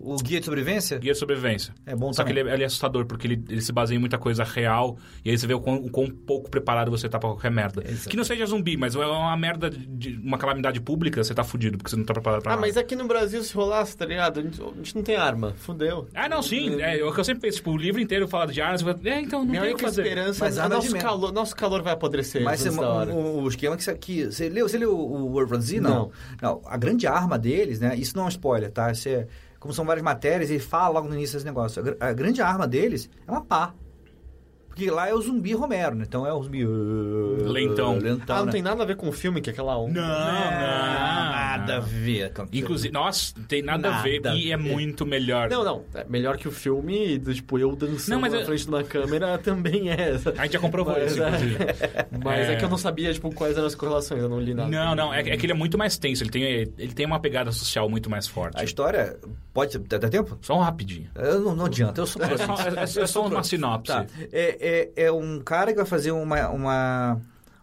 O 0.00 0.16
Guia 0.22 0.38
de 0.40 0.44
Sobrevivência? 0.46 0.98
Guia 0.98 1.12
de 1.12 1.18
Sobrevivência. 1.18 1.74
É 1.86 1.94
bom 1.94 2.12
Só 2.12 2.22
que 2.24 2.30
também. 2.30 2.42
ele 2.42 2.50
é, 2.50 2.54
ele 2.54 2.62
é 2.62 2.66
assustador, 2.66 3.06
porque 3.06 3.26
ele, 3.26 3.42
ele 3.48 3.60
se 3.60 3.72
baseia 3.72 3.96
em 3.96 4.00
muita 4.00 4.18
coisa 4.18 4.44
real, 4.44 4.96
e 5.24 5.30
aí 5.30 5.38
você 5.38 5.46
vê 5.46 5.54
o 5.54 5.60
quão, 5.60 5.76
o 5.76 5.90
quão 5.90 6.08
pouco 6.10 6.50
preparado 6.50 6.90
você 6.90 7.08
tá 7.08 7.18
pra 7.18 7.28
qualquer 7.30 7.50
merda. 7.50 7.82
Exato. 7.86 8.08
Que 8.08 8.16
não 8.16 8.24
seja 8.24 8.46
zumbi, 8.46 8.76
mas 8.76 8.94
é 8.94 8.98
uma 9.06 9.36
merda, 9.36 9.70
de 9.70 10.18
uma 10.22 10.38
calamidade 10.38 10.80
pública, 10.80 11.22
você 11.22 11.34
tá 11.34 11.44
fudido, 11.44 11.76
porque 11.78 11.90
você 11.90 11.96
não 11.96 12.04
tá 12.04 12.12
preparado 12.14 12.42
pra 12.42 12.52
Ah, 12.52 12.56
nada. 12.56 12.66
mas 12.66 12.76
aqui 12.76 12.96
no 12.96 13.06
Brasil, 13.06 13.42
se 13.42 13.54
rolasse, 13.54 13.96
tá 13.96 14.04
ligado? 14.06 14.40
A 14.40 14.42
gente, 14.42 14.60
a 14.62 14.66
gente 14.76 14.94
não 14.96 15.02
tem 15.02 15.16
arma. 15.16 15.54
Fudeu. 15.58 16.08
Ah, 16.14 16.28
não, 16.28 16.42
sim. 16.42 16.80
É, 16.80 17.02
o 17.04 17.12
que 17.12 17.20
eu 17.20 17.24
sempre 17.24 17.42
penso, 17.42 17.58
tipo, 17.58 17.70
o 17.70 17.76
livro 17.76 18.00
inteiro 18.00 18.26
fala 18.28 18.46
de 18.46 18.60
armas, 18.60 18.82
é, 19.04 19.20
então 19.20 19.40
não 19.40 19.46
Minha 19.50 19.62
tem 19.62 19.74
o 19.74 19.76
que 19.76 19.82
fazer. 19.84 20.15
Esperança 20.16 20.44
Mas 20.44 20.58
é 20.58 20.62
de 20.62 20.68
nosso 20.68 20.96
calor, 20.96 21.32
nosso 21.32 21.56
calor 21.56 21.82
vai 21.82 21.92
apodrecer 21.92 22.42
Mas 22.42 22.60
você, 22.60 22.80
hora. 22.80 23.12
o, 23.12 23.42
o 23.42 23.48
esquema 23.48 23.76
que 23.76 23.84
você, 23.84 23.94
que 23.94 24.24
você 24.26 24.48
leu, 24.48 24.68
você 24.68 24.78
leu 24.78 24.96
o 24.96 25.26
World 25.26 25.52
War 25.52 25.60
Z? 25.60 25.80
Não. 25.80 25.90
Não. 25.90 26.10
não. 26.40 26.62
A 26.66 26.76
grande 26.76 27.06
arma 27.06 27.38
deles, 27.38 27.80
né? 27.80 27.94
Isso 27.96 28.16
não 28.16 28.24
é 28.24 28.26
um 28.26 28.30
spoiler, 28.30 28.70
tá? 28.70 28.90
Isso 28.90 29.08
é, 29.08 29.26
como 29.58 29.72
são 29.72 29.84
várias 29.84 30.04
matérias, 30.04 30.50
ele 30.50 30.60
fala 30.60 30.88
logo 30.88 31.08
no 31.08 31.14
início 31.14 31.34
desse 31.34 31.46
negócio. 31.46 31.82
A, 32.00 32.08
a 32.08 32.12
grande 32.12 32.40
arma 32.40 32.66
deles 32.66 33.10
é 33.26 33.30
uma 33.30 33.42
pá. 33.42 33.74
Porque 34.76 34.90
lá 34.90 35.08
é 35.08 35.14
o 35.14 35.20
zumbi 35.22 35.54
Romero, 35.54 35.94
né? 35.94 36.04
Então 36.06 36.26
é 36.26 36.32
o 36.34 36.42
zumbi... 36.42 36.66
uh, 36.66 37.48
Lentão. 37.48 37.96
Lentão, 37.98 38.36
ah, 38.36 38.38
não 38.40 38.46
né? 38.46 38.52
tem 38.52 38.60
nada 38.60 38.82
a 38.82 38.86
ver 38.86 38.94
com 38.94 39.08
o 39.08 39.12
filme, 39.12 39.40
que 39.40 39.48
é 39.48 39.52
aquela 39.54 39.74
onda. 39.78 39.98
Não, 39.98 40.06
não. 40.06 40.16
Nada 41.56 41.76
a 41.78 41.80
ver 41.80 42.30
com. 42.34 42.46
Inclusive, 42.52 42.92
nossa, 42.92 43.32
tem 43.48 43.62
nada, 43.62 43.88
a 43.96 44.02
ver 44.02 44.20
Nada 44.20 44.32
a 44.32 44.38
e 44.38 44.52
é 44.52 44.56
ver. 44.58 44.70
muito 44.70 45.06
melhor. 45.06 45.48
Não, 45.48 45.64
não. 45.64 45.82
É 45.94 46.04
melhor 46.06 46.36
que 46.36 46.46
o 46.46 46.50
filme, 46.50 47.16
do, 47.16 47.32
tipo, 47.34 47.58
eu 47.58 47.74
dançando 47.74 48.14
Não, 48.16 48.20
mas 48.20 48.34
na 48.34 48.40
eu- 48.40 48.44
frente 48.44 48.64
de 48.64 48.68
uma 48.68 48.84
câmera 48.84 49.38
também 49.42 49.88
é. 49.88 50.10
A 50.36 50.42
gente 50.42 50.52
já 50.52 50.58
comprovou 50.58 50.92
Mas, 50.92 51.12
isso, 51.12 51.22
é. 51.22 51.26
inclusive. 51.28 51.56
Mas 52.22 52.48
é. 52.48 52.52
É. 52.52 52.56
que 52.56 52.64
eu 52.66 52.68
não 52.68 52.76
sabia, 52.78 53.12
tipo, 53.14 53.34
quais 53.34 53.56
eram 53.56 53.66
as 53.66 53.74
correlações, 53.74 54.20
eu 54.22 54.28
não 54.28 54.38
li 54.38 54.52
nada. 54.52 54.68
Não, 54.68 54.94
não, 54.94 55.14
é, 55.14 55.20
é 55.20 55.36
que 55.38 55.46
ele 55.46 55.52
é 55.52 55.56
muito 55.56 55.78
mais 55.78 55.96
tenso, 55.96 56.22
ele 56.22 56.30
tem, 56.30 56.42
ele 56.42 56.92
tem 56.94 57.06
uma 57.06 57.18
pegada 57.18 57.50
social 57.50 57.88
muito 57.88 58.10
mais 58.10 58.26
forte. 58.28 58.60
A 58.60 58.64
história... 58.64 59.16
Pode... 59.54 59.78
Dá 59.78 59.96
dá 59.96 60.10
tempo? 60.10 60.36
Só 60.42 60.54
um 60.58 60.60
rapidinho. 60.60 61.08
Eu 61.14 61.40
não, 61.40 61.56
não 61.56 61.64
adianta, 61.64 62.02
eu 62.02 62.06
sou... 62.06 62.22
É 62.22 62.36
só, 62.36 62.54
é- 62.56 63.00
é- 63.00 63.02
é 63.04 63.06
só 63.06 63.26
uma 63.26 63.42
sinopse. 63.42 63.86
Tá. 63.90 64.04
É, 64.30 64.65
é, 64.66 64.90
é 65.06 65.12
um 65.12 65.40
cara 65.40 65.70
que 65.70 65.76
vai 65.76 65.86
fazer 65.86 66.10
uma, 66.10 66.48
uma- 66.48 67.20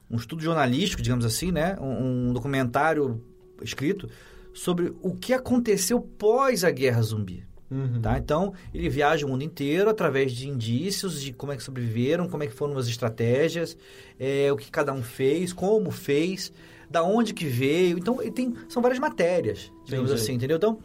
um 0.09 0.15
estudo 0.15 0.41
jornalístico, 0.43 1.01
digamos 1.01 1.25
assim, 1.25 1.51
né? 1.51 1.75
Um, 1.79 2.29
um 2.29 2.33
documentário 2.33 3.21
escrito 3.61 4.09
sobre 4.53 4.93
o 5.01 5.15
que 5.15 5.33
aconteceu 5.33 5.99
pós 5.99 6.63
a 6.63 6.71
guerra 6.71 7.01
zumbi. 7.01 7.43
Uhum. 7.71 7.99
Tá? 8.01 8.17
Então, 8.19 8.53
ele 8.71 8.87
viaja 8.87 9.25
o 9.25 9.29
mundo 9.29 9.43
inteiro 9.43 9.89
através 9.89 10.31
de 10.31 10.47
indícios 10.47 11.19
de 11.19 11.33
como 11.33 11.51
é 11.51 11.57
que 11.57 11.63
sobreviveram, 11.63 12.27
como 12.29 12.43
é 12.43 12.47
que 12.47 12.53
foram 12.53 12.77
as 12.77 12.87
estratégias, 12.87 13.75
é, 14.19 14.51
o 14.51 14.55
que 14.55 14.69
cada 14.69 14.93
um 14.93 15.01
fez, 15.01 15.51
como 15.51 15.89
fez, 15.89 16.53
da 16.87 17.01
onde 17.03 17.33
que 17.33 17.45
veio. 17.45 17.97
Então, 17.97 18.21
ele 18.21 18.29
tem, 18.31 18.53
são 18.69 18.79
várias 18.79 18.99
matérias, 18.99 19.71
digamos 19.85 20.11
Entendi. 20.11 20.21
assim, 20.23 20.33
entendeu? 20.33 20.57
Então, 20.57 20.77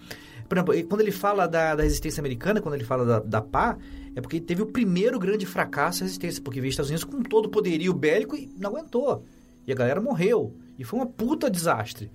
por 0.48 0.56
exemplo, 0.56 0.88
quando 0.88 1.00
ele 1.02 1.12
fala 1.12 1.46
da, 1.46 1.74
da 1.74 1.82
resistência 1.82 2.20
americana, 2.20 2.60
quando 2.60 2.74
ele 2.74 2.84
fala 2.84 3.04
da, 3.04 3.18
da 3.20 3.42
PA, 3.42 3.76
é 4.16 4.20
porque 4.20 4.40
teve 4.40 4.62
o 4.62 4.66
primeiro 4.66 5.18
grande 5.18 5.44
fracasso 5.44 6.00
da 6.00 6.06
resistência, 6.06 6.42
porque 6.42 6.60
veio 6.60 6.70
os 6.70 6.72
Estados 6.72 6.90
Unidos 6.90 7.04
com 7.04 7.22
todo 7.22 7.46
o 7.46 7.50
poderio 7.50 7.92
bélico 7.92 8.34
e 8.34 8.50
não 8.58 8.70
aguentou. 8.70 9.24
E 9.66 9.72
a 9.72 9.74
galera 9.74 10.00
morreu. 10.00 10.56
E 10.78 10.84
foi 10.84 10.98
uma 10.98 11.06
puta 11.06 11.50
desastre. 11.50 12.10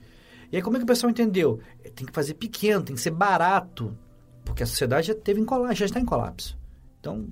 E 0.51 0.55
aí 0.55 0.61
como 0.61 0.77
é 0.77 0.79
que 0.79 0.83
o 0.83 0.87
pessoal 0.87 1.11
entendeu? 1.11 1.59
É, 1.83 1.89
Tem 1.89 2.07
que 2.07 2.13
fazer 2.13 2.33
pequeno, 2.33 2.83
tem 2.83 2.95
que 2.95 3.01
ser 3.01 3.11
barato. 3.11 3.95
Porque 4.43 4.63
a 4.63 4.65
sociedade 4.65 5.07
já 5.07 5.15
teve 5.15 5.39
em 5.39 5.45
colapso, 5.45 5.75
já 5.75 5.85
está 5.85 5.99
em 5.99 6.05
colapso. 6.05 6.57
Então, 6.99 7.27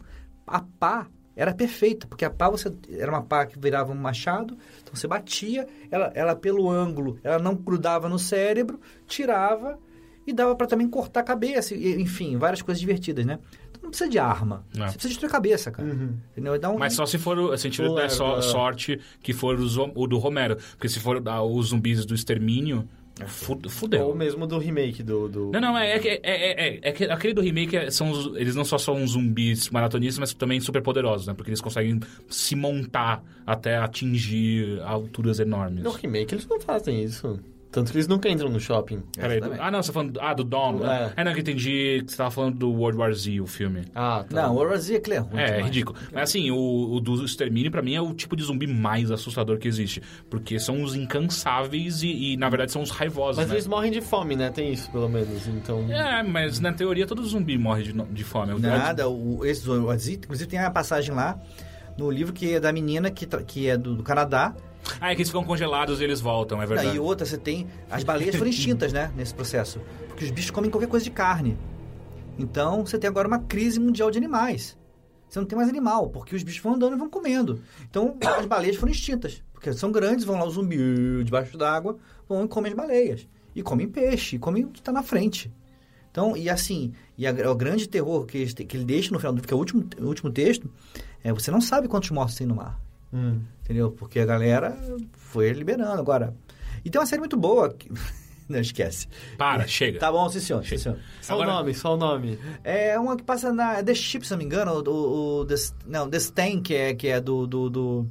a 0.45 0.61
pá 0.61 1.07
era 1.35 1.53
perfeita, 1.53 2.07
porque 2.07 2.25
a 2.25 2.29
pá 2.29 2.49
você 2.49 2.71
era 2.91 3.11
uma 3.11 3.23
pá 3.23 3.45
que 3.45 3.57
virava 3.57 3.91
um 3.91 3.95
machado, 3.95 4.57
então 4.81 4.93
você 4.93 5.07
batia, 5.07 5.67
ela, 5.89 6.11
ela 6.13 6.35
pelo 6.35 6.69
ângulo, 6.69 7.17
ela 7.23 7.39
não 7.39 7.55
grudava 7.55 8.09
no 8.09 8.19
cérebro, 8.19 8.79
tirava 9.07 9.79
e 10.25 10.33
dava 10.33 10.55
para 10.55 10.67
também 10.67 10.87
cortar 10.87 11.21
a 11.21 11.23
cabeça, 11.23 11.73
e, 11.75 12.01
enfim, 12.01 12.37
várias 12.37 12.61
coisas 12.61 12.79
divertidas, 12.79 13.25
né? 13.25 13.39
Então 13.69 13.81
não 13.83 13.89
precisa 13.89 14.09
de 14.09 14.19
arma, 14.19 14.63
Não. 14.75 14.85
você 14.87 14.93
precisa 14.93 15.09
destruir 15.09 15.29
a 15.29 15.31
cabeça, 15.31 15.71
cara. 15.71 15.87
Uhum. 15.89 16.15
Entendeu? 16.31 16.55
Então, 16.55 16.77
Mas 16.77 16.93
só 16.93 17.05
se 17.05 17.17
for, 17.17 17.37
o- 17.37 17.57
se 17.57 17.67
a 17.67 17.69
gente 17.69 17.81
Pô, 17.81 17.95
der 17.95 18.05
é, 18.05 18.09
só- 18.09 18.37
é. 18.37 18.41
sorte 18.41 18.99
que 19.21 19.33
for 19.33 19.59
o, 19.59 20.07
do 20.07 20.17
Romero. 20.17 20.55
Porque 20.71 20.87
se 20.89 20.99
for 20.99 21.21
ah, 21.25 21.41
os 21.43 21.67
zumbis 21.69 22.05
do 22.05 22.13
extermínio, 22.13 22.87
fu- 23.25 23.59
fudeu. 23.69 24.07
Ou 24.07 24.15
mesmo 24.15 24.45
do 24.47 24.57
remake 24.59 25.01
do... 25.03 25.27
do... 25.27 25.51
Não, 25.51 25.59
não, 25.59 25.77
é, 25.77 25.95
é, 25.95 25.99
que- 25.99 26.07
é, 26.09 26.19
é, 26.23 26.67
é, 26.75 26.79
é 26.83 26.91
que 26.91 27.03
aquele 27.05 27.33
do 27.33 27.41
remake 27.41 27.75
é- 27.75 27.89
são 27.91 28.11
os- 28.11 28.35
eles 28.35 28.55
não 28.55 28.63
só 28.63 28.77
são 28.77 29.05
zumbis 29.07 29.69
maratonistas, 29.69 30.19
mas 30.19 30.33
também 30.33 30.59
super 30.59 30.81
poderosos, 30.81 31.25
né? 31.27 31.33
Porque 31.33 31.49
eles 31.49 31.61
conseguem 31.61 31.99
se 32.29 32.55
montar 32.55 33.23
até 33.45 33.77
atingir 33.77 34.79
alturas 34.83 35.39
enormes. 35.39 35.83
No 35.83 35.91
remake 35.91 36.33
eles 36.35 36.47
não 36.47 36.59
fazem 36.61 37.03
isso. 37.03 37.39
Tanto 37.71 37.89
que 37.91 37.97
eles 37.97 38.07
nunca 38.07 38.27
entram 38.27 38.49
no 38.49 38.59
shopping. 38.59 39.01
Peraí, 39.15 39.39
do- 39.39 39.53
ah, 39.57 39.71
não, 39.71 39.81
você 39.81 39.87
tá 39.87 39.93
falando. 39.93 40.19
Ah, 40.19 40.33
do 40.33 40.43
Dawn. 40.43 40.79
né? 40.79 41.13
É. 41.15 41.21
É, 41.21 41.23
não, 41.23 41.31
que 41.31 41.37
eu 41.39 41.41
entendi 41.41 42.03
que 42.05 42.11
você 42.11 42.17
tava 42.17 42.29
falando 42.29 42.57
do 42.57 42.69
World 42.69 42.97
War 42.97 43.13
Z, 43.13 43.39
o 43.39 43.47
filme. 43.47 43.83
Ah, 43.95 44.25
tá. 44.29 44.41
Não, 44.41 44.55
o 44.55 44.57
Horazia 44.59 45.01
é 45.09 45.17
ruim 45.19 45.39
É, 45.39 45.43
é 45.43 45.45
demais. 45.47 45.65
ridículo. 45.67 45.97
Mas 46.11 46.23
assim, 46.23 46.51
o, 46.51 46.57
o 46.93 46.99
do 46.99 47.23
Extermínio, 47.23 47.71
pra 47.71 47.81
mim, 47.81 47.95
é 47.95 48.01
o 48.01 48.13
tipo 48.13 48.35
de 48.35 48.43
zumbi 48.43 48.67
mais 48.67 49.09
assustador 49.09 49.57
que 49.57 49.67
existe. 49.69 50.01
Porque 50.29 50.59
são 50.59 50.83
os 50.83 50.95
incansáveis 50.95 52.03
e, 52.03 52.33
e, 52.33 52.37
na 52.37 52.49
verdade, 52.49 52.71
são 52.73 52.81
os 52.81 52.89
raivosos, 52.91 53.37
Mas 53.37 53.47
né? 53.47 53.53
eles 53.55 53.67
morrem 53.67 53.91
de 53.91 54.01
fome, 54.01 54.35
né? 54.35 54.49
Tem 54.49 54.73
isso, 54.73 54.91
pelo 54.91 55.07
menos. 55.07 55.47
Então... 55.47 55.89
É, 55.91 56.21
mas 56.23 56.59
na 56.59 56.73
teoria 56.73 57.07
todo 57.07 57.23
zumbi 57.25 57.57
morre 57.57 57.83
de, 57.83 57.93
de 57.93 58.23
fome. 58.23 58.59
Nada, 58.59 59.07
o, 59.07 59.45
esse 59.45 59.63
do 59.65 59.85
Horazia, 59.85 60.15
inclusive 60.15 60.49
tem 60.49 60.59
uma 60.59 60.71
passagem 60.71 61.15
lá 61.15 61.39
no 61.97 62.11
livro 62.11 62.33
que 62.33 62.53
é 62.55 62.59
da 62.59 62.71
menina 62.73 63.09
que, 63.09 63.25
que 63.45 63.67
é 63.69 63.77
do, 63.77 63.95
do 63.95 64.03
Canadá. 64.03 64.53
Ah, 64.99 65.11
é 65.11 65.15
que 65.15 65.21
eles 65.21 65.29
ficam 65.29 65.43
congelados 65.43 66.01
e 66.01 66.03
eles 66.03 66.19
voltam, 66.21 66.61
é 66.61 66.65
verdade. 66.65 66.95
E 66.95 66.99
outra, 66.99 67.25
você 67.25 67.37
tem. 67.37 67.67
As 67.89 68.03
baleias 68.03 68.35
foram 68.35 68.49
extintas, 68.49 68.91
né? 68.93 69.11
Nesse 69.15 69.33
processo. 69.33 69.79
Porque 70.07 70.25
os 70.25 70.31
bichos 70.31 70.51
comem 70.51 70.69
qualquer 70.71 70.87
coisa 70.89 71.03
de 71.03 71.11
carne. 71.11 71.57
Então 72.37 72.85
você 72.85 72.97
tem 72.97 73.07
agora 73.07 73.27
uma 73.27 73.39
crise 73.39 73.79
mundial 73.79 74.09
de 74.11 74.17
animais. 74.17 74.77
Você 75.29 75.39
não 75.39 75.45
tem 75.45 75.55
mais 75.55 75.69
animal, 75.69 76.09
porque 76.09 76.35
os 76.35 76.43
bichos 76.43 76.61
vão 76.61 76.73
andando 76.73 76.95
e 76.95 76.99
vão 76.99 77.09
comendo. 77.09 77.61
Então 77.89 78.17
as 78.37 78.45
baleias 78.45 78.75
foram 78.75 78.91
extintas. 78.91 79.41
Porque 79.53 79.71
são 79.73 79.91
grandes, 79.91 80.25
vão 80.25 80.37
lá 80.39 80.45
os 80.45 80.55
zumbis 80.55 81.23
debaixo 81.23 81.57
d'água, 81.57 81.97
vão 82.27 82.43
e 82.43 82.47
comem 82.47 82.71
as 82.71 82.77
baleias. 82.77 83.27
E 83.55 83.61
comem 83.61 83.87
peixe, 83.87 84.35
e 84.35 84.39
comem 84.39 84.65
o 84.65 84.69
que 84.69 84.79
está 84.79 84.91
na 84.91 85.03
frente. 85.03 85.51
Então, 86.09 86.35
e 86.35 86.49
assim, 86.49 86.91
e 87.17 87.25
a- 87.27 87.31
o 87.49 87.55
grande 87.55 87.87
terror 87.87 88.25
que 88.25 88.37
ele, 88.39 88.53
que 88.53 88.75
ele 88.75 88.83
deixa 88.83 89.11
no 89.13 89.19
final, 89.19 89.31
do- 89.33 89.41
é 89.47 89.53
o 89.53 89.57
último, 89.57 89.85
o 89.99 90.05
último 90.05 90.31
texto, 90.31 90.69
é 91.23 91.31
você 91.31 91.51
não 91.51 91.61
sabe 91.61 91.87
quantos 91.87 92.09
mortos 92.11 92.35
tem 92.35 92.45
no 92.47 92.55
mar. 92.55 92.77
Hum. 93.13 93.41
Entendeu? 93.63 93.91
Porque 93.91 94.19
a 94.19 94.25
galera 94.25 94.77
foi 95.13 95.51
liberando. 95.51 95.99
Agora. 95.99 96.33
E 96.83 96.89
tem 96.89 96.99
uma 96.99 97.05
série 97.05 97.19
muito 97.19 97.37
boa. 97.37 97.69
Que... 97.73 97.89
Não 98.49 98.59
esquece. 98.59 99.07
Para, 99.37 99.65
chega. 99.65 99.97
Tá 99.99 100.11
bom, 100.11 100.27
sim 100.29 100.41
senhor. 100.41 100.65
Sim, 100.65 100.77
senhor. 100.77 100.97
Só 101.21 101.33
Agora- 101.35 101.49
o 101.49 101.53
nome, 101.53 101.73
só 101.73 101.93
o 101.93 101.97
nome. 101.97 102.37
É 102.65 102.99
uma 102.99 103.15
que 103.15 103.23
passa 103.23 103.53
na 103.53 103.81
The 103.81 103.93
Ship, 103.95 104.25
se 104.25 104.31
não 104.31 104.37
me 104.39 104.43
engano. 104.43 104.73
O, 104.85 105.39
o, 105.41 105.45
The, 105.45 105.55
não, 105.87 106.09
The 106.09 106.17
Stain, 106.17 106.61
que 106.61 106.73
é, 106.75 106.93
que 106.93 107.07
é 107.07 107.21
do. 107.21 107.47
do, 107.47 107.69
do 107.69 108.05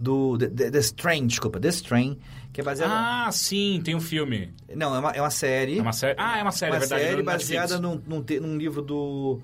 do 0.00 0.38
The, 0.38 0.46
The, 0.50 0.70
The 0.70 0.78
Strain, 0.78 1.26
desculpa, 1.26 1.58
The 1.58 1.70
Strain, 1.70 2.20
que 2.52 2.60
é 2.60 2.64
baseada. 2.64 2.92
Ah, 3.26 3.32
sim, 3.32 3.80
tem 3.84 3.96
um 3.96 4.00
filme. 4.00 4.54
Não, 4.76 4.94
é 4.94 4.98
uma, 5.00 5.10
é 5.10 5.20
uma 5.20 5.30
série. 5.30 5.76
É 5.78 5.82
uma 5.82 5.92
série. 5.92 6.14
Ah, 6.20 6.38
é 6.38 6.42
uma 6.42 6.52
série, 6.52 6.70
uma 6.70 6.76
é 6.76 6.80
verdade. 6.80 7.02
série 7.02 7.16
no 7.16 7.22
Netflix. 7.24 7.60
baseada 7.60 7.80
num, 7.82 8.00
num, 8.06 8.22
te- 8.22 8.38
num 8.38 8.56
livro 8.56 8.80
do. 8.80 9.40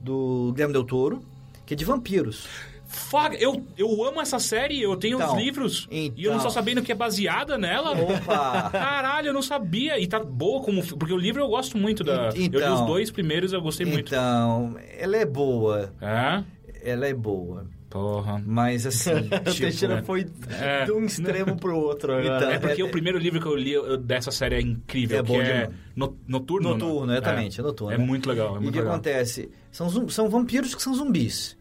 do 0.00 0.50
Guilherme 0.52 0.72
Del 0.72 0.82
Toro, 0.82 1.22
que 1.64 1.74
é 1.74 1.76
de 1.76 1.84
vampiros. 1.84 2.48
Fuck, 2.94 3.36
eu, 3.40 3.64
eu 3.76 4.04
amo 4.04 4.20
essa 4.20 4.38
série, 4.38 4.80
eu 4.80 4.96
tenho 4.96 5.16
Então, 5.16 5.34
os 5.36 5.42
livros. 5.42 5.88
E 5.90 6.06
eu 6.16 6.30
não 6.30 6.38
então. 6.38 6.48
tô 6.48 6.50
sabendo 6.50 6.82
que 6.82 6.92
é 6.92 6.94
baseada 6.94 7.58
nela. 7.58 7.90
Opa! 7.92 8.70
Caralho, 8.70 9.28
eu 9.28 9.32
não 9.34 9.42
sabia. 9.42 9.98
E 9.98 10.06
tá 10.06 10.18
boa 10.20 10.62
como. 10.62 10.82
Porque 10.96 11.12
o 11.12 11.16
livro 11.18 11.42
eu 11.42 11.48
gosto 11.48 11.76
muito 11.76 12.02
da. 12.04 12.28
Ent- 12.28 12.52
Eu 12.54 12.60
li 12.60 12.66
os 12.66 12.72
então. 12.74 12.86
dois 12.86 13.10
primeiros 13.10 13.52
eu 13.52 13.60
gostei 13.60 13.86
muito. 13.86 14.08
Então, 14.08 14.76
ela 14.98 15.16
é 15.16 15.24
boa. 15.26 15.92
É? 16.00 16.42
Ela 16.82 17.06
é 17.06 17.14
boa. 17.14 17.66
Porra. 17.90 18.42
Mas 18.44 18.84
assim. 18.86 19.10
Tipo, 19.30 19.56
Teixeira 19.56 20.02
foi 20.02 20.26
É. 20.60 20.84
de 20.84 20.90
um 20.92 21.04
extremo 21.04 21.56
pro 21.56 21.76
outro 21.78 22.12
agora. 22.12 22.36
Então, 22.38 22.50
É 22.50 22.58
porque 22.58 22.82
é- 22.82 22.84
o 22.84 22.90
primeiro 22.90 23.18
livro 23.18 23.40
que 23.40 23.46
eu 23.46 23.54
li 23.54 23.72
eu- 23.72 23.96
dessa 23.96 24.30
série 24.32 24.56
é 24.56 24.60
incrível, 24.60 25.20
É 25.20 25.22
que 25.22 25.28
bom 25.28 25.40
é 25.40 25.68
no- 25.94 26.16
Noturno. 26.26 26.70
Noturno, 26.70 27.06
né? 27.06 27.14
exatamente, 27.18 27.60
é 27.60 27.62
noturno, 27.62 27.94
É 27.94 27.98
né? 27.98 28.04
muito 28.04 28.28
legal, 28.28 28.48
é 28.48 28.54
E 28.54 28.58
o 28.58 28.62
muito 28.62 28.72
que 28.74 28.80
acontece? 28.80 29.48
São, 29.70 30.08
são 30.08 30.28
vampiros 30.28 30.74
que 30.74 30.82
são 30.82 30.92
zumbis. 30.94 31.56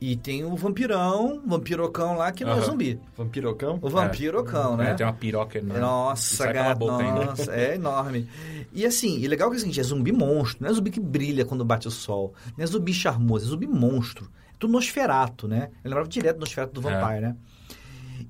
E 0.00 0.16
tem 0.16 0.42
o 0.44 0.56
vampirão, 0.56 1.42
vampirocão 1.46 2.16
lá, 2.16 2.32
que 2.32 2.42
não 2.42 2.52
é 2.52 2.56
Aham. 2.56 2.64
zumbi. 2.64 2.98
Vampirocão? 3.16 3.78
O 3.82 3.90
vampirocão, 3.90 4.74
É, 4.74 4.76
né? 4.84 4.94
tem 4.94 5.04
uma 5.04 5.12
piroca 5.12 5.58
enorme. 5.58 5.76
E 5.76 5.80
Nossa, 5.80 6.36
sai 6.36 6.52
pela 6.52 6.64
gato, 6.68 6.78
boca 6.78 6.96
ainda. 7.04 7.24
nossa, 7.26 7.52
é 7.52 7.74
enorme. 7.74 8.26
E 8.72 8.86
assim, 8.86 9.18
e 9.18 9.28
legal 9.28 9.50
que 9.50 9.56
é 9.56 9.58
o 9.58 9.60
seguinte, 9.60 9.78
é 9.78 9.82
zumbi 9.82 10.10
monstro, 10.10 10.62
não 10.64 10.70
é 10.70 10.72
zumbi 10.72 10.90
que 10.90 11.00
brilha 11.00 11.44
quando 11.44 11.64
bate 11.66 11.86
o 11.86 11.90
sol, 11.90 12.32
não 12.56 12.64
é 12.64 12.66
zumbi 12.66 12.94
charmoso, 12.94 13.44
é 13.44 13.48
zumbi 13.50 13.66
monstro. 13.66 14.30
É 14.48 14.56
tudo 14.58 14.72
Nosferato, 14.72 15.46
né? 15.46 15.68
Eu 15.84 15.90
lembrava 15.90 16.08
direto 16.08 16.36
do 16.36 16.40
Nosferato 16.40 16.80
do 16.80 16.88
É. 16.88 16.98
Vampire, 16.98 17.20
né? 17.20 17.36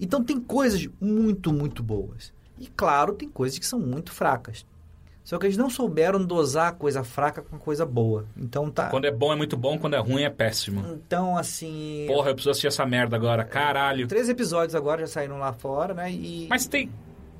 Então 0.00 0.24
tem 0.24 0.40
coisas 0.40 0.88
muito, 1.00 1.52
muito 1.52 1.82
boas. 1.84 2.32
E 2.58 2.66
claro, 2.66 3.12
tem 3.14 3.28
coisas 3.28 3.58
que 3.58 3.66
são 3.66 3.78
muito 3.78 4.10
fracas. 4.12 4.66
Só 5.30 5.38
que 5.38 5.46
eles 5.46 5.56
não 5.56 5.70
souberam 5.70 6.24
dosar 6.24 6.74
coisa 6.74 7.04
fraca 7.04 7.40
com 7.40 7.56
coisa 7.56 7.86
boa. 7.86 8.26
Então 8.36 8.68
tá. 8.68 8.88
Quando 8.88 9.04
é 9.04 9.12
bom 9.12 9.32
é 9.32 9.36
muito 9.36 9.56
bom, 9.56 9.78
quando 9.78 9.94
é 9.94 9.98
ruim 10.00 10.24
é 10.24 10.28
péssimo. 10.28 10.84
Então, 10.92 11.36
assim. 11.36 12.04
Porra, 12.08 12.30
eu 12.30 12.34
preciso 12.34 12.50
assistir 12.50 12.66
essa 12.66 12.84
merda 12.84 13.14
agora, 13.14 13.44
caralho. 13.44 14.08
Três 14.08 14.28
episódios 14.28 14.74
agora 14.74 15.02
já 15.02 15.06
saíram 15.06 15.38
lá 15.38 15.52
fora, 15.52 15.94
né? 15.94 16.10
E 16.10 16.48
Mas 16.50 16.66
tem. 16.66 16.90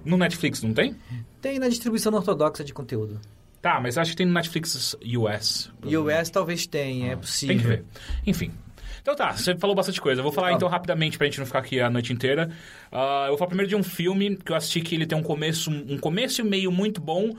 No 0.05 0.17
Netflix, 0.17 0.63
não 0.63 0.73
tem? 0.73 0.95
tem 1.41 1.59
na 1.59 1.69
distribuição 1.69 2.15
ortodoxa 2.15 2.63
de 2.63 2.73
conteúdo. 2.73 3.21
Tá, 3.61 3.81
mas 3.81 3.99
acho 3.99 4.13
que 4.13 4.19
tem 4.19 4.27
no 4.27 4.35
Netflix 4.35 4.97
US. 5.03 5.73
US 5.85 6.31
talvez 6.31 6.69
tenha, 6.69 7.15
é 7.15 7.17
possível. 7.17 7.57
Tem 7.57 7.61
que 7.61 7.69
ver. 7.69 7.85
Enfim. 8.25 8.53
Então 9.03 9.17
tá, 9.17 9.33
você 9.33 9.57
falou 9.57 9.75
bastante 9.75 10.01
coisa. 10.01 10.21
Eu 10.21 10.23
vou 10.23 10.31
falar 10.33 10.51
Tá. 10.51 10.55
então 10.55 10.69
rapidamente 10.69 11.19
pra 11.19 11.27
gente 11.27 11.41
não 11.41 11.47
ficar 11.47 11.59
aqui 11.59 11.81
a 11.81 11.91
noite 11.91 12.13
inteira. 12.13 12.53
Ah, 12.93 13.25
eu 13.25 13.31
vou 13.31 13.39
falar 13.39 13.49
primeiro 13.49 13.69
de 13.69 13.75
um 13.75 13.83
filme 13.83 14.37
que 14.37 14.53
eu 14.53 14.57
assisti 14.57 14.81
que 14.81 14.95
ele 14.95 15.07
tem 15.07 15.19
um 15.19 15.25
começo, 15.25 15.73
um 15.73 15.99
começo 15.99 16.41
e 16.41 16.45
meio 16.45 16.71
muito 16.71 17.01
bom. 17.01 17.35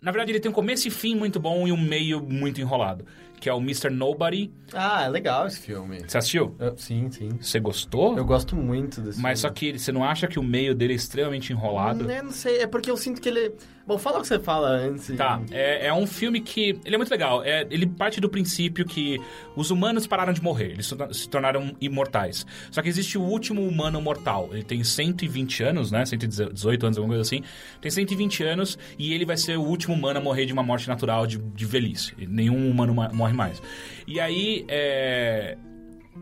Na 0.00 0.10
verdade, 0.10 0.32
ele 0.32 0.40
tem 0.40 0.50
um 0.50 0.54
começo 0.54 0.88
e 0.88 0.90
fim 0.90 1.14
muito 1.14 1.38
bom 1.38 1.66
e 1.68 1.72
um 1.72 1.76
meio 1.76 2.22
muito 2.22 2.60
enrolado. 2.60 3.04
Que 3.38 3.48
é 3.48 3.54
o 3.54 3.58
Mr. 3.58 3.88
Nobody. 3.90 4.52
Ah, 4.72 5.04
é 5.04 5.08
legal 5.08 5.46
esse 5.46 5.58
filme. 5.60 6.00
Você 6.06 6.18
assistiu? 6.18 6.54
Eu- 6.58 6.76
sim, 6.76 7.10
sim. 7.10 7.30
Você 7.40 7.58
gostou? 7.58 8.16
Eu 8.18 8.24
gosto 8.24 8.54
muito 8.54 9.00
desse 9.00 9.18
Mas 9.20 9.40
só 9.40 9.48
filme. 9.48 9.72
que 9.74 9.78
você 9.78 9.90
não 9.92 10.04
acha 10.04 10.26
que 10.26 10.38
o 10.38 10.42
meio 10.42 10.74
dele 10.74 10.92
é 10.92 10.96
extremamente 10.96 11.50
enrolado? 11.52 12.04
Hum, 12.06 12.10
Eu 12.10 12.24
não 12.24 12.32
sei, 12.32 12.58
é 12.58 12.66
porque 12.66 12.90
eu 12.90 12.96
sinto 12.98 13.18
que 13.20 13.28
ele... 13.30 13.52
Bom, 13.86 13.98
fala 13.98 14.18
o 14.18 14.20
que 14.20 14.28
você 14.28 14.38
fala 14.38 14.68
antes. 14.68 15.16
Tá, 15.16 15.40
é, 15.50 15.86
é 15.88 15.92
um 15.92 16.06
filme 16.06 16.40
que. 16.40 16.78
Ele 16.84 16.94
é 16.94 16.98
muito 16.98 17.10
legal. 17.10 17.42
É, 17.42 17.66
ele 17.70 17.86
parte 17.86 18.20
do 18.20 18.28
princípio 18.28 18.84
que 18.84 19.20
os 19.56 19.70
humanos 19.70 20.06
pararam 20.06 20.32
de 20.32 20.40
morrer, 20.42 20.72
eles 20.72 20.86
se 20.86 20.94
tor- 20.96 21.12
se 21.14 21.28
tornaram 21.28 21.74
imortais. 21.80 22.46
Só 22.70 22.82
que 22.82 22.88
existe 22.88 23.18
o 23.18 23.22
último 23.22 23.66
humano 23.66 24.00
mortal. 24.00 24.48
Ele 24.52 24.62
tem 24.62 24.84
120 24.84 25.62
anos, 25.64 25.90
né? 25.90 26.04
118 26.06 26.86
anos, 26.86 26.98
alguma 26.98 27.16
coisa 27.16 27.22
assim. 27.22 27.42
Tem 27.80 27.90
120 27.90 28.44
anos 28.44 28.78
e 28.98 29.12
ele 29.12 29.24
vai 29.24 29.36
ser 29.36 29.56
o 29.58 29.62
último 29.62 29.94
humano 29.94 30.20
a 30.20 30.22
morrer 30.22 30.46
de 30.46 30.52
uma 30.52 30.62
morte 30.62 30.86
natural 30.86 31.26
de, 31.26 31.38
de 31.38 31.64
velhice. 31.66 32.12
Nenhum 32.18 32.70
humano 32.70 32.94
ma- 32.94 33.10
morre 33.12 33.32
mais. 33.32 33.60
E 34.06 34.20
aí, 34.20 34.64
é. 34.68 35.56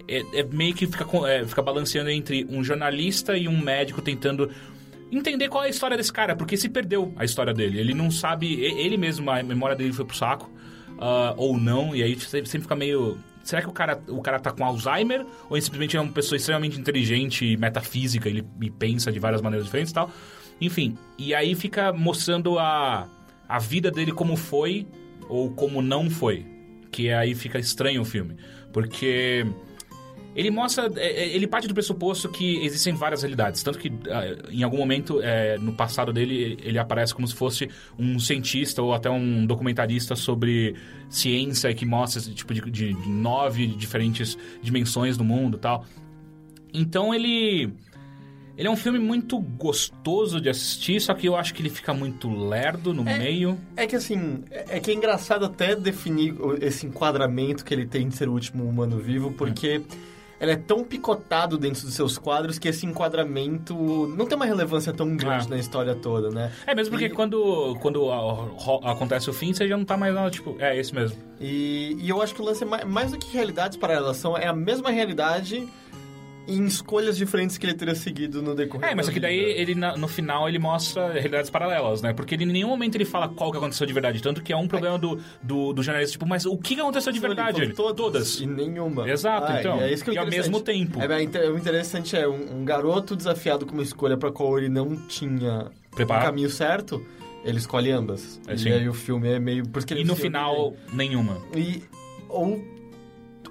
É, 0.07 0.23
é 0.41 0.43
meio 0.45 0.75
que 0.75 0.87
fica, 0.87 1.05
é, 1.29 1.45
fica 1.45 1.61
balanceando 1.61 2.09
entre 2.09 2.47
um 2.49 2.63
jornalista 2.63 3.37
e 3.37 3.49
um 3.49 3.59
médico 3.61 4.01
tentando 4.01 4.49
entender 5.11 5.49
qual 5.49 5.65
é 5.65 5.67
a 5.67 5.71
história 5.71 5.97
desse 5.97 6.13
cara, 6.13 6.37
porque 6.37 6.57
se 6.57 6.69
perdeu 6.69 7.13
a 7.17 7.25
história 7.25 7.55
dele. 7.55 7.79
Ele 7.79 7.95
não 7.95 8.11
sabe, 8.11 8.61
ele 8.61 8.97
mesmo, 8.97 9.31
a 9.31 9.43
memória 9.43 9.77
dele 9.77 9.93
foi 9.93 10.05
pro 10.05 10.17
saco, 10.17 10.51
ah, 10.99 11.35
ou 11.37 11.59
não, 11.59 11.95
e 11.95 12.03
aí 12.03 12.19
sempre 12.19 12.49
fica 12.49 12.75
meio. 12.75 13.19
Será 13.43 13.63
que 13.63 13.69
o 13.69 13.73
cara, 13.73 14.03
o 14.09 14.21
cara 14.21 14.39
tá 14.39 14.53
com 14.53 14.65
Alzheimer? 14.65 15.25
Ou 15.49 15.57
ele 15.57 15.63
simplesmente 15.63 15.97
é 15.97 16.01
uma 16.01 16.13
pessoa 16.13 16.37
extremamente 16.37 16.79
inteligente 16.79 17.57
metafísica, 17.57 18.29
ele 18.29 18.45
pensa 18.79 19.11
de 19.11 19.19
várias 19.19 19.41
maneiras 19.41 19.65
diferentes 19.65 19.91
e 19.91 19.95
tal? 19.95 20.11
Enfim, 20.61 20.99
e 21.17 21.35
aí 21.35 21.55
fica 21.55 21.93
mostrando 21.93 22.59
a, 22.59 23.09
a 23.49 23.59
vida 23.59 23.91
dele 23.91 24.13
como 24.13 24.37
foi 24.37 24.87
ou 25.29 25.51
como 25.53 25.81
não 25.81 26.11
foi. 26.11 26.45
Que 26.91 27.11
aí 27.11 27.35
fica 27.35 27.59
estranho 27.59 28.03
o 28.03 28.05
filme. 28.05 28.37
Porque 28.73 29.47
ele 30.39 30.51
mostra. 30.51 30.89
é, 30.97 31.25
é, 31.25 31.29
Ele 31.35 31.47
parte 31.47 31.67
do 31.67 31.75
pressuposto 31.75 32.29
que 32.29 32.65
existem 32.65 32.95
várias 32.95 33.23
realidades. 33.23 33.63
Tanto 33.63 33.79
que, 33.79 33.93
ah, 34.09 34.51
em 34.51 34.63
algum 34.63 34.77
momento, 34.79 35.21
é, 35.23 35.59
no 35.59 35.73
passado 35.73 36.13
dele, 36.13 36.57
ele 36.63 36.79
aparece 36.79 37.13
como 37.15 37.27
se 37.27 37.35
fosse 37.35 37.69
um 37.99 38.19
cientista 38.21 38.81
ou 38.81 38.95
até 38.95 39.11
um 39.11 39.45
documentarista 39.45 40.15
sobre 40.15 40.75
ciência 41.11 41.75
que 41.75 41.85
mostra 41.85 42.21
esse 42.21 42.33
tipo 42.33 42.55
de, 42.55 42.61
de- 42.71 42.95
de 42.95 43.09
nove 43.09 43.67
diferentes 43.67 44.39
dimensões 44.63 45.17
do 45.17 45.25
mundo 45.25 45.57
e 45.57 45.61
tal. 45.61 45.85
Então 46.73 47.15
ele. 47.15 47.73
Ele 48.57 48.67
é 48.67 48.71
um 48.73 48.77
filme 48.77 48.99
muito 48.99 49.39
gostoso 49.39 50.41
de 50.41 50.49
assistir, 50.49 51.01
só 51.01 51.15
que 51.15 51.29
eu 51.29 51.37
acho 51.37 51.55
que 51.55 51.63
ele 51.63 51.71
fica 51.71 51.95
muito 51.95 52.29
lerdo 52.29 52.93
no 52.93 53.09
É. 53.09 53.17
meio. 53.17 53.57
É 53.77 53.87
que 53.87 53.95
assim, 53.95 54.43
é 54.51 54.77
é 54.79 54.81
que 54.81 54.91
é 54.91 54.95
engraçado 54.95 55.45
até 55.45 55.77
definir 55.77 56.35
esse 56.61 56.85
enquadramento 56.85 57.65
que 57.65 57.73
ele 57.73 57.87
tem 57.87 58.09
de 58.09 58.17
ser 58.17 58.29
o 58.29 58.33
último 58.33 58.65
humano 58.65 58.99
vivo, 58.99 59.31
porque 59.33 59.81
ele 60.41 60.53
é 60.53 60.57
tão 60.57 60.85
picotado 60.85 61.59
dentro 61.59 61.83
dos 61.83 61.95
seus 61.95 62.17
quadros 62.19 62.59
que 62.59 62.69
esse 62.69 62.87
enquadramento 62.87 63.75
não 64.17 64.27
tem 64.27 64.37
uma 64.37 64.45
relevância 64.47 64.93
tão 64.93 65.17
grande 65.17 65.47
Ah. 65.47 65.51
na 65.51 65.59
história 65.59 65.95
toda, 65.95 66.31
né? 66.31 66.53
É 66.67 66.75
mesmo 66.75 66.93
porque 66.93 67.07
E- 67.07 67.11
quando, 67.11 67.77
quando 67.81 68.11
acontece 68.85 69.29
o 69.29 69.33
fim, 69.33 69.53
você 69.53 69.67
já 69.67 69.77
não 69.77 69.85
tá 69.85 69.97
mais 69.97 70.15
lá, 70.15 70.31
tipo, 70.31 70.57
é 70.59 70.77
esse 70.79 70.95
mesmo. 70.95 71.19
E, 71.41 71.97
e 72.01 72.09
eu 72.09 72.21
acho 72.23 72.35
que 72.35 72.41
o 72.43 72.45
lance 72.45 72.63
é 72.63 72.67
mais, 72.67 72.85
mais 72.85 73.11
do 73.13 73.19
que 73.19 73.33
realidades 73.33 73.77
paralelas, 73.77 74.17
são, 74.17 74.37
é 74.37 74.47
a 74.47 74.53
mesma 74.53 74.91
realidade 74.91 75.69
em 76.49 76.65
escolhas 76.65 77.17
diferentes 77.17 77.59
que 77.59 77.67
ele 77.67 77.75
teria 77.75 77.95
seguido 77.95 78.41
no 78.43 78.55
decorrer 78.55 78.91
É, 78.91 78.95
mas 78.95 79.07
só 79.07 79.13
que 79.13 79.21
daí 79.21 79.39
vida. 79.39 79.61
ele 79.61 79.75
no 79.75 80.09
final 80.09 80.49
ele 80.49 80.59
mostra 80.59 81.13
realidades 81.13 81.51
paralelas, 81.51 82.01
né? 82.01 82.13
Porque 82.15 82.35
ele, 82.35 82.45
em 82.45 82.47
nenhum 82.47 82.69
momento 82.69 82.95
ele 82.95 83.05
fala 83.05 83.29
qual 83.29 83.51
que 83.53 83.59
aconteceu 83.59 83.87
de 83.87 83.93
verdade. 83.93 84.23
Tanto 84.23 84.43
que 84.43 84.53
é 84.53 84.57
um 84.57 84.67
problema 84.67 84.99
do, 84.99 85.21
do, 85.43 85.73
do 85.73 85.83
jornalista, 85.83 86.13
tipo, 86.13 86.27
mas 86.27 86.47
o 86.47 86.57
que 86.57 86.81
aconteceu 86.81 87.13
de 87.13 87.19
Ele 87.19 87.27
verdade? 87.27 87.63
Ele, 87.63 87.75
todas. 87.75 88.41
E 88.41 88.47
nenhuma. 88.47 89.09
Exato, 89.09 89.53
Ah, 89.53 89.61
então. 89.61 89.79
E, 89.79 89.83
é 89.83 89.93
isso 89.93 90.03
que 90.05 90.11
é 90.11 90.15
E 90.15 90.19
ao 90.19 90.27
mesmo 90.27 90.61
tempo. 90.61 91.01
É, 91.01 91.07
é 91.07 91.51
o 91.51 91.59
interessante 91.59 92.17
é 92.17 92.27
um, 92.27 92.61
um 92.61 92.65
garoto 92.65 93.15
desafiado 93.15 93.67
com 93.67 93.75
uma 93.75 93.83
escolha 93.83 94.17
pra 94.17 94.33
qual 94.33 94.59
ele 94.59 94.69
não 94.69 94.97
tinha 95.07 95.71
Preparado. 95.95 96.23
o 96.23 96.27
caminho 96.27 96.51
certo, 96.51 97.05
ele 97.45 97.59
escolhe 97.59 97.91
ambas. 97.91 98.41
É, 98.47 98.55
e 98.55 98.59
sim. 98.59 98.71
aí 98.71 98.89
o 98.89 98.95
filme 98.95 99.29
é 99.29 99.39
meio... 99.39 99.69
Porque 99.69 99.93
ele 99.93 100.01
E 100.03 100.05
no 100.05 100.17
final, 100.17 100.75
nenhuma. 100.93 101.39
E, 101.55 101.83
ou, 102.29 102.63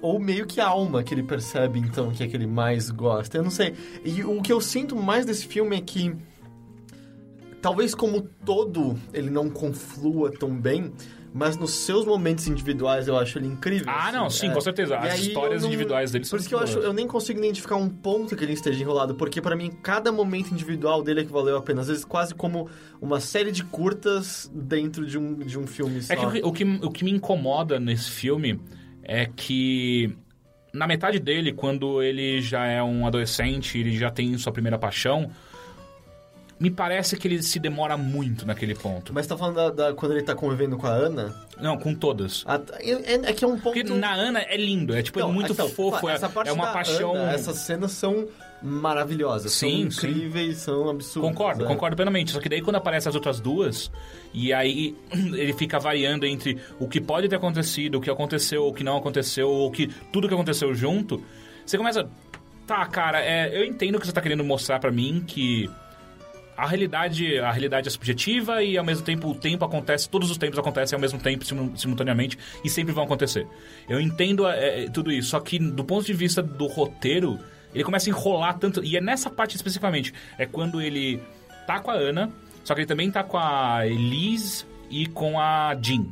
ou 0.00 0.18
meio 0.20 0.46
que 0.46 0.60
a 0.60 0.66
alma 0.66 1.02
que 1.02 1.12
ele 1.14 1.22
percebe, 1.22 1.78
então, 1.78 2.10
que 2.10 2.22
é 2.22 2.26
que 2.28 2.36
ele 2.36 2.46
mais 2.46 2.90
gosta. 2.90 3.36
Eu 3.38 3.42
não 3.42 3.50
sei. 3.50 3.74
E 4.04 4.22
o 4.24 4.40
que 4.42 4.52
eu 4.52 4.60
sinto 4.60 4.94
mais 4.96 5.24
desse 5.26 5.46
filme 5.46 5.76
é 5.76 5.80
que, 5.80 6.14
talvez 7.60 7.94
como 7.94 8.22
todo, 8.44 8.96
ele 9.12 9.30
não 9.30 9.50
conflua 9.50 10.30
tão 10.30 10.50
bem, 10.54 10.92
mas 11.34 11.56
nos 11.56 11.72
seus 11.72 12.06
momentos 12.06 12.46
individuais 12.48 13.06
eu 13.06 13.16
acho 13.16 13.38
ele 13.38 13.46
incrível. 13.48 13.86
Ah, 13.88 14.10
não, 14.10 14.26
assim. 14.26 14.38
sim, 14.40 14.48
É. 14.48 14.54
com 14.54 14.60
certeza. 14.60 14.96
As 14.96 15.12
aí 15.12 15.28
histórias 15.28 15.60
não- 15.62 15.68
individuais 15.68 16.10
dele 16.10 16.24
Por 16.24 16.28
são 16.30 16.38
isso 16.38 16.48
que 16.48 16.54
eu 16.54 16.58
acho, 16.58 16.78
eu 16.78 16.92
nem 16.92 17.06
consigo 17.06 17.38
identificar 17.38 17.76
um 17.76 17.88
ponto 17.88 18.34
que 18.34 18.42
ele 18.42 18.54
esteja 18.54 18.82
enrolado, 18.82 19.14
porque 19.14 19.40
pra 19.40 19.54
mim 19.54 19.70
cada 19.82 20.10
momento 20.10 20.52
individual 20.52 21.02
dele 21.02 21.20
é 21.20 21.24
que 21.24 21.32
valeu 21.32 21.56
a 21.56 21.62
pena. 21.62 21.82
Às 21.82 21.88
vezes 21.88 22.04
quase 22.04 22.34
como 22.34 22.68
uma 23.00 23.20
série 23.20 23.52
de 23.52 23.62
curtas 23.62 24.50
dentro 24.54 25.04
de 25.04 25.18
um, 25.18 25.34
de 25.34 25.58
um 25.58 25.66
filme 25.66 26.00
só. 26.02 26.14
É 26.14 26.16
que 26.16 26.24
o 26.26 26.30
que, 26.30 26.40
o 26.42 26.52
que, 26.52 26.86
o 26.86 26.90
que 26.90 27.04
me 27.04 27.10
incomoda 27.10 27.78
nesse 27.78 28.10
filme 28.10 28.58
é 29.08 29.26
que 29.26 30.14
na 30.72 30.86
metade 30.86 31.18
dele, 31.18 31.52
quando 31.52 32.02
ele 32.02 32.42
já 32.42 32.66
é 32.66 32.82
um 32.82 33.06
adolescente, 33.06 33.78
ele 33.78 33.96
já 33.96 34.10
tem 34.10 34.36
sua 34.36 34.52
primeira 34.52 34.78
paixão, 34.78 35.30
me 36.58 36.70
parece 36.70 37.16
que 37.16 37.28
ele 37.28 37.42
se 37.42 37.58
demora 37.58 37.96
muito 37.96 38.46
naquele 38.46 38.74
ponto. 38.74 39.12
Mas 39.14 39.26
tá 39.26 39.36
falando 39.36 39.56
da, 39.56 39.70
da- 39.70 39.94
quando 39.94 40.12
ele 40.12 40.22
tá 40.22 40.34
convivendo 40.34 40.76
com 40.76 40.86
a 40.86 40.90
Ana? 40.90 41.34
Não, 41.60 41.78
com 41.78 41.94
todas. 41.94 42.44
A- 42.46 42.60
é, 42.80 43.14
é 43.14 43.32
que 43.32 43.44
é 43.44 43.46
um 43.46 43.58
ponto... 43.58 43.74
Porque 43.74 43.84
na 43.84 44.12
Ana 44.12 44.40
é 44.40 44.56
lindo, 44.56 44.94
é 44.94 45.02
tipo, 45.02 45.20
é 45.20 45.22
Não, 45.22 45.32
muito 45.32 45.52
então, 45.52 45.68
fofo, 45.68 46.08
é, 46.08 46.14
essa 46.14 46.28
parte 46.28 46.48
é 46.48 46.52
uma 46.52 46.72
paixão... 46.72 47.14
Ana, 47.14 47.32
essas 47.32 47.58
cenas 47.58 47.92
são 47.92 48.26
maravilhosas. 48.60 49.52
Sim, 49.52 49.90
são 49.90 50.08
incríveis, 50.10 50.58
são 50.58 50.88
absurdas. 50.90 51.30
Concordo, 51.30 51.64
é. 51.64 51.66
concordo 51.68 51.96
plenamente. 51.96 52.32
Só 52.32 52.40
que 52.40 52.48
daí 52.48 52.60
quando 52.60 52.76
aparecem 52.76 53.08
as 53.08 53.14
outras 53.14 53.40
duas, 53.40 53.90
e 54.34 54.52
aí 54.52 54.96
ele 55.12 55.52
fica 55.52 55.78
variando 55.78 56.26
entre 56.26 56.58
o 56.78 56.88
que 56.88 57.00
pode 57.00 57.28
ter 57.28 57.36
acontecido, 57.36 57.96
o 57.98 58.00
que 58.00 58.10
aconteceu, 58.10 58.66
o 58.66 58.72
que 58.72 58.82
não 58.82 58.96
aconteceu, 58.96 59.48
o 59.48 59.70
que 59.70 59.86
tudo 60.12 60.28
que 60.28 60.34
aconteceu 60.34 60.74
junto, 60.74 61.22
você 61.64 61.76
começa. 61.78 62.08
Tá, 62.66 62.84
cara, 62.84 63.24
é, 63.24 63.58
eu 63.58 63.64
entendo 63.64 63.98
que 63.98 64.06
você 64.06 64.12
tá 64.12 64.20
querendo 64.20 64.44
mostrar 64.44 64.78
pra 64.78 64.90
mim 64.90 65.24
que 65.26 65.70
a 66.58 66.66
realidade, 66.66 67.38
a 67.38 67.50
realidade 67.52 67.86
é 67.88 67.90
subjetiva 67.90 68.62
e 68.62 68.76
ao 68.76 68.84
mesmo 68.84 69.04
tempo 69.04 69.28
o 69.30 69.34
tempo 69.34 69.64
acontece, 69.64 70.08
todos 70.10 70.28
os 70.30 70.36
tempos 70.36 70.58
acontecem 70.58 70.96
ao 70.96 71.00
mesmo 71.00 71.18
tempo, 71.20 71.44
simu- 71.44 71.76
simultaneamente, 71.76 72.36
e 72.64 72.68
sempre 72.68 72.92
vão 72.92 73.04
acontecer. 73.04 73.46
Eu 73.88 74.00
entendo 74.00 74.46
é, 74.48 74.84
é, 74.84 74.90
tudo 74.90 75.12
isso, 75.12 75.30
só 75.30 75.38
que 75.40 75.58
do 75.58 75.84
ponto 75.84 76.04
de 76.04 76.12
vista 76.12 76.42
do 76.42 76.66
roteiro, 76.66 77.38
ele 77.72 77.84
começa 77.84 78.08
a 78.08 78.10
enrolar 78.10 78.58
tanto. 78.58 78.82
E 78.84 78.96
é 78.96 79.00
nessa 79.00 79.30
parte 79.30 79.54
especificamente. 79.56 80.12
É 80.36 80.46
quando 80.46 80.82
ele 80.82 81.22
tá 81.66 81.78
com 81.80 81.90
a 81.90 81.94
Ana, 81.94 82.30
só 82.64 82.74
que 82.74 82.80
ele 82.80 82.86
também 82.88 83.10
tá 83.10 83.22
com 83.22 83.38
a 83.38 83.86
Elise 83.86 84.64
e 84.90 85.06
com 85.06 85.38
a 85.38 85.76
Jean. 85.80 86.06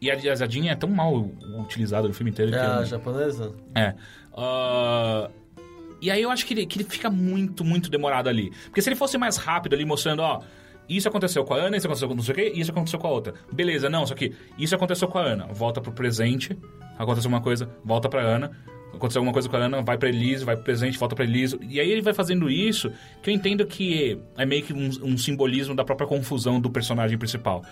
E 0.00 0.10
a, 0.10 0.14
a 0.14 0.46
Jean 0.48 0.70
é 0.70 0.74
tão 0.74 0.88
mal 0.88 1.28
utilizada 1.58 2.08
no 2.08 2.14
filme 2.14 2.30
inteiro 2.30 2.54
É 2.54 2.58
que 2.58 2.64
eu 2.64 2.70
a 2.72 2.76
não- 2.76 2.84
japonesa? 2.86 3.52
é. 3.74 3.94
Ah, 4.34 5.28
e 6.00 6.10
aí 6.10 6.22
eu 6.22 6.30
acho 6.30 6.46
que 6.46 6.54
ele, 6.54 6.66
que 6.66 6.78
ele 6.78 6.88
fica 6.88 7.10
muito, 7.10 7.64
muito 7.64 7.90
demorado 7.90 8.28
ali. 8.28 8.50
Porque 8.64 8.80
se 8.80 8.88
ele 8.88 8.96
fosse 8.96 9.18
mais 9.18 9.36
rápido 9.36 9.74
ali, 9.74 9.84
mostrando, 9.84 10.20
ó, 10.20 10.40
isso 10.88 11.08
aconteceu 11.08 11.44
com 11.44 11.54
a 11.54 11.58
Ana, 11.58 11.76
isso 11.76 11.86
aconteceu 11.86 12.08
com 12.08 12.14
não 12.14 12.22
sei 12.22 12.32
o 12.32 12.36
quê, 12.36 12.52
isso 12.54 12.70
aconteceu 12.70 12.98
com 12.98 13.06
a 13.06 13.10
outra. 13.10 13.34
Beleza, 13.52 13.88
não, 13.88 14.06
só 14.06 14.14
que 14.14 14.32
isso 14.58 14.74
aconteceu 14.74 15.06
com 15.06 15.18
a 15.18 15.22
Ana. 15.22 15.46
Volta 15.46 15.80
pro 15.80 15.92
presente, 15.92 16.58
aconteceu 16.98 17.28
uma 17.28 17.40
coisa, 17.40 17.70
volta 17.84 18.08
pra 18.08 18.22
Ana. 18.22 18.50
Aconteceu 18.92 19.20
alguma 19.20 19.32
coisa 19.32 19.48
com 19.48 19.56
a 19.56 19.60
Ana, 19.60 19.82
vai 19.82 19.96
pra 19.96 20.08
Elise, 20.08 20.44
vai 20.44 20.56
pro 20.56 20.64
presente, 20.64 20.98
volta 20.98 21.14
pra 21.14 21.24
Elise. 21.24 21.56
E 21.62 21.78
aí 21.78 21.88
ele 21.88 22.02
vai 22.02 22.12
fazendo 22.12 22.50
isso, 22.50 22.90
que 23.22 23.30
eu 23.30 23.34
entendo 23.34 23.64
que 23.64 24.18
é 24.36 24.44
meio 24.44 24.64
que 24.64 24.72
um, 24.72 24.90
um 25.04 25.16
simbolismo 25.16 25.76
da 25.76 25.84
própria 25.84 26.08
confusão 26.08 26.60
do 26.60 26.68
personagem 26.68 27.16
principal. 27.16 27.62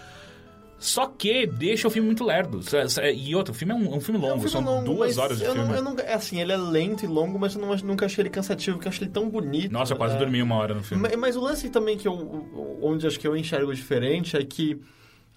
Só 0.79 1.07
que 1.07 1.45
deixa 1.45 1.89
o 1.89 1.91
filme 1.91 2.07
muito 2.07 2.25
lerdo. 2.25 2.61
E 3.15 3.35
outro, 3.35 3.53
o 3.53 3.57
filme 3.57 3.73
é 3.73 3.77
um, 3.77 3.97
um 3.97 4.01
filme 4.01 4.21
longo, 4.21 4.35
É 4.35 4.37
um 4.37 4.41
filme 4.41 4.51
são 4.51 4.63
longo, 4.63 4.85
duas 4.85 5.17
mas 5.17 5.19
horas 5.19 5.39
de 5.39 5.45
eu 5.45 5.53
filme. 5.53 5.69
Não, 5.69 5.75
eu 5.75 5.83
não, 5.83 5.97
é 5.99 6.15
assim, 6.15 6.41
ele 6.41 6.53
é 6.53 6.57
lento 6.57 7.05
e 7.05 7.09
longo, 7.09 7.37
mas 7.39 7.55
eu 7.57 7.61
não, 7.61 7.75
nunca 7.79 8.07
achei 8.07 8.23
ele 8.23 8.31
cansativo, 8.31 8.77
porque 8.77 8.87
eu 8.87 8.91
achei 8.91 9.05
ele 9.05 9.13
tão 9.13 9.29
bonito. 9.29 9.73
Nossa, 9.73 9.93
eu 9.93 9.97
quase 9.97 10.15
é. 10.15 10.19
dormi 10.19 10.41
uma 10.41 10.55
hora 10.55 10.75
no 10.75 10.83
filme. 10.85 11.03
Ma- 11.09 11.17
Mas 11.17 11.35
o 11.35 11.41
lance 11.41 11.69
também 11.69 11.97
que 11.99 12.07
eu, 12.07 12.79
onde 12.81 13.07
acho 13.07 13.19
que 13.19 13.27
eu 13.27 13.37
enxergo 13.37 13.75
diferente 13.75 14.37
é 14.37 14.45
que 14.45 14.81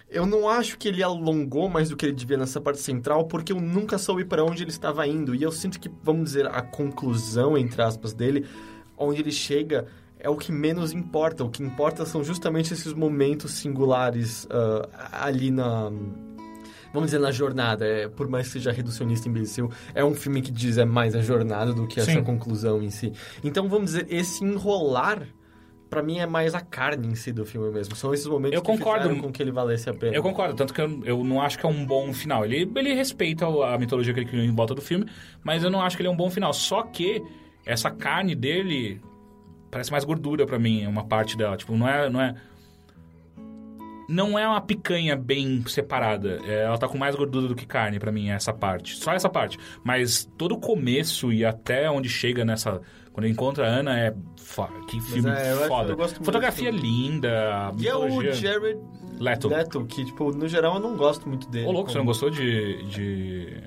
eu 0.08 0.26
não 0.26 0.48
acho 0.48 0.78
que 0.78 0.86
ele 0.86 1.02
alongou 1.02 1.68
mais 1.68 1.88
do 1.88 1.96
que 1.96 2.06
ele 2.06 2.12
devia 2.12 2.36
nessa 2.36 2.60
parte 2.60 2.80
central, 2.80 3.24
porque 3.24 3.52
eu 3.52 3.60
nunca 3.60 3.98
soube 3.98 4.24
para 4.24 4.44
onde 4.44 4.62
ele 4.62 4.70
estava 4.70 5.04
indo. 5.08 5.34
E 5.34 5.42
eu 5.42 5.50
sinto 5.50 5.80
que, 5.80 5.90
vamos 6.04 6.24
dizer, 6.24 6.46
a 6.46 6.62
conclusão, 6.62 7.58
entre 7.58 7.82
aspas, 7.82 8.12
dele, 8.12 8.46
onde 8.96 9.20
ele 9.22 9.32
chega, 9.32 9.86
é 10.22 10.30
o 10.30 10.36
que 10.36 10.52
menos 10.52 10.92
importa. 10.92 11.42
O 11.44 11.50
que 11.50 11.62
importa 11.62 12.06
são 12.06 12.22
justamente 12.22 12.72
esses 12.72 12.94
momentos 12.94 13.50
singulares 13.54 14.46
ah, 14.50 15.26
ali 15.26 15.50
na. 15.50 15.90
Vamos 16.92 17.06
dizer, 17.08 17.18
na 17.18 17.32
jornada. 17.32 17.84
É, 17.84 18.08
por 18.08 18.28
mais 18.28 18.46
que 18.46 18.52
seja 18.52 18.70
reducionista 18.70 19.26
e 19.26 19.30
imbecil, 19.30 19.70
é 19.94 20.04
um 20.04 20.14
filme 20.14 20.40
que 20.40 20.52
diz 20.52 20.78
é 20.78 20.84
mais 20.84 21.16
a 21.16 21.22
jornada 21.22 21.72
do 21.72 21.88
que 21.88 21.98
essa 21.98 22.12
Sim. 22.12 22.22
conclusão 22.22 22.80
em 22.80 22.90
si. 22.90 23.12
Então, 23.42 23.68
vamos 23.68 23.92
dizer, 23.92 24.06
esse 24.08 24.44
enrolar 24.44 25.26
pra 25.90 26.02
mim 26.02 26.20
é 26.20 26.26
mais 26.26 26.54
a 26.54 26.60
carne 26.60 27.08
em 27.08 27.14
si 27.16 27.32
do 27.32 27.44
filme 27.44 27.70
mesmo. 27.70 27.96
São 27.96 28.14
esses 28.14 28.26
momentos 28.26 28.54
Eu 28.54 28.62
que 28.62 28.66
concordo. 28.70 29.16
com 29.16 29.32
que 29.32 29.42
ele 29.42 29.50
valesse 29.50 29.90
a 29.90 29.94
pena. 29.94 30.14
Eu 30.14 30.22
concordo, 30.22 30.54
tanto 30.54 30.72
que 30.72 30.80
eu, 30.80 31.04
eu 31.04 31.24
não 31.24 31.40
acho 31.40 31.58
que 31.58 31.66
é 31.66 31.68
um 31.68 31.84
bom 31.84 32.12
final. 32.12 32.44
Ele, 32.44 32.70
ele 32.76 32.94
respeita 32.94 33.44
a 33.46 33.76
mitologia 33.76 34.14
que 34.14 34.20
ele 34.20 34.28
criou 34.28 34.44
em 34.44 34.54
volta 34.54 34.74
do 34.74 34.80
filme, 34.80 35.06
mas 35.42 35.64
eu 35.64 35.70
não 35.70 35.82
acho 35.82 35.96
que 35.96 36.02
ele 36.02 36.08
é 36.08 36.12
um 36.12 36.16
bom 36.16 36.30
final. 36.30 36.52
Só 36.52 36.82
que 36.82 37.22
essa 37.66 37.90
carne 37.90 38.34
dele 38.34 39.00
parece 39.72 39.90
mais 39.90 40.04
gordura 40.04 40.46
pra 40.46 40.58
mim, 40.58 40.86
uma 40.86 41.02
parte 41.04 41.36
dela. 41.36 41.56
Tipo, 41.56 41.76
não 41.76 41.88
é. 41.88 42.08
Não 42.08 42.20
é, 42.20 42.34
não 44.08 44.38
é 44.38 44.46
uma 44.46 44.60
picanha 44.60 45.16
bem 45.16 45.64
separada. 45.66 46.38
É, 46.44 46.64
ela 46.64 46.76
tá 46.76 46.86
com 46.86 46.98
mais 46.98 47.14
gordura 47.16 47.48
do 47.48 47.54
que 47.54 47.64
carne 47.66 47.98
pra 47.98 48.12
mim, 48.12 48.28
essa 48.28 48.52
parte. 48.52 48.94
Só 48.96 49.12
essa 49.12 49.28
parte. 49.28 49.58
Mas 49.82 50.28
todo 50.36 50.52
o 50.52 50.58
começo 50.60 51.32
e 51.32 51.44
até 51.44 51.90
onde 51.90 52.08
chega 52.08 52.44
nessa. 52.44 52.80
Quando 53.12 53.26
encontra 53.26 53.66
a 53.66 53.68
Ana 53.68 53.98
é. 53.98 54.14
Que 54.88 55.00
filme 55.00 55.30
é, 55.30 55.52
eu 55.52 55.58
acho- 55.60 55.68
foda. 55.68 55.92
eu 55.92 55.96
gosto 55.96 56.14
muito 56.16 56.24
Fotografia 56.26 56.70
desse 56.70 56.84
linda. 56.84 57.72
E 57.78 57.88
é 57.88 57.96
o 57.96 58.20
Jared 58.32 58.78
Leto. 59.18 59.48
Leto, 59.48 59.84
que, 59.86 60.04
tipo, 60.04 60.30
no 60.32 60.46
geral 60.46 60.74
eu 60.74 60.80
não 60.80 60.94
gosto 60.96 61.26
muito 61.28 61.48
dele. 61.48 61.66
Ô, 61.66 61.72
louco, 61.72 61.90
você 61.90 61.96
não 61.96 62.04
como- 62.04 62.10
gostou 62.12 62.28
de, 62.28 62.82
de 62.90 63.62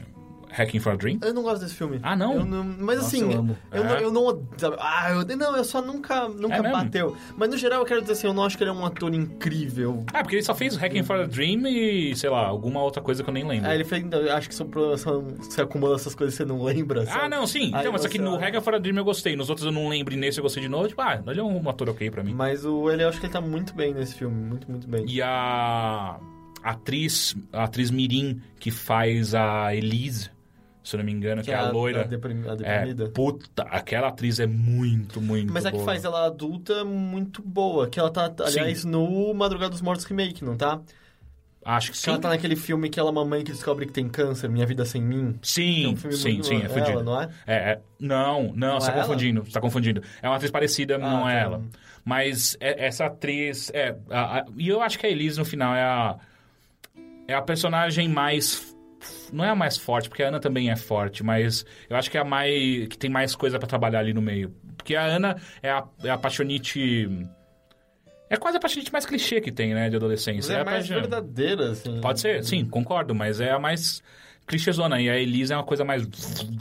Hacking 0.58 0.80
for 0.80 0.94
a 0.94 0.96
Dream? 0.96 1.20
Eu 1.22 1.34
não 1.34 1.44
gosto 1.44 1.62
desse 1.62 1.76
filme. 1.76 2.00
Ah, 2.02 2.16
não? 2.16 2.46
Não- 2.46 2.64
mas 2.64 2.98
Nossa, 2.98 3.08
assim, 3.16 3.32
eu 3.32 3.40
amo. 3.40 3.58
eu, 3.72 3.84
não, 3.84 3.96
É? 3.96 4.04
eu 4.04 4.12
não. 4.12 4.48
Ah, 4.80 5.12
eu, 5.12 5.38
não, 5.38 5.58
eu 5.58 5.64
só 5.64 5.82
nunca, 5.82 6.28
nunca 6.30 6.56
É 6.56 6.62
bateu. 6.62 7.16
Mas 7.38 7.50
no 7.50 7.58
geral 7.58 7.80
eu 7.82 7.86
quero 7.86 8.02
dizer 8.02 8.14
assim, 8.14 8.28
eu 8.28 8.34
não 8.34 8.44
acho 8.46 8.58
que 8.58 8.64
ele 8.64 8.70
é 8.70 8.74
um 8.74 8.86
ator 8.86 9.14
incrível. 9.14 10.04
Ah, 10.14 10.22
porque 10.22 10.36
ele 10.38 10.44
só 10.44 10.56
fez 10.56 10.76
Hacking 10.76 11.04
for 11.04 11.18
a 11.18 11.26
Dream 11.26 11.68
e, 11.68 12.16
sei 12.16 12.30
lá, 12.30 12.46
alguma 12.46 12.82
outra 12.82 13.02
coisa 13.02 13.24
que 13.24 13.30
eu 13.30 13.34
nem 13.34 13.46
lembro. 13.48 13.70
Ah, 13.70 13.76
ele 13.76 13.84
fez. 13.84 14.06
eu 14.12 14.34
Acho 14.36 14.50
que 14.50 14.56
são 14.56 14.68
problemas. 14.68 15.02
São, 15.02 15.22
você 15.38 15.62
acumula 15.62 15.96
essas 15.96 16.16
coisas 16.16 16.34
e 16.34 16.38
você 16.38 16.46
não 16.46 16.64
lembra. 16.64 17.06
sabe? 17.06 17.20
Ah, 17.26 17.30
não, 17.30 17.46
sim. 17.46 17.72
Aí 17.74 17.82
Então, 17.82 17.92
mas 17.92 18.02
você 18.02 18.08
aqui 18.08 18.20
no. 18.20 18.36
Hacking 18.38 18.62
for 18.62 18.76
a 18.76 18.80
Dream 18.80 18.96
eu 18.98 19.04
gostei. 19.06 19.36
Nos 19.36 19.50
outros 19.50 19.66
eu 19.66 19.72
não 19.72 19.88
lembro 19.90 20.14
e 20.14 20.18
nesse 20.18 20.40
eu 20.40 20.44
gostei 20.44 20.64
de 20.64 20.70
novo. 20.70 20.88
Tipo, 20.88 21.02
ah, 21.02 21.22
ele 21.28 21.40
é 21.40 21.44
um 21.44 21.70
ator 21.70 21.90
ok 21.90 22.10
pra 22.10 22.24
mim. 22.24 22.34
Mas 22.34 22.66
o, 22.66 22.90
ele, 22.90 23.04
eu 23.04 23.10
acho 23.10 23.20
que 23.20 23.26
ele 23.26 23.34
tá 23.34 23.42
muito 23.42 23.74
bem 23.74 23.94
nesse 23.94 24.16
filme. 24.16 24.36
Muito, 24.36 24.70
muito 24.70 24.88
bem. 24.88 25.06
E 25.08 25.22
a 25.22 26.18
atriz, 26.64 27.36
a 27.54 27.64
atriz 27.66 27.92
Mirim, 27.92 28.42
que 28.60 28.72
faz 28.72 29.36
a 29.36 29.74
Elise, 29.76 30.30
se 30.88 30.96
eu 30.96 31.00
não 31.00 31.06
me 31.06 31.12
engano, 31.12 31.42
que, 31.44 31.52
é 31.52 31.56
a 31.56 31.70
loira. 31.72 32.02
A, 32.02 32.04
deprim- 32.06 32.48
a 32.48 32.54
é, 32.54 32.56
deprimida. 32.56 33.10
puta, 33.10 33.64
aquela 33.64 34.08
atriz 34.10 34.40
é 34.40 34.46
muito, 34.48 35.20
muito 35.20 35.52
Mas 35.52 35.66
a 35.66 35.72
que 35.72 35.78
boa. 35.78 35.86
faz 35.86 36.06
ela 36.06 36.26
adulta 36.28 36.86
muito 36.86 37.42
boa. 37.42 37.88
Que 37.90 38.00
ela 38.00 38.10
tá, 38.12 38.32
aliás, 38.46 38.86
no 38.86 39.34
Madrugada 39.34 39.72
dos 39.72 39.82
Mortos 39.82 40.06
Remake, 40.06 40.44
não 40.46 40.56
tá? 40.56 40.80
Acho 41.68 41.88
que 41.88 41.94
Que 41.98 42.04
sim. 42.04 42.12
ela 42.12 42.20
tá 42.20 42.30
naquele 42.30 42.56
filme 42.56 42.88
que 42.92 43.00
ela 43.00 43.10
é 43.10 43.12
uma 43.12 43.26
mãe 43.26 43.44
que 43.44 43.52
descobre 43.52 43.88
que 43.88 43.92
tem 43.92 44.08
câncer, 44.08 44.48
Minha 44.48 44.68
Vida 44.68 44.86
Sem 44.86 45.02
Mim. 45.02 45.32
Que 45.34 45.38
é 45.40 45.40
Sim, 45.42 45.88
um 45.88 45.96
filme 45.96 46.16
sim, 46.16 46.32
muito- 46.34 46.46
sim, 46.46 46.58
é 46.58 46.66
ela, 46.66 46.70
fudido. 46.70 47.04
não 47.04 47.22
é? 47.22 47.30
É, 47.48 47.56
é- 47.56 47.80
não, 48.00 48.54
não, 48.56 48.80
você 48.80 48.90
é 48.90 48.92
tá 48.94 49.00
ela? 49.00 49.08
confundindo, 49.08 49.44
você 49.44 49.52
tá 49.52 49.60
confundindo. 49.62 50.04
É 50.22 50.28
uma 50.30 50.36
atriz 50.36 50.52
parecida, 50.52 51.00
não 51.00 51.24
tá. 51.24 51.34
é 51.34 51.42
ela. 51.42 51.64
Mas 52.04 52.56
é- 52.60 52.86
essa 52.86 53.06
atriz, 53.08 53.72
é, 53.74 53.96
a- 54.12 54.40
a- 54.42 54.46
e 54.56 54.68
eu 54.70 54.80
acho 54.80 55.00
que 55.00 55.08
a 55.08 55.10
Elise 55.10 55.40
no 55.40 55.46
final 55.46 55.74
é 55.74 55.82
a 55.84 56.16
é 57.28 57.34
a 57.34 57.42
personagem 57.42 58.08
mais 58.08 58.75
não 59.34 59.44
é 59.44 59.50
a 59.50 59.56
mais 59.56 59.78
forte, 59.78 60.08
porque 60.10 60.24
a 60.24 60.28
Ana 60.28 60.40
também 60.40 60.70
é 60.72 60.76
forte, 60.76 61.24
mas 61.24 61.66
eu 61.90 61.96
acho 61.98 62.10
que 62.12 62.18
é 62.18 62.22
a 62.22 62.26
mais 62.26 62.88
que 62.88 62.98
tem 62.98 63.10
mais 63.10 63.36
coisa 63.36 63.58
pra 63.60 63.68
trabalhar 63.68 64.00
ali 64.00 64.14
no 64.14 64.22
meio. 64.22 64.54
Porque 64.78 64.96
a 64.96 65.04
Ana 65.04 65.36
é 65.64 65.70
a, 65.72 65.84
é 66.04 66.10
a 66.10 66.18
paixonite 66.18 67.08
é 68.30 68.38
quase 68.38 68.58
a 68.58 68.60
paixonite 68.60 68.92
mais 68.92 69.06
clichê 69.06 69.40
que 69.40 69.52
tem, 69.52 69.74
né, 69.74 69.84
de 69.86 69.96
Mas 69.96 69.96
adolescência. 69.96 70.54
é 70.54 70.62
a 70.62 70.66
mais 70.66 70.78
paixão- 70.88 71.00
verdadeira, 71.02 71.72
assim. 71.72 72.02
Pode 72.02 72.20
ser, 72.20 72.44
sim, 72.44 72.66
concordo, 72.66 73.14
mas 73.14 73.40
é 73.40 73.52
a 73.52 73.60
mais. 73.60 74.02
Clichêzona. 74.48 75.02
E 75.02 75.10
a 75.10 75.18
Elisa 75.18 75.54
é 75.54 75.58
uma 75.58 75.64
coisa 75.64 75.84
mais 75.84 76.08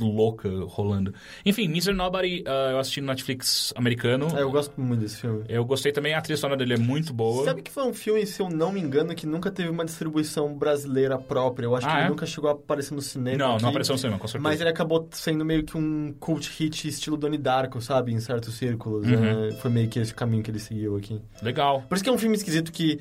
louca 0.00 0.48
rolando. 0.66 1.12
Enfim, 1.44 1.64
Mr. 1.64 1.92
Nobody 1.92 2.42
uh, 2.46 2.70
eu 2.72 2.78
assisti 2.78 3.00
no 3.00 3.08
Netflix 3.08 3.72
americano. 3.76 4.28
É, 4.36 4.42
eu 4.42 4.50
gosto 4.50 4.80
muito 4.80 5.00
desse 5.00 5.18
filme. 5.18 5.44
Eu 5.48 5.64
gostei 5.64 5.92
também, 5.92 6.14
a 6.14 6.20
trilha 6.20 6.36
sonora 6.36 6.58
dele 6.58 6.74
é 6.74 6.78
muito 6.78 7.12
boa. 7.12 7.44
Sabe 7.44 7.62
que 7.62 7.70
foi 7.70 7.84
um 7.84 7.92
filme, 7.94 8.24
se 8.26 8.40
eu 8.40 8.48
não 8.48 8.72
me 8.72 8.80
engano, 8.80 9.14
que 9.14 9.26
nunca 9.26 9.50
teve 9.50 9.68
uma 9.68 9.84
distribuição 9.84 10.54
brasileira 10.56 11.18
própria. 11.18 11.66
Eu 11.66 11.76
acho 11.76 11.86
Ah, 11.86 11.90
que 11.90 11.96
ele 11.96 12.06
é? 12.06 12.08
nunca 12.08 12.26
chegou 12.26 12.50
a 12.50 12.52
aparecer 12.54 12.94
no 12.94 13.02
cinema. 13.02 13.36
Não, 13.38 13.52
aqui, 13.54 13.62
não 13.62 13.68
apareceu 13.70 13.92
no 13.94 13.98
cinema, 13.98 14.18
com 14.18 14.26
certeza. 14.26 14.42
Mas 14.42 14.60
ele 14.60 14.70
acabou 14.70 15.08
sendo 15.12 15.44
meio 15.44 15.64
que 15.64 15.76
um 15.76 16.12
cult 16.18 16.48
hit 16.58 16.88
estilo 16.88 17.16
Donnie 17.16 17.38
Darko, 17.38 17.80
sabe? 17.80 18.12
Em 18.12 18.20
certos 18.20 18.54
círculos. 18.54 19.06
Uhum. 19.06 19.48
É, 19.48 19.52
foi 19.52 19.70
meio 19.70 19.88
que 19.88 19.98
esse 19.98 20.14
caminho 20.14 20.42
que 20.42 20.50
ele 20.50 20.58
seguiu 20.58 20.96
aqui. 20.96 21.20
Legal. 21.42 21.82
Por 21.88 21.94
isso 21.94 22.04
que 22.04 22.10
é 22.10 22.12
um 22.12 22.18
filme 22.18 22.36
esquisito 22.36 22.72
que 22.72 22.98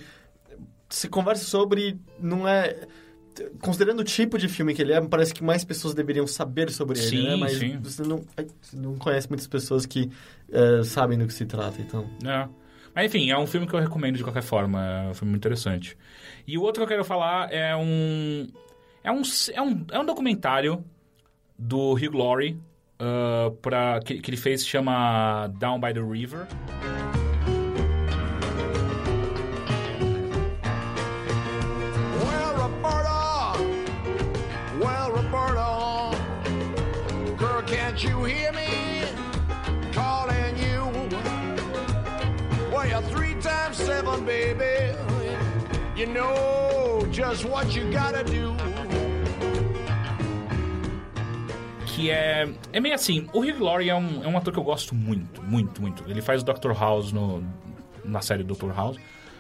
se 0.90 1.08
conversa 1.08 1.44
sobre, 1.46 1.98
não 2.20 2.48
é... 2.48 2.76
Considerando 3.62 4.00
o 4.02 4.04
tipo 4.04 4.38
de 4.38 4.48
filme 4.48 4.74
que 4.74 4.82
ele 4.82 4.94
é, 4.94 5.02
parece 5.02 5.34
que 5.34 5.44
mais 5.44 5.64
pessoas 5.64 5.94
deveriam 5.94 6.28
saber 6.28 6.70
sobre 6.72 7.00
ele, 7.00 7.08
Sim, 7.08 7.24
né? 7.24 7.36
Mas 7.36 7.54
sim. 7.54 7.80
você 7.80 8.04
não, 8.04 8.24
não 8.74 8.96
conhece 8.96 9.28
muitas 9.30 9.48
pessoas 9.48 9.86
que 9.86 10.10
eh, 10.52 10.84
sabem 10.84 11.18
do 11.18 11.26
que 11.26 11.34
se 11.34 11.46
trata, 11.46 11.82
então... 11.82 12.10
É. 12.26 12.48
Mas 12.96 13.08
enfim, 13.08 13.32
é 13.32 13.38
um 13.38 13.48
filme 13.48 13.66
que 13.66 13.74
eu 13.74 13.80
recomendo 13.80 14.18
de 14.18 14.24
qualquer 14.24 14.44
forma. 14.44 14.86
É 14.86 15.10
um 15.10 15.14
filme 15.16 15.32
muito 15.32 15.42
interessante. 15.42 15.98
E 16.46 16.58
o 16.58 16.62
outro 16.62 16.82
que 16.82 16.84
eu 16.84 16.88
quero 16.88 17.04
falar 17.04 17.52
é 17.52 17.76
um. 17.76 18.48
É 19.04 19.12
um, 19.12 19.22
é 19.52 19.62
um, 19.62 19.86
é 19.92 20.00
um 20.00 20.06
documentário 20.06 20.86
do 21.58 21.94
Hugh 21.94 22.16
Laurie 22.16 22.60
ah, 23.00 23.52
pra, 23.62 24.00
que, 24.00 24.20
que 24.20 24.30
ele 24.30 24.38
fez 24.38 24.66
chama 24.66 25.48
Down 25.60 25.80
by 25.80 25.94
the 25.94 26.02
River. 26.02 26.48
You 46.04 46.14
know 46.14 47.08
just 47.14 47.46
what 47.46 47.74
you 47.74 47.86
gotta 47.90 48.26
do. 48.26 48.54
Que 51.86 52.10
é. 52.12 52.50
É 52.74 52.82
meio 52.82 52.94
assim. 52.94 53.30
O 53.32 53.40
Hugh 53.40 53.64
Laurie 53.64 53.90
é 53.90 53.96
um, 53.96 54.22
é 54.22 54.28
um 54.28 54.38
ator 54.38 54.52
que 54.52 54.60
eu 54.60 54.66
gosto 54.66 54.94
muito, 54.94 55.42
muito, 55.42 55.82
muito. 55.82 56.04
Ele 56.06 56.22
faz 56.22 56.42
o 56.42 56.46
Dr. 56.46 56.74
House 56.78 57.14
no, 57.14 57.42
na 58.04 58.22
série 58.22 58.44
Dr. 58.44 58.74
House. 58.76 58.98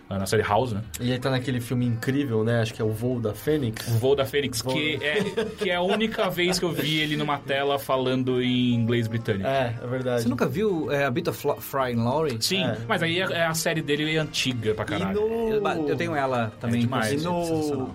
Ah, 0.09 0.19
Na 0.19 0.25
série 0.25 0.43
House, 0.43 0.73
né? 0.73 0.81
E 0.99 1.09
ele 1.11 1.19
tá 1.19 1.29
naquele 1.29 1.59
filme 1.61 1.85
incrível, 1.85 2.43
né? 2.43 2.61
Acho 2.61 2.73
que 2.73 2.81
é 2.81 2.85
O 2.85 2.91
Voo 2.91 3.19
da 3.19 3.33
Fênix. 3.33 3.87
O 3.87 3.97
Voo 3.97 4.15
da 4.15 4.25
Fênix, 4.25 4.61
que 4.61 4.99
é, 5.01 5.23
que 5.57 5.69
é 5.69 5.75
a 5.75 5.81
única 5.81 6.29
vez 6.29 6.59
que 6.59 6.65
eu 6.65 6.71
vi 6.71 6.99
ele 6.99 7.15
numa 7.17 7.37
tela 7.37 7.79
falando 7.79 8.41
em 8.41 8.73
inglês 8.73 9.07
britânico. 9.07 9.47
É, 9.47 9.73
é 9.81 9.87
verdade. 9.87 10.23
Você 10.23 10.29
nunca 10.29 10.45
viu 10.45 10.91
é, 10.91 11.05
A 11.05 11.11
Bit 11.11 11.29
of 11.29 11.47
Fry 11.59 11.93
and 11.93 12.03
Laurie? 12.03 12.37
Sim, 12.41 12.63
É. 12.63 12.77
mas 12.87 13.01
aí 13.03 13.19
é- 13.21 13.31
é 13.31 13.45
a 13.45 13.53
série 13.53 13.81
dele 13.81 14.15
é 14.15 14.19
antiga 14.19 14.73
pra 14.73 14.83
E 14.85 14.87
caralho. 14.87 15.21
no... 15.21 15.89
Eu 15.89 15.95
tenho 15.95 16.15
ela 16.15 16.51
também. 16.59 16.79
É 16.79 16.83
demais. 16.83 17.21
E 17.21 17.25
no 17.25 17.89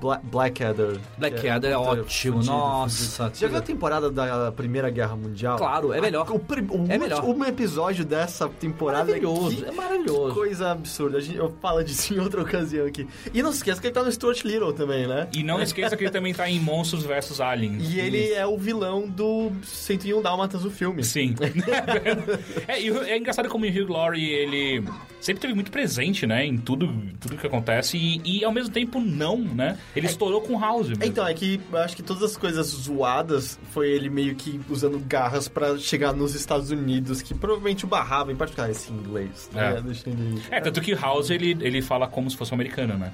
Bla 0.00 0.20
Blackadder. 0.22 0.98
Blackadder 1.18 1.72
é 1.72 1.76
puta, 1.76 1.90
ótimo, 1.90 2.36
fudido, 2.36 2.52
nossa. 2.52 3.24
fudido. 3.24 3.38
Já 3.40 3.48
viu 3.48 3.58
a 3.58 3.60
temporada 3.60 4.10
da 4.10 4.50
Primeira 4.52 4.88
Guerra 4.90 5.16
Mundial? 5.16 5.56
Claro, 5.58 5.92
é 5.92 6.00
melhor. 6.00 6.26
O, 6.30 6.36
o 6.36 6.86
É 6.88 6.98
melhor. 6.98 7.24
Um 7.24 7.44
episódio 7.44 8.04
dessa 8.04 8.48
temporada 8.48 9.04
Maravilhoso, 9.06 9.56
que 9.56 9.64
é 9.64 9.72
maravilhoso. 9.72 10.34
coisa 10.34 10.70
absurda. 10.72 11.18
A 11.18 11.20
gente, 11.20 11.36
eu 11.36 11.54
falo 11.60 11.82
disso 11.82 12.14
em 12.14 12.18
outra 12.18 12.40
ocasião 12.42 12.86
aqui. 12.86 13.06
E 13.34 13.42
não 13.42 13.50
se 13.52 13.58
esqueça 13.58 13.80
que 13.80 13.86
ele 13.86 13.94
tá 13.94 14.02
no 14.02 14.10
Stuart 14.10 14.42
Little 14.44 14.72
também, 14.72 15.06
né? 15.06 15.28
E 15.34 15.42
não 15.42 15.60
esqueça 15.62 15.96
que 15.96 16.04
ele 16.04 16.10
também 16.10 16.32
tá 16.34 16.48
em 16.48 16.58
Monstros 16.60 17.04
vs 17.04 17.40
Aliens. 17.40 17.90
E 17.92 18.00
ele 18.00 18.32
é 18.32 18.46
o 18.46 18.56
vilão 18.56 19.08
do 19.08 19.52
101 19.62 20.22
Dálmatas, 20.22 20.64
o 20.64 20.70
filme. 20.70 21.04
Sim. 21.04 21.34
é, 22.66 22.80
e 22.82 22.90
o- 22.90 23.02
é 23.02 23.16
engraçado 23.18 23.48
como 23.48 23.64
o 23.64 23.68
Hugh 23.68 23.90
Laurie, 23.92 24.28
ele 24.30 24.84
sempre 25.20 25.40
teve 25.40 25.54
muito 25.54 25.70
presente, 25.70 26.26
né? 26.26 26.44
Em 26.46 26.56
tudo, 26.56 26.88
tudo 27.20 27.36
que 27.36 27.46
acontece. 27.46 27.96
E, 27.96 28.20
e, 28.40 28.44
ao 28.44 28.52
mesmo 28.52 28.72
tempo 28.72 29.00
não, 29.00 29.36
né? 29.38 29.78
Ele 29.94 30.06
estourou 30.06 30.40
com 30.40 30.58
House. 30.58 30.88
mesmo. 30.88 31.04
Então, 31.04 31.26
é 31.26 31.34
que 31.34 31.60
eu 31.72 31.78
acho 31.78 31.96
que 31.96 32.02
todas 32.02 32.22
as 32.22 32.36
coisas 32.36 32.66
zoadas 32.68 33.58
foi 33.72 33.90
ele 33.90 34.08
meio 34.08 34.34
que 34.34 34.60
usando 34.68 34.98
garras 35.00 35.48
pra 35.48 35.76
chegar 35.78 36.12
nos 36.12 36.34
Estados 36.34 36.70
Unidos, 36.70 37.22
que 37.22 37.34
provavelmente 37.34 37.84
o 37.84 37.88
barrava, 37.88 38.32
em 38.32 38.36
particular 38.36 38.70
esse 38.70 38.92
inglês. 38.92 39.50
Né? 39.52 39.74
É. 39.74 40.08
Ele... 40.08 40.42
É, 40.50 40.60
tanto 40.60 40.80
que 40.80 40.94
House, 40.94 41.30
ele, 41.30 41.56
ele 41.60 41.82
fala 41.82 42.06
como 42.06 42.30
se 42.30 42.36
fosse 42.36 42.52
um 42.52 42.54
americano, 42.54 42.96
né? 42.96 43.12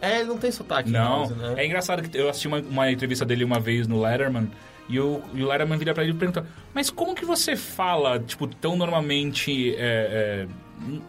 É, 0.00 0.20
ele 0.20 0.28
não 0.28 0.38
tem 0.38 0.50
sotaque. 0.50 0.90
Não. 0.90 1.20
House, 1.20 1.30
né? 1.30 1.54
É 1.56 1.66
engraçado 1.66 2.02
que 2.02 2.16
eu 2.16 2.28
assisti 2.28 2.48
uma, 2.48 2.58
uma 2.58 2.90
entrevista 2.90 3.24
dele 3.24 3.44
uma 3.44 3.60
vez 3.60 3.86
no 3.86 4.00
Letterman 4.00 4.50
e 4.88 5.00
o, 5.00 5.22
e 5.32 5.42
o 5.42 5.48
Letterman 5.48 5.78
vira 5.78 5.94
pra 5.94 6.02
ele 6.02 6.12
e 6.12 6.16
pergunta: 6.16 6.46
Mas 6.74 6.90
como 6.90 7.14
que 7.14 7.24
você 7.24 7.56
fala, 7.56 8.18
tipo, 8.18 8.46
tão 8.46 8.76
normalmente 8.76 9.74
é, 9.76 9.78
é, 9.78 10.46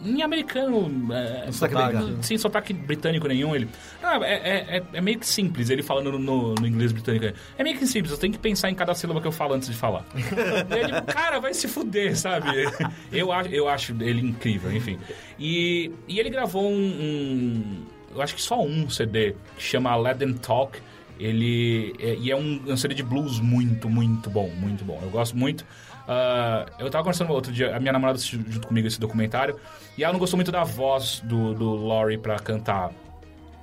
em 0.03 0.21
americano, 0.21 1.13
é, 1.13 1.51
Sotaque 1.51 1.75
americano. 1.75 2.23
sem 2.23 2.37
sotaque 2.37 2.73
britânico 2.73 3.27
nenhum? 3.27 3.55
Ele. 3.55 3.67
Ah, 4.01 4.17
é, 4.23 4.33
é, 4.33 4.77
é- 4.77 4.83
é 4.93 5.01
meio 5.01 5.19
que 5.19 5.27
simples, 5.27 5.69
ele 5.69 5.83
falando 5.83 6.11
no, 6.13 6.19
no- 6.19 6.55
no 6.55 6.67
inglês 6.67 6.91
britânico. 6.91 7.35
É 7.57 7.63
meio 7.63 7.77
que 7.77 7.85
simples, 7.85 8.11
eu 8.11 8.17
tenho 8.17 8.31
que 8.33 8.39
pensar 8.39 8.69
em 8.69 8.75
cada 8.75 8.93
sílaba 8.95 9.19
que 9.21 9.27
eu 9.27 9.31
falo 9.31 9.53
antes 9.53 9.67
de 9.69 9.75
falar. 9.75 10.05
e 10.15 10.73
ele, 10.79 11.01
cara, 11.01 11.39
vai 11.39 11.53
se 11.53 11.67
fuder, 11.67 12.17
sabe? 12.17 12.47
Eu 13.11 13.31
acho, 13.31 13.49
eu 13.49 13.67
acho 13.69 13.95
ele 14.01 14.21
incrível, 14.21 14.71
enfim. 14.71 14.97
E, 15.39 15.91
e 16.07 16.19
ele 16.19 16.29
gravou 16.29 16.69
um- 16.69 16.75
um 16.75 17.85
eu 18.13 18.21
acho 18.21 18.35
que 18.35 18.41
só 18.41 18.61
um 18.61 18.89
CD, 18.89 19.35
que 19.57 19.63
chama 19.63 19.95
Let 19.95 20.17
Them 20.17 20.33
Talk. 20.33 20.79
Ele 21.19 21.93
é, 21.99 22.15
e 22.15 22.29
é 22.31 22.35
um, 22.35 22.61
um 22.67 22.75
CD 22.77 22.93
de 22.93 23.03
blues 23.03 23.39
muito, 23.39 23.89
muito 23.89 24.29
bom, 24.29 24.49
muito 24.49 24.83
bom. 24.83 24.99
Eu 25.01 25.09
gosto 25.09 25.35
muito. 25.37 25.65
Ah, 26.07 26.65
eu 26.77 26.89
tava 26.89 27.03
conversando 27.03 27.31
outro 27.31 27.51
dia, 27.51 27.75
a 27.75 27.79
minha 27.79 27.91
namorada 27.91 28.19
junto 28.19 28.67
comigo 28.67 28.87
esse 28.87 28.99
documentário, 28.99 29.59
e 29.97 30.03
ela 30.03 30.13
não 30.13 30.19
gostou 30.19 30.37
muito 30.37 30.51
da 30.51 30.63
voz 30.63 31.21
do, 31.23 31.53
do 31.53 31.75
Laurie 31.75 32.17
pra 32.17 32.37
cantar. 32.37 32.91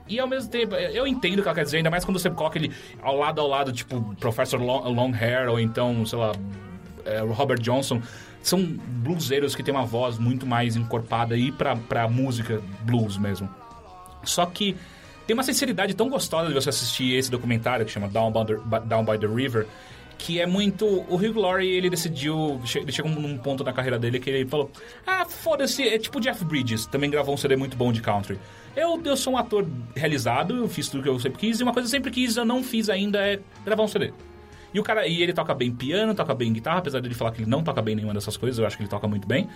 E 0.09 0.19
ao 0.19 0.27
mesmo 0.27 0.51
tempo, 0.51 0.75
eu 0.75 1.07
entendo 1.07 1.39
o 1.39 1.43
que 1.43 1.49
ela 1.49 1.55
quer 1.55 1.65
dizer, 1.65 1.77
ainda 1.79 1.91
mais 1.91 2.05
quando 2.05 2.19
você 2.19 2.29
coloca 2.29 2.59
ele 2.59 2.73
ao 3.01 3.17
lado 3.17 3.41
ao 3.41 3.47
lado, 3.47 3.73
tipo 3.73 4.15
Professor 4.17 4.61
Long, 4.61 5.15
Hair, 5.15 5.49
ou 5.49 5.61
então, 5.61 6.05
sei 6.05 6.19
lá, 6.19 6.33
é, 7.05 7.21
Robert 7.21 7.61
Johnson. 7.61 8.03
São 8.43 8.61
bluseiros 8.61 9.55
que 9.55 9.63
têm 9.63 9.73
uma 9.73 9.87
voz 9.87 10.19
muito 10.19 10.45
mais 10.45 10.75
encorpada 10.75 11.35
aí 11.37 11.53
pra, 11.53 11.77
pra 11.77 12.09
música 12.09 12.61
blues 12.81 13.17
mesmo. 13.17 13.49
Só 14.25 14.45
que 14.45 14.77
tem 15.27 15.35
uma 15.35 15.45
sinceridade 15.45 15.95
tão 15.95 16.09
gostosa 16.09 16.49
de 16.49 16.55
você 16.55 16.69
assistir 16.69 17.15
esse 17.15 17.31
documentário 17.31 17.87
que 17.87 17.93
chama 17.93 18.09
Down 18.09 18.33
by 18.33 18.45
the, 18.45 18.81
Down 18.81 19.05
by 19.05 19.17
the 19.17 19.29
River, 19.29 19.67
que 20.23 20.41
é 20.41 20.47
muito. 20.47 20.87
O 20.87 21.17
Hugh 21.17 21.39
Laurie, 21.39 21.69
ele 21.69 21.91
decidiu. 21.91 22.61
Ele 22.77 22.93
chegou 22.93 23.11
num 23.11 23.37
ponto 23.37 23.65
na 23.65 23.73
carreira 23.73 23.99
dele 23.99 24.21
que 24.21 24.31
ele 24.31 24.49
falou: 24.49 24.71
Ah, 25.05 25.25
foda-se, 25.25 25.83
é 25.83 25.99
tipo 25.99 26.21
Jeff 26.21 26.45
Bridges, 26.45 26.87
também 26.87 27.11
gravou 27.11 27.35
um 27.35 27.37
CD 27.37 27.57
muito 27.57 27.77
bom 27.77 27.93
de 27.93 28.01
country. 28.01 28.39
Eu, 28.77 29.03
eu 29.05 29.17
sou 29.17 29.33
um 29.33 29.37
ator 29.37 29.67
realizado, 29.97 30.57
eu 30.57 30.69
fiz 30.69 30.89
tudo 30.89 31.03
que 31.03 31.09
eu 31.09 31.19
sempre 31.19 31.41
quis, 31.41 31.59
e 31.59 31.63
uma 31.65 31.73
coisa 31.73 31.89
que 31.89 31.95
eu 31.95 31.99
sempre 31.99 32.11
quis, 32.13 32.37
eu 32.37 32.45
não 32.45 32.63
fiz 32.63 32.89
ainda, 32.89 33.19
é 33.19 33.41
gravar 33.65 33.83
um 33.83 33.89
CD. 33.89 34.13
E 34.73 34.81
o 34.81 34.83
cara, 34.83 35.07
e 35.07 35.23
ele 35.23 35.35
toca 35.35 35.53
bem 35.55 35.71
piano, 35.71 36.15
toca 36.15 36.35
bem 36.35 36.51
guitarra, 36.51 36.79
apesar 36.79 37.01
de 37.01 37.09
ele 37.09 37.15
falar 37.15 37.33
que 37.33 37.43
ele 37.43 37.51
não 37.51 37.63
toca 37.63 37.83
bem 37.83 37.95
nenhuma 37.95 38.15
dessas 38.15 38.37
coisas, 38.37 38.59
eu 38.59 38.67
acho 38.67 38.77
que 38.77 38.83
ele 38.83 38.89
toca 38.89 39.07
muito 39.07 39.27
bem. 39.29 39.49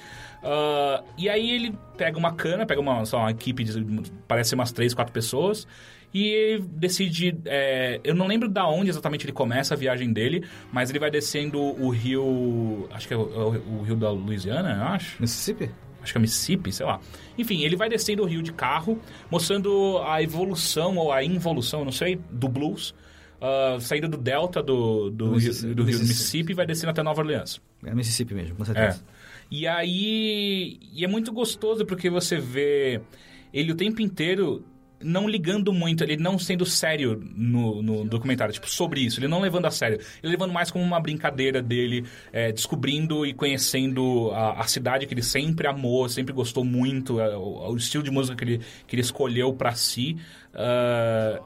Ah, 0.43 1.02
e 1.16 1.28
aí 1.28 1.51
ele 1.51 1.74
pega 1.97 2.18
uma 2.18 2.32
cana, 2.32 2.66
pega 2.66 2.80
uma, 2.80 2.98
lá, 3.01 3.18
uma 3.18 3.30
equipe 3.30 3.64
de, 3.64 4.02
parece 4.28 4.55
umas 4.55 4.72
três, 4.72 4.93
quatro 4.93 5.12
pessoas, 5.14 5.66
e 6.14 6.24
ele 6.28 6.64
decide, 6.72 7.36
é, 7.44 8.00
eu 8.04 8.14
não 8.14 8.26
lembro 8.26 8.48
da 8.48 8.66
onde 8.68 8.88
exatamente 8.90 9.24
ele 9.26 9.32
começa 9.32 9.74
a 9.74 9.76
viagem 9.76 10.12
dele, 10.12 10.44
mas 10.72 10.90
ele 10.90 10.98
vai 10.98 11.10
descendo 11.10 11.60
o 11.60 11.88
rio, 11.90 12.88
acho 12.92 13.06
que 13.08 13.14
é 13.14 13.16
o, 13.16 13.22
é 13.22 13.58
o- 13.58 13.78
o 13.80 13.82
rio 13.82 13.96
da 13.96 14.10
Louisiana, 14.10 14.72
eu 14.76 14.82
acho 14.94 15.20
Mississippi? 15.20 15.70
acho 16.02 16.12
que 16.12 16.18
é 16.18 16.20
Mississippi, 16.20 16.72
sei 16.72 16.86
lá. 16.86 17.00
Enfim, 17.36 17.62
ele 17.62 17.74
vai 17.76 17.88
descendo 17.88 18.22
o 18.22 18.26
rio 18.26 18.40
de 18.42 18.52
carro, 18.52 18.98
mostrando 19.30 19.98
a 20.06 20.22
evolução 20.22 20.96
ou 20.96 21.12
a 21.12 21.22
involução, 21.24 21.84
não 21.84 21.90
sei, 21.92 22.18
do 22.30 22.48
blues, 22.48 22.94
ah, 23.40 23.76
saindo 23.80 24.08
do 24.08 24.16
delta 24.16 24.62
do, 24.62 25.10
do, 25.10 25.10
Do 25.10 25.24
rio, 25.24 25.34
Mississippi. 25.48 25.74
do 25.74 25.82
rio 25.84 25.98
do 25.98 26.00
Mississippi. 26.04 26.52
E 26.52 26.54
vai 26.54 26.64
descendo 26.66 26.90
até 26.90 27.02
Nova 27.02 27.20
Orleans. 27.20 27.60
É 27.84 27.92
Mississippi 27.94 28.34
mesmo, 28.34 28.54
com 28.56 28.62
É. 28.62 28.66
certeza. 28.66 29.04
E 29.50 29.66
aí. 29.66 30.78
E 30.94 31.04
é 31.04 31.08
muito 31.08 31.32
gostoso 31.32 31.84
porque 31.84 32.08
você 32.08 32.36
vê 32.38 33.00
ele 33.52 33.72
o 33.72 33.74
tempo 33.74 34.00
inteiro 34.00 34.64
não 35.02 35.28
ligando 35.28 35.73
muito, 35.73 36.02
ele 36.02 36.16
não 36.16 36.39
sendo 36.39 36.64
sério 36.64 37.23
no, 37.35 37.82
no 37.82 38.05
documentário, 38.05 38.52
tipo, 38.55 38.68
sobre 38.68 39.01
isso, 39.01 39.20
ele 39.20 39.28
não 39.28 39.40
levando 39.40 39.66
a 39.66 39.70
sério, 39.70 39.98
ele 40.23 40.32
levando 40.32 40.52
mais 40.52 40.70
como 40.70 40.82
uma 40.85 40.98
brincadeira 40.98 41.60
dele, 41.62 42.05
é, 42.32 42.51
descobrindo 42.51 43.27
e 43.27 43.35
conhecendo 43.35 44.31
a, 44.32 44.60
a 44.60 44.64
cidade 44.64 45.06
que 45.06 45.12
ele 45.14 45.23
sempre 45.23 45.66
amou, 45.66 46.09
sempre 46.09 46.32
gostou 46.32 46.64
muito, 46.64 47.20
é, 47.20 47.36
o, 47.36 47.73
o 47.73 47.77
estilo 47.77 48.02
de 48.02 48.10
música 48.10 48.36
que 48.36 48.44
ele, 48.44 48.60
que 48.86 48.94
ele 48.97 49.02
escolheu 49.02 49.52
pra 49.52 49.73
si. 49.74 50.16
ah, 50.55 51.40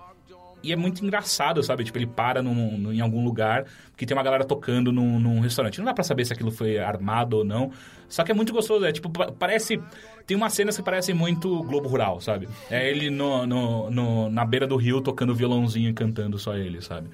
e 0.62 0.72
é 0.74 0.76
muito 0.76 1.02
engraçado, 1.02 1.62
sabe? 1.62 1.84
Tipo, 1.84 1.96
ele 1.96 2.06
para 2.06 2.42
num, 2.42 2.76
num- 2.76 2.92
em 2.92 3.00
algum 3.00 3.24
lugar 3.24 3.64
que 3.96 4.04
tem 4.04 4.14
uma 4.14 4.22
galera 4.22 4.44
tocando 4.44 4.92
num, 4.92 5.18
num 5.18 5.40
restaurante. 5.40 5.78
Não 5.78 5.86
dá 5.86 5.94
pra 5.94 6.04
saber 6.04 6.22
se 6.26 6.34
aquilo 6.34 6.50
foi 6.50 6.76
armado 6.78 7.38
ou 7.38 7.44
não. 7.46 7.72
Só 8.10 8.22
que 8.24 8.30
é 8.30 8.34
muito 8.34 8.52
gostoso. 8.52 8.84
É 8.84 8.92
tipo, 8.92 9.08
pa- 9.08 9.32
parece. 9.32 9.80
Tem 10.30 10.36
umas 10.36 10.52
cenas 10.52 10.76
que 10.76 10.82
parecem 10.84 11.12
muito 11.12 11.60
Globo 11.64 11.88
Rural, 11.88 12.20
sabe? 12.20 12.48
É 12.70 12.88
ele 12.88 13.10
no, 13.10 13.44
no, 13.48 13.90
no- 13.90 14.30
na 14.30 14.44
beira 14.44 14.64
do 14.64 14.76
rio 14.76 15.00
tocando 15.00 15.34
violãozinho 15.34 15.90
e 15.90 15.92
cantando 15.92 16.38
só 16.38 16.54
ele, 16.56 16.80
sabe? 16.80 17.08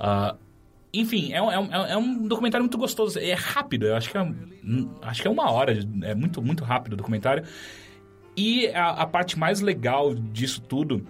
Ah, 0.00 0.34
enfim, 0.92 1.32
é 1.32 1.40
um, 1.40 1.52
é, 1.52 1.58
um, 1.60 1.72
é 1.74 1.96
um 1.96 2.26
documentário 2.26 2.64
muito 2.64 2.76
gostoso. 2.76 3.20
É 3.20 3.34
rápido, 3.34 3.86
eu 3.86 3.94
acho 3.94 4.10
que 4.10 4.18
é, 4.18 4.34
acho 5.02 5.22
que 5.22 5.28
é 5.28 5.30
uma 5.30 5.48
hora. 5.48 5.78
É 6.02 6.12
muito, 6.12 6.42
muito 6.42 6.64
rápido 6.64 6.94
o 6.94 6.96
documentário. 6.96 7.44
E 8.36 8.66
a, 8.70 8.88
a 9.02 9.06
parte 9.06 9.38
mais 9.38 9.60
legal 9.60 10.12
disso 10.12 10.60
tudo 10.60 11.06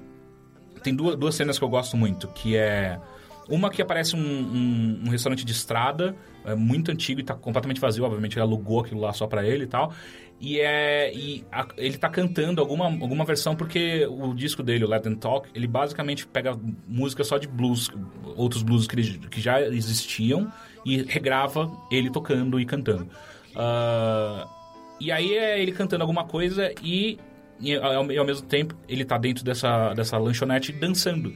tem 0.83 0.95
duas, 0.95 1.17
duas 1.17 1.35
cenas 1.35 1.59
que 1.59 1.65
eu 1.65 1.71
gosto 1.71 1.97
muito, 1.97 2.29
que 2.29 2.55
é 2.55 3.01
uma 3.49 3.71
que 3.71 3.81
aparece 3.81 4.15
um, 4.15 4.21
um- 4.21 5.03
um 5.07 5.09
restaurante 5.09 5.43
de 5.45 5.53
estrada, 5.53 6.15
é 6.45 6.55
muito 6.55 6.91
antigo 6.91 7.21
e 7.21 7.25
tá 7.25 7.33
completamente 7.35 7.81
vazio, 7.81 8.05
obviamente 8.05 8.35
ele 8.35 8.43
alugou 8.43 8.81
aquilo 8.81 9.01
lá 9.01 9.13
só 9.15 9.27
pra 9.27 9.43
ele 9.47 9.65
e 9.65 9.67
tal. 9.67 9.93
E 10.39 10.61
é 10.61 11.13
e 11.15 11.45
a- 11.51 11.67
ele 11.79 11.97
tá 11.97 12.09
cantando 12.11 12.61
alguma, 12.61 12.85
alguma 12.85 13.25
versão 13.25 13.57
porque 13.57 14.07
o 14.07 14.35
disco 14.35 14.63
dele, 14.63 14.85
o 14.85 14.89
Let 14.89 15.03
Them 15.03 15.15
Talk, 15.17 15.49
ele 15.55 15.67
basicamente 15.67 16.27
pega 16.27 16.59
música 16.87 17.25
só 17.25 17.39
de 17.39 17.49
blues, 17.49 17.91
outros 18.37 18.63
blues 18.63 18.87
que, 18.87 18.97
ele- 19.01 19.19
que 19.31 19.41
já 19.41 19.63
existiam 19.63 20.53
e 20.85 21.03
regrava 21.03 21.71
ele 21.91 22.11
tocando 22.11 22.61
e 22.61 22.67
cantando. 22.67 23.09
Ah, 23.55 24.47
e 25.01 25.11
aí 25.11 25.35
é 25.35 25.61
ele 25.61 25.73
cantando 25.73 26.03
alguma 26.03 26.25
coisa 26.25 26.71
e, 26.83 27.19
e, 27.59 27.75
ao, 27.75 28.11
e 28.13 28.19
ao 28.19 28.25
mesmo 28.27 28.47
tempo 28.47 28.75
ele 28.89 29.05
tá 29.05 29.17
dentro 29.17 29.43
dessa, 29.43 29.95
dessa 29.95 30.19
lanchonete 30.19 30.71
dançando. 30.73 31.33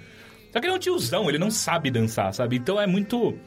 Só 0.53 0.61
que 0.61 0.67
ele 0.67 0.75
é 0.75 0.77
um 0.77 0.81
tiozão, 0.81 1.29
ele 1.29 1.39
não 1.39 1.51
sabe 1.51 1.91
dançar, 1.91 2.35
sabe? 2.35 2.57
Então 2.57 2.79
é 2.81 2.87
muito. 2.87 3.39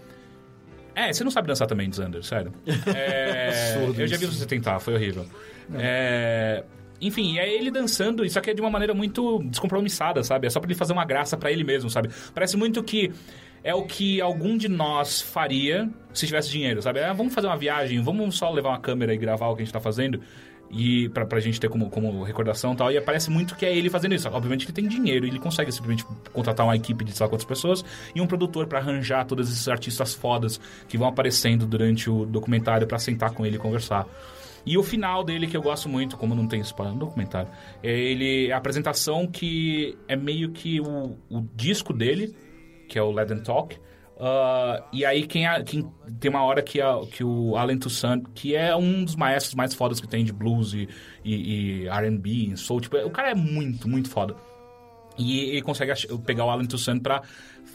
É, 0.96 1.12
você 1.12 1.24
não 1.24 1.32
sabe 1.32 1.48
dançar 1.48 1.68
também, 1.68 1.92
Xander, 1.92 2.24
sério. 2.24 2.54
É, 2.96 3.76
eu 3.98 4.08
já 4.08 4.18
vi 4.18 4.26
você 4.26 4.46
tentar, 4.46 4.80
foi 4.80 4.94
horrível. 4.94 5.26
É, 5.76 6.64
enfim, 7.02 7.38
é 7.38 7.52
ele 7.52 7.72
dançando, 7.72 8.28
só 8.30 8.40
que 8.40 8.52
é 8.52 8.54
de 8.54 8.62
uma 8.62 8.70
maneira 8.70 8.94
muito 8.94 9.40
descompromissada, 9.44 10.24
sabe? 10.24 10.48
É 10.48 10.50
só 10.50 10.60
pra 10.60 10.68
ele 10.68 10.78
fazer 10.78 10.94
uma 10.94 11.06
graça 11.06 11.36
pra 11.36 11.52
ele 11.52 11.64
mesmo, 11.64 11.90
sabe? 11.90 12.10
Parece 12.34 12.56
muito 12.56 12.84
que 12.84 13.12
é 13.64 13.74
o 13.74 13.84
que 13.84 14.22
algum 14.22 14.58
de 14.58 14.68
nós 14.68 15.22
faria 15.22 15.90
se 16.14 16.28
tivesse 16.28 16.50
dinheiro, 16.50 16.82
sabe? 16.82 17.00
Ah, 17.00 17.14
vamos 17.14 17.34
fazer 17.34 17.48
uma 17.48 17.58
viagem, 17.58 18.02
vamos 18.02 18.36
só 18.38 18.52
levar 18.52 18.70
uma 18.70 18.80
câmera 18.80 19.14
e 19.14 19.18
gravar 19.18 19.48
o 19.48 19.56
que 19.56 19.62
a 19.62 19.66
gente 19.66 19.74
tá 19.74 19.80
fazendo 19.80 20.22
e 20.74 21.08
pra, 21.10 21.26
pra 21.26 21.40
gente 21.40 21.60
ter 21.60 21.70
como, 21.70 21.90
como 21.90 22.24
recordação 22.24 22.74
e 22.74 22.76
tal. 22.76 22.92
E 22.92 23.00
parece 23.00 23.30
muito 23.30 23.56
que 23.56 23.66
é 23.66 23.76
ele 23.76 23.90
fazendo 23.90 24.16
isso. 24.16 24.28
Obviamente 24.30 24.66
ele 24.66 24.74
tem 24.74 24.88
dinheiro, 24.88 25.26
ele 25.26 25.40
consegue 25.40 25.72
simplesmente 25.72 26.06
contratar 26.32 26.66
uma 26.66 26.76
equipe 26.76 27.06
de 27.06 27.12
sei 27.12 27.26
lá 27.26 27.30
quantas 27.30 27.46
pessoas 27.46 27.86
e 28.16 28.20
um 28.20 28.28
produtor 28.28 28.66
pra 28.66 28.80
arranjar 28.80 29.26
todos 29.26 29.50
esses 29.52 29.68
artistas 29.68 30.14
fodas 30.14 30.60
que 30.88 30.98
vão 30.98 31.08
aparecendo 31.08 31.66
durante 31.66 32.10
o 32.10 32.26
documentário 32.26 32.88
pra 32.88 32.98
sentar 32.98 33.32
com 33.32 33.46
ele 33.46 33.58
e 33.58 33.60
conversar. 33.60 34.08
E 34.66 34.78
o 34.78 34.84
final 34.84 35.24
dele, 35.24 35.46
que 35.46 35.58
eu 35.58 35.62
gosto 35.62 35.90
muito, 35.90 36.18
como 36.18 36.34
não 36.34 36.48
tem 36.48 36.62
spoiler 36.62 36.94
no 36.94 37.02
documentário, 37.02 37.50
é 37.84 37.92
ele, 37.92 38.52
a 38.52 38.58
apresentação 38.58 39.28
que 39.28 39.98
é 40.08 40.16
meio 40.16 40.52
que 40.52 40.80
o, 40.80 41.18
o 41.30 41.42
disco 41.54 41.92
dele, 41.92 42.34
que 42.88 42.98
é 42.98 43.04
o 43.04 43.12
Let 43.12 43.28
Them 43.28 43.42
Talk. 43.42 43.78
Ah, 44.26 44.82
e 44.94 45.04
aí 45.04 45.28
quem, 45.28 45.46
a- 45.46 45.62
quem- 45.64 45.86
tem 46.20 46.32
uma 46.32 46.44
hora 46.44 46.62
que, 46.62 46.80
a- 46.80 47.02
que 47.12 47.24
o 47.26 47.58
Alan 47.58 47.78
Toussaint, 47.78 48.24
que 48.34 48.56
é 48.56 48.74
um 48.74 49.04
dos 49.04 49.18
maestros 49.18 49.54
mais 49.54 49.74
fodas 49.74 50.00
que 50.00 50.08
tem 50.08 50.24
de 50.24 50.32
blues 50.32 50.74
e, 50.74 50.88
e, 51.26 51.82
e 51.84 51.88
R&B, 51.90 52.56
soul, 52.56 52.80
tipo, 52.80 52.96
o 52.98 53.10
cara 53.10 53.32
é 53.32 53.36
muito, 53.36 53.86
muito 53.90 54.10
foda. 54.10 54.34
E 55.18 55.40
ele 55.50 55.62
consegue 55.62 55.92
ach- 55.92 56.08
pegar 56.26 56.46
o 56.46 56.50
Alan 56.50 56.64
Toussaint 56.66 57.02
pra 57.02 57.22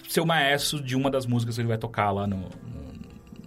ser 0.08 0.22
o 0.22 0.26
maestro 0.26 0.80
de 0.82 0.96
uma 0.96 1.10
das 1.10 1.26
músicas 1.26 1.56
que 1.56 1.60
ele 1.60 1.68
vai 1.68 1.76
tocar 1.76 2.10
lá 2.12 2.26
no, 2.26 2.48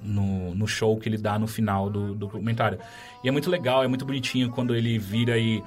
no, 0.03 0.53
no 0.53 0.67
show 0.67 0.95
que 0.97 1.09
ele 1.09 1.17
dá 1.17 1.39
no 1.39 1.47
final 1.47 1.89
do, 1.89 2.09
do 2.09 2.15
documentário. 2.15 2.77
E 3.23 3.27
é 3.27 3.31
muito 3.31 3.49
legal, 3.49 3.83
é 3.83 3.87
muito 3.87 4.05
bonitinho 4.05 4.51
quando 4.51 4.75
ele 4.75 4.99
vira 4.99 5.39
e... 5.39 5.63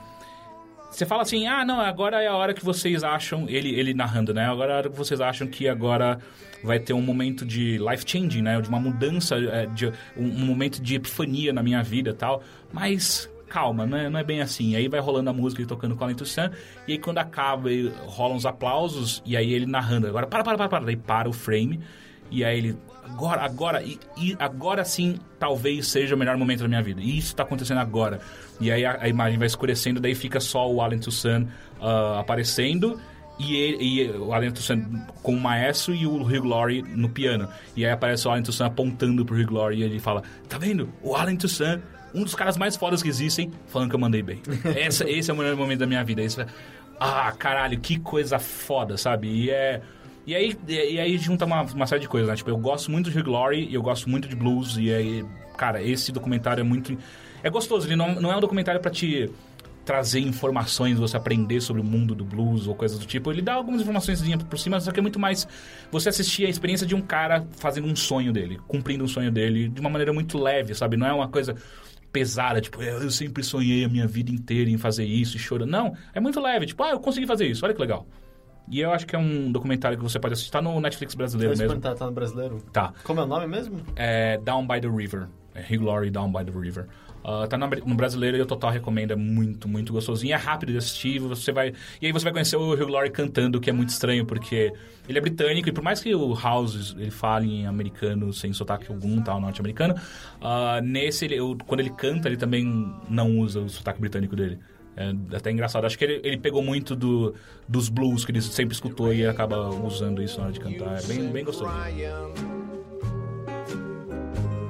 Você 0.94 1.04
fala 1.04 1.22
assim, 1.22 1.44
ah, 1.48 1.64
não, 1.64 1.80
agora 1.80 2.22
é 2.22 2.28
a 2.28 2.36
hora 2.36 2.54
que 2.54 2.64
vocês 2.64 3.02
acham... 3.02 3.48
Ele, 3.48 3.74
ele 3.74 3.92
narrando, 3.92 4.32
né? 4.32 4.46
Agora 4.46 4.70
é 4.70 4.74
a 4.74 4.78
hora 4.78 4.90
que 4.90 4.96
vocês 4.96 5.20
acham 5.20 5.44
que 5.44 5.66
agora 5.66 6.20
vai 6.62 6.78
ter 6.78 6.92
um 6.92 7.02
momento 7.02 7.44
de 7.44 7.78
life-changing, 7.78 8.42
né? 8.42 8.60
De 8.60 8.68
uma 8.68 8.78
mudança, 8.78 9.34
é, 9.34 9.66
de 9.66 9.92
um, 10.16 10.46
momento 10.46 10.80
de 10.80 10.94
epifania 10.94 11.52
na 11.52 11.64
minha 11.64 11.82
vida 11.82 12.10
e 12.10 12.14
tal. 12.14 12.44
Mas 12.72 13.28
calma, 13.48 13.84
não 13.84 13.98
é, 13.98 14.08
não 14.08 14.20
é 14.20 14.22
bem 14.22 14.40
assim. 14.40 14.76
Aí 14.76 14.86
vai 14.86 15.00
rolando 15.00 15.30
a 15.30 15.32
música 15.32 15.62
e 15.62 15.66
tocando 15.66 15.96
Colin 15.96 16.14
Toussaint. 16.14 16.52
E 16.86 16.92
aí 16.92 16.98
quando 16.98 17.18
acaba, 17.18 17.68
rolam 18.06 18.36
os 18.36 18.46
aplausos. 18.46 19.20
E 19.26 19.36
aí 19.36 19.52
ele 19.52 19.66
narrando. 19.66 20.06
Agora, 20.06 20.28
para, 20.28 20.44
para, 20.44 20.56
para, 20.56 20.68
para. 20.68 20.84
Daí 20.84 20.96
para 20.96 21.28
o 21.28 21.32
frame. 21.32 21.80
E 22.30 22.44
aí 22.44 22.56
ele... 22.56 22.78
Agora, 23.04 23.42
agora, 23.42 23.82
e, 23.82 23.98
e 24.16 24.36
agora 24.38 24.84
sim, 24.84 25.18
talvez 25.38 25.88
seja 25.88 26.14
o 26.14 26.18
melhor 26.18 26.36
momento 26.36 26.60
da 26.60 26.68
minha 26.68 26.82
vida. 26.82 27.00
E 27.00 27.18
isso 27.18 27.36
tá 27.36 27.42
acontecendo 27.42 27.78
agora. 27.78 28.20
E 28.60 28.70
aí 28.70 28.84
a, 28.84 28.98
a 29.02 29.08
imagem 29.08 29.38
vai 29.38 29.46
escurecendo, 29.46 30.00
daí 30.00 30.14
fica 30.14 30.40
só 30.40 30.70
o 30.70 30.80
Alan 30.80 30.98
Toussaint 30.98 31.46
ah, 31.80 32.18
aparecendo. 32.20 33.00
E, 33.38 33.56
ele, 33.56 33.84
e 33.84 34.10
o 34.10 34.32
Alan 34.32 34.50
Toussaint 34.50 34.84
com 35.22 35.34
o 35.34 35.40
maestro 35.40 35.94
e 35.94 36.06
o 36.06 36.22
Hugh 36.22 36.44
Laurie 36.44 36.82
no 36.82 37.08
piano. 37.08 37.48
E 37.76 37.84
aí 37.84 37.90
aparece 37.90 38.26
o 38.26 38.30
Alan 38.30 38.42
Toussaint 38.42 38.70
apontando 38.70 39.24
pro 39.24 39.36
Hugh 39.36 39.52
Laurie 39.52 39.80
e 39.80 39.82
ele 39.82 39.98
fala: 39.98 40.22
Tá 40.48 40.56
vendo? 40.56 40.88
O 41.02 41.14
Alan 41.14 41.36
Toussaint, 41.36 41.82
um 42.14 42.22
dos 42.22 42.34
caras 42.34 42.56
mais 42.56 42.76
fodas 42.76 43.02
que 43.02 43.08
existem, 43.08 43.50
falando 43.66 43.90
que 43.90 43.96
eu 43.96 44.00
mandei 44.00 44.22
bem. 44.22 44.40
Essa, 44.76 45.08
esse 45.08 45.30
é 45.30 45.34
o 45.34 45.36
melhor 45.36 45.56
momento 45.56 45.80
da 45.80 45.86
minha 45.86 46.04
vida. 46.04 46.22
Esse, 46.22 46.46
ah, 46.98 47.32
caralho, 47.32 47.78
que 47.80 47.98
coisa 47.98 48.38
foda, 48.38 48.96
sabe? 48.96 49.28
E 49.28 49.50
é. 49.50 49.82
E 50.26 50.34
aí, 50.34 50.56
e 50.66 50.98
aí 50.98 51.18
junta 51.18 51.44
uma, 51.44 51.62
uma 51.62 51.86
série 51.86 52.00
de 52.00 52.08
coisas, 52.08 52.28
né? 52.28 52.36
Tipo, 52.36 52.50
eu 52.50 52.56
gosto 52.56 52.90
muito 52.90 53.10
de 53.10 53.22
Laurie 53.22 53.68
e 53.68 53.74
eu 53.74 53.82
gosto 53.82 54.08
muito 54.08 54.26
de 54.26 54.34
blues. 54.34 54.76
E 54.78 54.92
aí, 54.92 55.24
cara, 55.56 55.82
esse 55.82 56.10
documentário 56.10 56.60
é 56.60 56.64
muito. 56.64 56.96
É 57.42 57.50
gostoso, 57.50 57.86
ele 57.86 57.96
não, 57.96 58.14
não 58.20 58.32
é 58.32 58.36
um 58.36 58.40
documentário 58.40 58.80
pra 58.80 58.90
te 58.90 59.30
trazer 59.84 60.20
informações, 60.20 60.98
você 60.98 61.16
aprender 61.16 61.60
sobre 61.60 61.82
o 61.82 61.84
mundo 61.84 62.14
do 62.14 62.24
blues 62.24 62.66
ou 62.66 62.74
coisas 62.74 62.98
do 62.98 63.06
tipo. 63.06 63.30
Ele 63.30 63.42
dá 63.42 63.54
algumas 63.54 63.82
informações 63.82 64.22
por 64.48 64.58
cima, 64.58 64.80
só 64.80 64.90
que 64.90 64.98
é 64.98 65.02
muito 65.02 65.18
mais 65.18 65.46
você 65.90 66.08
assistir 66.08 66.46
a 66.46 66.48
experiência 66.48 66.86
de 66.86 66.94
um 66.94 67.02
cara 67.02 67.46
fazendo 67.58 67.86
um 67.86 67.94
sonho 67.94 68.32
dele, 68.32 68.58
cumprindo 68.66 69.04
um 69.04 69.08
sonho 69.08 69.30
dele 69.30 69.68
de 69.68 69.80
uma 69.80 69.90
maneira 69.90 70.12
muito 70.12 70.38
leve, 70.38 70.74
sabe? 70.74 70.96
Não 70.96 71.06
é 71.06 71.12
uma 71.12 71.28
coisa 71.28 71.54
pesada, 72.10 72.60
tipo, 72.60 72.82
eu 72.82 73.10
sempre 73.10 73.42
sonhei 73.42 73.84
a 73.84 73.88
minha 73.88 74.06
vida 74.06 74.30
inteira 74.30 74.70
em 74.70 74.78
fazer 74.78 75.04
isso 75.04 75.36
e 75.36 75.38
chorando. 75.38 75.70
Não, 75.70 75.94
é 76.14 76.20
muito 76.20 76.40
leve, 76.40 76.66
tipo, 76.66 76.82
ah, 76.82 76.92
eu 76.92 77.00
consegui 77.00 77.26
fazer 77.26 77.46
isso, 77.46 77.64
olha 77.64 77.74
que 77.74 77.80
legal. 77.80 78.06
E 78.68 78.80
eu 78.80 78.90
acho 78.92 79.06
que 79.06 79.14
é 79.14 79.18
um 79.18 79.52
documentário 79.52 79.96
que 79.98 80.02
você 80.02 80.18
pode 80.18 80.34
assistir, 80.34 80.50
tá 80.50 80.62
no 80.62 80.80
Netflix 80.80 81.14
brasileiro 81.14 81.50
Mas 81.52 81.58
mesmo. 81.60 81.74
perguntar, 81.74 81.94
tá 81.96 82.06
no 82.06 82.12
brasileiro? 82.12 82.62
Tá. 82.72 82.92
Como 83.04 83.20
é 83.20 83.24
o 83.24 83.26
nome 83.26 83.46
mesmo? 83.46 83.78
É 83.94 84.38
Down 84.38 84.66
by 84.66 84.80
the 84.80 84.88
River. 84.88 85.28
É 85.54 85.76
Laurie 85.76 86.10
Down 86.10 86.32
by 86.32 86.44
the 86.44 86.58
River. 86.58 86.86
Ah, 87.26 87.46
tá 87.46 87.56
no, 87.56 87.66
no 87.68 87.94
brasileiro 87.94 88.36
e 88.36 88.40
eu 88.40 88.44
total 88.44 88.70
recomendo. 88.70 89.12
É 89.12 89.16
muito, 89.16 89.66
muito 89.66 89.92
gostosinho. 89.92 90.34
É 90.34 90.36
rápido 90.36 90.72
de 90.72 90.78
assistir. 90.78 91.18
Você 91.20 91.52
vai, 91.52 91.72
e 92.00 92.06
aí 92.06 92.12
você 92.12 92.24
vai 92.24 92.32
conhecer 92.32 92.56
o 92.56 92.72
Hugh 92.72 92.88
Laurie 92.90 93.10
cantando, 93.10 93.58
que 93.60 93.70
é 93.70 93.72
muito 93.72 93.88
estranho, 93.88 94.26
porque 94.26 94.72
ele 95.08 95.16
é 95.18 95.20
britânico. 95.20 95.68
E 95.68 95.72
por 95.72 95.82
mais 95.82 96.00
que 96.02 96.14
o 96.14 96.34
House 96.34 96.94
ele 96.98 97.10
fale 97.10 97.46
em 97.50 97.66
americano 97.66 98.30
sem 98.32 98.52
sotaque 98.52 98.90
algum, 98.92 99.22
tal, 99.22 99.40
norte-americano, 99.40 99.94
ah, 100.42 100.80
nesse, 100.82 101.24
ele, 101.24 101.36
eu- 101.36 101.56
quando 101.66 101.80
ele 101.80 101.90
canta, 101.90 102.28
ele 102.28 102.36
também 102.36 102.64
não 103.08 103.38
usa 103.38 103.60
o 103.60 103.68
sotaque 103.70 104.00
britânico 104.00 104.36
dele. 104.36 104.58
É 104.96 105.36
até 105.36 105.50
engraçado. 105.50 105.84
Acho 105.86 105.98
que 105.98 106.04
ele, 106.04 106.20
ele 106.22 106.38
pegou 106.38 106.62
muito 106.62 106.94
do, 106.94 107.34
dos 107.68 107.88
blues 107.88 108.24
que 108.24 108.32
ele 108.32 108.40
sempre 108.40 108.74
escutou 108.74 109.12
e 109.12 109.26
acaba 109.26 109.68
usando 109.68 110.22
isso 110.22 110.38
na 110.38 110.44
hora 110.44 110.52
de 110.52 110.60
cantar. 110.60 110.98
É 110.98 111.06
bem, 111.06 111.28
bem 111.30 111.44
gostoso. 111.44 111.70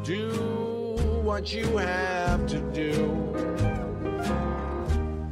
Do 0.05 1.23
what 1.25 1.57
you 1.57 1.79
have 1.79 2.47
to 2.47 2.61
do. 2.73 3.33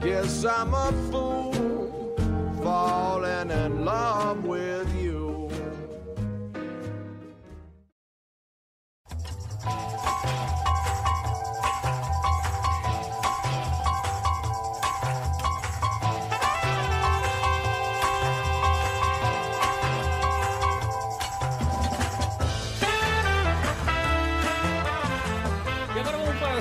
Guess 0.00 0.44
I'm 0.44 0.72
a 0.74 0.90
fool 1.10 1.52
falling 2.62 3.50
in 3.50 3.84
love 3.84 4.44
with 4.44 4.88
you. 4.96 5.12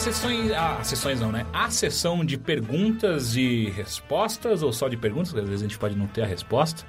As 0.07 0.15
sessões. 0.15 0.51
Ah, 0.51 0.77
as 0.79 0.87
sessões 0.87 1.19
não, 1.19 1.31
né? 1.31 1.45
A 1.53 1.69
sessão 1.69 2.25
de 2.25 2.37
perguntas 2.37 3.35
e 3.35 3.69
respostas, 3.69 4.63
ou 4.63 4.73
só 4.73 4.87
de 4.87 4.97
perguntas, 4.97 5.33
às 5.35 5.43
vezes 5.43 5.61
a 5.61 5.67
gente 5.67 5.77
pode 5.77 5.95
não 5.95 6.07
ter 6.07 6.23
a 6.23 6.25
resposta. 6.25 6.85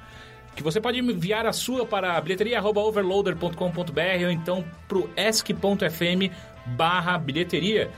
Que 0.57 0.63
você 0.63 0.81
pode 0.81 0.99
enviar 0.99 1.47
a 1.47 1.53
sua 1.53 1.87
para 1.87 2.19
bilheteria.overloader.com.br 2.21 4.25
ou 4.25 4.31
então 4.31 4.65
para 4.89 4.99
o 4.99 5.09
esc.fm 5.17 6.31
barra 6.67 7.19
bilheteria. 7.19 7.91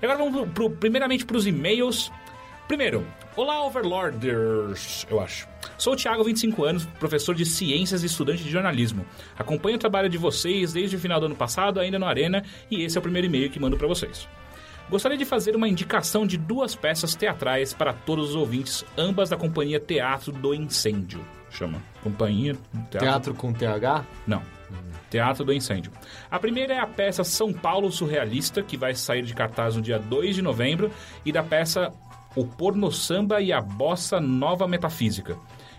E 0.00 0.04
agora 0.06 0.18
vamos 0.18 0.34
pro, 0.34 0.46
pro- 0.48 0.70
primeiramente 0.70 1.24
para 1.24 1.36
os 1.36 1.46
e-mails. 1.46 2.10
Primeiro, 2.66 3.06
olá 3.36 3.64
Overlorders, 3.64 5.06
eu 5.10 5.20
acho. 5.20 5.48
Sou 5.76 5.94
o 5.94 5.96
Thiago, 5.96 6.22
25 6.24 6.64
anos, 6.64 6.84
professor 6.98 7.34
de 7.34 7.44
ciências 7.44 8.02
e 8.02 8.06
estudante 8.06 8.42
de 8.44 8.50
jornalismo. 8.50 9.04
Acompanho 9.36 9.76
o 9.76 9.78
trabalho 9.78 10.08
de 10.08 10.18
vocês 10.18 10.72
desde 10.72 10.96
o 10.96 10.98
final 10.98 11.18
do 11.18 11.26
ano 11.26 11.34
passado, 11.36 11.80
ainda 11.80 11.98
no 11.98 12.06
Arena, 12.06 12.44
e 12.70 12.82
esse 12.84 12.96
é 12.96 13.00
o 13.00 13.02
primeiro 13.02 13.26
e-mail 13.26 13.50
que 13.50 13.58
mando 13.58 13.76
para 13.76 13.88
vocês. 13.88 14.28
Gostaria 14.90 15.16
de 15.16 15.24
fazer 15.24 15.54
uma 15.54 15.68
indicação 15.68 16.26
de 16.26 16.36
duas 16.36 16.74
peças 16.74 17.14
teatrais 17.14 17.72
para 17.72 17.92
todos 17.92 18.30
os 18.30 18.34
ouvintes, 18.34 18.84
ambas 18.98 19.28
da 19.30 19.36
companhia 19.36 19.78
Teatro 19.78 20.32
do 20.32 20.52
Incêndio. 20.52 21.24
Chama. 21.48 21.80
Companhia 22.02 22.54
Teatro. 22.90 22.98
Teatro 22.98 23.34
com 23.34 23.52
TH? 23.52 24.04
Não. 24.26 24.42
Teatro 25.08 25.44
do 25.44 25.52
Incêndio. 25.52 25.92
A 26.30 26.38
primeira 26.38 26.74
é 26.74 26.78
a 26.78 26.86
peça 26.86 27.22
São 27.24 27.52
Paulo 27.52 27.90
Surrealista, 27.90 28.62
que 28.62 28.76
vai 28.76 28.94
sair 28.94 29.22
de 29.22 29.34
cartaz 29.34 29.76
no 29.76 29.82
dia 29.82 29.98
2 29.98 30.36
de 30.36 30.42
novembro, 30.42 30.90
e 31.24 31.32
da 31.32 31.42
peça 31.42 31.92
O 32.36 32.44
Porno 32.44 32.90
Samba 32.92 33.40
e 33.40 33.52
a 33.52 33.60
Bossa 33.60 34.20
Nova 34.20 34.66
Metafísica, 34.68 35.36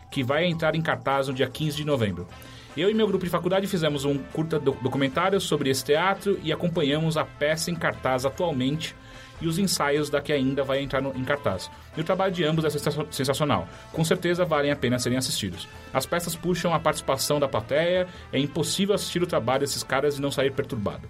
que 0.10 0.24
vai 0.24 0.46
entrar 0.46 0.76
em 0.76 0.82
cartaz 0.82 1.28
no 1.30 1.34
dia 1.34 1.48
15 1.48 1.78
de 1.78 1.86
novembro. 1.86 2.28
Eu 2.76 2.90
e 2.90 2.94
meu 2.94 3.08
grupo 3.08 3.24
de 3.26 3.30
faculdade 3.32 3.68
fizemos 3.68 4.06
um 4.06 4.18
curta 4.18 4.58
do- 4.60 4.72
documentário 4.82 5.40
sobre 5.42 5.70
esse 5.70 5.84
teatro 5.84 6.40
e 6.44 6.52
acompanhamos 6.54 7.18
a 7.18 7.26
peça 7.26 7.70
em 7.72 7.76
cartaz 7.76 8.26
atualmente 8.26 8.96
e 9.42 9.48
os 9.48 9.58
ensaios 9.58 10.10
da 10.10 10.22
que 10.22 10.32
ainda 10.32 10.64
vai 10.64 10.80
entrar 10.82 11.02
no- 11.02 11.14
em 11.16 11.24
cartaz. 11.24 11.70
E 11.98 12.02
o 12.02 12.04
trabalho 12.04 12.32
de 12.32 12.44
ambos 12.44 12.64
é 12.64 12.70
sensa- 12.70 13.06
sensacional. 13.10 13.68
Com 13.92 14.04
certeza 14.06 14.46
valem 14.46 14.72
a 14.72 14.76
pena 14.76 15.00
serem 15.00 15.18
assistidos. 15.18 15.68
As 15.94 16.06
peças 16.06 16.36
puxam 16.36 16.74
a 16.74 16.80
participação 16.80 17.40
da 17.40 17.48
plateia, 17.48 18.08
é 18.32 18.40
impossível 18.40 18.94
assistir 18.96 19.22
o 19.24 19.28
trabalho 19.28 19.62
desses 19.62 19.84
caras 19.84 20.18
e 20.18 20.22
não 20.22 20.32
sair 20.32 20.52
perturbado. 20.52 21.08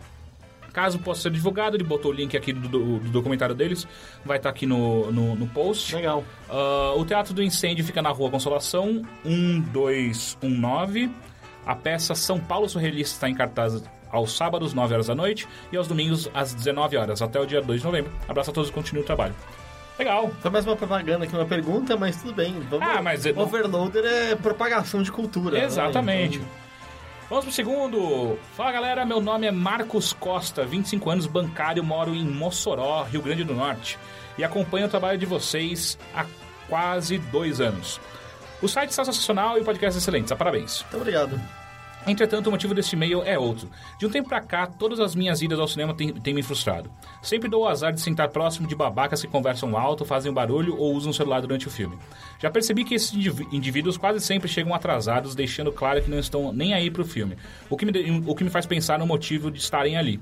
Caso 0.74 1.00
possa 1.00 1.24
ser 1.24 1.32
divulgado, 1.32 1.76
ele 1.76 1.84
botou 1.84 2.12
o 2.12 2.14
link 2.14 2.38
aqui 2.38 2.54
do, 2.54 2.70
do- 2.70 3.00
do 3.00 3.10
documentário 3.10 3.54
deles, 3.54 3.86
vai 4.24 4.38
estar 4.38 4.50
aqui 4.50 4.66
no, 4.66 5.12
no, 5.12 5.36
no 5.36 5.46
post. 5.48 5.94
Legal. 5.94 6.24
Ah, 6.50 6.94
o 6.96 7.04
Teatro 7.04 7.34
do 7.34 7.44
Incêndio 7.44 7.84
fica 7.84 8.02
na 8.02 8.10
Rua 8.10 8.32
Consolação, 8.32 9.02
1219. 9.26 11.12
A 11.66 11.76
peça 11.76 12.16
São 12.16 12.40
Paulo 12.40 12.68
Surrealista 12.70 13.16
está 13.16 13.30
em 13.30 13.36
cartaz 13.36 13.84
aos 14.12 14.36
sábados, 14.36 14.74
9 14.74 14.94
horas 14.94 15.08
da 15.08 15.16
noite, 15.16 15.48
e 15.72 15.78
aos 15.78 15.88
domingos, 15.88 16.30
às 16.34 16.54
19 16.54 16.98
horas, 16.98 17.22
até 17.22 17.40
o 17.40 17.46
dia 17.46 17.62
2 17.62 17.80
de 17.82 17.86
novembro. 17.86 18.12
Abraço 18.28 18.50
a 18.52 18.54
todos 18.54 18.70
e 18.70 18.74
continue 18.74 19.02
o 19.04 19.06
trabalho. 19.06 19.34
Legal. 20.00 20.32
Foi 20.42 20.50
mais 20.52 20.66
uma 20.66 20.76
propaganda 20.76 21.28
que 21.28 21.36
uma 21.36 21.46
pergunta, 21.46 21.96
mas 21.96 22.18
tudo 22.22 22.34
bem. 22.34 22.60
Vamos... 22.70 22.88
Ah, 22.88 23.02
mas 23.02 23.26
eu- 23.26 23.38
Overloader 23.38 24.04
é 24.06 24.36
propagação 24.36 25.04
de 25.04 25.12
cultura. 25.12 25.60
né? 25.60 25.66
Exatamente. 25.66 26.38
Então, 26.38 26.62
Vamos 27.30 27.46
pro 27.46 27.54
segundo. 27.54 28.38
Fala 28.58 28.74
galera, 28.74 29.06
meu 29.06 29.22
nome 29.22 29.48
é 29.48 29.52
Marcos 29.52 30.12
Costa, 30.12 30.66
25 30.66 31.10
anos, 31.10 31.28
bancário, 31.28 31.82
moro 31.82 32.14
em 32.14 32.26
Mossoró, 32.26 33.04
Rio 33.04 33.22
Grande 33.22 33.46
do 33.46 33.54
Norte. 33.54 33.98
E 34.38 34.44
acompanho 34.44 34.88
o 34.88 34.90
trabalho 34.90 35.18
de 35.18 35.26
vocês 35.26 35.98
há 36.14 36.26
quase 36.68 37.18
dois 37.20 37.62
anos. 37.62 38.02
O 38.62 38.68
site 38.68 38.90
está 38.90 39.06
sensacional 39.06 39.58
e 39.58 39.62
o 39.62 39.64
podcast 39.64 39.98
é 39.98 40.00
excelente, 40.02 40.36
parabéns. 40.36 40.82
Muito 40.82 40.98
obrigado. 40.98 41.40
Entretanto, 42.08 42.48
o 42.48 42.52
motivo 42.52 42.74
deste 42.74 42.96
e-mail 42.96 43.22
é 43.24 43.38
outro. 43.38 43.70
De 44.00 44.08
um 44.08 44.10
tempo 44.10 44.28
pra 44.28 44.42
cá, 44.42 44.66
todas 44.66 45.00
as 45.00 45.14
minhas 45.14 45.42
idas 45.42 45.60
ao 45.60 45.68
cinema 45.68 45.94
têm, 45.94 46.12
têm 46.12 46.34
me 46.34 46.42
frustrado. 46.42 46.92
Sempre 47.22 47.48
dou 47.48 47.62
o 47.64 47.68
azar 47.68 47.94
de 47.94 48.02
sentar 48.02 48.30
próximo 48.30 48.68
de 48.68 48.76
babacas 48.76 49.22
que 49.22 49.28
conversam 49.28 49.78
alto, 49.78 50.04
fazem 50.04 50.34
barulho 50.34 50.76
ou 50.78 50.96
usam 50.96 51.12
o 51.12 51.14
celular 51.14 51.42
durante 51.42 51.68
o 51.68 51.72
filme. 51.72 51.98
Já 52.40 52.50
percebi 52.50 52.84
que 52.84 52.96
esses 52.96 53.14
indiví- 53.14 53.48
indivíduos 53.52 53.98
quase 53.98 54.20
sempre 54.20 54.50
chegam 54.50 54.74
atrasados, 54.74 55.36
deixando 55.36 55.72
claro 55.72 56.02
que 56.02 56.10
não 56.10 56.18
estão 56.18 56.52
nem 56.52 56.74
aí 56.74 56.90
pro 56.90 57.06
filme. 57.06 57.38
O 57.70 57.78
que 57.78 57.86
me, 57.86 58.24
o 58.26 58.34
que 58.36 58.44
me 58.44 58.50
faz 58.50 58.66
pensar 58.66 58.98
no 58.98 59.06
motivo 59.06 59.52
de 59.52 59.60
estarem 59.60 59.96
ali. 59.96 60.20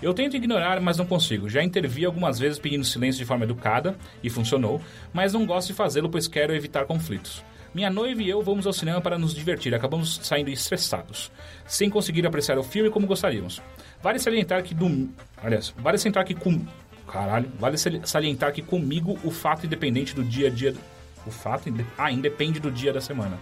Eu 0.00 0.14
tento 0.14 0.36
ignorar, 0.36 0.80
mas 0.80 0.96
não 0.96 1.04
consigo. 1.04 1.48
Já 1.48 1.60
intervi 1.60 2.04
algumas 2.04 2.38
vezes 2.38 2.60
pedindo 2.60 2.84
silêncio 2.84 3.18
de 3.18 3.24
forma 3.24 3.44
educada, 3.44 3.96
e 4.22 4.30
funcionou, 4.30 4.80
mas 5.12 5.32
não 5.32 5.44
gosto 5.44 5.66
de 5.66 5.74
fazê-lo 5.74 6.08
pois 6.08 6.28
quero 6.28 6.54
evitar 6.54 6.84
conflitos. 6.86 7.42
Minha 7.74 7.90
noiva 7.90 8.22
e 8.22 8.28
eu 8.28 8.42
vamos 8.42 8.66
ao 8.66 8.72
cinema 8.72 9.00
para 9.00 9.18
nos 9.18 9.34
divertir, 9.34 9.74
acabamos 9.74 10.20
saindo 10.22 10.50
estressados, 10.50 11.30
sem 11.66 11.90
conseguir 11.90 12.26
apreciar 12.26 12.58
o 12.58 12.62
filme 12.62 12.90
como 12.90 13.06
gostaríamos. 13.06 13.60
Vale 14.02 14.18
salientar 14.18 14.62
que 14.62 14.74
do... 14.74 15.08
Aliás, 15.42 15.74
vale 15.78 15.98
salientar 15.98 16.24
que 16.24 16.34
com... 16.34 16.64
Caralho, 17.06 17.50
vale 17.58 17.76
sali- 17.78 18.00
salientar 18.04 18.52
que 18.52 18.62
comigo 18.62 19.18
o 19.22 19.30
fato 19.30 19.66
independente 19.66 20.14
do 20.14 20.24
dia 20.24 20.48
a 20.48 20.50
dia... 20.50 20.74
O 21.26 21.30
fato... 21.30 21.72
Ah, 21.96 22.10
independe 22.10 22.58
do 22.58 22.70
dia 22.70 22.92
da 22.92 23.00
semana. 23.00 23.38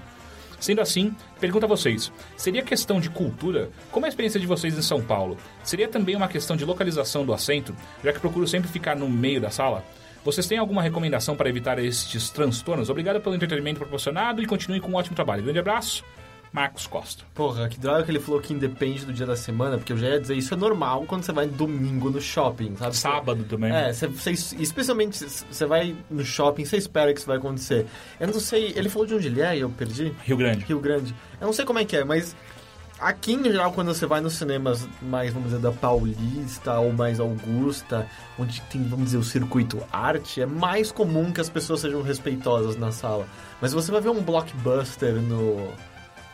Sendo 0.58 0.80
assim, 0.80 1.14
pergunto 1.38 1.66
a 1.66 1.68
vocês: 1.68 2.10
seria 2.36 2.62
questão 2.62 2.98
de 2.98 3.10
cultura? 3.10 3.70
Como 3.92 4.06
é 4.06 4.08
a 4.08 4.10
experiência 4.10 4.40
de 4.40 4.46
vocês 4.46 4.76
em 4.76 4.82
São 4.82 5.02
Paulo? 5.02 5.36
Seria 5.62 5.86
também 5.86 6.16
uma 6.16 6.28
questão 6.28 6.56
de 6.56 6.64
localização 6.64 7.24
do 7.24 7.32
assento, 7.32 7.76
já 8.02 8.12
que 8.12 8.18
procuro 8.18 8.48
sempre 8.48 8.68
ficar 8.68 8.96
no 8.96 9.08
meio 9.08 9.40
da 9.40 9.50
sala? 9.50 9.84
Vocês 10.26 10.44
têm 10.48 10.58
alguma 10.58 10.82
recomendação 10.82 11.36
para 11.36 11.48
evitar 11.48 11.78
estes 11.78 12.30
transtornos? 12.30 12.90
Obrigado 12.90 13.20
pelo 13.20 13.36
entretenimento 13.36 13.78
proporcionado 13.78 14.42
e 14.42 14.46
continue 14.46 14.80
com 14.80 14.90
um 14.90 14.94
ótimo 14.96 15.14
trabalho. 15.14 15.44
Grande 15.44 15.60
abraço, 15.60 16.02
Marcos 16.52 16.84
Costa. 16.88 17.22
Porra, 17.32 17.68
que 17.68 17.78
droga 17.78 18.02
que 18.02 18.10
ele 18.10 18.18
falou 18.18 18.40
que 18.40 18.52
independe 18.52 19.04
do 19.06 19.12
dia 19.12 19.24
da 19.24 19.36
semana, 19.36 19.76
porque 19.78 19.92
eu 19.92 19.96
já 19.96 20.08
ia 20.08 20.20
dizer 20.20 20.34
isso 20.36 20.52
é 20.52 20.56
normal 20.56 21.04
quando 21.06 21.22
você 21.22 21.30
vai 21.30 21.46
domingo 21.46 22.10
no 22.10 22.20
shopping, 22.20 22.74
sabe? 22.74 22.96
Sábado 22.96 23.44
também. 23.44 23.72
É, 23.72 23.92
você, 23.92 24.08
você- 24.08 24.56
especialmente 24.58 25.16
você 25.16 25.64
vai 25.64 25.94
no 26.10 26.24
shopping, 26.24 26.64
você 26.64 26.76
espera 26.76 27.12
que 27.12 27.20
isso 27.20 27.26
vai 27.28 27.36
acontecer. 27.36 27.86
Eu 28.18 28.26
não 28.26 28.40
sei, 28.40 28.72
ele 28.74 28.88
falou 28.88 29.06
de 29.06 29.14
onde 29.14 29.28
ele 29.28 29.40
é 29.42 29.56
e 29.56 29.60
eu 29.60 29.70
perdi? 29.70 30.12
Rio 30.24 30.36
Grande. 30.36 30.64
Rio 30.64 30.80
Grande. 30.80 31.14
Eu 31.40 31.46
não 31.46 31.52
sei 31.52 31.64
como 31.64 31.78
é 31.78 31.84
que 31.84 31.96
é, 31.96 32.02
mas 32.02 32.34
aqui 32.98 33.34
em 33.34 33.42
geral, 33.44 33.72
quando 33.72 33.92
você 33.94 34.06
vai 34.06 34.20
nos 34.20 34.34
cinemas 34.34 34.88
mais, 35.02 35.32
vamos 35.32 35.50
dizer, 35.50 35.60
da 35.60 35.72
Paulista 35.72 36.78
ou 36.78 36.92
mais 36.92 37.20
Augusta, 37.20 38.06
onde 38.38 38.60
tem, 38.62 38.82
vamos 38.84 39.06
dizer, 39.06 39.18
o 39.18 39.24
circuito 39.24 39.82
arte, 39.92 40.40
é 40.40 40.46
mais 40.46 40.90
comum 40.90 41.32
que 41.32 41.40
as 41.40 41.48
pessoas 41.48 41.80
sejam 41.80 42.02
respeitosas 42.02 42.76
na 42.76 42.92
sala. 42.92 43.26
Mas 43.60 43.72
você 43.72 43.90
vai 43.90 44.00
ver 44.00 44.10
um 44.10 44.22
blockbuster 44.22 45.14
no. 45.14 45.68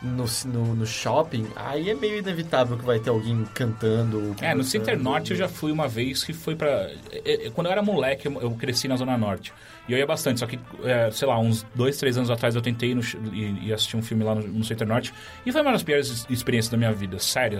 No, 0.05 0.25
no, 0.47 0.75
no 0.75 0.85
shopping, 0.85 1.47
aí 1.55 1.89
é 1.89 1.95
meio 1.95 2.17
inevitável 2.17 2.77
que 2.77 2.83
vai 2.83 2.99
ter 2.99 3.09
alguém 3.09 3.45
cantando. 3.53 4.35
É, 4.41 4.53
no. 4.53 4.61
Center 4.61 5.01
Norte 5.01 5.31
eu 5.31 5.37
já 5.37 5.47
fui 5.47 5.71
uma 5.71 5.87
vez 5.87 6.25
que 6.25 6.33
foi 6.33 6.57
pra. 6.57 6.67
é, 7.09 7.47
é, 7.47 7.49
Quando 7.51 7.67
eu 7.67 7.71
era 7.71 7.81
moleque, 7.81 8.27
eu 8.27 8.51
cresci 8.51 8.89
na 8.89 8.97
Zona 8.97 9.17
Norte. 9.17 9.53
E 9.87 9.91
eu 9.91 9.97
ia 9.99 10.05
bastante, 10.05 10.39
só 10.39 10.45
que, 10.47 10.57
é, 10.83 11.11
sei 11.11 11.27
lá, 11.27 11.37
uns 11.37 11.65
dois, 11.75 11.97
três 11.97 12.17
anos 12.17 12.29
atrás 12.29 12.55
eu 12.55 12.61
tentei 12.61 12.95
no 12.95 13.01
e, 13.33 13.73
assistir 13.73 13.97
um 13.97 14.01
filme 14.01 14.23
lá 14.23 14.33
no, 14.33 14.41
no 14.47 14.63
Center 14.63 14.87
Norte. 14.87 15.13
E 15.45 15.51
foi 15.51 15.61
uma 15.61 15.73
das 15.73 15.83
piores 15.83 16.07
ex- 16.09 16.25
experiências 16.29 16.71
da 16.71 16.77
minha 16.77 16.93
vida, 16.93 17.19
sério, 17.19 17.59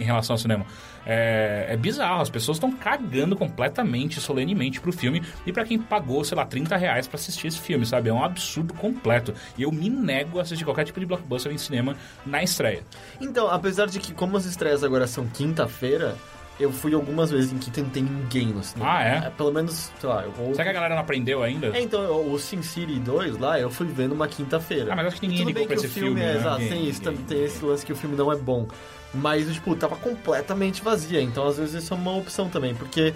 em 0.00 0.02
relação 0.02 0.34
ao 0.34 0.38
cinema. 0.38 0.66
É, 1.06 1.66
é 1.70 1.76
bizarro, 1.76 2.20
as 2.22 2.28
pessoas 2.30 2.56
estão 2.56 2.72
cagando 2.72 3.36
completamente, 3.36 4.20
solenemente 4.20 4.80
pro 4.80 4.92
filme. 4.92 5.22
E 5.46 5.52
pra 5.52 5.64
quem 5.64 5.78
pagou, 5.78 6.24
sei 6.24 6.36
lá, 6.36 6.44
30 6.44 6.76
reais 6.76 7.06
pra 7.06 7.16
assistir 7.16 7.46
esse 7.46 7.60
filme, 7.60 7.86
sabe? 7.86 8.08
É 8.08 8.12
um 8.12 8.24
absurdo 8.24 8.74
completo. 8.74 9.32
E 9.56 9.62
eu 9.62 9.70
me 9.70 9.88
nego 9.88 10.40
a 10.40 10.42
assistir 10.42 10.64
qualquer 10.64 10.84
tipo 10.84 10.98
de 10.98 11.06
blockbuster 11.06 11.52
em 11.52 11.58
cinema 11.58 11.94
na 12.26 12.42
estreia. 12.42 12.82
Então, 13.20 13.48
apesar 13.48 13.86
de 13.86 14.00
que, 14.00 14.12
como 14.12 14.36
as 14.36 14.44
estreias 14.44 14.82
agora 14.82 15.06
são 15.06 15.26
quinta-feira, 15.28 16.16
eu 16.60 16.70
fui 16.72 16.94
algumas 16.94 17.30
vezes 17.30 17.52
em 17.52 17.58
quinta 17.58 17.80
e 17.80 17.82
não 17.82 17.90
tem 17.90 18.02
ninguém 18.02 18.46
no 18.48 18.62
cinema. 18.62 18.92
Ah, 18.98 19.02
é? 19.02 19.30
Pelo 19.30 19.52
menos, 19.52 19.90
sei 20.00 20.08
lá, 20.08 20.22
eu 20.22 20.30
vou. 20.32 20.52
Será 20.52 20.64
que 20.64 20.70
a 20.70 20.72
galera 20.72 20.94
não 20.94 21.02
aprendeu 21.02 21.42
ainda? 21.42 21.68
É, 21.76 21.80
então, 21.80 22.32
o 22.32 22.38
Sin 22.38 22.62
City 22.62 22.98
2 23.00 23.38
lá, 23.38 23.58
eu 23.58 23.68
fui 23.70 23.86
vendo 23.86 24.12
uma 24.12 24.28
quinta-feira. 24.28 24.92
Ah, 24.92 24.96
mas 24.96 25.06
acho 25.06 25.16
que 25.20 25.26
ninguém 25.26 25.38
Tudo 25.38 25.48
ligou 25.48 25.60
bem 25.60 25.66
pra 25.68 25.76
que 25.76 25.86
esse 25.86 25.90
o 25.90 25.94
filme, 25.94 26.20
filme, 26.20 26.22
é, 26.22 26.32
né? 26.34 26.40
exato, 26.40 26.58
Ninguém- 26.60 26.78
tem, 26.78 26.88
isso, 26.88 27.02
ninguém. 27.10 27.24
tem 27.26 27.44
esse 27.44 27.64
lance 27.64 27.84
que 27.86 27.92
o 27.92 27.96
filme 27.96 28.16
não 28.16 28.32
é 28.32 28.36
bom. 28.36 28.66
Mas, 29.12 29.52
tipo, 29.52 29.74
tava 29.76 29.96
completamente 29.96 30.82
vazia, 30.82 31.20
então 31.20 31.46
às 31.46 31.56
vezes 31.58 31.82
isso 31.82 31.94
é 31.94 31.96
uma 31.96 32.16
opção 32.16 32.48
também, 32.48 32.74
porque 32.74 33.14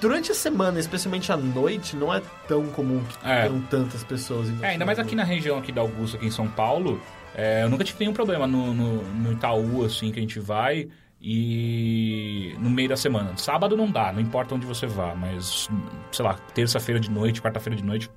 durante 0.00 0.32
a 0.32 0.34
semana, 0.34 0.80
especialmente 0.80 1.30
à 1.30 1.36
noite, 1.36 1.94
não 1.96 2.12
é 2.12 2.22
tão 2.48 2.66
comum 2.68 3.02
que 3.04 3.16
É. 3.28 3.42
tenham 3.42 3.60
tantas 3.62 4.02
pessoas 4.04 4.48
indo 4.48 4.64
É, 4.64 4.68
ainda 4.68 4.84
mais 4.86 4.98
aqui 4.98 5.14
na 5.14 5.22
região 5.24 5.58
aqui 5.58 5.70
da 5.70 5.82
Augusta, 5.82 6.16
aqui 6.16 6.26
em 6.26 6.30
São 6.30 6.48
Paulo, 6.48 6.98
é, 7.34 7.62
eu 7.62 7.68
nunca 7.68 7.84
tive 7.84 7.98
nenhum 8.00 8.14
problema 8.14 8.46
no, 8.46 8.72
no, 8.72 9.02
no 9.02 9.32
Itaú, 9.32 9.84
assim, 9.84 10.10
que 10.10 10.18
a 10.18 10.22
gente 10.22 10.40
vai 10.40 10.88
e 11.26 12.54
no 12.58 12.70
meio 12.70 12.88
da 12.88 12.96
semana. 12.96 13.36
Sábado 13.36 13.76
não 13.76 13.90
dá, 13.90 14.12
não 14.12 14.20
importa 14.20 14.54
onde 14.54 14.66
você 14.66 14.86
vá, 14.86 15.14
mas, 15.14 15.68
sei 16.12 16.24
lá, 16.24 16.34
terça-feira 16.54 17.00
de 17.00 17.10
noite, 17.10 17.40
quarta-feira 17.40 17.76
de 17.76 17.84
noite, 17.84 18.10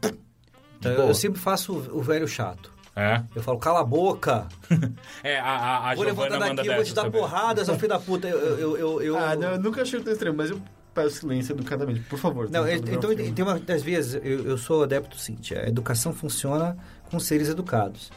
Então, 0.80 0.96
boa. 0.96 1.08
eu 1.08 1.14
sempre 1.16 1.40
faço 1.40 1.74
o, 1.74 1.98
o 2.00 2.02
velho 2.02 2.28
chato. 2.28 2.72
é. 2.96 3.24
Eu 3.36 3.42
falo, 3.42 3.58
cala 3.60 3.80
a 3.82 3.84
boca. 3.84 4.48
É, 5.24 5.40
a, 5.40 5.46
a, 5.46 5.92
a 5.92 5.96
vou 5.96 6.04
levantar 6.06 6.30
Giovana 6.30 6.46
manda 6.50 6.56
daqui, 6.64 6.70
eu 6.70 6.76
vou 6.76 6.84
te 6.84 6.94
dar 6.94 7.04
também. 7.04 7.22
porrada, 7.22 7.66
seu 7.66 7.76
filho 7.76 7.90
da 7.90 8.00
puta. 8.00 8.28
Eu, 8.28 8.38
eu, 8.60 8.78
eu, 8.78 9.02
eu- 9.02 9.18
Ah, 9.18 9.36
não, 9.36 9.52
eu 9.52 9.60
nunca 9.60 9.82
achei 9.82 10.00
tão 10.02 10.12
extremo, 10.14 10.38
mas 10.38 10.50
eu 10.52 10.62
peço 10.94 11.18
silêncio 11.18 11.54
educadamente, 11.54 12.02
por 12.02 12.20
favor. 12.20 12.50
Não, 12.50 12.68
eu- 12.68 12.76
o 12.80 12.90
então 12.90 13.10
filme. 13.10 13.32
tem 13.32 13.44
uma 13.46 13.60
das 13.60 13.82
vezes 13.82 14.16
eu, 14.24 14.46
eu 14.46 14.58
sou 14.58 14.84
adepto 14.84 15.16
do 15.16 15.20
seguinte: 15.22 15.56
a 15.56 15.68
educação 15.68 16.14
funciona 16.14 16.78
com 17.10 17.20
seres 17.20 17.50
educados. 17.50 18.12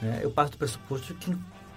né? 0.00 0.20
Eu 0.22 0.30
parto 0.30 0.52
do 0.52 0.58
pressuposto 0.58 1.12
que 1.14 1.34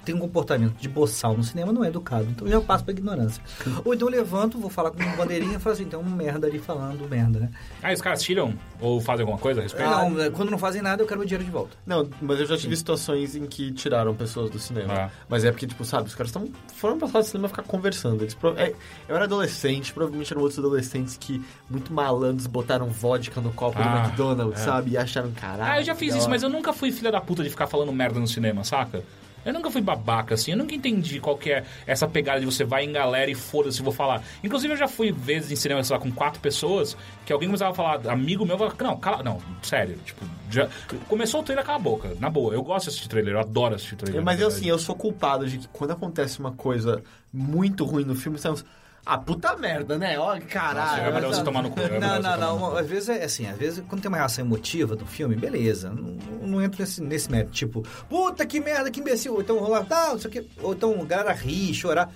tem 0.07 0.15
um 0.15 0.19
comportamento 0.19 0.73
de 0.79 0.87
boçal 0.87 1.35
no 1.35 1.43
cinema, 1.43 1.73
não 1.73 1.83
é 1.83 1.89
educado. 1.89 2.27
Então 2.29 2.47
eu 2.47 2.53
já 2.53 2.61
passo 2.61 2.85
pra 2.85 2.93
ignorância. 2.93 3.43
Ou 3.83 3.93
então 3.93 4.07
eu 4.07 4.11
levanto, 4.11 4.57
vou 4.57 4.69
falar 4.69 4.91
com 4.91 5.03
uma 5.03 5.17
bandeirinha 5.17 5.57
e 5.57 5.59
falo 5.59 5.73
assim, 5.73 5.83
tem 5.83 5.99
um 5.99 6.03
merda 6.03 6.47
ali 6.47 6.59
falando 6.59 7.05
merda, 7.09 7.39
né? 7.41 7.49
Ah, 7.83 7.91
os 7.91 7.99
caras 7.99 8.21
tiram 8.21 8.53
ou 8.79 9.01
fazem 9.01 9.23
alguma 9.23 9.37
coisa 9.37 9.59
a 9.59 9.63
respeito? 9.63 9.89
Não, 9.89 10.21
é, 10.21 10.29
quando 10.29 10.49
não 10.49 10.57
fazem 10.57 10.81
nada, 10.81 11.03
eu 11.03 11.07
quero 11.07 11.19
meu 11.19 11.27
dinheiro 11.27 11.43
de 11.43 11.51
volta. 11.51 11.75
Não, 11.85 12.09
mas 12.21 12.39
eu 12.39 12.45
já 12.45 12.55
tive 12.57 12.73
situações 12.77 13.35
em 13.35 13.45
que 13.45 13.69
tiraram 13.73 14.15
pessoas 14.15 14.49
do 14.49 14.57
cinema. 14.57 14.93
Ah. 14.93 15.09
Mas 15.27 15.43
é 15.43 15.51
porque, 15.51 15.67
tipo, 15.67 15.83
sabe, 15.83 16.07
os 16.07 16.15
caras 16.15 16.31
tão, 16.31 16.47
foram 16.73 16.97
pra 16.97 17.09
sala 17.09 17.23
de 17.25 17.29
cinema 17.29 17.49
ficar 17.49 17.63
conversando. 17.63 18.23
Eles 18.23 18.37
é, 18.55 18.73
eu 19.09 19.15
era 19.15 19.25
adolescente, 19.25 19.91
provavelmente 19.91 20.31
eram 20.31 20.41
outros 20.41 20.57
adolescentes 20.57 21.17
que, 21.17 21.43
muito 21.69 21.91
malandros, 21.91 22.47
botaram 22.47 22.87
vodka 22.87 23.41
no 23.41 23.51
copo 23.51 23.77
do 23.77 23.83
Ah, 23.83 24.05
McDonald's, 24.05 24.61
é. 24.61 24.63
sabe? 24.63 24.91
E 24.91 24.97
acharam 24.97 25.31
caralho. 25.31 25.71
Ah, 25.73 25.81
eu 25.81 25.83
já 25.83 25.95
fiz 25.95 26.15
isso, 26.15 26.29
mas 26.29 26.43
eu 26.43 26.49
nunca 26.49 26.71
fui 26.71 26.93
filha 26.93 27.11
da 27.11 27.19
puta 27.19 27.43
de 27.43 27.49
ficar 27.49 27.67
falando 27.67 27.91
merda 27.91 28.21
no 28.21 28.27
cinema, 28.27 28.63
saca? 28.63 29.03
Eu 29.47 29.53
nunca 29.53 29.71
fui 29.71 29.81
babaca, 29.81 30.35
assim. 30.35 30.51
Eu 30.51 30.57
nunca 30.57 30.75
entendi 30.75 31.19
qual 31.19 31.37
que 31.37 31.51
é 31.51 31.63
essa 31.85 32.05
pegada 32.07 32.39
de 32.41 32.45
você 32.45 32.65
vai 32.65 32.83
em 32.83 32.91
galera 32.91 33.31
e 33.31 33.35
foda-se, 33.35 33.81
vou 33.81 33.93
falar. 33.93 34.21
Inclusive, 34.43 34.73
eu 34.73 34.77
já 34.77 34.87
fui 34.87 35.11
vezes 35.11 35.49
em 35.51 35.55
cinema, 35.55 35.81
sei 35.83 35.95
lá, 35.95 36.01
com 36.01 36.11
quatro 36.11 36.41
pessoas, 36.41 36.97
que 37.25 37.31
alguém 37.31 37.47
começava 37.47 37.71
a 37.71 37.73
falar, 37.73 38.11
amigo 38.11 38.45
meu, 38.45 38.57
falava, 38.57 38.75
não, 38.83 38.97
cala, 38.97 39.23
não, 39.23 39.41
sério, 39.61 39.97
tipo, 40.05 40.25
já... 40.49 40.67
Começou 41.07 41.39
o 41.39 41.43
trailer, 41.43 41.65
cala 41.65 41.77
a 41.77 41.81
boca, 41.81 42.17
na 42.19 42.29
boa. 42.29 42.53
Eu 42.53 42.61
gosto 42.61 42.85
de 42.85 42.89
assistir 42.89 43.07
trailer, 43.07 43.35
eu 43.35 43.39
adoro 43.39 43.75
assistir 43.75 43.95
trailer. 43.95 44.21
Mas 44.21 44.37
na 44.37 44.43
eu, 44.43 44.47
assim, 44.49 44.67
eu 44.67 44.77
sou 44.77 44.95
culpado 44.95 45.47
de 45.47 45.59
que 45.59 45.67
quando 45.69 45.91
acontece 45.91 46.39
uma 46.39 46.51
coisa 46.51 47.01
muito 47.31 47.85
ruim 47.85 48.03
no 48.03 48.15
filme, 48.15 48.35
estamos... 48.35 48.65
Ah, 49.09 49.17
puta 49.17 49.55
merda, 49.55 49.97
né? 49.97 50.19
Ó, 50.19 50.33
Nossa, 50.35 50.41
caralho. 50.47 51.03
é 51.03 51.11
melhor 51.13 51.33
você 51.33 51.43
tomar 51.43 51.61
no 51.63 51.69
cu. 51.69 51.79
é 51.79 51.97
Não, 51.99 52.19
não, 52.21 52.37
não. 52.37 52.75
Às 52.77 52.87
vezes 52.87 53.07
é 53.07 53.23
assim, 53.23 53.47
às 53.47 53.57
vezes 53.57 53.81
quando 53.87 54.01
tem 54.01 54.09
uma 54.09 54.17
reação 54.17 54.43
emotiva 54.45 54.95
do 54.97 55.05
filme, 55.05 55.35
beleza. 55.35 55.89
Não, 55.89 56.17
não 56.47 56.61
entro 56.61 56.81
nesse, 56.81 57.01
nesse 57.01 57.31
mérito. 57.31 57.51
Tipo, 57.51 57.83
puta 58.09 58.45
que 58.45 58.59
merda, 58.59 58.91
que 58.91 58.99
imbecil. 58.99 59.33
Ou 59.35 59.41
então 59.41 59.57
rolar, 59.59 59.85
tá, 59.85 60.09
não 60.09 60.19
sei 60.19 60.29
o 60.29 60.33
quê. 60.33 60.45
Ou 60.61 60.73
então 60.73 61.05
galera 61.05 61.31
rir, 61.31 61.73
chorar. 61.73 62.11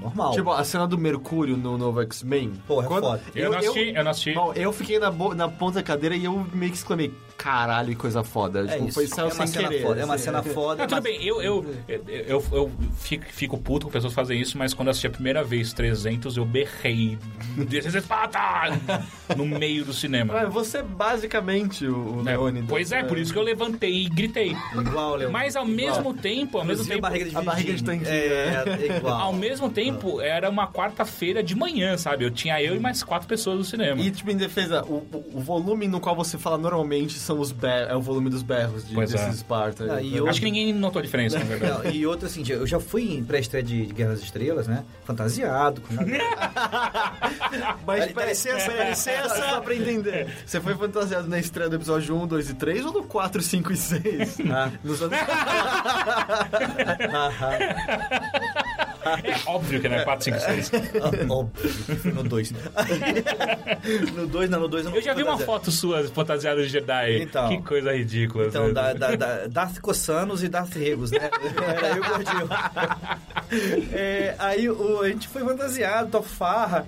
Normal. 0.00 0.32
Tipo, 0.32 0.50
a 0.50 0.64
cena 0.64 0.86
do 0.88 0.98
Mercúrio 0.98 1.56
no 1.56 1.78
novo 1.78 2.02
X-Men. 2.02 2.52
Porra, 2.66 2.84
é 2.84 2.88
quando- 2.88 3.04
foda. 3.04 3.22
Eu 3.34 3.50
não 3.52 3.58
assisti, 3.58 3.94
eu 3.94 4.04
não 4.04 4.10
assisti. 4.10 4.32
Bom, 4.34 4.52
eu 4.52 4.72
fiquei 4.72 4.98
na, 4.98 5.10
bo- 5.10 5.34
na 5.34 5.48
ponta 5.48 5.74
da 5.76 5.82
cadeira 5.84 6.16
e 6.16 6.24
eu 6.24 6.46
meio 6.52 6.72
que 6.72 6.76
exclamei, 6.78 7.14
caralho, 7.36 7.88
que 7.90 7.96
coisa 7.96 8.22
foda. 8.24 8.60
é 8.60 8.66
tipo, 8.74 8.84
isso. 8.86 8.94
foi 8.94 9.06
saiu 9.06 9.28
é 9.28 9.32
uma 9.32 9.46
sem 9.46 9.46
cena 9.46 9.68
querer. 9.68 9.82
foda. 9.82 10.00
É 10.00 10.04
uma 10.04 10.14
assim. 10.14 10.24
cena 10.24 10.42
foda. 10.42 10.82
Não, 10.82 10.86
tudo 10.88 10.94
mas- 11.02 11.04
bem, 11.04 11.24
eu, 11.24 11.42
eu, 11.42 11.74
eu, 11.88 12.04
eu, 12.08 12.44
eu 12.52 12.72
fico, 12.98 13.24
fico 13.28 13.58
puto 13.58 13.86
com 13.86 13.92
pessoas 13.92 14.12
fazem 14.12 14.40
isso, 14.40 14.56
mas 14.58 14.72
quando 14.74 14.88
eu 14.88 14.90
assisti 14.92 15.06
a 15.06 15.10
primeira 15.10 15.42
vez 15.44 15.72
300, 15.72 16.36
eu 16.36 16.44
berrei. 16.44 17.18
Espada! 17.94 19.04
no 19.36 19.44
meio 19.46 19.84
do 19.84 19.92
cinema. 19.92 20.34
Ah, 20.40 20.46
você 20.46 20.78
é 20.78 20.82
basicamente 20.82 21.86
o, 21.86 22.20
É, 22.26 22.30
Leônidas. 22.32 22.68
pois 22.68 22.92
é, 22.92 23.02
por 23.02 23.18
isso 23.18 23.32
que 23.32 23.38
eu 23.38 23.42
levantei 23.42 24.04
e 24.04 24.08
gritei. 24.08 24.56
Igual, 24.74 25.16
Leandro. 25.16 25.32
Mas 25.32 25.56
ao 25.56 25.66
mesmo 25.66 26.14
tempo, 26.14 26.58
ao 26.58 26.64
mesmo 26.64 26.84
tempo, 26.84 26.98
a 27.06 27.10
barriga 27.10 27.24
de 27.30 27.36
a 27.36 27.42
barriga 27.42 27.72
de 27.74 27.84
tanquinho, 27.84 28.08
É, 28.10 28.64
é 28.90 28.96
igual. 28.96 29.20
ao 29.20 29.32
mesmo 29.32 29.70
tempo, 29.70 30.20
era 30.20 30.48
uma 30.50 30.66
quarta-feira 30.66 31.42
de 31.42 31.54
manhã, 31.54 31.96
sabe? 31.96 32.24
Eu 32.24 32.30
tinha 32.30 32.60
eu 32.62 32.74
e 32.76 32.78
mais 32.78 33.02
quatro 33.02 33.26
pessoas 33.28 33.58
no 33.58 33.64
cinema. 33.64 34.00
E, 34.00 34.10
tipo, 34.10 34.30
em 34.30 34.36
defesa, 34.36 34.82
o- 34.84 35.06
o 35.32 35.40
volume 35.40 35.86
no 35.88 36.00
qual 36.00 36.14
você 36.16 36.38
fala 36.38 36.58
normalmente 36.58 37.18
são 37.24 37.40
os 37.40 37.50
ber 37.52 37.88
é 37.88 37.94
o 37.96 38.00
volume 38.00 38.30
dos 38.30 38.42
berros 38.42 38.86
de, 38.86 38.94
Pois 38.94 39.12
é. 39.12 39.16
desses 39.18 39.40
Sparta. 39.40 39.94
Ah, 39.94 40.02
eu- 40.02 40.28
Acho 40.28 40.38
que 40.40 40.44
ninguém 40.46 40.72
notou 40.72 41.00
a 41.00 41.02
diferença, 41.02 41.38
na 41.38 41.44
verdade. 41.44 41.84
Não, 41.84 41.90
e 41.90 42.06
outra 42.06 42.26
assim, 42.28 42.44
eu 42.48 42.66
já 42.66 42.78
fui 42.78 43.14
em 43.16 43.24
pré-estreia 43.24 43.62
de, 43.64 43.86
de 43.86 43.92
Guerra 43.94 44.10
das 44.10 44.20
Estrelas, 44.20 44.66
né? 44.68 44.84
Fantasiado, 45.04 45.80
com 45.80 45.94
Mas, 47.86 48.12
Dá- 48.12 48.24
licença, 48.26 48.70
dá 48.72 48.84
licença. 48.90 49.36
Só 49.50 49.60
pra 49.60 49.74
entender. 49.74 50.28
Você 50.46 50.60
foi 50.60 50.74
fantasiado 50.74 51.28
na 51.28 51.38
estreia 51.38 51.68
do 51.68 51.76
episódio 51.76 52.14
1, 52.16 52.26
2 52.26 52.50
e 52.50 52.54
3 52.54 52.84
ou 52.86 52.92
no 52.92 53.02
4, 53.04 53.42
5 53.42 53.72
e 53.72 53.76
6? 53.76 54.38
Ah. 54.50 54.70
Nos 54.82 55.02
anos... 55.02 55.18
É 59.04 59.50
óbvio 59.50 59.80
que 59.80 59.88
não 59.88 59.96
é 59.96 60.04
4, 60.04 60.24
5, 60.24 60.40
6. 60.40 60.72
Ah, 60.74 61.32
Óbvio, 61.32 62.14
no 62.14 62.22
2. 62.24 62.52
no 64.14 64.26
2, 64.26 64.50
não, 64.50 64.60
no 64.60 64.66
é 64.66 64.68
2 64.68 64.84
eu 64.84 64.90
não 64.90 64.96
Eu 64.96 65.02
já 65.02 65.14
vi 65.14 65.22
uma 65.22 65.38
foto 65.38 65.70
sua 65.70 66.04
fantasiada 66.04 66.62
de 66.62 66.68
Jedi. 66.68 67.22
Então. 67.22 67.48
que 67.48 67.62
coisa 67.62 67.92
ridícula. 67.92 68.46
Então, 68.46 68.68
né? 68.68 68.72
da, 68.72 68.92
da, 68.92 69.16
da, 69.16 69.46
Darth 69.46 69.78
Cossanos 69.80 70.42
e 70.42 70.48
Darth 70.48 70.74
Regos, 70.74 71.10
né? 71.10 71.30
Era 71.76 71.88
eu 71.88 71.96
e 71.96 72.00
o 72.00 72.04
gordinho. 72.04 72.48
É, 73.92 74.34
aí 74.38 74.68
o, 74.68 75.02
a 75.02 75.08
gente 75.08 75.28
foi 75.28 75.44
fantasiado, 75.44 76.10
top 76.10 76.26
farra. 76.26 76.86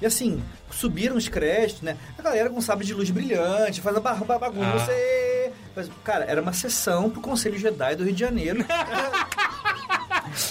E 0.00 0.06
assim, 0.06 0.42
subiram 0.70 1.16
os 1.16 1.28
créditos, 1.28 1.82
né? 1.82 1.96
A 2.18 2.22
galera 2.22 2.50
com 2.50 2.60
sabre 2.60 2.86
de 2.86 2.94
luz 2.94 3.10
brilhante, 3.10 3.80
faz 3.80 3.96
a 3.96 4.00
bagunça. 4.00 4.86
Ah. 4.90 4.94
e- 4.94 5.50
Mas, 5.74 5.90
cara, 6.04 6.24
era 6.26 6.40
uma 6.42 6.52
sessão 6.52 7.10
pro 7.10 7.20
Conselho 7.20 7.58
Jedi 7.58 7.96
do 7.96 8.04
Rio 8.04 8.12
de 8.12 8.20
Janeiro. 8.20 8.64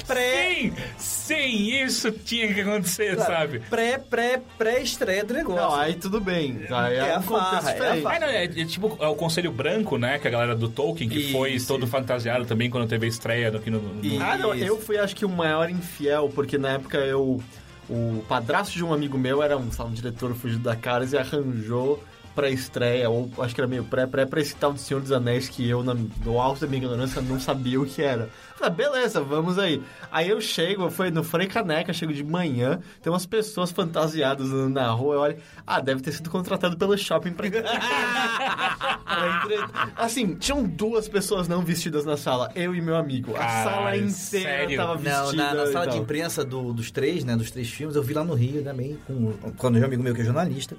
pré, 0.07 0.45
Sim, 0.55 0.73
sim, 0.97 1.83
isso 1.83 2.11
tinha 2.11 2.53
que 2.53 2.61
acontecer, 2.61 3.17
sabe? 3.19 3.59
pré, 3.69 3.97
pré, 3.97 4.41
pré-estreia 4.57 5.23
do 5.23 5.33
negócio. 5.33 5.61
Não, 5.61 5.75
aí 5.75 5.93
tudo 5.95 6.19
bem. 6.21 6.61
Aí 6.69 6.95
é, 6.95 6.97
É 6.97 7.15
a 7.15 7.19
um 7.19 7.21
farra, 7.23 7.71
é 7.71 7.99
a 7.99 8.01
farra. 8.01 8.15
Ah, 8.15 8.19
não, 8.19 8.27
é, 8.27 8.43
é 8.45 8.47
tipo 8.65 8.97
é 8.99 9.07
o 9.07 9.15
Conselho 9.15 9.51
Branco, 9.51 9.97
né? 9.97 10.19
Que 10.19 10.27
a 10.27 10.31
galera 10.31 10.55
do 10.55 10.69
Tolkien, 10.69 11.09
que 11.09 11.31
foi 11.31 11.53
Isso. 11.53 11.67
todo 11.67 11.85
fantasiado 11.87 12.45
também 12.45 12.69
quando 12.69 12.87
teve 12.87 13.05
a 13.05 13.09
estreia 13.09 13.49
aqui 13.49 13.69
no. 13.69 13.79
no- 13.81 14.23
Ah, 14.23 14.37
não, 14.37 14.53
eu 14.55 14.79
fui 14.79 14.97
acho 14.97 15.15
que 15.15 15.25
o 15.25 15.29
maior 15.29 15.69
infiel, 15.69 16.29
porque 16.33 16.57
na 16.57 16.69
época 16.73 16.97
eu. 16.97 17.41
O 17.87 18.23
padrasto 18.27 18.73
de 18.73 18.83
um 18.83 18.91
amigo 18.91 19.15
meu 19.15 19.43
era 19.43 19.55
um, 19.55 19.71
sabe, 19.71 19.91
um 19.91 19.93
diretor 19.93 20.33
fugido 20.33 20.63
da 20.63 20.75
Caras 20.75 21.13
e 21.13 21.17
arranjou 21.19 22.03
pra 22.35 22.49
estreia, 22.49 23.09
ou 23.09 23.29
acho 23.39 23.55
que 23.55 23.61
era 23.61 23.67
meio 23.67 23.83
pré-pré, 23.85 24.25
pra 24.25 24.41
esse 24.41 24.55
tal 24.55 24.73
do 24.73 24.79
Senhor 24.79 24.99
dos 25.01 25.11
Anéis 25.11 25.47
que 25.47 25.67
eu, 25.67 25.83
na- 25.83 25.93
no 25.95 26.39
alto 26.41 26.61
da 26.61 26.67
minha 26.67 26.83
ignorância, 26.83 27.21
não 27.21 27.39
sabia 27.39 27.79
o 27.79 27.85
que 27.85 28.01
era. 28.01 28.29
Falei, 28.55 28.67
ah, 28.67 28.69
beleza, 28.69 29.21
vamos 29.21 29.57
aí. 29.59 29.81
Aí 30.11 30.29
eu 30.29 30.39
chego, 30.39 30.89
foi 30.89 31.11
no 31.11 31.23
Frei 31.23 31.47
Caneca, 31.47 31.91
chego 31.93 32.13
de 32.13 32.23
manhã, 32.23 32.79
tem 33.01 33.11
umas 33.11 33.25
pessoas 33.25 33.71
fantasiadas 33.71 34.47
andando 34.51 34.73
na 34.75 34.89
rua, 34.91 35.15
eu 35.15 35.19
olho, 35.21 35.37
ah, 35.65 35.79
deve 35.81 36.01
ter 36.01 36.11
sido 36.11 36.29
contratado 36.29 36.77
pelo 36.77 36.97
shopping 36.97 37.31
pra... 37.33 37.47
Assim, 39.95 40.35
tinham 40.35 40.63
duas 40.63 41.07
pessoas 41.07 41.47
não 41.47 41.61
vestidas 41.63 42.05
na 42.05 42.17
sala, 42.17 42.51
eu 42.55 42.75
e 42.75 42.81
meu 42.81 42.95
amigo. 42.95 43.35
A 43.35 43.39
Caralho, 43.39 43.69
sala 43.69 43.97
inteira 43.97 44.49
sério? 44.57 44.77
tava 44.77 44.95
vestida. 44.97 45.21
Não, 45.21 45.33
na, 45.33 45.53
na 45.53 45.67
sala 45.71 45.85
de 45.87 45.93
tal. 45.93 46.03
imprensa 46.03 46.43
do- 46.43 46.73
dos 46.73 46.91
três, 46.91 47.23
né? 47.23 47.35
Dos 47.35 47.51
três 47.51 47.69
filmes, 47.69 47.95
eu 47.95 48.03
vi 48.03 48.13
lá 48.13 48.23
no 48.23 48.33
Rio 48.33 48.63
também, 48.63 48.97
com, 49.07 49.33
quando 49.57 49.79
um 49.79 49.85
amigo 49.85 50.03
meu 50.03 50.13
que 50.13 50.21
é 50.21 50.25
jornalista. 50.25 50.75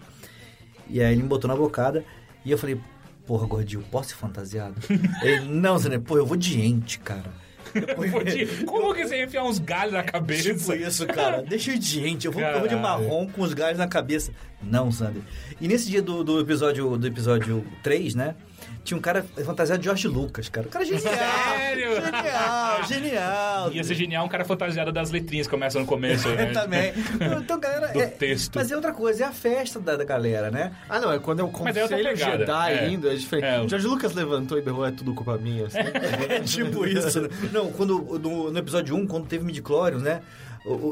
E 0.88 1.00
aí 1.02 1.12
ele 1.12 1.22
me 1.22 1.28
botou 1.28 1.48
na 1.48 1.56
bocada 1.56 2.04
e 2.44 2.50
eu 2.50 2.58
falei, 2.58 2.78
porra, 3.26 3.46
gordinho, 3.46 3.82
posso 3.90 4.10
ser 4.10 4.16
fantasiado? 4.16 4.74
ele, 5.22 5.46
não, 5.48 5.78
Zé, 5.78 5.98
pô, 5.98 6.16
eu 6.16 6.26
vou 6.26 6.36
de 6.36 6.60
ente, 6.60 6.98
cara. 6.98 7.24
Eu 7.74 8.08
vou 8.10 8.24
te- 8.24 8.64
Como 8.64 8.94
que 8.94 9.06
você 9.06 9.16
ia 9.18 9.24
enfiar 9.24 9.44
uns 9.44 9.58
galhos 9.58 9.92
na 9.92 10.02
cabeça? 10.02 10.54
Tipo 10.54 10.72
isso, 10.72 11.06
cara. 11.06 11.42
Deixa 11.42 11.70
eu 11.70 11.74
ir 11.74 11.78
de 11.78 11.86
gente. 11.86 12.26
Eu 12.26 12.32
vou, 12.32 12.40
eu 12.40 12.60
vou 12.60 12.68
de 12.68 12.76
marrom 12.76 13.26
com 13.28 13.42
os 13.42 13.52
galhos 13.52 13.76
na 13.78 13.86
cabeça. 13.88 14.32
Não, 14.62 14.90
Sander. 14.90 15.22
E 15.60 15.68
nesse 15.68 15.90
dia 15.90 16.00
do, 16.00 16.24
do 16.24 16.40
episódio 16.40 16.96
do 16.96 17.06
episódio 17.06 17.66
3, 17.82 18.14
né? 18.14 18.34
Tinha 18.84 18.96
um 18.96 19.00
cara 19.00 19.24
fantasiado 19.44 19.80
de 19.80 19.84
George 19.86 20.06
Lucas, 20.06 20.48
cara. 20.48 20.66
O 20.68 20.70
cara 20.70 20.84
é 20.84 20.86
genial. 20.86 21.02
Sério? 21.02 21.90
Genial, 21.94 22.84
genial. 22.84 23.72
Ia 23.72 23.84
ser 23.84 23.94
genial 23.94 24.24
um 24.24 24.28
cara 24.28 24.44
fantasiado 24.44 24.92
das 24.92 25.10
letrinhas 25.10 25.46
que 25.46 25.50
começam 25.50 25.80
no 25.80 25.86
começo, 25.86 26.28
né? 26.28 26.46
Também. 26.54 26.92
Então, 27.42 27.58
galera. 27.58 27.88
Do 27.88 28.00
é- 28.00 28.06
texto. 28.06 28.54
Mas 28.56 28.70
é 28.70 28.76
outra 28.76 28.92
coisa, 28.92 29.24
é 29.24 29.26
a 29.26 29.32
festa 29.32 29.80
da, 29.80 29.96
da 29.96 30.04
galera, 30.04 30.50
né? 30.50 30.72
Ah, 30.88 31.00
não, 31.00 31.12
é 31.12 31.18
quando 31.18 31.40
é 31.40 31.42
o 31.42 31.50
Mas 31.64 31.76
é 31.76 31.80
Conselho 31.82 32.08
pegada, 32.10 32.38
Jedi 32.38 32.72
é. 32.72 32.88
indo, 32.88 33.10
é 33.10 33.14
diferente. 33.14 33.46
É, 33.46 33.60
o- 33.60 33.68
George 33.68 33.86
Lucas 33.86 34.14
levantou 34.14 34.56
e 34.56 34.62
berrou, 34.62 34.86
é 34.86 34.90
tudo 34.92 35.12
culpa 35.14 35.36
minha. 35.36 35.66
assim. 35.66 35.78
É 36.28 36.40
tipo 36.40 36.86
isso, 36.86 37.20
né? 37.20 37.28
Não, 37.52 37.70
quando, 37.72 37.98
no, 38.18 38.50
no 38.50 38.58
episódio 38.58 38.94
1, 38.96 39.06
quando 39.06 39.26
teve 39.26 39.44
midichlorians, 39.44 40.02
né? 40.02 40.20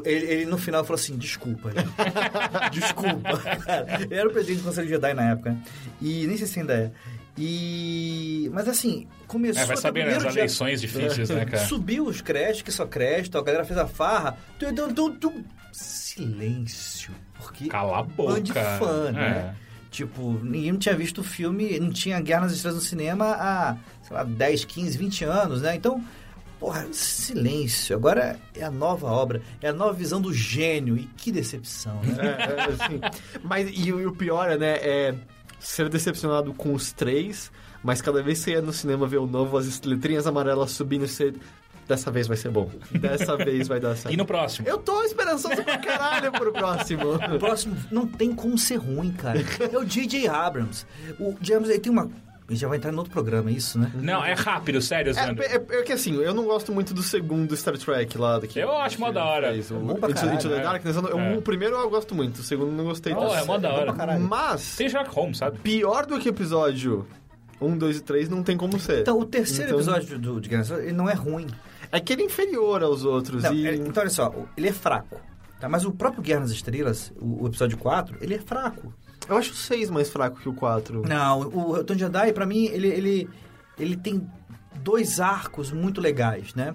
Ele, 0.04 0.24
ele 0.26 0.46
no 0.46 0.56
final 0.56 0.84
falou 0.84 0.94
assim, 0.94 1.16
desculpa, 1.16 1.70
desculpa. 2.70 3.38
Cara, 3.38 3.98
ele 4.02 4.14
era 4.14 4.28
o 4.28 4.32
presidente 4.32 4.58
do 4.60 4.64
Conselho 4.68 4.88
Jedi 4.88 5.14
na 5.14 5.30
época, 5.30 5.50
né? 5.50 5.58
E 6.00 6.26
nem 6.26 6.36
sei 6.36 6.46
se 6.46 6.60
ainda 6.60 6.74
é. 6.74 6.90
E... 7.36 8.48
Mas 8.52 8.68
assim, 8.68 9.06
começou... 9.26 9.62
É, 9.62 9.66
vai 9.66 9.76
saber, 9.76 10.00
né? 10.04 10.10
As 10.10 10.14
primeiro 10.16 10.32
dia- 10.32 10.40
eleições 10.42 10.80
difíceis, 10.80 11.28
né, 11.30 11.44
cara? 11.46 11.64
Subiu 11.66 12.06
os 12.06 12.20
créditos, 12.20 12.62
que 12.62 12.72
só 12.72 12.86
crédito, 12.86 13.36
a 13.38 13.42
galera 13.42 13.64
fez 13.64 13.78
a 13.78 13.86
farra. 13.86 14.36
Tu, 14.58 14.72
tu, 14.74 14.92
tu, 14.94 15.10
tu, 15.12 15.44
silêncio. 15.72 17.12
Porque 17.38 17.68
Cala 17.68 17.98
a 17.98 18.02
boca. 18.02 18.40
de 18.40 18.52
fã, 18.52 19.10
né? 19.12 19.54
É. 19.60 19.64
Tipo, 19.90 20.32
ninguém 20.42 20.72
não 20.72 20.78
tinha 20.78 20.96
visto 20.96 21.18
o 21.20 21.24
filme, 21.24 21.78
não 21.78 21.90
tinha 21.90 22.20
Guerra 22.20 22.42
nas 22.42 22.52
Estrelas 22.52 22.80
no 22.82 22.84
cinema 22.88 23.26
há, 23.38 23.76
sei 24.02 24.16
lá, 24.16 24.24
10, 24.24 24.64
15, 24.64 24.98
20 24.98 25.24
anos, 25.24 25.62
né? 25.62 25.76
Então, 25.76 26.02
porra, 26.58 26.84
silêncio. 26.92 27.94
Agora 27.94 28.36
é 28.56 28.64
a 28.64 28.70
nova 28.72 29.06
obra, 29.06 29.40
é 29.62 29.68
a 29.68 29.72
nova 29.72 29.92
visão 29.92 30.20
do 30.20 30.32
gênio. 30.32 30.96
E 30.96 31.04
que 31.16 31.30
decepção, 31.30 32.00
né? 32.02 32.36
É, 32.38 32.60
é, 32.60 32.64
assim. 32.64 33.00
Mas 33.44 33.68
e, 33.72 33.92
o- 33.92 34.00
e 34.00 34.06
o 34.06 34.12
pior, 34.12 34.50
é, 34.50 34.56
né, 34.58 34.72
é 34.80 35.14
ser 35.66 35.88
decepcionado 35.88 36.52
com 36.54 36.72
os 36.72 36.92
três, 36.92 37.50
mas 37.82 38.00
cada 38.00 38.22
vez 38.22 38.38
que 38.38 38.44
você 38.44 38.50
ia 38.52 38.62
no 38.62 38.72
cinema 38.72 39.06
ver 39.06 39.18
o 39.18 39.26
novo, 39.26 39.56
as 39.56 39.80
letrinhas 39.82 40.26
amarelas 40.26 40.70
subindo, 40.72 41.06
você... 41.06 41.32
Dessa 41.86 42.10
vez 42.10 42.26
vai 42.26 42.38
ser 42.38 42.50
bom. 42.50 42.70
Dessa 42.98 43.36
vez 43.44 43.68
vai 43.68 43.78
dar 43.78 43.94
certo. 43.94 44.14
E 44.14 44.16
no 44.16 44.24
próximo? 44.24 44.66
Eu 44.66 44.78
tô 44.78 45.02
esperançoso 45.02 45.62
pra 45.62 45.76
caralho 45.76 46.32
pro 46.32 46.50
próximo. 46.50 47.14
O 47.14 47.38
próximo 47.38 47.76
não 47.90 48.06
tem 48.06 48.34
como 48.34 48.56
ser 48.56 48.76
ruim, 48.76 49.12
cara. 49.12 49.38
É 49.70 49.76
o 49.76 49.84
J.J. 49.84 50.26
Abrams. 50.26 50.86
O 51.20 51.36
James, 51.42 51.68
ele 51.68 51.80
tem 51.80 51.92
uma 51.92 52.10
A 52.46 52.52
gente 52.52 52.60
já 52.60 52.68
vai 52.68 52.76
entrar 52.76 52.92
em 52.92 52.96
outro 52.96 53.10
programa, 53.10 53.48
é 53.48 53.54
isso, 53.54 53.78
né? 53.78 53.90
Não, 53.94 54.22
é 54.22 54.34
rápido, 54.34 54.78
sério, 54.82 55.10
É, 55.10 55.14
Sandro. 55.14 55.42
é, 55.42 55.54
é 55.54 55.82
que 55.82 55.92
assim, 55.92 56.14
eu 56.16 56.34
não 56.34 56.44
gosto 56.44 56.72
muito 56.72 56.92
do 56.92 57.02
segundo 57.02 57.56
Star 57.56 57.78
Trek 57.78 58.18
lá. 58.18 58.38
Que, 58.42 58.58
Eu 58.58 58.70
acho 58.76 59.00
mó 59.00 59.10
da 59.10 59.24
hora. 59.24 59.50
fez, 59.52 59.70
o 59.70 59.76
É 59.76 59.78
bom 59.78 59.94
pra 59.94 60.10
Into, 60.10 60.20
caralho, 60.20 60.34
Into 60.36 60.48
the 60.50 60.56
né? 60.56 60.62
Darkness. 60.62 60.96
eu 60.96 61.18
É. 61.18 61.36
O 61.38 61.42
primeiro 61.42 61.74
eu 61.76 61.88
gosto 61.88 62.14
muito, 62.14 62.36
o 62.40 62.42
segundo 62.42 62.68
eu 62.70 62.76
não 62.76 62.84
gostei 62.84 63.14
Oh, 63.14 63.20
tanto. 63.20 63.34
é 63.34 63.44
mó 63.44 63.56
da 63.56 63.72
hora. 63.72 63.92
caralho. 63.94 64.20
Mas, 64.20 64.76
Tem 64.76 64.88
Sherlock 64.90 65.14
Holmes, 65.14 65.38
sabe? 65.38 65.58
pior 65.60 66.04
do 66.04 66.18
que 66.18 66.28
episódio 66.28 67.06
1, 67.60 67.78
2 67.78 67.96
e 67.96 68.00
3 68.02 68.28
não 68.28 68.42
tem 68.42 68.58
como 68.58 68.78
ser. 68.78 69.00
Então, 69.00 69.18
o 69.18 69.24
terceiro 69.24 69.70
Então- 69.70 69.78
episódio 69.78 70.18
do, 70.18 70.38
de 70.38 70.48
Thrones, 70.50 70.70
ele 70.70 70.92
não 70.92 71.08
é 71.08 71.14
ruim. 71.14 71.46
É 71.90 71.98
que 71.98 72.12
ele 72.12 72.22
é 72.22 72.26
inferior 72.26 72.82
aos 72.82 73.06
outros. 73.06 73.42
Não, 73.42 73.54
e... 73.54 73.66
é- 73.66 73.74
então, 73.76 74.02
olha 74.02 74.10
só, 74.10 74.34
ele 74.54 74.68
é 74.68 74.72
fraco. 74.72 75.18
Tá? 75.58 75.66
Mas 75.68 75.86
o 75.86 75.92
próprio 75.92 76.22
Guerra 76.22 76.40
nas 76.40 76.50
Estrelas, 76.50 77.10
o, 77.18 77.44
o 77.44 77.46
episódio 77.46 77.78
4, 77.78 78.18
ele 78.20 78.34
é 78.34 78.38
fraco. 78.38 78.92
Eu 79.28 79.36
acho 79.36 79.52
o 79.52 79.54
6 79.54 79.90
mais 79.90 80.08
fraco 80.10 80.38
que 80.40 80.48
o 80.48 80.54
4. 80.54 81.02
Não, 81.08 81.40
o 81.40 81.72
Retorno 81.72 81.96
de 81.96 82.00
Jedi, 82.00 82.32
pra 82.32 82.44
mim, 82.46 82.64
ele, 82.66 82.88
ele, 82.88 83.30
ele 83.78 83.96
tem 83.96 84.26
dois 84.82 85.20
arcos 85.20 85.70
muito 85.72 86.00
legais, 86.00 86.54
né? 86.54 86.74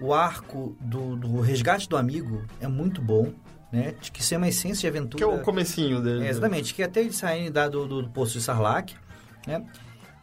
O 0.00 0.12
arco 0.12 0.76
do, 0.80 1.14
do 1.16 1.40
resgate 1.40 1.88
do 1.88 1.96
amigo 1.96 2.42
é 2.60 2.66
muito 2.66 3.00
bom, 3.00 3.32
né? 3.72 3.94
De 4.00 4.10
que 4.10 4.20
isso 4.20 4.34
é 4.34 4.36
uma 4.36 4.48
essência 4.48 4.80
de 4.90 4.96
aventura. 4.98 5.18
Que 5.24 5.30
é 5.30 5.40
o 5.40 5.40
comecinho 5.42 6.00
dele. 6.02 6.24
É, 6.26 6.30
exatamente, 6.30 6.74
que 6.74 6.82
até 6.82 7.00
eles 7.00 7.16
saírem 7.16 7.50
da, 7.52 7.68
do, 7.68 7.86
do, 7.86 8.02
do 8.02 8.10
poço 8.10 8.32
de 8.32 8.40
Sarlacc, 8.42 8.92
né? 9.46 9.64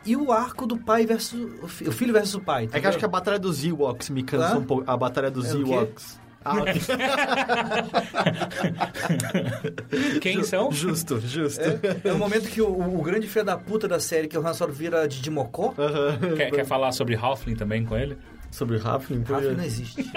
E 0.05 0.15
o 0.17 0.31
arco 0.31 0.65
do 0.65 0.77
pai 0.77 1.05
versus... 1.05 1.39
O 1.61 1.67
fi- 1.67 1.87
o 1.87 1.91
filho 1.91 2.11
versus 2.11 2.33
o 2.33 2.41
pai. 2.41 2.67
É 2.73 2.79
que 2.79 2.85
eu 2.85 2.89
acho 2.89 2.97
que 2.97 3.05
a 3.05 3.07
batalha 3.07 3.37
dos 3.37 3.63
Ewoks 3.63 4.09
me 4.09 4.23
cansa 4.23 4.57
um 4.57 4.63
pouco. 4.65 4.83
A 4.89 4.97
batalha 4.97 5.29
dos 5.29 5.53
É? 5.53 5.57
Ewoks. 5.57 6.19
Ah. 6.43 6.55
Quem 10.21 10.43
são? 10.43 10.71
justo, 10.71 11.19
justo. 11.19 11.61
É, 11.61 12.09
é 12.09 12.13
o 12.13 12.17
momento 12.17 12.49
que 12.49 12.61
o, 12.61 12.67
o 12.67 13.01
grande 13.01 13.27
filho 13.27 13.45
da 13.45 13.57
puta 13.57 13.87
da 13.87 13.99
série, 13.99 14.27
que 14.27 14.35
é 14.35 14.39
o 14.39 14.47
Han 14.47 14.53
Solo, 14.53 14.73
vira 14.73 15.07
de 15.07 15.29
Mocó. 15.29 15.73
Aham. 15.77 16.35
Quer, 16.35 16.51
quer 16.51 16.65
falar 16.65 16.91
sobre 16.91 17.15
Halfling 17.15 17.55
também 17.55 17.85
com 17.85 17.95
ele? 17.95 18.17
Sobre 18.51 18.79
Halfling? 18.83 19.23
Ralph 19.23 19.45
não 19.45 19.63
existe. 19.63 20.03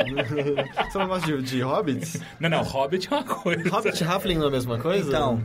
Você 0.91 0.99
não 0.99 1.07
gosta 1.07 1.27
de, 1.27 1.43
de 1.43 1.63
Hobbits? 1.63 2.21
Não, 2.41 2.51
não, 2.51 2.63
Hobbit 2.63 3.09
é 3.11 3.17
uma 3.17 3.25
coisa. 3.25 3.71
Hobbit 3.71 4.03
e 4.03 4.07
Halfling 4.07 4.37
não 4.37 4.47
é 4.47 4.49
a 4.49 4.51
mesma 4.51 4.79
coisa? 4.79 5.09
Então, 5.09 5.43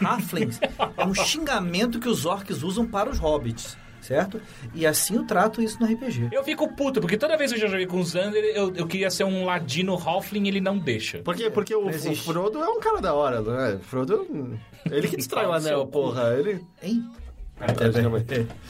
Halflings 0.00 0.60
é 0.96 1.04
um 1.04 1.14
xingamento 1.14 1.98
que 1.98 2.08
os 2.08 2.24
orcs 2.24 2.62
usam 2.62 2.86
para 2.86 3.10
os 3.10 3.18
hobbits, 3.18 3.76
certo? 4.02 4.38
E 4.74 4.86
assim 4.86 5.16
eu 5.16 5.24
trato 5.24 5.62
isso 5.62 5.78
no 5.80 5.86
RPG. 5.86 6.28
Eu 6.30 6.44
fico 6.44 6.68
puto, 6.76 7.00
porque 7.00 7.16
toda 7.16 7.36
vez 7.38 7.50
que 7.50 7.56
eu 7.56 7.62
já 7.62 7.68
joguei 7.68 7.86
com 7.86 7.98
o 8.00 8.04
Xander, 8.04 8.44
eu, 8.54 8.74
eu 8.74 8.86
queria 8.86 9.10
ser 9.10 9.24
um 9.24 9.44
ladino 9.46 9.94
Halfling 9.94 10.44
e 10.44 10.48
ele 10.48 10.60
não 10.60 10.76
deixa. 10.78 11.18
Por 11.20 11.34
quê? 11.34 11.48
Porque 11.48 11.74
o, 11.74 11.86
o. 11.88 12.14
Frodo 12.16 12.58
é 12.62 12.68
um 12.68 12.80
cara 12.80 13.00
da 13.00 13.14
hora, 13.14 13.40
não 13.40 13.58
é? 13.58 13.78
Frodo. 13.78 14.58
Ele 14.90 15.08
que 15.08 15.16
destrói 15.16 15.46
o 15.46 15.52
anel, 15.52 15.86
porra. 15.86 16.34
Ele. 16.34 16.60
Hein? 16.82 17.08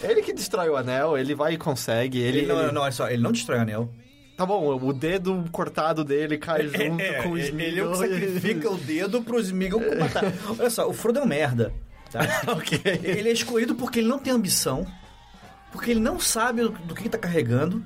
Ele 0.02 0.22
que 0.22 0.32
destrói 0.32 0.68
o 0.68 0.76
anel, 0.76 1.16
ele 1.16 1.34
vai 1.34 1.54
e 1.54 1.56
consegue. 1.56 2.18
Ele, 2.20 2.38
Ele 2.40 2.46
não, 2.46 2.62
ele- 2.62 2.72
não, 2.72 2.82
olha 2.82 2.92
só, 2.92 3.08
ele 3.08 3.22
não 3.22 3.32
destrói 3.32 3.58
o 3.58 3.62
anel. 3.62 3.90
Tá 4.36 4.46
bom, 4.46 4.76
o 4.82 4.92
dedo 4.92 5.44
cortado 5.52 6.02
dele 6.04 6.36
cai 6.38 6.66
junto 6.68 7.02
com 7.22 7.30
o 7.30 7.38
Smeagol. 7.38 7.62
ele 7.70 7.80
é 7.80 7.84
o 7.84 7.90
que 7.92 7.96
sacrifica 7.98 8.70
o 8.70 8.76
dedo 8.78 9.22
pro 9.22 9.38
Smeagol 9.40 9.80
matar. 9.98 10.24
Olha 10.58 10.70
só, 10.70 10.88
o 10.88 10.92
Frodo 10.92 11.20
é 11.20 11.22
um 11.22 11.26
merda. 11.26 11.72
Tá? 12.10 12.20
ok. 12.52 12.80
Ele 13.02 13.28
é 13.28 13.32
escolhido 13.32 13.74
porque 13.74 14.00
ele 14.00 14.08
não 14.08 14.18
tem 14.18 14.32
ambição, 14.32 14.86
porque 15.72 15.90
ele 15.90 16.00
não 16.00 16.20
sabe 16.20 16.62
do 16.62 16.94
que 16.94 17.02
ele 17.02 17.08
tá 17.08 17.18
carregando, 17.18 17.82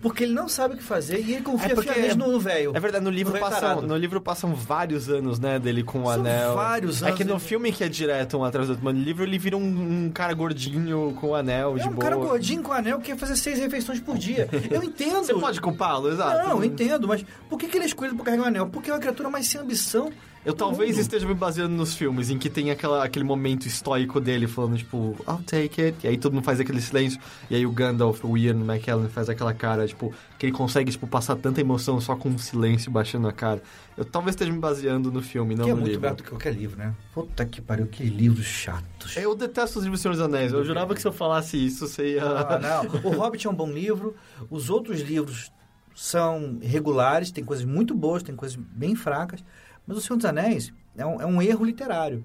porque 0.00 0.24
ele 0.24 0.32
não 0.34 0.48
sabe 0.48 0.74
o 0.74 0.76
que 0.76 0.82
fazer 0.82 1.20
e 1.20 1.34
ele 1.34 1.42
confia 1.42 1.72
É 1.72 1.76
fielmente 1.76 2.16
no 2.18 2.38
velho. 2.40 2.72
É 2.74 2.80
verdade, 2.80 3.04
no 3.04 3.10
livro, 3.10 3.32
No 3.34 3.38
passam, 3.38 3.82
no 3.82 3.96
livro 3.96 4.20
passam 4.20 4.52
vários 4.52 5.08
anos, 5.08 5.38
né, 5.38 5.60
dele 5.60 5.84
com 5.84 6.00
o 6.00 6.02
São 6.06 6.12
anel. 6.14 6.54
vários 6.56 7.02
É 7.02 7.06
anos 7.06 7.18
que 7.18 7.22
no 7.24 7.38
filme 7.38 7.70
que 7.70 7.84
é 7.84 7.88
direto 7.88 8.36
um 8.36 8.44
atrás 8.44 8.66
do 8.66 8.70
outro, 8.72 8.84
mas 8.84 8.94
no 8.96 9.00
livro 9.00 9.22
ele 9.24 9.38
vira 9.38 9.56
um, 9.56 10.06
um 10.06 10.10
cara 10.10 10.34
gordinho 10.34 11.16
com 11.20 11.28
o 11.28 11.34
anel 11.36 11.76
É 11.78 11.82
de 11.82 11.88
um 11.88 11.92
boa. 11.92 12.02
cara 12.02 12.16
gordinho 12.16 12.62
com 12.64 12.72
anel 12.72 12.98
que 12.98 13.12
quer 13.12 13.16
fazer 13.16 13.36
seis 13.36 13.60
refeições 13.60 14.00
por 14.00 14.18
dia. 14.18 14.48
Eu 14.70 14.82
entendo. 14.84 15.24
Você 15.24 15.34
pode 15.34 15.60
culpá-lo, 15.60 16.10
exato. 16.10 16.48
Não, 16.48 16.58
eu 16.58 16.64
entendo, 16.64 17.06
mas 17.06 17.24
por 17.48 17.56
que, 17.56 17.68
que 17.68 17.76
ele 17.76 17.84
é 17.84 17.86
escolhido 17.86 18.16
por 18.16 18.24
carregar 18.24 18.42
o 18.42 18.46
anel? 18.48 18.66
Porque 18.66 18.90
é 18.90 18.92
uma 18.92 18.98
criatura 19.00 19.30
mais 19.30 19.46
sem 19.46 19.60
ambição. 19.60 20.10
Eu 20.44 20.52
talvez 20.54 20.98
esteja 20.98 21.24
me 21.24 21.34
baseando 21.34 21.72
nos 21.74 21.94
filmes 21.94 22.28
em 22.28 22.36
que 22.36 22.50
tem 22.50 22.72
aquela, 22.72 23.04
aquele 23.04 23.24
momento 23.24 23.66
estoico 23.66 24.20
dele 24.20 24.48
falando, 24.48 24.76
tipo, 24.76 25.14
I'll 25.28 25.40
take 25.46 25.80
it. 25.80 25.98
E 26.02 26.08
aí 26.08 26.18
todo 26.18 26.32
mundo 26.32 26.42
faz 26.42 26.58
aquele 26.58 26.80
silêncio. 26.80 27.20
E 27.48 27.54
aí 27.54 27.64
o 27.64 27.70
Gandalf, 27.70 28.24
o 28.24 28.36
Ian 28.36 28.56
McKellen 28.56 29.08
faz 29.08 29.28
aquela 29.28 29.54
cara, 29.54 29.86
tipo, 29.86 30.12
que 30.38 30.46
ele 30.46 30.52
consegue, 30.52 30.90
tipo, 30.90 31.06
passar 31.06 31.36
tanta 31.36 31.60
emoção 31.60 32.00
só 32.00 32.16
com 32.16 32.28
um 32.28 32.38
silêncio 32.38 32.90
baixando 32.90 33.28
a 33.28 33.32
cara. 33.32 33.62
Eu 33.96 34.04
talvez 34.04 34.34
esteja 34.34 34.50
me 34.50 34.58
baseando 34.58 35.12
no 35.12 35.22
filme, 35.22 35.54
não 35.54 35.64
que 35.64 35.70
é 35.70 35.74
no 35.74 35.80
muito 35.80 35.90
livro. 35.90 36.02
melhor 36.02 36.16
do 36.16 36.22
que 36.24 36.30
qualquer 36.30 36.54
livro, 36.54 36.76
né? 36.76 36.92
Puta 37.14 37.46
que 37.46 37.60
pariu, 37.60 37.86
que 37.86 38.02
livros 38.02 38.46
chatos. 38.46 39.16
Eu 39.16 39.36
detesto 39.36 39.78
os 39.78 39.84
livros 39.84 40.00
do 40.00 40.02
Senhor 40.02 40.14
dos 40.14 40.22
Anéis. 40.22 40.52
Eu 40.52 40.64
jurava 40.64 40.92
que 40.92 41.00
se 41.00 41.06
eu 41.06 41.12
falasse 41.12 41.56
isso, 41.56 41.86
você 41.86 42.14
ia... 42.14 42.24
Ah, 42.24 42.58
não. 42.58 43.10
O 43.10 43.14
Hobbit 43.14 43.46
é 43.46 43.50
um 43.50 43.54
bom 43.54 43.70
livro. 43.70 44.16
Os 44.50 44.70
outros 44.70 45.00
livros 45.02 45.52
são 45.94 46.58
regulares, 46.60 47.30
tem 47.30 47.44
coisas 47.44 47.64
muito 47.64 47.94
boas, 47.94 48.22
tem 48.24 48.34
coisas 48.34 48.56
bem 48.56 48.96
fracas. 48.96 49.44
Mas 49.86 49.96
O 49.96 50.00
Senhor 50.00 50.16
dos 50.16 50.26
Anéis 50.26 50.72
é 50.96 51.04
um, 51.04 51.20
é 51.20 51.26
um 51.26 51.40
erro 51.40 51.64
literário. 51.64 52.24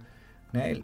Né? 0.53 0.81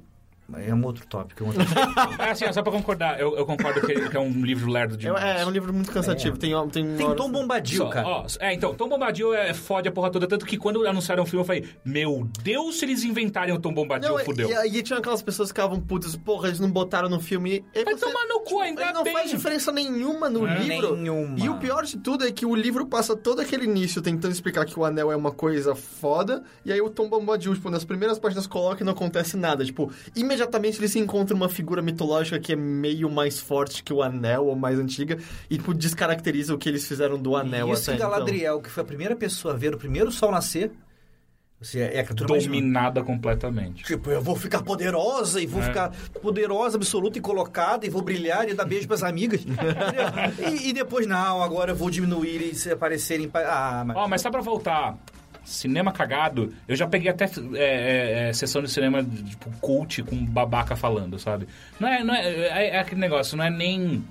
É 0.55 0.73
um 0.73 0.83
outro 0.85 1.05
tópico. 1.07 1.43
É 1.43 1.45
um 1.45 1.47
outro 1.49 1.63
tópico. 1.95 2.21
É 2.21 2.29
assim, 2.31 2.51
só 2.51 2.61
pra 2.61 2.71
concordar, 2.71 3.19
eu, 3.19 3.35
eu 3.37 3.45
concordo 3.45 3.81
que, 3.81 4.09
que 4.09 4.17
é 4.17 4.19
um 4.19 4.43
livro 4.43 4.69
lerdo 4.69 4.95
É, 4.95 4.97
demais. 4.97 5.23
é, 5.23 5.41
é 5.41 5.45
um 5.45 5.49
livro 5.49 5.73
muito 5.73 5.91
cansativo. 5.91 6.37
Tem, 6.37 6.51
tem, 6.69 6.95
tem 6.95 7.05
horas- 7.05 7.17
Tom 7.17 7.31
Bombadil, 7.31 7.77
Só, 7.77 7.89
cara. 7.89 8.07
ó, 8.07 8.25
é, 8.39 8.53
então, 8.53 8.75
Tom 8.75 8.89
Bombadil 8.89 9.33
é, 9.33 9.53
fode 9.53 9.87
a 9.87 9.91
porra 9.91 10.11
toda, 10.11 10.27
tanto 10.27 10.45
que 10.45 10.57
quando 10.57 10.85
anunciaram 10.85 11.23
o 11.23 11.25
filme 11.25 11.41
eu 11.41 11.45
falei, 11.47 11.65
meu 11.83 12.27
Deus, 12.43 12.77
se 12.77 12.85
eles 12.85 13.03
inventarem 13.03 13.53
o 13.53 13.59
Tom 13.59 13.73
Bombadil, 13.73 14.09
Não, 14.09 14.19
fudeu. 14.19 14.49
e 14.49 14.53
aí 14.53 14.83
tinha 14.83 14.99
aquelas 14.99 15.21
pessoas 15.23 15.51
que 15.51 15.55
ficavam 15.59 15.79
putas, 15.79 16.15
porra, 16.15 16.47
eles 16.49 16.59
não 16.59 16.69
botaram 16.69 17.09
no 17.09 17.19
filme. 17.19 17.63
E 17.73 17.83
Vai 17.83 17.95
você- 17.95 18.05
tomar 18.05 18.25
no 18.27 18.41
cu, 18.41 18.59
ainda 18.59 18.91
não 18.93 19.03
bem. 19.03 19.13
faz 19.13 19.29
diferença 19.31 19.71
nenhuma 19.71 20.29
no 20.29 20.45
É. 20.47 20.59
livro. 20.59 20.95
Nenhuma. 20.95 21.39
E 21.39 21.49
o 21.49 21.57
pior 21.57 21.83
de 21.83 21.97
tudo 21.97 22.25
é 22.27 22.31
que 22.31 22.45
o 22.45 22.53
livro 22.53 22.85
passa 22.85 23.15
todo 23.15 23.39
aquele 23.41 23.63
início 23.65 24.01
tentando 24.01 24.31
explicar 24.31 24.65
que 24.65 24.77
o 24.79 24.85
anel 24.85 25.11
é 25.11 25.15
uma 25.15 25.31
coisa 25.31 25.73
foda, 25.73 26.43
e 26.65 26.71
aí 26.71 26.81
o 26.81 26.89
Tom 26.89 27.09
Bombadil, 27.09 27.53
tipo, 27.55 27.69
nas 27.69 27.83
primeiras 27.85 28.19
páginas 28.19 28.45
coloca 28.45 28.83
e 28.83 28.85
não 28.85 28.93
acontece 28.93 29.35
nada. 29.37 29.63
Tipo, 29.65 29.91
imediatamente 30.15 30.42
ele 30.79 30.87
se 30.87 30.99
encontra 30.99 31.35
uma 31.35 31.49
figura 31.49 31.81
mitológica 31.81 32.39
que 32.39 32.53
é 32.53 32.55
meio 32.55 33.09
mais 33.09 33.39
forte 33.39 33.83
que 33.83 33.93
o 33.93 34.01
anel, 34.01 34.45
ou 34.47 34.55
mais 34.55 34.77
antiga, 34.79 35.17
e, 35.49 35.57
tipo, 35.57 35.73
descaracteriza 35.73 36.53
o 36.53 36.57
que 36.57 36.67
eles 36.69 36.87
fizeram 36.87 37.17
do 37.17 37.35
anel 37.35 37.71
Isso 37.73 37.89
até 37.89 37.97
em 37.97 38.01
Galadriel, 38.01 38.61
que 38.61 38.69
foi 38.69 38.83
a 38.83 38.85
primeira 38.85 39.15
pessoa 39.15 39.53
a 39.53 39.57
ver 39.57 39.73
o 39.73 39.77
primeiro 39.77 40.11
sol 40.11 40.31
nascer. 40.31 40.71
Ou 41.59 41.65
seja, 41.65 41.85
é 41.85 41.99
a 42.01 42.03
criatura 42.03 42.29
mais... 42.31 42.43
Dominada 42.45 43.01
completamente. 43.01 43.85
Tipo, 43.85 44.09
eu 44.11 44.21
vou 44.21 44.35
ficar 44.35 44.61
poderosa 44.63 45.41
e 45.41 45.45
vou 45.45 45.61
É. 45.61 45.65
ficar 45.67 45.91
poderosa, 46.21 46.75
absoluta 46.75 47.17
e 47.17 47.21
colocada 47.21 47.85
e 47.85 47.89
vou 47.89 48.01
brilhar 48.01 48.49
e 48.49 48.53
dar 48.53 48.65
beijo 48.65 48.85
pras 48.85 49.01
amigas. 49.01 49.39
entendeu? 49.47 50.51
e, 50.51 50.69
e 50.69 50.73
depois, 50.73 51.07
não, 51.07 51.41
agora 51.41 51.71
eu 51.71 51.75
vou 51.75 51.89
diminuir 51.89 52.41
e 52.51 52.53
se 52.53 52.69
aparecerem... 52.69 53.29
pa- 53.29 53.45
Ah, 53.47 53.83
mas... 53.85 53.95
Ó, 53.95 54.07
mas 54.09 54.21
só 54.21 54.29
pra 54.29 54.41
voltar, 54.41 54.97
cinema 55.43 55.91
cagado, 55.91 56.53
eu 56.67 56.75
já 56.75 56.87
peguei 56.87 57.09
até 57.11 57.25
é, 57.25 57.29
é, 57.55 58.29
é, 58.29 58.33
sessão 58.33 58.61
de 58.61 58.69
cinema, 58.69 59.03
tipo, 59.03 59.49
cult 59.59 60.03
com 60.03 60.25
babaca 60.25 60.75
falando, 60.75 61.19
sabe? 61.19 61.47
Não 61.79 61.87
é, 61.87 62.03
não 62.03 62.13
é, 62.13 62.27
é, 62.27 62.69
é 62.75 62.79
aquele 62.79 63.01
negócio, 63.01 63.37
não 63.37 63.45
é 63.45 63.49
nem... 63.49 64.03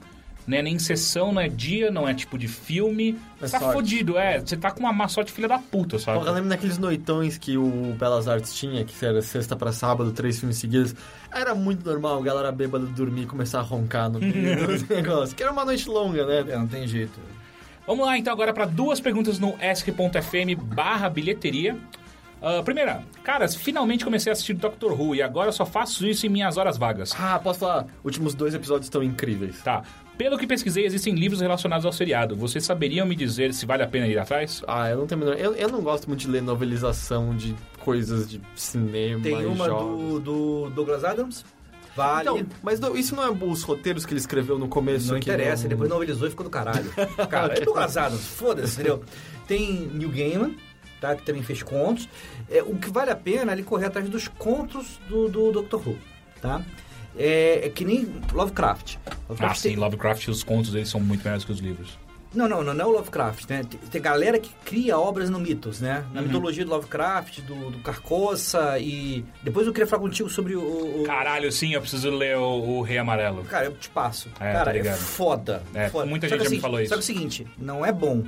Não 0.45 0.59
é 0.59 0.63
nem 0.63 0.77
sessão, 0.77 1.31
não 1.31 1.41
é 1.41 1.49
dia, 1.49 1.89
não 1.89 2.09
é 2.09 2.13
tipo 2.13 2.37
de 2.37 2.49
filme. 2.49 3.17
É 3.41 3.47
Você 3.47 3.53
tá 3.53 3.61
sorte. 3.61 3.75
fodido, 3.75 4.19
é. 4.19 4.41
Você 4.41 4.57
tá 4.57 4.73
com 4.73 4.81
uma 4.81 4.93
má 4.93 5.07
sorte 5.07 5.31
filha 5.31 5.47
da 5.47 5.57
puta, 5.57 6.01
sabe? 6.01 6.19
Porra, 6.19 6.33
lembra 6.33 6.51
daqueles 6.51 6.79
noitões 6.79 7.39
que 7.39 7.57
o 7.57 7.95
Belas 7.97 8.27
Artes 8.27 8.53
tinha, 8.53 8.85
que 8.85 9.07
era 9.07 9.23
sexta 9.23 9.55
pra 9.55 9.71
sábado, 9.71 10.11
três 10.11 10.41
filmes 10.41 10.57
seguidos? 10.57 10.97
Era 11.33 11.55
muito 11.55 11.89
normal 11.89 12.19
a 12.19 12.23
galera 12.25 12.51
bêbada 12.51 12.87
dormir 12.87 13.23
e 13.23 13.27
começar 13.27 13.61
a 13.61 13.63
roncar 13.63 14.11
no 14.11 14.19
meio 14.19 14.67
dos 14.67 14.83
negócios. 14.89 15.33
Que 15.33 15.45
era 15.45 15.53
uma 15.53 15.65
noite 15.65 15.89
longa, 15.89 16.27
né? 16.27 16.41
É, 16.53 16.59
não 16.59 16.67
tem 16.67 16.89
jeito. 16.89 17.21
Vamos 17.87 18.07
lá 18.07 18.17
então 18.17 18.33
agora 18.33 18.53
para 18.53 18.65
duas 18.65 19.01
perguntas 19.01 19.39
no 19.39 19.55
ask.fm 19.61 20.55
barra 20.75 21.09
bilheteria. 21.09 21.77
Ah, 22.43 22.61
primeira, 22.65 23.05
caras, 23.23 23.55
finalmente 23.55 24.05
comecei 24.05 24.31
a 24.31 24.33
assistir 24.33 24.55
Doctor 24.55 25.01
Who 25.01 25.15
e 25.15 25.23
agora 25.23 25.53
só 25.53 25.65
faço 25.65 26.05
isso 26.07 26.27
em 26.27 26.29
minhas 26.29 26.57
horas 26.57 26.77
vagas. 26.77 27.15
Ah, 27.19 27.39
posso 27.39 27.61
falar? 27.61 27.87
Últimos 28.05 28.35
dois 28.35 28.53
episódios 28.53 28.87
estão 28.87 29.03
incríveis. 29.03 29.63
Tá. 29.63 29.83
Pelo 30.19 30.37
que 30.37 30.47
pesquisei, 30.47 30.85
existem 30.85 31.15
livros 31.15 31.41
relacionados 31.41 31.87
ao 31.87 31.93
seriado. 31.93 32.35
Vocês 32.37 32.65
saberiam 32.65 33.07
me 33.07 33.15
dizer 33.15 33.55
se 33.55 33.65
vale 33.65 33.85
a 33.85 33.87
pena 33.87 34.09
ir 34.09 34.19
atrás? 34.19 34.63
Ah, 34.67 34.91
eu 34.91 34.99
não 34.99 35.07
tenho 35.07 35.23
a 35.23 35.25
menor... 35.25 35.39
eu, 35.41 35.55
eu 35.55 35.69
não 35.69 35.81
gosto 35.81 36.09
muito 36.09 36.21
de 36.21 36.29
ler 36.29 36.43
novelização 36.43 37.35
de 37.35 37.55
coisas 37.79 38.29
de 38.29 38.41
cinema 38.57 39.23
Tem 39.23 39.41
e 39.41 39.47
uma 39.47 39.67
jogos. 39.67 40.21
do, 40.21 40.21
do 40.21 40.71
Douglas 40.71 41.05
Adams. 41.05 41.45
Vale. 41.97 42.23
Então, 42.29 42.47
mas 42.63 42.81
não- 42.81 42.97
isso 42.97 43.15
não 43.15 43.23
é 43.25 43.31
os 43.31 43.63
roteiros 43.63 44.07
que 44.07 44.13
ele 44.13 44.21
escreveu 44.21 44.59
no 44.59 44.69
começo? 44.69 45.11
não 45.11 45.19
interessa, 45.19 45.63
não- 45.65 45.69
depois 45.71 45.91
novelizou 45.91 46.27
e 46.27 46.31
ficou 46.31 46.45
do 46.45 46.51
caralho. 46.51 46.91
Cara, 47.29 47.55
é 47.55 47.65
Adams, 47.99 48.27
foda-se, 48.27 48.75
entendeu? 48.75 49.03
Tem 49.47 49.73
Neil 49.93 50.11
Gaiman, 50.11 50.55
tá, 51.01 51.15
que 51.15 51.23
também 51.23 51.43
fez 51.43 51.63
contos. 51.63 52.09
É, 52.51 52.63
o 52.63 52.77
que 52.77 52.91
vale 52.91 53.11
a 53.11 53.17
pena 53.17 53.53
é 53.53 53.55
ele 53.55 53.63
correr 53.63 53.87
atrás 53.87 54.09
dos 54.09 54.29
contos 54.29 54.99
do, 55.09 55.29
do 55.29 55.63
Dr. 55.63 55.77
Who, 55.77 55.99
tá? 56.41 56.63
É, 57.17 57.67
é 57.67 57.69
que 57.69 57.85
nem 57.85 58.09
Lovecraft. 58.33 58.97
Ah, 59.05 59.11
Lovecraft 59.29 59.61
sim, 59.61 59.69
tem- 59.69 59.77
Lovecraft, 59.77 60.29
os 60.29 60.43
contos 60.43 60.71
deles 60.73 60.89
são 60.89 60.99
muito 61.01 61.23
melhores 61.23 61.45
que 61.45 61.53
os 61.53 61.59
livros. 61.59 61.99
Não, 62.35 62.49
não, 62.49 62.63
não, 62.65 62.73
não 62.73 62.85
é 62.85 62.89
o 62.89 62.91
Lovecraft, 62.93 63.49
né? 63.51 63.63
Tem, 63.69 63.79
tem 63.79 64.01
galera 64.01 64.39
que 64.39 64.51
cria 64.65 64.99
obras 64.99 65.29
no 65.29 65.39
mitos, 65.39 65.81
né? 65.83 66.03
Na 66.15 66.23
mitologia 66.23 66.65
do 66.65 66.71
Lovecraft, 66.71 67.41
do, 67.43 67.71
do 67.71 67.79
Carcoça 67.81 68.79
e... 68.79 69.23
Depois 69.43 69.67
eu 69.67 69.73
queria 69.73 69.87
falar 69.87 70.01
contigo 70.03 70.31
sobre 70.31 70.57
o... 70.57 71.03
o- 71.03 71.05
Caralho, 71.05 71.53
sim, 71.53 71.75
eu 71.75 71.81
preciso 71.83 72.09
ler 72.11 72.37
o, 72.39 72.43
o 72.79 72.83
Rei 72.83 72.97
Amarelo. 72.97 73.45
Cara, 73.45 73.67
eu 73.67 73.73
te 73.75 73.91
passo. 73.91 74.29
É, 74.41 74.53
Cara, 74.53 74.65
tá 74.65 74.71
é 74.71 74.75
ligado. 74.75 74.97
foda. 74.97 75.63
É, 75.75 75.91
foda. 75.91 76.07
muita 76.07 76.27
Só 76.27 76.35
gente 76.35 76.39
que 76.39 76.45
já 76.45 76.51
me 76.51 76.57
assim, 76.57 76.63
falou 76.63 76.81
isso. 76.81 76.89
Só 76.89 76.95
que 76.95 77.01
é 77.01 77.03
o 77.03 77.07
seguinte, 77.07 77.47
não 77.59 77.85
é 77.85 77.93
bom. 77.93 78.25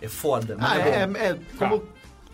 É 0.00 0.06
foda, 0.08 0.56
Ah, 0.60 0.78
é, 0.78 0.88
é, 1.02 1.06
bom. 1.06 1.16
é, 1.18 1.30
é 1.30 1.38
como, 1.58 1.82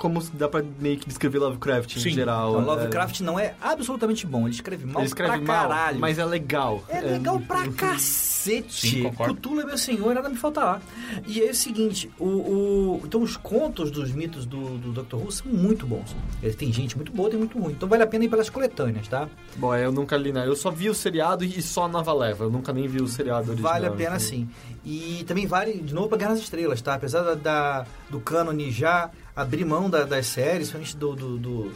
como 0.05 0.22
dá 0.35 0.47
pra 0.51 0.62
meio 0.78 0.98
que 0.98 1.06
descrever 1.09 1.39
Lovecraft 1.39 1.97
em 1.97 2.01
Sim. 2.01 2.10
geral. 2.10 2.51
Então, 2.51 2.60
é. 2.62 2.64
Lovecraft 2.66 3.20
não 3.20 3.39
é 3.39 3.55
absolutamente 3.59 4.26
bom. 4.26 4.43
Ele 4.43 4.51
escreve 4.55 4.85
mal 4.85 5.01
Ele 5.01 5.06
escreve 5.06 5.39
pra 5.39 5.40
mal, 5.40 5.68
caralho. 5.70 5.98
mas 5.98 6.18
é 6.18 6.24
legal. 6.26 6.85
É 6.90 7.01
legal 7.01 7.40
pra 7.40 7.66
cacete. 7.72 8.86
Sim, 8.89 9.02
concordo. 9.05 9.35
Cthulhu 9.35 9.60
é 9.62 9.64
meu 9.64 9.78
senhor 9.78 10.12
e 10.12 10.14
nada 10.14 10.28
me 10.28 10.36
falta 10.36 10.60
lá. 10.62 10.82
E 11.26 11.40
é 11.40 11.51
o 11.51 11.55
seguinte, 11.55 12.10
o, 12.18 12.26
o- 12.26 13.01
então 13.02 13.22
os 13.22 13.35
contos 13.39 13.90
dos 13.90 14.12
mitos 14.12 14.44
do, 14.44 14.76
do 14.76 14.93
Dr. 15.02 15.16
Who 15.16 15.32
são 15.32 15.47
muito 15.51 15.86
bons. 15.86 16.14
Ele 16.43 16.52
tem 16.52 16.70
gente 16.70 16.97
muito 16.97 17.10
boa, 17.10 17.31
tem 17.31 17.39
muito 17.39 17.59
ruim. 17.59 17.72
Então 17.72 17.89
vale 17.89 18.02
a 18.02 18.06
pena 18.06 18.26
ir 18.26 18.28
pelas 18.28 18.51
coletâneas, 18.51 19.09
tá? 19.09 19.26
Bom, 19.56 19.74
eu 19.74 19.90
nunca 19.90 20.18
li, 20.18 20.32
né? 20.35 20.47
Eu 20.47 20.55
só 20.55 20.70
vi 20.70 20.90
o 20.90 20.94
seriado 20.94 21.44
e 21.44 21.62
só 21.62 21.85
a 21.85 21.89
nova 21.89 22.12
leva. 22.12 22.44
Eu 22.44 22.51
nunca 22.51 22.74
nem 22.74 22.86
vi 22.86 23.01
o 23.01 23.09
seriado 23.09 23.48
original. 23.52 23.72
Vale 23.72 23.86
a 23.86 23.90
pena 23.90 24.16
então. 24.16 24.20
sim. 24.20 24.47
E 24.85 25.24
também 25.27 25.47
vale, 25.47 25.74
de 25.81 25.94
novo, 25.94 26.09
pra 26.09 26.19
Guerra 26.19 26.31
nas 26.32 26.40
Estrelas, 26.40 26.82
tá? 26.82 26.94
Apesar 26.94 27.23
da, 27.23 27.35
da- 27.35 27.86
do 28.11 28.20
cânone 28.20 28.70
já 28.70 29.11
abrir 29.35 29.65
mão 29.65 29.89
da- 29.89 30.05
das 30.05 30.27
séries, 30.27 30.70
principalmente 30.70 30.97
do, 30.97 31.15
do, 31.16 31.39
do, 31.39 31.73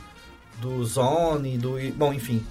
do 0.61 0.85
Zone, 0.85 1.57
do... 1.57 1.77
Bom, 1.97 2.13
enfim... 2.13 2.45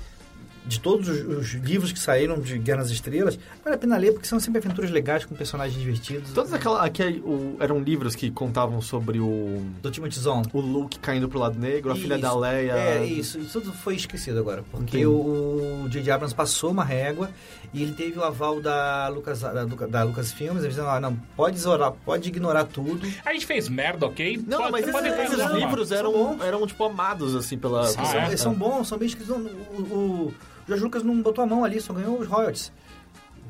De 0.68 0.80
todos 0.82 1.08
os, 1.08 1.22
os 1.38 1.54
livros 1.54 1.92
que 1.94 2.00
saíram 2.00 2.40
de 2.42 2.58
Guerra 2.58 2.80
nas 2.80 2.90
Estrelas, 2.92 3.40
vale 3.64 3.76
a 3.76 3.80
pena 3.80 3.96
ler, 3.98 4.12
porque 4.12 4.28
são 4.28 4.40
sempre 4.40 4.60
aventuras 4.60 4.92
legais 4.92 5.24
com 5.24 5.34
personagens 5.34 5.80
divertidos. 5.80 6.32
Todos 6.34 6.52
aquela, 6.52 6.84
aquele, 6.86 7.20
o- 7.22 7.56
eram 7.60 7.80
livros 7.80 8.16
que 8.16 8.30
contavam 8.30 8.82
sobre 8.82 9.20
o, 9.20 9.66
Do 9.82 9.90
Timothy 9.90 10.20
Zahn. 10.20 10.42
o 10.52 10.60
Luke 10.60 11.00
caindo 11.00 11.30
pro 11.30 11.40
lado 11.40 11.58
negro, 11.58 11.92
a 11.92 11.96
filha 11.96 12.18
da 12.18 12.28
Isso. 12.28 12.40
Leia. 12.40 12.72
É, 12.74 13.06
isso. 13.06 13.40
Isso 13.40 13.60
tudo 13.62 13.72
foi 13.72 13.96
esquecido 13.96 14.40
agora. 14.40 14.64
Porque 14.70 14.98
Entendi. 15.00 15.06
o 15.06 15.88
J.J. 15.90 16.12
Abrams 16.12 16.36
passou 16.36 16.72
uma 16.72 16.84
régua 16.84 17.30
e 17.74 17.82
ele 17.82 17.94
teve 17.94 18.20
o 18.20 18.24
aval 18.24 18.60
da 18.62 19.08
Lucas, 19.08 19.40
da, 19.42 19.64
da 19.64 20.04
Lucas 20.04 20.32
Filmes. 20.34 20.64
Eles 20.64 20.76
disseram, 20.76 20.94
ah, 20.94 21.00
não, 21.00 21.16
pode 21.36 21.58
ignorar, 21.58 21.92
pode 21.92 22.28
ignorar 22.28 22.66
tudo. 22.66 23.08
A 23.26 23.32
gente 23.32 23.46
fez 23.46 23.70
merda, 23.70 24.06
ok? 24.06 24.44
Não, 24.46 24.58
Pode- 24.58 24.72
mas 24.74 24.92
pode 24.92 25.08
esses, 25.08 25.18
ter 25.36 25.40
esses 25.42 25.56
livros 25.56 25.88
São 25.90 25.98
eram, 25.98 26.44
eram, 26.44 26.68
tipo, 26.68 26.84
amados, 26.84 27.36
assim, 27.36 27.58
pela... 27.58 27.88
Ah, 27.98 28.24
é? 28.24 28.28
Eles 28.28 28.42
são 28.42 28.54
bons, 28.54 28.88
são 28.88 28.98
bem 28.98 29.08
escritos. 29.08 29.34
O, 29.34 29.40
o, 29.82 30.34
o 30.68 30.70
Jorge 30.70 30.84
Lucas 30.84 31.04
não 31.04 31.22
botou 31.22 31.44
a 31.44 31.48
mão 31.48 31.64
ali, 31.64 31.80
só 31.82 31.94
ganhou 31.94 32.20
os 32.20 32.28
royalties. 32.28 32.72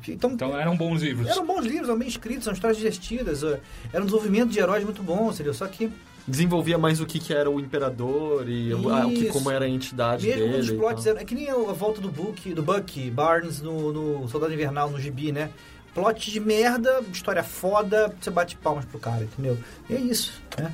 Então, 0.07 0.31
Então 0.31 0.57
eram 0.57 0.77
bons 0.77 1.01
livros. 1.01 1.27
eram 1.27 1.45
bons 1.45 1.65
livros, 1.65 1.89
eram 1.89 1.99
bem 1.99 2.07
escritos, 2.07 2.45
são 2.45 2.53
histórias 2.53 2.77
divertidas. 2.77 3.43
ó. 3.43 3.57
Era 3.91 4.01
um 4.01 4.05
desenvolvimento 4.05 4.49
de 4.49 4.59
heróis 4.59 4.83
muito 4.83 5.01
bom, 5.03 5.31
entendeu? 5.31 5.53
Só 5.53 5.67
que 5.67 5.91
Desenvolvia 6.29 6.77
mais 6.77 6.99
o 6.99 7.05
que, 7.05 7.19
que 7.19 7.33
era 7.33 7.49
o 7.49 7.57
Imperador 7.57 8.49
e 8.49 8.73
o, 8.73 8.89
a- 8.93 9.07
o 9.07 9.13
que, 9.13 9.27
como 9.29 9.49
era 9.49 9.63
a 9.63 9.67
entidade 9.69 10.27
Mesmo 10.27 10.41
dele. 10.41 10.51
quando 10.53 10.61
os 10.63 10.71
plots 10.71 11.05
eram. 11.05 11.19
É 11.21 11.25
que 11.25 11.33
nem 11.33 11.49
a 11.49 11.53
volta 11.71 12.01
do 12.01 12.09
Bucky, 12.11 12.53
do 12.53 12.61
Bucky 12.61 13.09
Barnes 13.09 13.61
no, 13.61 13.93
no 13.93 14.27
Soldado 14.27 14.53
Invernal, 14.53 14.89
no 14.91 14.99
Gibi, 14.99 15.31
né? 15.31 15.49
Plot 15.93 16.29
de 16.29 16.39
merda, 16.41 17.01
história 17.13 17.41
foda, 17.43 18.13
você 18.21 18.29
bate 18.29 18.57
palmas 18.57 18.83
pro 18.85 18.99
cara, 18.99 19.23
entendeu? 19.23 19.57
E 19.89 19.95
é 19.95 19.99
isso, 20.01 20.33
né? 20.59 20.71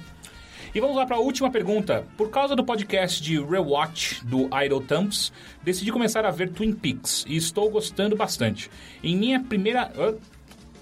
E 0.76 0.80
vamos 0.80 0.96
lá 0.96 1.06
para 1.06 1.18
a 1.18 1.20
última 1.20 1.52
pergunta. 1.52 2.04
Por 2.18 2.32
causa 2.32 2.56
do 2.56 2.64
podcast 2.64 3.22
de 3.22 3.40
Rewatch 3.40 4.26
do 4.26 4.50
Idle 4.60 4.82
Thumbs, 4.82 5.32
decidi 5.62 5.92
começar 5.92 6.26
a 6.26 6.32
ver 6.32 6.50
Twin 6.50 6.74
Peaks 6.74 7.26
e 7.28 7.36
estou 7.36 7.70
gostando 7.70 8.16
bastante. 8.16 8.72
Em 9.04 9.16
minha 9.16 9.40
primeira. 9.40 9.94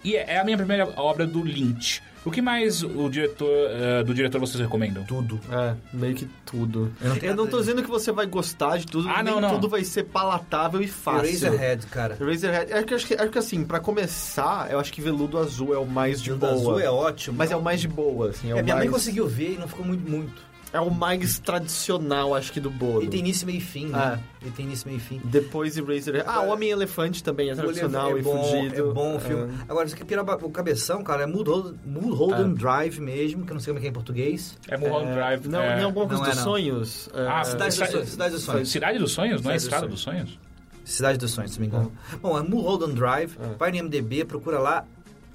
E 0.02 0.16
é 0.16 0.40
a 0.40 0.46
minha 0.46 0.56
primeira 0.56 0.88
obra 0.96 1.28
do 1.28 1.44
Lynch. 1.44 2.02
O 2.24 2.30
que 2.30 2.40
mais 2.42 2.84
o 2.84 3.10
diretor, 3.10 3.50
eh, 3.50 4.04
do 4.04 4.14
diretor 4.14 4.40
vocês 4.40 4.62
recomendam? 4.62 5.04
Tudo. 5.06 5.40
É, 5.52 5.74
meio 5.92 6.14
que 6.14 6.28
tudo. 6.46 6.92
Eu 7.02 7.10
não 7.10 7.16
tenho 7.18 7.32
Eu 7.32 7.36
não 7.36 7.48
tô 7.48 7.60
dizendo 7.60 7.82
que 7.82 7.90
você 7.90 8.12
vai 8.12 8.28
gostar 8.28 8.78
de 8.78 8.86
tudo, 8.86 9.10
Ah, 9.10 9.24
nem 9.24 9.34
não, 9.34 9.42
não. 9.42 9.50
tudo 9.56 9.68
vai 9.68 9.84
ser 9.84 10.04
palatável 10.04 10.82
e 10.82 10.88
fácil. 10.88 11.48
Eraserhead, 11.48 11.86
cara. 11.88 12.18
Eraserhead. 12.22 12.72
É 12.72 12.84
que, 12.84 12.94
acho 12.94 13.08
que, 13.08 13.16
acho 13.16 13.30
que 13.32 13.38
assim, 13.40 13.64
pra 13.66 13.80
começar, 13.80 14.70
eu 14.72 14.80
acho 14.80 14.94
que 14.94 15.02
Veludo 15.02 15.40
Azul 15.40 15.74
é 15.74 15.78
o 15.80 15.86
mais 15.86 16.22
de 16.22 16.30
boa. 16.32 16.40
da 16.40 16.54
Azul 16.60 16.80
é 16.80 16.90
ótimo. 16.92 17.38
Mas 17.38 17.50
é 17.50 17.56
o 17.56 17.62
mais 17.62 17.82
de 17.82 17.88
boa, 17.88 18.30
assim. 18.30 18.50
É, 18.50 18.52
É, 18.52 18.62
o 18.62 18.64
minha 18.64 18.76
mais, 18.76 18.86
mãe 18.88 18.94
conseguiu 18.94 19.28
ver 19.28 19.54
e 19.54 19.58
não 19.58 19.68
ficou 19.68 19.84
muito, 19.86 20.08
muito. 20.10 20.51
É 20.74 20.80
o 20.80 20.90
mais 20.90 21.38
tradicional, 21.40 22.34
acho 22.34 22.52
que, 22.54 22.60
do 22.60 22.70
bolo. 22.70 23.04
E 23.04 23.08
tem 23.08 23.20
início, 23.20 23.46
meio 23.46 23.58
e 23.58 23.62
fim, 23.62 23.88
né? 23.88 24.20
E 24.46 24.50
tem 24.52 24.66
início, 24.66 24.88
meio 24.88 24.98
e 24.98 25.02
fim. 25.02 25.20
Depois 25.24 25.78
Eraserhead. 25.78 26.24
Ah, 26.26 26.42
o 26.42 26.50
Homem-Elefante 26.50 27.22
também 27.22 27.50
é 27.50 27.56
tradicional 27.56 28.16
é 28.16 28.20
e 28.20 28.24
bom, 28.24 28.44
fudido. 28.44 28.90
É 28.90 28.94
bom 28.94 29.16
o 29.18 29.20
filme. 29.20 29.54
Agora, 29.68 29.86
isso 29.86 29.96
aqui 29.96 30.06
pira 30.06 30.24
o 30.24 30.50
cabeção, 30.50 31.04
cara, 31.04 31.24
é 31.24 31.26
Mulholland, 31.26 31.78
Mulholland 31.86 32.58
Drive 32.58 33.00
mesmo, 33.00 33.46
que 33.46 33.52
eu 33.52 33.56
não 33.56 33.62
sei 33.62 33.72
como 33.74 33.80
é 33.80 33.82
que 33.82 33.88
é 33.88 33.90
em 33.90 33.94
português. 33.94 34.58
É 34.70 34.78
Mulholland 34.78 35.14
Drive. 35.14 35.48
Não, 35.48 35.60
é... 35.62 35.76
não 35.76 35.82
é 35.82 35.84
alguma 35.84 36.08
coisa 36.08 36.24
não 36.24 36.30
é, 36.30 36.34
dos 36.34 36.38
não. 36.38 36.44
sonhos? 36.52 37.10
Ah, 37.14 37.42
É, 37.42 37.44
Cidade 37.44 37.66
dos 37.66 37.74
Cidade- 37.76 37.92
Sonhos. 37.92 38.10
Cidade 38.10 38.34
dos 38.34 38.44
Sonhos. 38.44 38.70
Cidade 38.72 39.00
dos 39.00 39.12
Sonhos? 39.12 39.42
Não 39.42 39.52
é 39.52 39.60
Cidade 39.60 39.60
dos 39.60 39.64
Estrada 39.66 39.88
dos 39.88 40.02
Sonhos? 40.02 40.40
Cidade 40.86 41.18
dos 41.18 41.32
Sonhos, 41.32 41.52
se 41.52 41.60
me 41.60 41.68
engano. 41.68 41.92
Bom, 42.22 42.38
é 42.38 42.42
Mulholland 42.42 42.96
Drive, 42.96 43.38
vai 43.60 43.72
no 43.72 43.78
MDB, 43.84 44.26
procura 44.26 44.58
lá, 44.60 44.86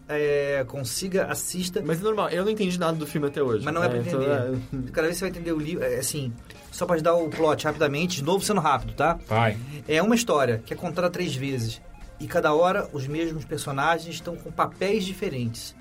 é, 0.09 0.65
consiga, 0.69 1.25
assista. 1.27 1.83
Mas 1.85 2.01
é 2.01 2.03
normal, 2.03 2.29
eu 2.31 2.45
não 2.45 2.51
entendi 2.51 2.79
nada 2.79 2.97
do 2.97 3.07
filme 3.07 3.27
até 3.29 3.43
hoje. 3.43 3.65
Mas 3.65 3.75
não 3.75 3.83
é 3.83 3.89
pra 3.89 3.99
então, 3.99 4.23
entender. 4.23 4.59
é- 4.89 4.91
Cada 4.93 5.07
vez 5.07 5.17
você 5.19 5.25
vai 5.25 5.31
entender 5.31 5.53
o 5.53 5.59
livro, 5.59 5.85
é, 5.85 5.97
assim, 5.97 6.33
só 6.71 6.87
pra 6.87 6.97
te 6.97 7.03
dar 7.03 7.15
o 7.15 7.29
plot 7.29 7.65
rapidamente, 7.65 8.17
de 8.17 8.25
novo 8.25 8.45
sendo 8.45 8.61
rápido, 8.61 8.93
tá? 8.95 9.19
Vai. 9.27 9.57
É 9.89 10.03
uma 10.03 10.15
história 10.15 10.63
que 10.65 10.73
é 10.73 10.77
contada 10.77 11.11
três 11.11 11.35
vezes. 11.35 11.81
E 12.19 12.27
cada 12.27 12.55
hora 12.55 12.89
os 12.93 13.07
mesmos 13.07 13.45
personagens 13.45 14.15
estão 14.15 14.37
com 14.37 14.51
papéis 14.51 15.05
diferentes. 15.05 15.75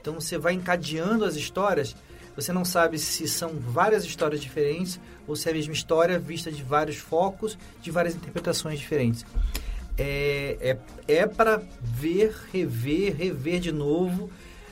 Então 0.00 0.14
você 0.14 0.36
vai 0.38 0.52
encadeando 0.54 1.24
as 1.24 1.36
histórias, 1.36 1.94
você 2.34 2.52
não 2.52 2.64
sabe 2.64 2.98
se 2.98 3.26
são 3.28 3.50
várias 3.54 4.04
histórias 4.04 4.40
diferentes 4.40 5.00
ou 5.28 5.34
se 5.36 5.48
é 5.48 5.52
a 5.52 5.54
mesma 5.54 5.72
história 5.72 6.18
vista 6.18 6.50
de 6.50 6.62
vários 6.62 6.96
focos, 6.96 7.56
de 7.82 7.90
várias 7.90 8.14
interpretações 8.14 8.78
diferentes. 8.78 9.24
É, 9.98 10.76
é, 11.08 11.14
é 11.22 11.26
para 11.26 11.60
ver, 11.82 12.34
rever, 12.52 13.16
rever 13.16 13.60
de 13.60 13.72
novo, 13.72 14.30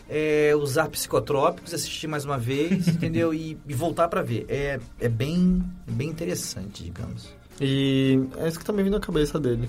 é, 0.09 0.53
usar 0.57 0.89
psicotrópicos, 0.89 1.73
assistir 1.73 2.07
mais 2.07 2.25
uma 2.25 2.39
vez, 2.39 2.89
entendeu? 2.89 3.33
E, 3.33 3.57
e 3.67 3.75
voltar 3.75 4.09
para 4.09 4.23
ver. 4.23 4.45
É, 4.49 4.79
é 5.01 5.09
bem, 5.09 5.63
bem 5.87 6.09
interessante, 6.11 6.83
digamos. 6.85 7.33
E 7.61 8.21
é 8.39 8.49
isso 8.49 8.59
que 8.59 8.65
tá 8.65 8.73
me 8.73 8.83
vindo 8.83 8.95
na 8.95 9.01
cabeça 9.01 9.39
dele. 9.39 9.69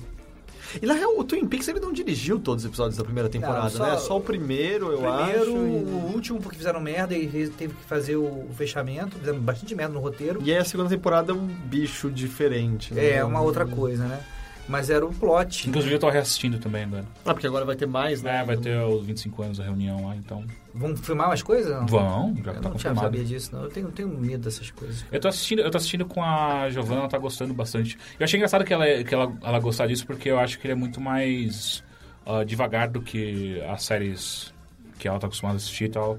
E 0.81 0.85
na 0.85 0.95
real, 0.95 1.17
o 1.17 1.23
Twin 1.23 1.45
Peaks 1.47 1.67
ele 1.67 1.79
não 1.79 1.93
dirigiu 1.93 2.37
todos 2.39 2.63
os 2.65 2.69
episódios 2.69 2.97
da 2.97 3.03
primeira 3.03 3.29
temporada, 3.29 3.69
só- 3.69 3.85
né? 3.85 3.97
Só 3.97 4.17
o 4.17 4.21
primeiro, 4.21 4.91
eu 4.91 4.97
Primeiro, 4.97 5.41
acho. 5.41 5.51
o 5.53 6.11
último, 6.13 6.41
porque 6.41 6.57
fizeram 6.57 6.81
merda 6.81 7.15
e 7.15 7.27
teve 7.49 7.75
que 7.75 7.83
fazer 7.85 8.15
o, 8.17 8.47
fechamento, 8.57 9.17
fizeram 9.17 9.39
bastante 9.39 9.73
merda 9.75 9.93
no 9.93 9.99
roteiro. 10.01 10.41
E... 10.43 10.49
e 10.49 10.51
aí 10.51 10.57
a 10.57 10.65
segunda 10.65 10.89
temporada 10.89 11.31
é 11.31 11.35
um 11.35 11.45
bicho 11.45 12.09
diferente. 12.09 12.93
né? 12.93 13.11
É, 13.11 13.23
uma 13.23 13.39
outra 13.41 13.65
coisa, 13.65 14.05
né? 14.05 14.19
Mas 14.67 14.89
era 14.89 15.05
o 15.05 15.13
plot. 15.13 15.69
Inclusive 15.69 15.93
eu 15.93 15.99
tô 15.99 16.09
reassistindo 16.09 16.57
também 16.57 16.83
agora. 16.85 17.05
Ah, 17.23 17.33
porque 17.33 17.45
agora 17.45 17.63
vai 17.65 17.75
ter 17.75 17.85
mais, 17.85 18.23
né? 18.23 18.39
É, 18.39 18.43
vai 18.43 18.57
ter 18.57 18.75
os 18.83 19.05
25 19.05 19.43
anos 19.43 19.57
da 19.59 19.63
reunião 19.63 20.07
lá, 20.07 20.15
então... 20.15 20.43
Vão 20.73 20.95
filmar 20.97 21.27
mais 21.27 21.43
coisas? 21.43 21.71
Não? 21.71 21.85
Vão, 21.85 22.35
já 22.35 22.39
Eu 22.39 22.43
tá 22.43 22.51
não 22.53 22.61
tinha, 22.61 22.71
confirmado. 22.71 22.99
sabia 23.01 23.23
disso, 23.23 23.55
não. 23.55 23.63
Eu 23.63 23.69
tenho, 23.69 23.91
tenho 23.91 24.09
medo 24.09 24.43
dessas 24.43 24.71
coisas. 24.71 25.05
Eu 25.11 25.19
tô 25.19 25.27
assistindo, 25.27 25.59
eu 25.61 25.69
tô 25.69 25.77
assistindo 25.77 26.05
com 26.05 26.21
a 26.23 26.69
Giovanna, 26.69 27.01
ela 27.01 27.09
tá 27.09 27.17
gostando 27.17 27.53
bastante. 27.53 27.97
Eu 28.19 28.23
achei 28.23 28.37
engraçado 28.37 28.65
que 28.65 28.73
ela, 28.73 29.03
que 29.03 29.13
ela, 29.13 29.31
ela 29.43 29.59
gostar 29.59 29.87
disso, 29.87 30.05
porque 30.05 30.29
eu 30.29 30.39
acho 30.39 30.59
que 30.59 30.65
ele 30.65 30.73
é 30.73 30.75
muito 30.75 30.99
mais 30.99 31.83
ah, 32.25 32.43
devagar 32.43 32.89
do 32.89 33.01
que 33.01 33.61
as 33.69 33.83
séries 33.83 34.53
que 34.97 35.07
ela 35.07 35.19
tá 35.19 35.27
acostumada 35.27 35.55
a 35.55 35.57
assistir 35.57 35.85
e 35.85 35.89
tal. 35.89 36.17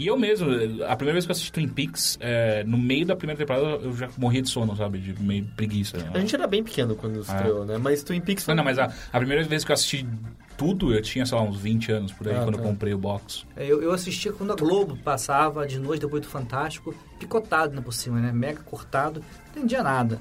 E 0.00 0.06
eu 0.06 0.16
mesmo, 0.16 0.48
a 0.88 0.96
primeira 0.96 1.12
vez 1.12 1.26
que 1.26 1.30
eu 1.30 1.32
assisti 1.32 1.52
Twin 1.52 1.68
Peaks, 1.68 2.16
é, 2.22 2.64
no 2.64 2.78
meio 2.78 3.04
da 3.04 3.14
primeira 3.14 3.38
temporada, 3.38 3.66
eu 3.84 3.92
já 3.94 4.08
morria 4.16 4.40
de 4.40 4.48
sono, 4.48 4.74
sabe? 4.74 4.98
De 4.98 5.22
meio 5.22 5.44
preguiça. 5.54 5.98
né? 5.98 6.10
A 6.14 6.18
gente 6.20 6.34
era 6.34 6.46
bem 6.46 6.64
pequeno 6.64 6.96
quando 6.96 7.20
estreou, 7.20 7.66
né? 7.66 7.76
Mas 7.76 8.02
Twin 8.02 8.18
Peaks... 8.22 8.46
Não, 8.46 8.54
não, 8.54 8.64
mas 8.64 8.78
a, 8.78 8.90
a 9.12 9.18
primeira 9.18 9.44
vez 9.44 9.62
que 9.62 9.70
eu 9.70 9.74
assisti 9.74 10.08
tudo, 10.56 10.94
eu 10.94 11.02
tinha, 11.02 11.26
sei 11.26 11.36
lá, 11.36 11.44
uns 11.44 11.58
20 11.60 11.92
anos 11.92 12.12
por 12.12 12.26
aí, 12.28 12.34
Ah, 12.34 12.44
quando 12.44 12.56
tá. 12.56 12.62
eu 12.62 12.66
comprei 12.66 12.94
o 12.94 12.98
box. 12.98 13.44
É, 13.54 13.66
Eu, 13.66 13.82
eu 13.82 13.92
assistia 13.92 14.32
quando 14.32 14.54
a 14.54 14.56
Globo 14.56 14.96
passava 15.04 15.66
de 15.66 15.78
noite 15.78 16.00
depois 16.00 16.22
do 16.22 16.28
Fantástico, 16.28 16.94
picotado 17.18 17.74
né, 17.74 17.82
por 17.82 17.92
cima, 17.92 18.20
né? 18.20 18.32
Mega 18.32 18.62
cortado, 18.62 19.20
não 19.54 19.58
entendia 19.58 19.82
nada. 19.82 20.18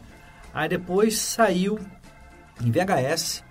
Aí 0.54 0.68
depois 0.68 1.18
saiu 1.18 1.80
em 2.62 2.70
VHS. 2.70 3.46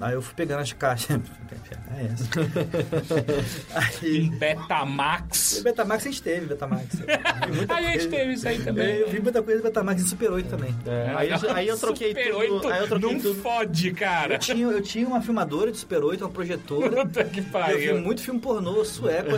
Aí 0.00 0.14
eu 0.14 0.22
fui 0.22 0.34
pegando 0.34 0.60
as 0.60 0.72
caixas. 0.72 1.16
VHS. 1.52 2.28
Em 4.02 4.06
Aí. 4.22 4.30
Betamax. 4.30 5.60
Betamax 5.62 6.06
a 6.06 6.10
gente 6.10 6.22
teve, 6.22 6.46
Betamax. 6.46 6.86
Muita 7.54 7.74
A 7.74 7.82
gente 7.82 8.08
teve 8.08 8.32
isso 8.32 8.48
aí 8.48 8.58
também. 8.58 8.96
Eu 8.96 9.08
vi 9.10 9.20
muita 9.20 9.42
coisa 9.42 9.60
do 9.60 9.64
Betamax 9.64 10.02
em 10.02 10.06
Super 10.06 10.30
8 10.32 10.48
também. 10.48 10.74
É, 10.86 11.12
aí, 11.14 11.30
eu- 11.30 11.52
aí 11.54 11.68
eu 11.68 11.76
troquei 11.78 12.08
Super 12.08 12.24
tudo... 12.32 12.38
8 12.38 12.68
aí 12.68 12.80
eu 12.80 12.88
troquei 12.88 13.12
não 13.12 13.20
tudo... 13.20 13.40
fode, 13.42 13.92
cara. 13.92 14.34
Eu 14.34 14.38
tinha, 14.38 14.66
eu 14.66 14.80
tinha 14.82 15.06
uma 15.06 15.20
filmadora 15.20 15.70
de 15.70 15.78
Super 15.78 16.02
8, 16.02 16.24
uma 16.24 16.30
projetora. 16.30 17.04
Puta 17.06 17.24
que 17.24 17.40
e 17.40 17.42
eu 17.42 17.44
vi 17.44 17.50
pariu. 17.50 17.98
muito 18.00 18.22
filme 18.22 18.40
pornô 18.40 18.84
sueco. 18.84 19.30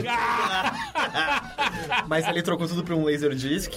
Mas 2.07 2.27
ele 2.29 2.43
trocou 2.43 2.67
tudo 2.69 2.85
pra 2.85 2.95
um 2.95 3.05
Laserdisc. 3.05 3.73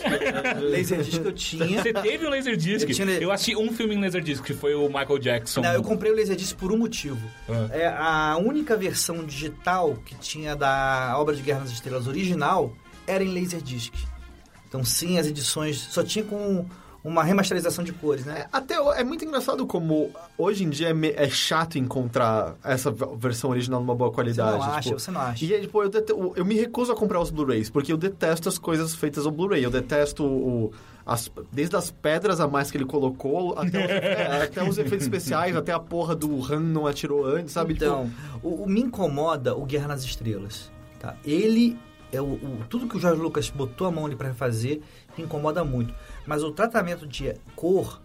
Laserdisc 0.62 1.22
que 1.22 1.28
eu 1.28 1.34
tinha. 1.34 1.82
Você 1.82 1.94
teve 1.94 2.26
o 2.26 2.30
Laserdisc? 2.30 2.88
Eu 2.88 2.96
tinha- 2.96 3.08
Eu 3.20 3.32
assisti 3.32 3.56
um 3.56 3.72
filme 3.74 3.96
em 3.96 4.02
Laserdisc, 4.02 4.44
que 4.44 4.54
foi 4.54 4.74
o 4.76 4.88
Michael 4.88 5.18
Jackson. 5.20 5.62
Não, 5.62 5.74
eu 5.74 5.82
comprei 5.84 6.12
o 6.12 6.16
Laserdisc 6.16 6.56
por 6.56 6.67
um 6.72 6.78
motivo. 6.78 7.20
Ah. 7.50 7.68
É 7.72 7.88
a 7.88 8.38
única 8.40 8.76
versão 8.76 9.24
digital 9.26 9.96
que 10.06 10.16
tinha 10.16 10.56
da 10.56 11.16
obra 11.18 11.36
de 11.36 11.42
Guerra 11.42 11.60
nas 11.62 11.72
Estrelas 11.72 12.08
original 12.08 12.72
era 13.06 13.24
em 13.24 13.34
Laserdisc. 13.40 13.94
Então, 14.68 14.84
sim, 14.84 15.18
as 15.18 15.28
edições 15.28 15.78
só 15.78 16.04
tinha 16.04 16.26
com 16.26 16.66
uma 17.04 17.24
remasterização 17.24 17.86
de 17.86 17.94
cores, 17.94 18.26
né? 18.26 18.48
Até 18.52 18.78
ho- 18.82 18.92
é 18.92 19.02
muito 19.02 19.24
engraçado 19.24 19.66
como 19.66 20.12
hoje 20.38 20.66
em 20.66 20.70
dia 20.70 20.90
é, 20.90 20.94
me- 20.94 21.14
é 21.16 21.30
chato 21.30 21.78
encontrar 21.78 22.56
essa 22.62 22.92
versão 22.92 23.50
original 23.50 23.80
numa 23.80 23.96
boa 23.96 24.10
Você 24.10 24.16
qualidade. 24.16 24.58
não 24.58 24.64
acha, 24.64 24.82
tipo, 24.90 25.00
você 25.00 25.12
não 25.12 25.22
acha. 25.22 25.46
E 25.46 25.54
aí, 25.54 25.62
tipo, 25.62 25.82
eu, 25.82 25.88
dete- 25.90 26.12
eu 26.12 26.44
me 26.44 26.56
recuso 26.56 26.92
a 26.92 26.96
comprar 26.98 27.22
os 27.22 27.30
Blu-rays, 27.30 27.70
porque 27.70 27.94
eu 27.94 27.98
detesto 27.98 28.50
as 28.50 28.58
coisas 28.58 28.94
feitas 28.94 29.26
ao 29.26 29.32
Blu-ray. 29.32 29.64
Eu 29.64 29.72
detesto 29.72 30.26
o, 30.26 30.74
as- 31.08 31.32
desde 31.52 31.76
as 31.76 31.90
pedras 31.90 32.40
a 32.42 32.48
mais 32.48 32.70
que 32.70 32.78
ele 32.78 32.86
colocou, 32.86 33.58
até 33.58 33.84
os, 33.86 33.90
é, 33.92 34.42
até 34.44 34.64
os 34.70 34.78
efeitos 34.78 35.04
especiais, 35.08 35.56
até 35.56 35.72
a 35.72 35.80
porra 35.80 36.14
do 36.16 36.44
Han 36.54 36.60
não 36.60 36.86
atirou 36.86 37.26
antes, 37.26 37.54
sabe? 37.54 37.74
Então, 37.74 38.12
o, 38.44 38.64
o- 38.64 38.68
me 38.70 38.82
incomoda 38.82 39.56
o 39.56 39.66
Guerra 39.66 39.88
nas 39.88 40.04
Estrelas. 40.04 40.70
Tá? 41.00 41.16
Ele 41.24 41.78
é 42.12 42.22
o, 42.22 42.26
o- 42.26 42.60
tudo 42.70 42.88
que 42.88 42.98
o 42.98 43.00
Jorge 43.00 43.22
Lucas 43.22 43.50
botou 43.50 43.88
a 43.88 43.92
mão 43.92 44.06
ali 44.06 44.16
para 44.16 44.34
fazer 44.34 44.82
me 45.18 45.24
incomoda 45.24 45.64
muito. 45.64 45.94
Mas 46.26 46.44
o 46.44 46.52
tratamento 46.52 47.08
de 47.08 47.34
cor, 47.56 48.02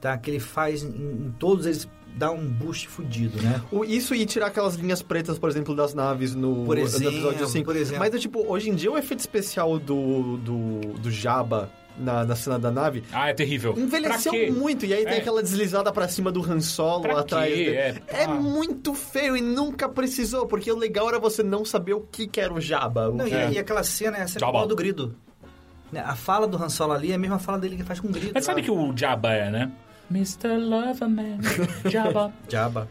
tá, 0.00 0.18
que 0.18 0.28
ele 0.30 0.40
faz 0.40 0.82
em, 0.82 0.88
em 0.88 1.34
todos 1.38 1.64
eles 1.66 1.88
dá 2.16 2.30
um 2.32 2.44
boost 2.44 2.88
fudido, 2.88 3.40
né? 3.40 3.60
tipo, 3.60 3.76
o- 3.78 3.84
isso 3.84 4.12
e 4.16 4.26
tirar 4.26 4.46
aquelas 4.48 4.74
linhas 4.74 5.00
pretas, 5.00 5.38
por 5.38 5.48
exemplo, 5.48 5.76
das 5.76 5.94
naves 5.94 6.34
no, 6.34 6.64
Por 6.64 6.76
no 6.76 6.82
exemplo, 6.82 7.14
episódio 7.14 7.46
5. 7.46 7.64
por 7.64 7.76
exemplo. 7.76 8.00
Mas, 8.00 8.12
é, 8.14 8.18
tipo, 8.18 8.44
hoje 8.52 8.68
em 8.68 8.74
dia 8.74 8.90
o 8.90 8.98
efeito 8.98 9.20
especial 9.20 9.78
do, 9.78 10.36
do, 10.38 10.80
do 10.98 11.10
Jabba 11.10 11.70
na, 12.00 12.24
na 12.24 12.34
cena 12.34 12.58
da 12.58 12.70
nave 12.70 13.02
Ah, 13.12 13.28
é 13.28 13.34
terrível. 13.34 13.74
Envelheceu 13.76 14.32
muito, 14.52 14.84
e 14.86 14.92
aí 14.94 15.04
tem 15.04 15.14
É. 15.14 15.18
aquela 15.18 15.42
deslizada 15.42 15.92
pra 15.92 16.08
cima 16.08 16.32
do 16.32 16.40
Han 16.42 16.60
Solo 16.60 17.02
Pra 17.02 17.20
atrás 17.20 17.48
quê? 17.52 17.56
dele. 17.64 17.76
É, 17.76 17.94
É, 18.08 18.24
ah. 18.24 18.28
muito 18.34 18.94
feio 18.94 19.36
e 19.36 19.40
nunca 19.40 19.88
precisou, 19.88 20.46
porque 20.46 20.70
o 20.72 20.76
legal 20.76 21.08
era 21.08 21.18
você 21.18 21.42
não 21.42 21.64
saber 21.64 21.94
o 21.94 22.00
que, 22.00 22.26
que 22.26 22.40
era 22.40 22.52
o 22.52 22.60
Jabba. 22.60 23.08
o 23.10 23.14
Não, 23.16 23.26
e, 23.28 23.32
É. 23.32 23.52
e 23.52 23.58
aquela 23.58 23.82
cena 23.82 24.16
é 24.16 24.22
a 24.22 24.28
cena 24.28 24.50
bom. 24.50 24.66
do 24.66 24.74
grido. 24.74 25.14
Né, 25.92 26.00
A 26.06 26.14
fala 26.14 26.46
do 26.46 26.56
Han 26.62 26.68
Solo 26.68 26.92
ali 26.92 27.10
é 27.10 27.16
a 27.16 27.18
mesma 27.18 27.38
fala 27.38 27.58
dele 27.58 27.76
que 27.76 27.82
faz 27.82 27.98
com 28.00 28.08
o 28.08 28.10
grido. 28.12 28.30
Mas 28.34 28.44
sabe 28.44 28.60
lá. 28.60 28.64
que 28.64 28.70
o 28.70 28.96
Jabba 28.96 29.32
é, 29.32 29.50
né? 29.50 29.70
Mr. 30.10 30.56
Loverman, 30.56 31.38
Jabba. 31.88 32.32
Jabba. 32.48 32.88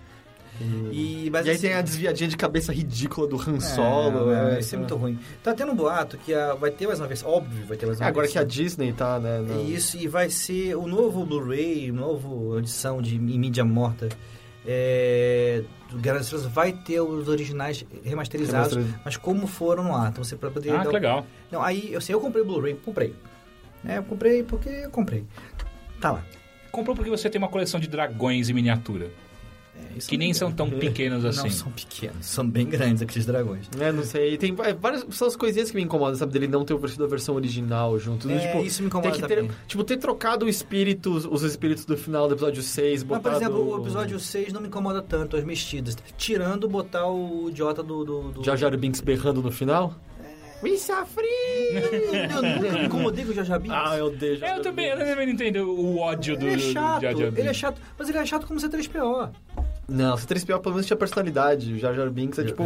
E, 0.91 1.29
mas 1.31 1.45
E 1.45 1.49
aí 1.49 1.55
assim, 1.55 1.67
tem 1.67 1.75
a 1.75 1.81
desviadinha 1.81 2.29
de 2.29 2.35
cabeça 2.37 2.73
ridícula 2.73 3.27
do 3.27 3.37
Han 3.39 3.57
é, 3.57 3.59
Solo. 3.59 4.31
é, 4.33 4.55
é, 4.55 4.59
isso 4.59 4.75
é 4.75 4.77
muito 4.77 4.95
ruim. 4.95 5.17
Tá 5.43 5.53
tendo 5.53 5.71
um 5.71 5.75
boato 5.75 6.17
que 6.17 6.33
a- 6.33 6.53
vai 6.55 6.69
ter 6.71 6.85
mais 6.87 6.99
uma 6.99 7.07
versão. 7.07 7.29
Óbvio, 7.29 7.65
vai 7.65 7.77
ter 7.77 7.85
mais 7.85 7.99
É, 7.99 8.03
uma 8.03 8.09
agora 8.09 8.27
que 8.27 8.37
a 8.37 8.41
versão. 8.41 8.63
Disney 8.63 8.91
tá, 8.93 9.19
né? 9.19 9.39
no- 9.39 9.63
Isso, 9.69 9.97
e 9.97 10.07
vai 10.07 10.29
ser 10.29 10.75
o 10.75 10.85
novo 10.87 11.25
Blu-ray, 11.25 11.91
novo 11.91 12.57
edição 12.59 13.01
de 13.01 13.17
mídia 13.17 13.63
morta 13.63 14.09
é, 14.67 15.63
do 15.89 15.97
Guerra 15.97 16.17
das 16.19 16.29
vai 16.47 16.71
ter 16.73 16.99
os 17.01 17.27
originais 17.27 17.85
remasterizados, 18.03 18.73
Remasteriz- 18.73 19.01
mas 19.05 19.17
como 19.17 19.47
foram 19.47 19.83
no 19.83 19.95
ar. 19.95 20.09
Então 20.09 20.23
você 20.23 20.35
para 20.35 20.51
poder 20.51 20.71
Ah, 20.71 20.77
dar 20.77 20.81
que 20.83 20.87
um- 20.89 20.91
legal. 20.91 21.25
Não, 21.51 21.63
aí 21.63 21.91
eu 21.91 22.01
sei, 22.01 22.13
eu 22.13 22.19
comprei 22.19 22.43
o 22.43 22.45
Blu-ray, 22.45 22.75
comprei. 22.75 23.15
Né, 23.83 23.97
eu 23.97 24.03
comprei 24.03 24.43
porque 24.43 24.69
eu 24.69 24.89
comprei. 24.89 25.23
Tá 26.01 26.11
lá. 26.11 26.23
Comprou 26.71 26.95
porque 26.95 27.09
você 27.09 27.29
tem 27.29 27.39
uma 27.39 27.47
coleção 27.47 27.79
de 27.79 27.87
dragões 27.87 28.49
em 28.49 28.53
miniatura. 28.53 29.09
É, 29.95 29.99
Que 29.99 30.17
nem 30.17 30.33
são 30.33 30.51
tão 30.51 30.69
pequenos 30.69 31.23
assim. 31.25 31.43
Não 31.43 31.49
são 31.49 31.71
pequenos, 31.71 32.25
são 32.25 32.47
bem 32.47 32.65
grandes 32.67 33.01
aqueles 33.01 33.25
dragões. 33.25 33.69
É, 33.79 33.91
não 33.91 34.03
sei. 34.03 34.37
Tem 34.37 34.53
várias 34.53 35.05
são 35.11 35.27
as 35.27 35.35
coisinhas 35.35 35.69
que 35.69 35.75
me 35.75 35.83
incomodam, 35.83 36.15
sabe? 36.15 36.31
Dele 36.31 36.47
não 36.47 36.63
ter 36.63 36.73
oferecido 36.73 37.03
a 37.03 37.07
versão 37.07 37.35
original 37.35 37.97
junto. 37.99 38.29
É, 38.29 38.39
tipo, 38.39 38.63
isso 38.63 38.81
me 38.81 38.87
incomoda 38.87 39.11
tem 39.11 39.21
que 39.21 39.27
ter, 39.27 39.35
também. 39.35 39.51
Tipo, 39.67 39.83
ter 39.83 39.97
trocado 39.97 40.45
o 40.45 40.49
espírito, 40.49 41.11
os 41.11 41.43
espíritos 41.43 41.85
do 41.85 41.97
final 41.97 42.27
do 42.27 42.35
episódio 42.35 42.61
6, 42.61 43.03
Mas, 43.03 43.03
botado... 43.03 43.23
por 43.23 43.33
exemplo, 43.33 43.69
o 43.69 43.81
episódio 43.81 44.19
6 44.19 44.53
não 44.53 44.61
me 44.61 44.67
incomoda 44.67 45.01
tanto, 45.01 45.35
as 45.35 45.43
mexidas. 45.43 45.97
Tirando 46.17 46.67
botar 46.67 47.07
o 47.07 47.49
idiota 47.49 47.83
do... 47.83 48.03
do, 48.03 48.21
do... 48.31 48.43
Jar 48.43 48.57
Jar 48.57 48.75
Binks 48.77 49.01
berrando 49.01 49.41
no 49.41 49.51
final? 49.51 49.95
Me 50.61 50.77
sofri! 50.77 51.25
eu 51.71 52.41
nunca 52.41 52.71
me 52.71 52.85
incomodei 52.85 53.23
com 53.23 53.31
o 53.31 53.59
Binks. 53.59 53.71
Ah, 53.71 53.97
eu 53.97 54.07
odeio 54.07 54.43
É, 54.43 54.57
eu 54.57 54.61
também, 54.61 54.87
eu 54.87 54.97
também 54.97 55.25
não 55.25 55.33
entendo 55.33 55.71
o 55.71 55.99
ódio 55.99 56.37
do 56.37 56.45
Ele 56.45 56.69
é 56.69 56.73
chato, 56.73 57.03
ele 57.05 57.47
é 57.47 57.53
chato, 57.53 57.81
mas 57.97 58.09
ele 58.09 58.17
é 58.17 58.25
chato 58.25 58.45
como 58.45 58.59
C3PO. 58.59 59.31
Não, 59.89 60.15
C3PO 60.15 60.59
pelo 60.59 60.75
menos 60.75 60.85
tinha 60.87 60.97
personalidade. 60.97 61.73
O 61.73 61.77
Jar 61.79 61.93
Jar 61.93 62.09
Binks 62.09 62.39
é 62.39 62.43
tipo... 62.43 62.63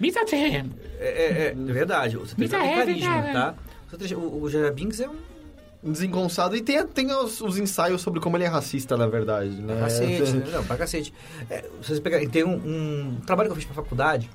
Mr. 0.00 0.24
Tam. 0.26 0.70
É, 0.98 1.08
é, 1.08 1.46
é 1.48 1.54
verdade, 1.54 2.16
o 2.16 2.22
C3PO 2.22 2.48
tem 2.50 2.70
é 2.70 2.74
carisma, 2.76 3.22
tá? 3.32 3.54
O, 3.92 3.96
C3PO 3.96 4.42
o, 4.42 4.48
Jar 4.48 4.62
Jar 4.62 4.72
Binks 4.72 5.00
é 5.00 5.08
um 5.08 5.92
desengonçado. 5.92 6.54
E 6.56 6.60
tem, 6.60 6.86
tem 6.86 7.12
os, 7.12 7.40
os 7.40 7.58
ensaios 7.58 8.00
sobre 8.02 8.20
como 8.20 8.36
ele 8.36 8.44
é 8.44 8.48
racista, 8.48 8.96
na 8.96 9.06
verdade, 9.06 9.50
né? 9.50 9.80
cacete, 9.80 10.32
né? 10.36 10.44
não, 10.52 10.64
pra 10.64 10.76
cacete. 10.76 11.12
É, 11.48 11.62
se 11.82 11.94
você 11.94 12.00
pegar, 12.00 12.20
tem 12.28 12.44
um, 12.44 12.54
um 12.54 13.16
trabalho 13.26 13.48
que 13.48 13.52
eu 13.52 13.56
fiz 13.56 13.64
pra 13.64 13.74
faculdade 13.74 14.28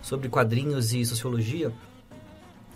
sobre 0.00 0.28
quadrinhos 0.28 0.94
e 0.94 1.04
sociologia, 1.04 1.72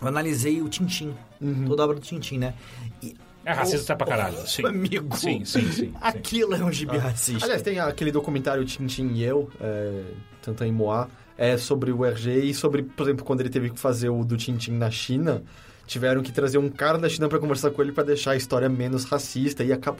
eu 0.01 0.07
analisei 0.07 0.61
o 0.61 0.69
Tintim, 0.69 1.13
Uhum. 1.39 1.65
toda 1.65 1.81
a 1.81 1.85
obra 1.85 1.95
do 1.99 2.01
Tintim, 2.01 2.37
né? 2.37 2.53
E, 3.01 3.15
É 3.43 3.51
racista 3.51 3.95
pra 3.95 4.05
caralho, 4.07 4.37
sim. 4.47 4.65
Amigo, 4.65 5.17
Sim, 5.17 5.43
sim, 5.43 5.61
sim. 5.61 5.71
sim. 5.71 5.93
aquilo 5.99 6.53
é 6.55 6.63
um 6.63 6.71
gibi 6.71 6.97
racista. 6.97 7.43
Aliás, 7.45 7.61
tem 7.61 7.79
aquele 7.79 8.11
documentário 8.11 8.63
Tintin 8.63 9.07
e 9.13 9.23
Eu, 9.23 9.49
é, 9.59 10.03
Tantan 10.41 10.71
Moá, 10.71 11.07
é 11.37 11.57
sobre 11.57 11.91
o 11.91 12.05
RG 12.05 12.31
e 12.45 12.53
sobre, 12.53 12.83
por 12.83 13.03
exemplo, 13.03 13.25
quando 13.25 13.41
ele 13.41 13.49
teve 13.49 13.71
que 13.71 13.79
fazer 13.79 14.09
o 14.09 14.23
do 14.23 14.37
Tintin 14.37 14.73
na 14.73 14.91
China, 14.91 15.41
tiveram 15.87 16.21
que 16.21 16.31
trazer 16.31 16.59
um 16.59 16.69
cara 16.69 16.99
da 16.99 17.09
China 17.09 17.27
pra 17.27 17.39
conversar 17.39 17.71
com 17.71 17.81
ele 17.81 17.91
pra 17.91 18.03
deixar 18.03 18.31
a 18.31 18.35
história 18.35 18.69
menos 18.69 19.05
racista 19.05 19.63
e 19.63 19.73
acaba... 19.73 19.97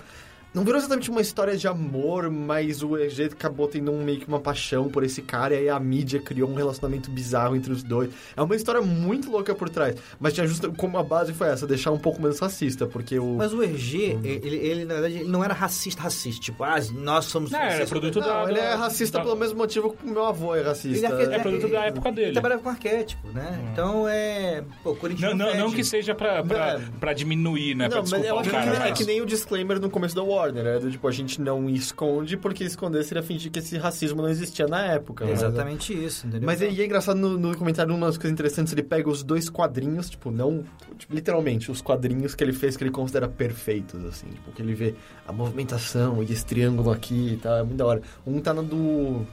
Não 0.53 0.65
virou 0.65 0.77
exatamente 0.79 1.09
uma 1.09 1.21
história 1.21 1.55
de 1.55 1.65
amor, 1.67 2.29
mas 2.29 2.83
o 2.83 2.97
RG 2.97 3.23
acabou 3.25 3.69
tendo 3.69 3.89
um, 3.91 4.03
meio 4.03 4.19
que 4.19 4.27
uma 4.27 4.39
paixão 4.39 4.89
por 4.89 5.01
esse 5.03 5.21
cara 5.21 5.55
e 5.55 5.59
aí 5.59 5.69
a 5.69 5.79
mídia 5.79 6.19
criou 6.19 6.49
um 6.49 6.53
relacionamento 6.55 7.09
bizarro 7.09 7.55
entre 7.55 7.71
os 7.71 7.81
dois. 7.83 8.09
É 8.35 8.41
uma 8.41 8.53
história 8.55 8.81
muito 8.81 9.31
louca 9.31 9.55
por 9.55 9.69
trás, 9.69 9.95
mas 10.19 10.33
tinha 10.33 10.45
justo 10.45 10.73
como 10.73 10.97
a 10.97 11.03
base 11.03 11.31
foi 11.33 11.47
essa, 11.47 11.65
deixar 11.65 11.91
um 11.91 11.97
pouco 11.97 12.21
menos 12.21 12.37
racista, 12.39 12.85
porque 12.85 13.17
o... 13.17 13.35
Mas 13.37 13.53
o 13.53 13.63
EG, 13.63 14.19
ele, 14.23 14.57
ele, 14.57 14.83
na 14.85 14.95
verdade, 14.95 15.15
ele 15.19 15.29
não 15.29 15.41
era 15.41 15.53
racista, 15.53 16.01
racista. 16.01 16.41
Tipo, 16.41 16.63
ah, 16.65 16.75
nós 16.95 17.25
somos 17.25 17.49
Não, 17.49 17.57
era 17.57 17.67
racistas. 17.69 17.89
produto 17.89 18.19
Não, 18.19 18.27
da... 18.27 18.49
ele 18.51 18.59
é 18.59 18.73
racista 18.75 19.17
da- 19.19 19.23
pelo 19.23 19.37
mesmo 19.37 19.57
motivo 19.57 19.93
que 19.93 20.05
o 20.05 20.09
meu 20.09 20.25
avô 20.25 20.53
é 20.53 20.61
racista. 20.63 21.07
Ele 21.15 21.33
É 21.33 21.39
produto 21.39 21.69
da 21.69 21.85
época 21.85 22.09
Ele 22.09 22.15
dele. 22.15 22.31
trabalhava 22.33 22.61
com 22.61 22.69
arquétipo, 22.69 23.27
né? 23.29 23.69
Então 23.71 24.05
é. 24.05 24.63
Pô, 24.83 24.89
Não, 24.91 24.95
Corinthians 24.97 25.37
não, 25.37 25.55
não 25.55 25.65
fede. 25.69 25.75
que 25.77 25.83
seja 25.85 26.13
pra, 26.13 26.43
pra, 26.43 26.77
Não. 26.77 26.91
pra 26.99 27.13
diminuir, 27.13 27.73
né? 27.75 27.87
pra 27.87 28.01
Não, 28.01 28.09
mas 28.09 28.21
desculpar 28.21 28.35
eu 28.35 28.39
acho 28.39 28.49
que 28.49 28.77
cara. 28.79 28.89
é 28.89 28.91
que 28.91 29.05
nem 29.05 29.21
o 29.21 29.25
disclaimer 29.25 29.79
no 29.79 29.89
começo 29.89 30.13
da 30.15 30.23
Warner, 30.41 30.65
é 30.65 30.79
do 30.79 30.89
tipo, 30.89 31.07
a 31.07 31.11
gente 31.11 31.39
não 31.41 31.69
esconde, 31.69 32.35
porque 32.35 32.63
esconder 32.63 33.03
seria 33.03 33.23
fingir 33.23 33.51
que 33.51 33.59
esse 33.59 33.77
racismo 33.77 34.21
não 34.21 34.29
existia 34.29 34.67
na 34.67 34.85
época. 34.85 35.23
É 35.23 35.27
né? 35.27 35.33
exatamente 35.33 35.93
isso, 35.93 36.27
entendeu? 36.27 36.45
Mas 36.45 36.61
e 36.61 36.65
é 36.65 36.85
engraçado 36.85 37.17
no, 37.17 37.37
no 37.37 37.57
comentário, 37.57 37.93
uma 37.93 38.07
das 38.07 38.17
coisas 38.17 38.31
interessantes, 38.31 38.73
ele 38.73 38.83
pega 38.83 39.09
os 39.09 39.23
dois 39.23 39.49
quadrinhos, 39.49 40.09
tipo, 40.09 40.31
não, 40.31 40.63
tipo, 40.97 41.13
literalmente, 41.13 41.71
os 41.71 41.81
quadrinhos 41.81 42.35
que 42.35 42.43
ele 42.43 42.53
fez 42.53 42.75
que 42.75 42.83
ele 42.83 42.91
considera 42.91 43.27
perfeitos, 43.27 44.03
assim, 44.05 44.27
tipo, 44.27 44.51
que 44.51 44.61
ele 44.61 44.73
vê 44.73 44.95
a 45.27 45.31
movimentação 45.31 46.21
e 46.23 46.31
esse 46.31 46.45
triângulo 46.45 46.91
aqui 46.91 47.33
e 47.33 47.37
tal, 47.37 47.57
é 47.57 47.63
muito 47.63 47.77
da 47.77 47.85
hora. 47.85 48.01
Um 48.25 48.39
tá 48.39 48.53
no 48.53 48.63
do, 48.63 49.25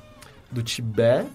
do 0.50 0.62
Tibete 0.62 1.28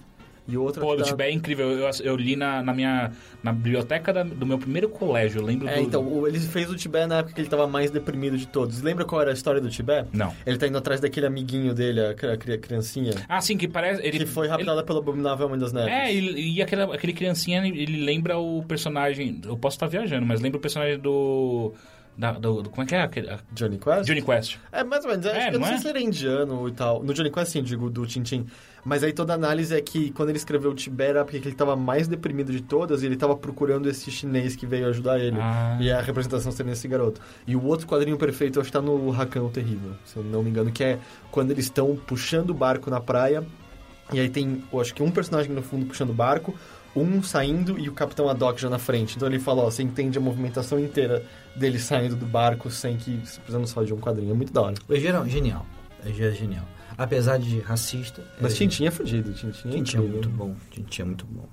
e 0.46 0.56
o 0.58 0.62
outro 0.62 0.80
Pô, 0.82 0.94
do 0.94 1.02
tá... 1.02 1.08
Tibete 1.08 1.30
é 1.30 1.32
incrível. 1.34 1.70
Eu, 1.70 1.90
eu 2.02 2.16
li 2.16 2.36
na, 2.36 2.62
na 2.62 2.74
minha 2.74 3.10
na 3.42 3.52
biblioteca 3.52 4.12
da- 4.12 4.22
do 4.22 4.44
meu 4.44 4.58
primeiro 4.58 4.88
colégio. 4.88 5.40
Eu 5.40 5.44
lembro 5.46 5.66
É, 5.68 5.76
do... 5.76 5.80
então, 5.82 6.26
ele 6.26 6.38
fez 6.38 6.70
o 6.70 6.76
Tibete 6.76 7.06
na 7.06 7.18
época 7.18 7.34
que 7.34 7.40
ele 7.40 7.48
tava 7.48 7.66
mais 7.66 7.90
deprimido 7.90 8.36
de 8.36 8.46
todos. 8.46 8.82
Lembra 8.82 9.04
qual 9.04 9.20
era 9.22 9.30
a 9.30 9.34
história 9.34 9.60
do 9.60 9.68
Tibete? 9.70 10.08
Não. 10.12 10.34
Ele 10.46 10.58
tá 10.58 10.66
indo 10.66 10.76
atrás 10.78 11.00
daquele 11.00 11.26
amiguinho 11.26 11.72
dele, 11.74 12.00
a, 12.00 12.10
a 12.10 12.36
cri- 12.36 12.58
criancinha, 12.58 13.12
Ah, 13.28 13.40
sim, 13.40 13.56
que 13.56 13.66
parece... 13.68 14.02
Ele, 14.06 14.18
que 14.18 14.26
foi 14.26 14.46
raptada 14.48 14.82
pelo 14.82 14.98
Abominável 14.98 15.46
Homem 15.46 15.58
das 15.58 15.72
ele- 15.72 15.84
Neves. 15.84 15.94
É, 15.94 16.12
e, 16.14 16.56
e 16.56 16.62
aquela, 16.62 16.94
aquele 16.94 17.12
criancinha, 17.12 17.66
ele 17.66 18.04
lembra 18.04 18.38
o 18.38 18.62
personagem... 18.64 19.40
Eu 19.44 19.56
posso 19.56 19.76
estar 19.76 19.86
viajando, 19.86 20.26
mas 20.26 20.40
lembra 20.40 20.58
o 20.58 20.60
personagem 20.60 20.98
do... 20.98 21.72
da- 22.16 22.32
do, 22.32 22.62
do- 22.62 22.70
como 22.70 22.82
é 22.82 22.86
que 22.86 22.94
é? 22.94 23.02
Aquele, 23.02 23.30
a- 23.30 23.38
Johnny 23.52 23.78
Quest? 23.78 24.04
Johnny 24.06 24.22
Quest. 24.22 24.58
É, 24.72 24.84
mais 24.84 25.04
ou 25.04 25.10
menos. 25.10 25.26
É, 25.26 25.48
eu 25.48 25.52
não 25.54 25.60
não 25.60 25.66
sei 25.66 25.74
é? 25.76 25.78
se 25.78 25.88
ele 25.88 25.98
era 25.98 26.06
indiano 26.06 26.68
e 26.68 26.72
tal. 26.72 27.02
No 27.02 27.12
Johnny 27.14 27.30
Quest, 27.30 27.52
sim, 27.52 27.62
digo, 27.62 27.90
do 27.90 28.06
Tintin. 28.06 28.46
Mas 28.84 29.02
aí 29.02 29.12
toda 29.14 29.32
a 29.32 29.36
análise 29.36 29.74
é 29.74 29.80
que 29.80 30.10
quando 30.10 30.28
ele 30.28 30.36
escreveu 30.36 30.70
o 30.70 30.74
Tibete 30.74 31.10
era 31.10 31.24
porque 31.24 31.38
ele 31.38 31.54
tava 31.54 31.74
mais 31.74 32.06
deprimido 32.06 32.52
de 32.52 32.60
todas 32.60 33.02
e 33.02 33.06
ele 33.06 33.16
tava 33.16 33.34
procurando 33.34 33.88
esse 33.88 34.10
chinês 34.10 34.54
que 34.54 34.66
veio 34.66 34.86
ajudar 34.88 35.18
ele. 35.18 35.38
Ah. 35.40 35.78
E 35.80 35.90
a 35.90 36.02
representação 36.02 36.52
seria 36.52 36.72
esse 36.74 36.86
garoto. 36.86 37.18
E 37.46 37.56
o 37.56 37.64
outro 37.64 37.86
quadrinho 37.86 38.18
perfeito, 38.18 38.58
eu 38.58 38.60
acho 38.60 38.68
que 38.70 38.76
tá 38.76 38.82
no 38.82 39.08
Rakan 39.10 39.42
o 39.44 39.48
Terrível, 39.48 39.92
se 40.04 40.16
eu 40.18 40.22
não 40.22 40.42
me 40.42 40.50
engano, 40.50 40.70
que 40.70 40.84
é 40.84 40.98
quando 41.30 41.50
eles 41.50 41.64
estão 41.64 41.96
puxando 41.96 42.50
o 42.50 42.54
barco 42.54 42.90
na 42.90 43.00
praia. 43.00 43.42
E 44.12 44.20
aí 44.20 44.28
tem, 44.28 44.62
eu 44.70 44.78
acho 44.78 44.94
que 44.94 45.02
um 45.02 45.10
personagem 45.10 45.50
no 45.50 45.62
fundo 45.62 45.86
puxando 45.86 46.10
o 46.10 46.14
barco, 46.14 46.54
um 46.96 47.22
saindo 47.22 47.78
e 47.78 47.88
o 47.88 47.92
Capitão 47.92 48.28
Haddock 48.28 48.60
já 48.60 48.70
na 48.70 48.78
frente. 48.78 49.16
Então 49.16 49.28
ele 49.28 49.38
fala, 49.38 49.62
ó, 49.62 49.70
você 49.70 49.82
entende 49.82 50.18
a 50.18 50.20
movimentação 50.20 50.78
inteira 50.78 51.24
dele 51.56 51.78
saindo 51.78 52.16
do 52.16 52.26
barco 52.26 52.70
sem 52.70 52.96
que 52.96 53.16
precisando 53.18 53.66
só 53.66 53.82
de 53.82 53.92
um 53.92 53.98
quadrinho. 53.98 54.30
É 54.30 54.34
muito 54.34 54.52
da 54.52 54.62
hora. 54.62 54.74
O 54.88 54.94
EG 54.94 55.06
era 55.06 55.24
genial. 55.28 55.66
É 56.04 56.12
genial. 56.32 56.64
Apesar 56.96 57.38
de 57.38 57.60
racista. 57.60 58.22
Mas 58.40 58.52
é, 58.52 58.56
Tintin 58.56 58.86
é 58.86 58.90
fudido, 58.90 59.32
Tintin 59.32 59.68
é 59.68 59.70
Tintin 59.72 59.96
é 59.96 60.00
muito 60.00 60.28
bom. 60.28 60.54
Tintin 60.70 61.02
é 61.02 61.04
muito 61.04 61.26
bom. 61.26 61.48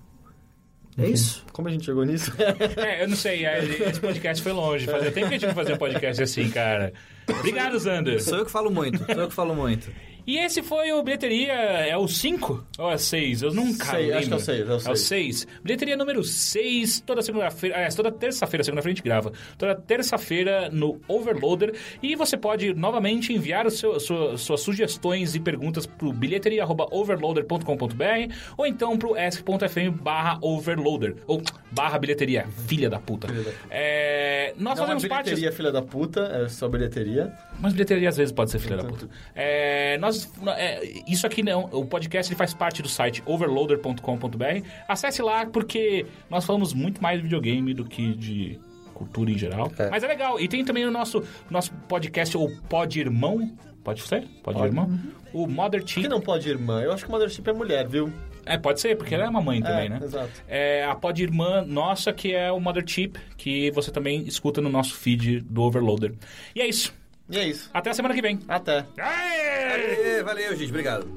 É 0.98 1.08
isso. 1.08 1.46
Como 1.54 1.68
a 1.68 1.72
gente 1.72 1.86
chegou 1.86 2.04
nisso? 2.04 2.32
É, 2.78 3.04
eu 3.04 3.08
não 3.08 3.16
sei, 3.16 3.46
é, 3.46 3.64
esse 3.64 4.00
podcast 4.00 4.44
foi 4.44 4.52
longe. 4.52 4.86
Fazia 4.86 5.12
tempo 5.12 5.30
que 5.30 5.36
a 5.36 5.38
gente 5.38 5.48
não 5.48 5.56
fazia 5.56 5.76
um 5.76 5.78
podcast 5.78 6.22
assim, 6.22 6.50
cara. 6.50 6.94
Obrigado, 7.28 7.80
Zander. 7.80 8.22
Sou 8.22 8.40
eu 8.40 8.46
que 8.46 8.52
falo 8.52 8.70
muito, 8.70 8.98
sou 9.06 9.22
eu 9.22 9.28
que 9.28 9.34
falo 9.34 9.56
muito. 9.56 9.90
E 10.26 10.38
esse 10.38 10.62
foi 10.62 10.92
o 10.92 11.02
Bilheteria, 11.04 11.54
é 11.54 11.98
o 11.98 12.08
5 12.08 12.66
ou 12.78 12.92
é 12.92 12.98
6? 12.98 13.42
Eu 13.42 13.54
nunca 13.54 13.86
Sei, 13.86 14.02
lembro. 14.12 14.18
acho 14.18 14.28
que 14.28 14.34
é 14.34 14.36
o 14.36 14.40
seis, 14.40 14.62
é 14.62 14.70
o 14.70 14.74
É 14.74 14.76
o 14.76 14.80
seis. 14.96 15.00
6. 15.08 15.48
Bilheteria 15.64 15.98
número 15.98 16.24
6, 16.24 17.02
toda 17.02 17.22
segunda-feira, 17.22 17.76
aliás, 17.78 17.96
toda 17.96 18.12
terça-feira, 18.12 18.64
segunda-feira 18.64 18.94
a 18.94 18.96
gente 18.96 19.04
grava. 19.04 19.32
Toda 19.58 19.76
terça-feira 19.76 20.70
no 20.72 21.00
Overloader. 21.08 21.74
E 22.02 22.16
você 22.16 22.38
pode 22.38 22.74
novamente 22.74 23.34
enviar 23.34 23.66
o 23.66 23.72
seu- 23.72 24.00
sua- 24.00 24.38
suas 24.38 24.62
sugestões 24.62 25.36
e 25.36 25.40
perguntas 25.40 25.86
pro 25.86 26.12
bilheteria.overloader.com.br 26.14 28.34
ou 28.58 28.66
então 28.66 28.98
pro 28.98 29.16
ask.fm 29.18 29.92
barra 30.02 30.38
overloader. 30.42 31.16
Ou 31.28 31.42
barra 31.72 31.98
bilheteria, 32.00 32.48
filha 32.68 32.90
da 32.90 33.00
puta. 33.00 33.28
É, 33.70 34.54
nós 34.58 34.76
Não 34.78 34.84
é 34.84 34.88
fazemos 34.88 35.08
parte... 35.08 35.26
bilheteria, 35.26 35.52
filha 35.52 35.72
da 35.72 35.82
puta, 35.82 36.22
é 36.46 36.50
só 36.50 36.68
bilheteria. 36.68 37.32
Mas 37.60 37.74
bilheteria 37.74 38.10
às 38.10 38.18
vezes 38.18 38.32
pode 38.32 38.52
ser 38.52 38.60
filha 38.60 38.78
da 38.78 38.84
puta. 38.84 39.08
É, 39.36 39.98
nós, 40.00 40.11
é, 40.58 40.82
isso 41.08 41.26
aqui 41.28 41.42
não. 41.44 41.66
O 41.72 41.86
podcast 41.86 42.32
ele 42.32 42.38
faz 42.38 42.54
parte 42.54 42.82
do 42.82 42.88
site 42.90 43.22
overloader.com.br. 43.26 44.66
Acesse 44.88 45.22
lá 45.22 45.46
porque 45.46 46.06
nós 46.30 46.46
falamos 46.46 46.74
muito 46.74 47.02
mais 47.02 47.18
de 47.18 47.24
videogame 47.24 47.74
do 47.74 47.86
que 47.86 48.14
de 48.16 48.60
cultura 48.94 49.32
em 49.32 49.38
geral. 49.38 49.72
É. 49.78 49.90
Mas 49.90 50.04
é 50.04 50.08
legal. 50.08 50.40
E 50.40 50.48
tem 50.48 50.64
também 50.64 50.86
o 50.86 50.92
nosso, 50.92 51.24
nosso 51.50 51.74
podcast, 51.88 52.38
o 52.38 52.50
Pod 52.70 53.00
Irmão. 53.00 53.52
Pode 53.84 54.02
ser? 54.04 54.28
Pode, 54.44 54.58
Pode. 54.58 54.68
Irmão? 54.68 55.00
O 55.34 55.48
Mother 55.48 55.82
Por 55.82 55.90
Chief. 55.90 56.04
que 56.04 56.10
não 56.10 56.22
pode 56.22 56.48
irmã? 56.48 56.82
Eu 56.84 56.92
acho 56.92 57.04
que 57.04 57.10
o 57.10 57.12
Mothership 57.14 57.48
é 57.50 57.54
mulher, 57.54 57.88
viu? 57.88 58.14
É, 58.46 58.58
pode 58.58 58.80
ser, 58.80 58.96
porque 58.96 59.16
ela 59.16 59.26
é 59.26 59.30
uma 59.30 59.42
mãe 59.42 59.62
também, 59.62 59.86
É, 59.86 59.90
né? 59.90 60.00
exato. 60.04 60.30
É 60.48 60.84
a 60.86 60.94
Pod 60.94 61.22
Irmã 61.24 61.64
nossa, 61.66 62.12
que 62.14 62.32
é 62.34 62.52
o 62.52 62.60
Mother 62.60 62.84
Chip, 62.86 63.20
que 63.38 63.72
você 63.72 63.90
também 63.90 64.22
escuta 64.28 64.62
no 64.62 64.70
nosso 64.70 64.94
feed 64.96 65.40
do 65.42 65.62
Overloader. 65.64 66.14
E 66.56 66.62
é 66.62 66.68
isso. 66.68 66.94
E 67.32 67.38
é 67.40 67.48
isso. 67.48 67.70
Até 67.74 67.90
a 67.90 67.94
semana 67.94 68.14
que 68.14 68.22
vem. 68.22 68.40
Até. 68.48 68.86
Aê! 68.98 70.18
Ê, 70.20 70.24
Valeu, 70.24 70.56
gente. 70.56 70.70
Obrigado. 70.70 71.08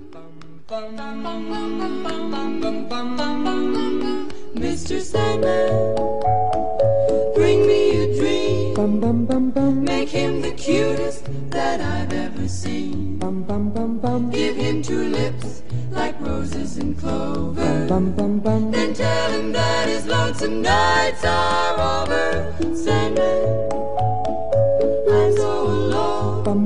Mr. 4.55 5.01
Sandman, 5.01 5.95
bring 7.35 7.67
me 7.67 8.05
a 8.05 8.17
dream. 8.17 8.75
Make 9.85 10.09
him 10.09 10.41
the 10.41 10.53
cutest 10.53 11.25
that 11.51 11.81
I've 11.81 12.13
ever 12.13 12.49
seen. 12.49 13.19
Give 14.31 14.57
him 14.57 14.83
two 14.83 15.05
lips 15.09 15.63
like 15.91 16.15
roses 16.21 16.79
and 16.79 16.99
clover. 16.99 17.87
Then 17.87 18.95
tell 18.95 19.31
him 19.33 19.53
that 19.53 19.89
his 19.89 20.07
lonesome 20.07 20.63
nights 20.63 21.25
are 21.25 22.03
over. 22.03 22.55
Sandman, 22.75 23.94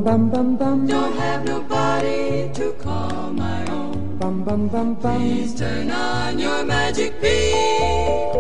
alone. 0.09 0.87
Don't 0.87 1.13
have 1.17 1.45
nobody 1.45 2.51
to 2.55 2.73
call 2.75 3.31
my 3.33 3.67
own. 3.67 4.97
Please 5.01 5.55
turn 5.55 5.91
on 5.91 6.39
your 6.39 6.65
magic 6.65 7.21
beam. 7.21 8.33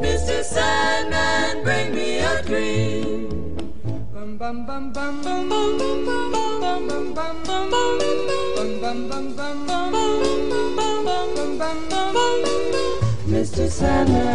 Mr. 0.00 0.42
Sandman, 0.42 1.62
bring 1.62 1.94
me 1.94 2.18
a 2.18 2.42
dream. 2.42 3.28
Mr. 13.26 13.68
Sandman, 13.70 14.26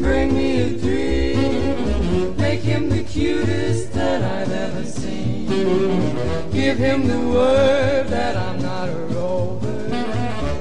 bring 0.00 0.34
me 0.34 0.62
a 0.62 0.70
dream. 0.78 2.36
Make 2.36 2.60
him 2.60 2.88
the 2.88 3.02
cutest 3.04 3.92
that 3.92 4.22
I've 4.22 4.50
ever 4.50 4.84
seen. 4.84 5.03
Give 5.64 6.76
him 6.76 7.08
the 7.08 7.18
word 7.18 8.08
that 8.08 8.36
I'm 8.36 8.60
not 8.60 8.88
a 8.90 8.98
rover. 9.14 9.88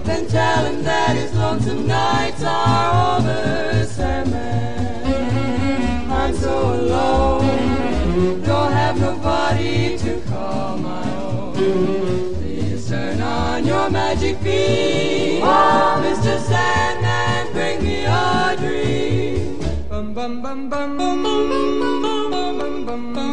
Then 0.04 0.28
tell 0.28 0.66
him 0.66 0.82
that 0.84 1.18
his 1.18 1.34
lonesome 1.34 1.86
nights 1.86 2.42
are 2.44 3.18
over. 3.20 3.86
Sandman, 3.86 5.06
I'm 6.10 6.34
so 6.34 6.74
alone. 6.76 8.42
Don't 8.44 8.72
have 8.72 8.98
nobody 8.98 9.98
to 9.98 10.22
call 10.22 10.78
my 10.78 11.16
own. 11.16 11.54
Please 12.36 12.88
turn 12.88 13.22
on 13.22 13.66
your 13.66 13.90
magic 13.90 14.42
beam. 14.42 15.42
Oh, 15.44 16.02
Mr. 16.06 16.40
Sandman, 16.40 17.52
bring 17.52 17.84
me 17.84 18.06
a 18.06 18.56
dream. 18.58 19.60
Bum 19.90 20.14
bum 20.14 20.42
bum 20.42 20.70
bum 20.70 20.98
bum 20.98 21.24
bum 21.24 21.50
bum 21.50 22.32
bum 22.32 22.86
bum 22.86 23.14
bum 23.14 23.33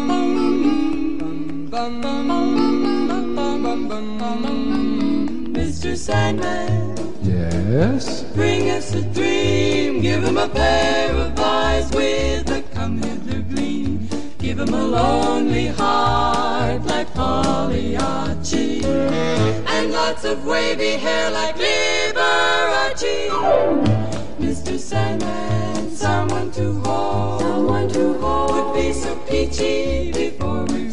Mr. 5.81 5.97
Sandman. 5.97 6.95
Yes? 7.23 8.23
Bring 8.35 8.69
us 8.71 8.93
a 8.95 9.01
dream. 9.01 10.03
Give 10.03 10.23
him 10.23 10.37
a 10.37 10.47
pair 10.47 11.11
of 11.15 11.41
eyes 11.41 11.91
with 11.93 12.51
a 12.51 12.63
come 12.75 13.01
hither 13.01 13.41
gleam. 13.41 14.07
Give 14.39 14.59
him 14.59 14.75
a 14.75 14.85
lonely 14.85 15.69
heart 15.69 16.85
like 16.85 17.15
Pagliacci. 17.15 18.85
And 18.85 19.91
lots 19.91 20.25
of 20.25 20.45
wavy 20.45 20.97
hair 20.97 21.31
like 21.31 21.57
Liberace. 21.57 23.31
Mr. 24.39 24.79
Sandman, 24.79 25.91
someone 25.93 26.51
to 26.53 26.75
hold. 26.81 27.41
Someone 27.41 27.89
to 27.89 28.13
hold. 28.19 28.51
Would 28.53 28.75
be 28.75 28.93
so 28.93 29.17
peachy 29.29 30.13
before 30.13 30.65
we 30.67 30.91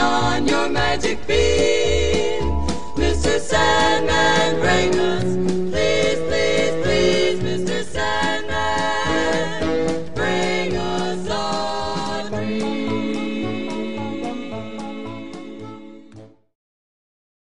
on 0.00 0.48
your 0.48 0.68
magic 0.68 1.26
beam. 1.26 2.42
Mr. 2.96 3.38
Sandman, 3.38 4.60
bring 4.60 4.98
us 4.98 5.39